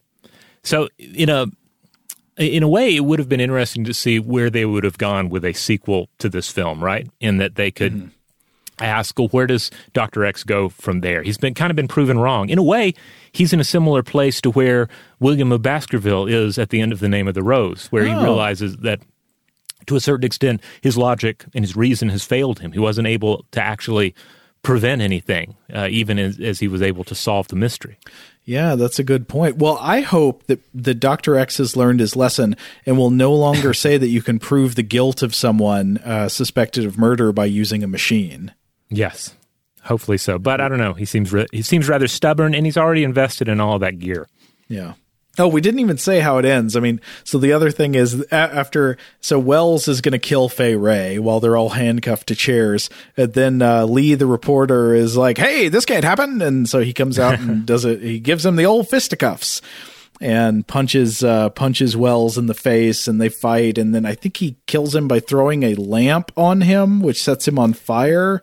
So 0.66 0.88
in 0.98 1.28
a 1.28 1.46
in 2.36 2.62
a 2.62 2.68
way, 2.68 2.94
it 2.94 3.04
would 3.04 3.18
have 3.18 3.28
been 3.28 3.40
interesting 3.40 3.84
to 3.84 3.94
see 3.94 4.18
where 4.18 4.50
they 4.50 4.66
would 4.66 4.84
have 4.84 4.98
gone 4.98 5.30
with 5.30 5.44
a 5.44 5.54
sequel 5.54 6.10
to 6.18 6.28
this 6.28 6.50
film, 6.50 6.84
right? 6.84 7.08
In 7.20 7.38
that 7.38 7.54
they 7.54 7.70
could 7.70 7.94
mm-hmm. 7.94 8.08
ask, 8.84 9.18
well, 9.18 9.28
where 9.28 9.46
does 9.46 9.70
Doctor 9.94 10.24
X 10.24 10.44
go 10.44 10.68
from 10.68 11.00
there? 11.00 11.22
He's 11.22 11.38
been 11.38 11.54
kind 11.54 11.70
of 11.70 11.76
been 11.76 11.88
proven 11.88 12.18
wrong. 12.18 12.50
In 12.50 12.58
a 12.58 12.62
way, 12.62 12.92
he's 13.32 13.54
in 13.54 13.60
a 13.60 13.64
similar 13.64 14.02
place 14.02 14.42
to 14.42 14.50
where 14.50 14.88
William 15.18 15.50
of 15.50 15.62
Baskerville 15.62 16.26
is 16.26 16.58
at 16.58 16.68
the 16.68 16.82
end 16.82 16.92
of 16.92 17.00
The 17.00 17.08
Name 17.08 17.26
of 17.26 17.34
the 17.34 17.42
Rose, 17.42 17.86
where 17.86 18.02
oh. 18.02 18.06
he 18.06 18.14
realizes 18.14 18.76
that 18.78 19.00
to 19.86 19.96
a 19.96 20.00
certain 20.00 20.26
extent, 20.26 20.60
his 20.82 20.98
logic 20.98 21.44
and 21.54 21.64
his 21.64 21.76
reason 21.76 22.08
has 22.10 22.24
failed 22.24 22.58
him. 22.58 22.72
He 22.72 22.80
wasn't 22.80 23.06
able 23.06 23.46
to 23.52 23.62
actually 23.62 24.14
prevent 24.62 25.00
anything, 25.00 25.54
uh, 25.72 25.86
even 25.90 26.18
as, 26.18 26.40
as, 26.40 26.58
he 26.58 26.66
was 26.66 26.82
able 26.82 27.04
to 27.04 27.14
solve 27.14 27.46
the 27.48 27.54
mystery. 27.54 27.98
Yeah, 28.46 28.76
that's 28.76 29.00
a 29.00 29.04
good 29.04 29.26
point. 29.26 29.56
Well, 29.56 29.76
I 29.80 30.00
hope 30.02 30.44
that 30.44 30.60
the 30.72 30.94
Dr. 30.94 31.36
X 31.36 31.58
has 31.58 31.76
learned 31.76 31.98
his 31.98 32.14
lesson 32.14 32.56
and 32.86 32.96
will 32.96 33.10
no 33.10 33.34
longer 33.34 33.74
say 33.74 33.98
that 33.98 34.06
you 34.06 34.22
can 34.22 34.38
prove 34.38 34.76
the 34.76 34.84
guilt 34.84 35.20
of 35.20 35.34
someone 35.34 35.98
uh, 35.98 36.28
suspected 36.28 36.84
of 36.84 36.96
murder 36.96 37.32
by 37.32 37.44
using 37.44 37.82
a 37.82 37.88
machine. 37.88 38.54
Yes, 38.88 39.34
hopefully 39.82 40.16
so. 40.16 40.38
But 40.38 40.60
I 40.60 40.68
don't 40.68 40.78
know. 40.78 40.94
He 40.94 41.04
seems 41.04 41.32
re- 41.32 41.48
he 41.50 41.60
seems 41.62 41.88
rather 41.88 42.06
stubborn, 42.06 42.54
and 42.54 42.64
he's 42.64 42.76
already 42.76 43.02
invested 43.02 43.48
in 43.48 43.60
all 43.60 43.80
that 43.80 43.98
gear. 43.98 44.28
Yeah. 44.68 44.94
Oh, 45.38 45.48
we 45.48 45.60
didn't 45.60 45.80
even 45.80 45.98
say 45.98 46.20
how 46.20 46.38
it 46.38 46.44
ends. 46.44 46.76
I 46.76 46.80
mean, 46.80 47.00
so 47.24 47.38
the 47.38 47.52
other 47.52 47.70
thing 47.70 47.94
is 47.94 48.24
after, 48.30 48.96
so 49.20 49.38
Wells 49.38 49.88
is 49.88 50.00
going 50.00 50.12
to 50.12 50.18
kill 50.18 50.48
Fay 50.48 50.76
Wray 50.76 51.18
while 51.18 51.40
they're 51.40 51.56
all 51.56 51.70
handcuffed 51.70 52.28
to 52.28 52.34
chairs. 52.34 52.88
And 53.16 53.32
then 53.32 53.62
uh, 53.62 53.84
Lee, 53.84 54.14
the 54.14 54.26
reporter, 54.26 54.94
is 54.94 55.16
like, 55.16 55.38
hey, 55.38 55.68
this 55.68 55.84
can't 55.84 56.04
happen. 56.04 56.40
And 56.40 56.68
so 56.68 56.80
he 56.80 56.92
comes 56.92 57.18
out 57.18 57.38
and 57.38 57.66
does 57.66 57.84
it. 57.84 58.00
He 58.00 58.18
gives 58.18 58.44
him 58.46 58.56
the 58.56 58.66
old 58.66 58.88
fisticuffs 58.88 59.60
and 60.20 60.66
punches 60.66 61.22
uh, 61.22 61.50
punches 61.50 61.96
Wells 61.96 62.38
in 62.38 62.46
the 62.46 62.54
face, 62.54 63.06
and 63.06 63.20
they 63.20 63.28
fight. 63.28 63.78
And 63.78 63.94
then 63.94 64.06
I 64.06 64.14
think 64.14 64.38
he 64.38 64.56
kills 64.66 64.94
him 64.94 65.08
by 65.08 65.20
throwing 65.20 65.62
a 65.62 65.74
lamp 65.74 66.32
on 66.36 66.62
him, 66.62 67.00
which 67.00 67.22
sets 67.22 67.46
him 67.46 67.58
on 67.58 67.72
fire. 67.74 68.42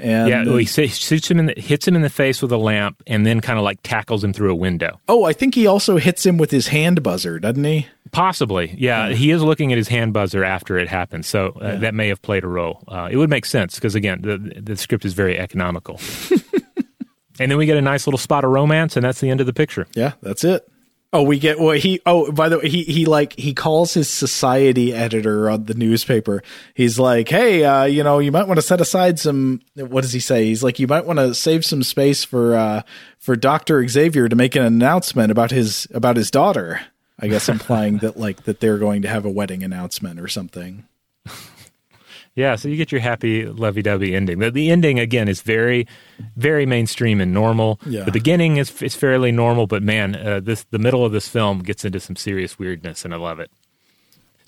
And 0.00 0.28
yeah, 0.28 0.44
he 0.44 0.64
shoots 0.64 1.28
him 1.28 1.40
in 1.40 1.46
the, 1.46 1.54
hits 1.60 1.88
him 1.88 1.96
in 1.96 2.02
the 2.02 2.10
face 2.10 2.40
with 2.40 2.52
a 2.52 2.56
lamp, 2.56 3.02
and 3.06 3.26
then 3.26 3.40
kind 3.40 3.58
of 3.58 3.64
like 3.64 3.80
tackles 3.82 4.22
him 4.22 4.32
through 4.32 4.52
a 4.52 4.54
window. 4.54 5.00
Oh, 5.08 5.24
I 5.24 5.32
think 5.32 5.56
he 5.56 5.66
also 5.66 5.96
hits 5.96 6.24
him 6.24 6.38
with 6.38 6.52
his 6.52 6.68
hand 6.68 7.02
buzzer, 7.02 7.40
doesn't 7.40 7.64
he? 7.64 7.86
Possibly, 8.12 8.74
yeah. 8.78 9.10
He 9.10 9.32
is 9.32 9.42
looking 9.42 9.72
at 9.72 9.78
his 9.78 9.88
hand 9.88 10.12
buzzer 10.12 10.44
after 10.44 10.78
it 10.78 10.88
happens, 10.88 11.26
so 11.26 11.48
uh, 11.60 11.64
yeah. 11.64 11.74
that 11.76 11.94
may 11.94 12.08
have 12.08 12.22
played 12.22 12.44
a 12.44 12.48
role. 12.48 12.84
Uh, 12.86 13.08
it 13.10 13.16
would 13.16 13.28
make 13.28 13.44
sense 13.44 13.74
because 13.74 13.96
again, 13.96 14.22
the 14.22 14.60
the 14.60 14.76
script 14.76 15.04
is 15.04 15.14
very 15.14 15.36
economical. 15.36 16.00
and 17.40 17.50
then 17.50 17.58
we 17.58 17.66
get 17.66 17.76
a 17.76 17.82
nice 17.82 18.06
little 18.06 18.18
spot 18.18 18.44
of 18.44 18.50
romance, 18.50 18.96
and 18.96 19.04
that's 19.04 19.20
the 19.20 19.30
end 19.30 19.40
of 19.40 19.46
the 19.46 19.52
picture. 19.52 19.88
Yeah, 19.94 20.12
that's 20.22 20.44
it. 20.44 20.68
Oh, 21.10 21.22
we 21.22 21.38
get 21.38 21.58
well. 21.58 21.70
He 21.70 22.00
oh, 22.04 22.30
by 22.32 22.50
the 22.50 22.58
way, 22.58 22.68
he 22.68 22.82
he 22.82 23.06
like 23.06 23.32
he 23.32 23.54
calls 23.54 23.94
his 23.94 24.10
society 24.10 24.92
editor 24.92 25.48
on 25.48 25.64
the 25.64 25.72
newspaper. 25.72 26.42
He's 26.74 26.98
like, 26.98 27.30
hey, 27.30 27.64
uh, 27.64 27.84
you 27.84 28.02
know, 28.04 28.18
you 28.18 28.30
might 28.30 28.46
want 28.46 28.58
to 28.58 28.62
set 28.62 28.82
aside 28.82 29.18
some. 29.18 29.62
What 29.74 30.02
does 30.02 30.12
he 30.12 30.20
say? 30.20 30.44
He's 30.44 30.62
like, 30.62 30.78
you 30.78 30.86
might 30.86 31.06
want 31.06 31.18
to 31.18 31.34
save 31.34 31.64
some 31.64 31.82
space 31.82 32.24
for 32.24 32.54
uh 32.54 32.82
for 33.18 33.36
Doctor 33.36 33.86
Xavier 33.88 34.28
to 34.28 34.36
make 34.36 34.54
an 34.54 34.62
announcement 34.62 35.30
about 35.30 35.50
his 35.50 35.88
about 35.94 36.16
his 36.16 36.30
daughter. 36.30 36.80
I 37.18 37.28
guess 37.28 37.48
implying 37.48 37.98
that 38.02 38.18
like 38.18 38.44
that 38.44 38.60
they're 38.60 38.78
going 38.78 39.00
to 39.02 39.08
have 39.08 39.24
a 39.24 39.30
wedding 39.30 39.62
announcement 39.62 40.20
or 40.20 40.28
something. 40.28 40.86
Yeah, 42.38 42.54
so 42.54 42.68
you 42.68 42.76
get 42.76 42.92
your 42.92 43.00
happy 43.00 43.46
lovey-dovey 43.46 44.14
ending. 44.14 44.38
The, 44.38 44.52
the 44.52 44.70
ending 44.70 45.00
again 45.00 45.26
is 45.26 45.42
very, 45.42 45.88
very 46.36 46.66
mainstream 46.66 47.20
and 47.20 47.34
normal. 47.34 47.80
Yeah. 47.84 48.04
The 48.04 48.12
beginning 48.12 48.58
is 48.58 48.70
is 48.80 48.94
fairly 48.94 49.32
normal, 49.32 49.66
but 49.66 49.82
man, 49.82 50.14
uh, 50.14 50.38
this 50.38 50.64
the 50.70 50.78
middle 50.78 51.04
of 51.04 51.10
this 51.10 51.26
film 51.26 51.64
gets 51.64 51.84
into 51.84 51.98
some 51.98 52.14
serious 52.14 52.56
weirdness, 52.56 53.04
and 53.04 53.12
I 53.12 53.16
love 53.16 53.40
it. 53.40 53.50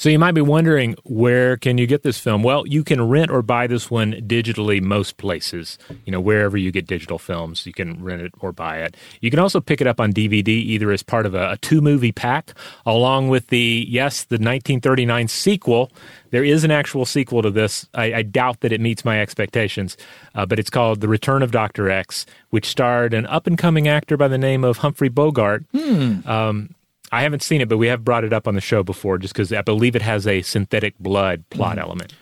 So 0.01 0.09
you 0.09 0.19
might 0.19 0.33
be 0.33 0.41
wondering 0.41 0.97
where 1.05 1.59
can 1.59 1.77
you 1.77 1.87
get 1.87 2.05
this 2.05 2.19
film? 2.19 2.43
Well, 2.43 2.67
you 2.67 2.83
can 2.83 3.07
rent 3.07 3.31
or 3.31 3.43
buy 3.43 3.67
this 3.67 3.91
one 3.91 4.15
digitally 4.27 4.81
most 4.81 5.19
places. 5.19 5.77
You 6.07 6.13
know, 6.13 6.23
wherever 6.23 6.57
you 6.57 6.71
get 6.71 6.87
digital 6.87 7.19
films, 7.19 7.67
you 7.67 7.75
can 7.75 8.03
rent 8.03 8.23
it 8.23 8.33
or 8.41 8.51
buy 8.51 8.79
it. 8.79 8.97
You 9.21 9.29
can 9.29 9.39
also 9.39 9.61
pick 9.61 9.83
it 9.83 9.87
up 9.87 10.01
on 10.01 10.15
DVD 10.15 10.49
either 10.49 10.91
as 10.91 11.03
part 11.03 11.27
of 11.27 11.35
a, 11.35 11.51
a 11.51 11.59
two 11.59 11.83
movie 11.83 12.13
pack 12.13 12.55
along 12.87 13.29
with 13.29 13.49
the 13.49 13.85
yes, 13.91 14.25
the 14.25 14.37
1939 14.37 15.29
sequel. 15.29 15.93
There 16.31 16.45
is 16.45 16.65
an 16.65 16.71
actual 16.71 17.05
sequel 17.05 17.43
to 17.43 17.51
this. 17.51 17.87
I, 17.93 18.15
I 18.15 18.23
doubt 18.23 18.61
that 18.61 18.73
it 18.73 18.81
meets 18.81 19.05
my 19.05 19.21
expectations, 19.21 19.99
uh, 20.35 20.47
but 20.47 20.59
it's 20.59 20.71
called 20.71 21.03
The 21.03 21.09
Return 21.09 21.43
of 21.43 21.51
Dr. 21.51 21.91
X, 21.91 22.25
which 22.49 22.65
starred 22.65 23.13
an 23.13 23.27
up 23.27 23.47
and 23.47 23.59
coming 23.59 23.87
actor 23.87 24.17
by 24.17 24.29
the 24.29 24.39
name 24.39 24.65
of 24.65 24.79
Humphrey 24.79 25.11
Bogart. 25.11 25.67
Hmm. 25.75 26.27
Um, 26.27 26.75
I 27.13 27.23
haven't 27.23 27.43
seen 27.43 27.61
it, 27.61 27.69
but 27.69 27.79
we 27.79 27.89
have 27.89 28.05
brought 28.05 28.25
it 28.25 28.33
up 28.33 28.47
on 28.47 28.55
the 28.55 28.61
show 28.61 28.83
before 28.83 29.19
just 29.19 29.35
because 29.35 29.53
I 29.53 29.63
believe 29.63 29.97
it 29.97 30.03
has 30.03 30.27
a 30.27 30.43
synthetic 30.43 30.99
blood 30.99 31.45
plot 31.51 31.77
mm. 31.77 31.83
element. 31.83 32.15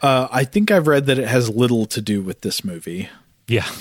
Uh, 0.00 0.28
I 0.30 0.44
think 0.44 0.70
I've 0.70 0.86
read 0.86 1.06
that 1.06 1.18
it 1.18 1.26
has 1.26 1.50
little 1.50 1.86
to 1.86 2.00
do 2.00 2.22
with 2.22 2.42
this 2.42 2.64
movie. 2.64 3.08
Yeah. 3.46 3.68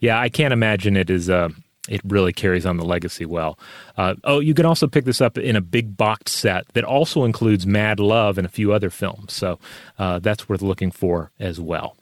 Yeah, 0.00 0.18
I 0.18 0.30
can't 0.30 0.52
imagine 0.52 0.96
it 0.96 1.10
is. 1.10 1.28
Uh, 1.28 1.50
it 1.88 2.00
really 2.04 2.32
carries 2.32 2.64
on 2.64 2.76
the 2.76 2.84
legacy 2.84 3.26
well. 3.26 3.58
Uh, 3.96 4.14
oh, 4.24 4.40
you 4.40 4.54
can 4.54 4.64
also 4.64 4.86
pick 4.86 5.04
this 5.04 5.20
up 5.20 5.36
in 5.36 5.56
a 5.56 5.60
big 5.60 5.96
box 5.96 6.32
set 6.32 6.66
that 6.72 6.84
also 6.84 7.24
includes 7.24 7.66
Mad 7.66 8.00
Love 8.00 8.38
and 8.38 8.46
a 8.46 8.50
few 8.50 8.72
other 8.72 8.88
films. 8.88 9.32
So 9.32 9.58
uh, 9.98 10.18
that's 10.18 10.48
worth 10.48 10.62
looking 10.62 10.90
for 10.90 11.32
as 11.38 11.60
well. 11.60 11.96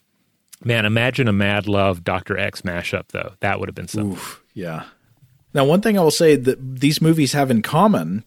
Man, 0.65 0.85
imagine 0.85 1.29
a 1.29 1.33
Mad 1.33 1.67
Love 1.67 2.05
Dr. 2.05 2.37
X 2.39 2.63
mashup, 2.63 3.09
though. 3.09 3.35
That 3.41 3.61
would 3.61 3.69
have 3.69 3.77
been 3.77 3.89
something. 3.89 4.13
Oof, 4.13 4.43
yeah. 4.55 4.85
Now, 5.59 5.65
one 5.65 5.81
thing 5.81 5.99
I 5.99 6.03
will 6.03 6.13
say 6.13 6.37
that 6.37 6.79
these 6.79 7.03
movies 7.03 7.33
have 7.33 7.51
in 7.51 7.63
common 7.63 8.23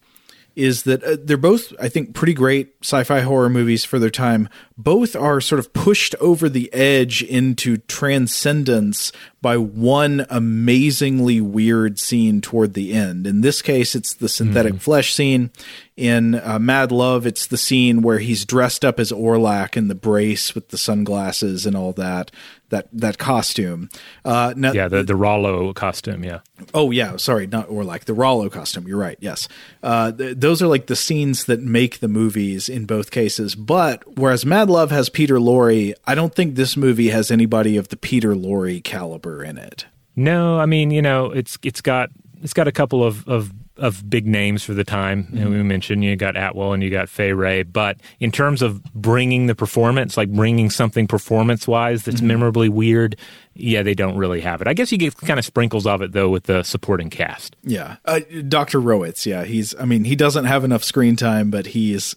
is 0.54 0.82
that 0.82 1.02
uh, 1.02 1.16
they're 1.18 1.38
both, 1.38 1.72
I 1.80 1.88
think, 1.88 2.14
pretty 2.14 2.34
great 2.34 2.74
sci 2.82 3.04
fi 3.04 3.20
horror 3.20 3.48
movies 3.48 3.86
for 3.86 3.98
their 3.98 4.10
time. 4.10 4.50
Both 4.76 5.16
are 5.16 5.40
sort 5.40 5.58
of 5.58 5.72
pushed 5.72 6.14
over 6.20 6.50
the 6.50 6.70
edge 6.74 7.22
into 7.22 7.78
transcendence 7.78 9.12
by 9.40 9.56
one 9.56 10.26
amazingly 10.28 11.40
weird 11.40 11.98
scene 11.98 12.42
toward 12.42 12.74
the 12.74 12.92
end. 12.92 13.26
In 13.26 13.40
this 13.40 13.62
case, 13.62 13.94
it's 13.94 14.12
the 14.12 14.28
synthetic 14.28 14.78
flesh 14.78 15.14
scene. 15.14 15.52
In 15.94 16.36
uh, 16.36 16.58
Mad 16.58 16.90
Love, 16.90 17.26
it's 17.26 17.46
the 17.46 17.58
scene 17.58 18.00
where 18.00 18.18
he's 18.18 18.46
dressed 18.46 18.82
up 18.82 18.98
as 18.98 19.12
Orlac 19.12 19.76
in 19.76 19.88
the 19.88 19.94
brace 19.94 20.54
with 20.54 20.70
the 20.70 20.78
sunglasses 20.78 21.66
and 21.66 21.76
all 21.76 21.92
that. 21.92 22.30
That 22.70 22.88
that 22.94 23.18
costume. 23.18 23.90
Uh, 24.24 24.54
now, 24.56 24.72
Yeah, 24.72 24.88
the 24.88 25.02
the 25.02 25.14
Rollo 25.14 25.74
costume. 25.74 26.24
Yeah. 26.24 26.40
Oh 26.72 26.90
yeah, 26.90 27.16
sorry, 27.18 27.46
not 27.46 27.68
Orlac, 27.68 28.04
the 28.04 28.14
Rollo 28.14 28.48
costume. 28.48 28.88
You're 28.88 28.96
right. 28.96 29.18
Yes, 29.20 29.46
uh, 29.82 30.12
th- 30.12 30.38
those 30.38 30.62
are 30.62 30.66
like 30.66 30.86
the 30.86 30.96
scenes 30.96 31.44
that 31.44 31.60
make 31.60 32.00
the 32.00 32.08
movies 32.08 32.70
in 32.70 32.86
both 32.86 33.10
cases. 33.10 33.54
But 33.54 34.16
whereas 34.16 34.46
Mad 34.46 34.70
Love 34.70 34.90
has 34.90 35.10
Peter 35.10 35.36
Lorre, 35.36 35.92
I 36.06 36.14
don't 36.14 36.34
think 36.34 36.54
this 36.54 36.74
movie 36.74 37.10
has 37.10 37.30
anybody 37.30 37.76
of 37.76 37.88
the 37.88 37.98
Peter 37.98 38.34
Lorre 38.34 38.82
caliber 38.82 39.44
in 39.44 39.58
it. 39.58 39.84
No, 40.16 40.58
I 40.58 40.64
mean, 40.64 40.90
you 40.90 41.02
know, 41.02 41.30
it's 41.30 41.58
it's 41.62 41.82
got 41.82 42.08
it's 42.42 42.54
got 42.54 42.66
a 42.68 42.72
couple 42.72 43.04
of 43.04 43.28
of, 43.28 43.52
of 43.82 44.08
big 44.08 44.26
names 44.26 44.62
for 44.62 44.74
the 44.74 44.84
time. 44.84 45.26
Know, 45.32 45.50
we 45.50 45.62
mentioned 45.64 46.04
you 46.04 46.14
got 46.14 46.36
Atwill 46.36 46.72
and 46.72 46.82
you 46.82 46.88
got 46.88 47.08
Fay 47.08 47.32
Wray, 47.32 47.64
but 47.64 47.98
in 48.20 48.30
terms 48.30 48.62
of 48.62 48.82
bringing 48.94 49.46
the 49.46 49.56
performance, 49.56 50.16
like 50.16 50.30
bringing 50.30 50.70
something 50.70 51.08
performance 51.08 51.66
wise 51.66 52.04
that's 52.04 52.22
memorably 52.22 52.68
weird, 52.68 53.16
yeah, 53.54 53.82
they 53.82 53.94
don't 53.94 54.16
really 54.16 54.40
have 54.40 54.62
it. 54.62 54.68
I 54.68 54.72
guess 54.72 54.92
you 54.92 54.98
get 54.98 55.16
kind 55.16 55.38
of 55.38 55.44
sprinkles 55.44 55.84
of 55.84 56.00
it 56.00 56.12
though 56.12 56.28
with 56.28 56.44
the 56.44 56.62
supporting 56.62 57.10
cast. 57.10 57.56
Yeah, 57.64 57.96
uh, 58.04 58.20
Doctor 58.46 58.80
Rowitz. 58.80 59.26
Yeah, 59.26 59.44
he's. 59.44 59.74
I 59.74 59.84
mean, 59.84 60.04
he 60.04 60.14
doesn't 60.14 60.44
have 60.44 60.62
enough 60.62 60.84
screen 60.84 61.16
time, 61.16 61.50
but 61.50 61.66
he's 61.66 62.14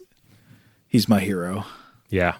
he's 0.87 1.09
my 1.09 1.19
hero. 1.19 1.65
Yeah. 2.09 2.35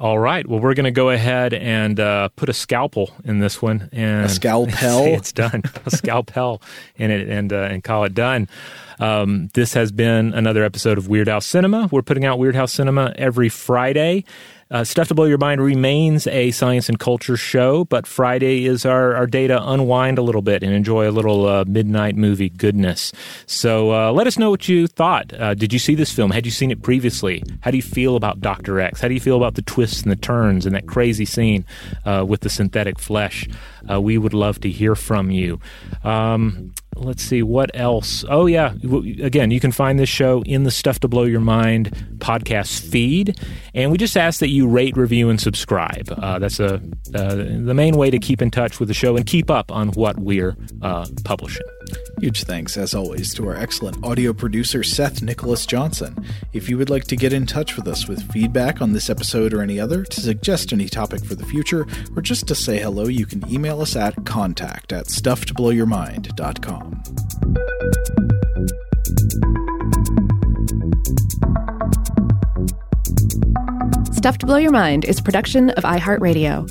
All 0.00 0.18
right. 0.18 0.46
Well, 0.46 0.60
we're 0.60 0.72
going 0.72 0.84
to 0.84 0.90
go 0.90 1.10
ahead 1.10 1.52
and 1.52 2.00
uh, 2.00 2.30
put 2.30 2.48
a 2.48 2.54
scalpel 2.54 3.10
in 3.22 3.40
this 3.40 3.60
one, 3.60 3.90
and 3.92 4.24
A 4.24 4.28
scalpel? 4.30 4.70
it's 5.04 5.30
done. 5.30 5.62
A 5.84 5.90
scalpel 5.94 6.62
in 6.96 7.10
it, 7.10 7.28
and 7.28 7.52
uh, 7.52 7.68
and 7.70 7.84
call 7.84 8.04
it 8.04 8.14
done. 8.14 8.48
Um, 8.98 9.50
this 9.52 9.74
has 9.74 9.92
been 9.92 10.32
another 10.32 10.64
episode 10.64 10.96
of 10.96 11.04
Weirdhouse 11.08 11.42
Cinema. 11.42 11.90
We're 11.92 12.00
putting 12.00 12.24
out 12.24 12.38
Weirdhouse 12.38 12.70
Cinema 12.70 13.12
every 13.16 13.50
Friday. 13.50 14.24
Uh, 14.72 14.84
Stuff 14.84 15.08
to 15.08 15.14
Blow 15.16 15.24
Your 15.24 15.36
Mind 15.36 15.60
remains 15.60 16.28
a 16.28 16.52
science 16.52 16.88
and 16.88 16.96
culture 16.96 17.36
show, 17.36 17.84
but 17.86 18.06
Friday 18.06 18.66
is 18.66 18.86
our, 18.86 19.16
our 19.16 19.26
day 19.26 19.48
to 19.48 19.68
unwind 19.68 20.16
a 20.16 20.22
little 20.22 20.42
bit 20.42 20.62
and 20.62 20.72
enjoy 20.72 21.08
a 21.08 21.10
little 21.10 21.48
uh, 21.48 21.64
midnight 21.66 22.14
movie 22.14 22.50
goodness. 22.50 23.12
So 23.46 23.92
uh, 23.92 24.12
let 24.12 24.28
us 24.28 24.38
know 24.38 24.48
what 24.48 24.68
you 24.68 24.86
thought. 24.86 25.32
Uh, 25.32 25.54
did 25.54 25.72
you 25.72 25.80
see 25.80 25.96
this 25.96 26.12
film? 26.12 26.30
Had 26.30 26.46
you 26.46 26.52
seen 26.52 26.70
it 26.70 26.82
previously? 26.82 27.42
How 27.62 27.72
do 27.72 27.78
you 27.78 27.82
feel 27.82 28.14
about 28.14 28.40
Dr. 28.40 28.78
X? 28.78 29.00
How 29.00 29.08
do 29.08 29.14
you 29.14 29.18
feel 29.18 29.36
about 29.36 29.56
the 29.56 29.62
twists 29.62 30.02
and 30.02 30.12
the 30.12 30.16
turns 30.16 30.66
and 30.66 30.74
that 30.76 30.86
crazy 30.86 31.24
scene 31.24 31.64
uh, 32.04 32.24
with 32.24 32.42
the 32.42 32.48
synthetic 32.48 33.00
flesh? 33.00 33.48
Uh, 33.90 34.00
we 34.00 34.18
would 34.18 34.34
love 34.34 34.60
to 34.60 34.70
hear 34.70 34.94
from 34.94 35.32
you. 35.32 35.58
Um, 36.04 36.72
let's 37.00 37.22
see 37.22 37.42
what 37.42 37.70
else. 37.74 38.24
Oh 38.28 38.46
yeah, 38.46 38.74
again, 39.22 39.50
you 39.50 39.60
can 39.60 39.72
find 39.72 39.98
this 39.98 40.08
show 40.08 40.42
in 40.42 40.64
the 40.64 40.70
Stuff 40.70 41.00
to 41.00 41.08
Blow 41.08 41.24
Your 41.24 41.40
Mind 41.40 41.90
podcast 42.18 42.80
feed, 42.88 43.38
and 43.74 43.90
we 43.90 43.98
just 43.98 44.16
ask 44.16 44.40
that 44.40 44.48
you 44.48 44.68
rate, 44.68 44.96
review, 44.96 45.30
and 45.30 45.40
subscribe. 45.40 46.12
Uh, 46.16 46.38
that's 46.38 46.60
a 46.60 46.74
uh, 47.14 47.34
the 47.34 47.74
main 47.74 47.96
way 47.96 48.10
to 48.10 48.18
keep 48.18 48.42
in 48.42 48.50
touch 48.50 48.78
with 48.78 48.88
the 48.88 48.94
show 48.94 49.16
and 49.16 49.26
keep 49.26 49.50
up 49.50 49.72
on 49.72 49.88
what 49.90 50.18
we're 50.18 50.56
uh, 50.82 51.06
publishing. 51.24 51.66
Huge 52.20 52.44
thanks, 52.44 52.76
as 52.76 52.94
always, 52.94 53.32
to 53.34 53.48
our 53.48 53.56
excellent 53.56 54.04
audio 54.04 54.32
producer, 54.32 54.82
Seth 54.82 55.22
Nicholas 55.22 55.66
Johnson. 55.66 56.24
If 56.52 56.68
you 56.68 56.76
would 56.78 56.90
like 56.90 57.04
to 57.04 57.16
get 57.16 57.32
in 57.32 57.46
touch 57.46 57.76
with 57.76 57.88
us 57.88 58.06
with 58.08 58.30
feedback 58.30 58.82
on 58.82 58.92
this 58.92 59.08
episode 59.08 59.54
or 59.54 59.62
any 59.62 59.80
other, 59.80 60.04
to 60.04 60.20
suggest 60.20 60.72
any 60.72 60.88
topic 60.88 61.24
for 61.24 61.34
the 61.34 61.46
future, 61.46 61.86
or 62.14 62.22
just 62.22 62.46
to 62.48 62.54
say 62.54 62.78
hello, 62.78 63.06
you 63.06 63.26
can 63.26 63.48
email 63.50 63.80
us 63.80 63.96
at 63.96 64.24
contact 64.26 64.92
at 64.92 65.06
stufftoblowyourmind.com. 65.06 67.02
Stuff 74.12 74.36
to 74.38 74.46
Blow 74.46 74.58
Your 74.58 74.72
Mind 74.72 75.06
is 75.06 75.20
production 75.20 75.70
of 75.70 75.84
iHeartRadio. 75.84 76.70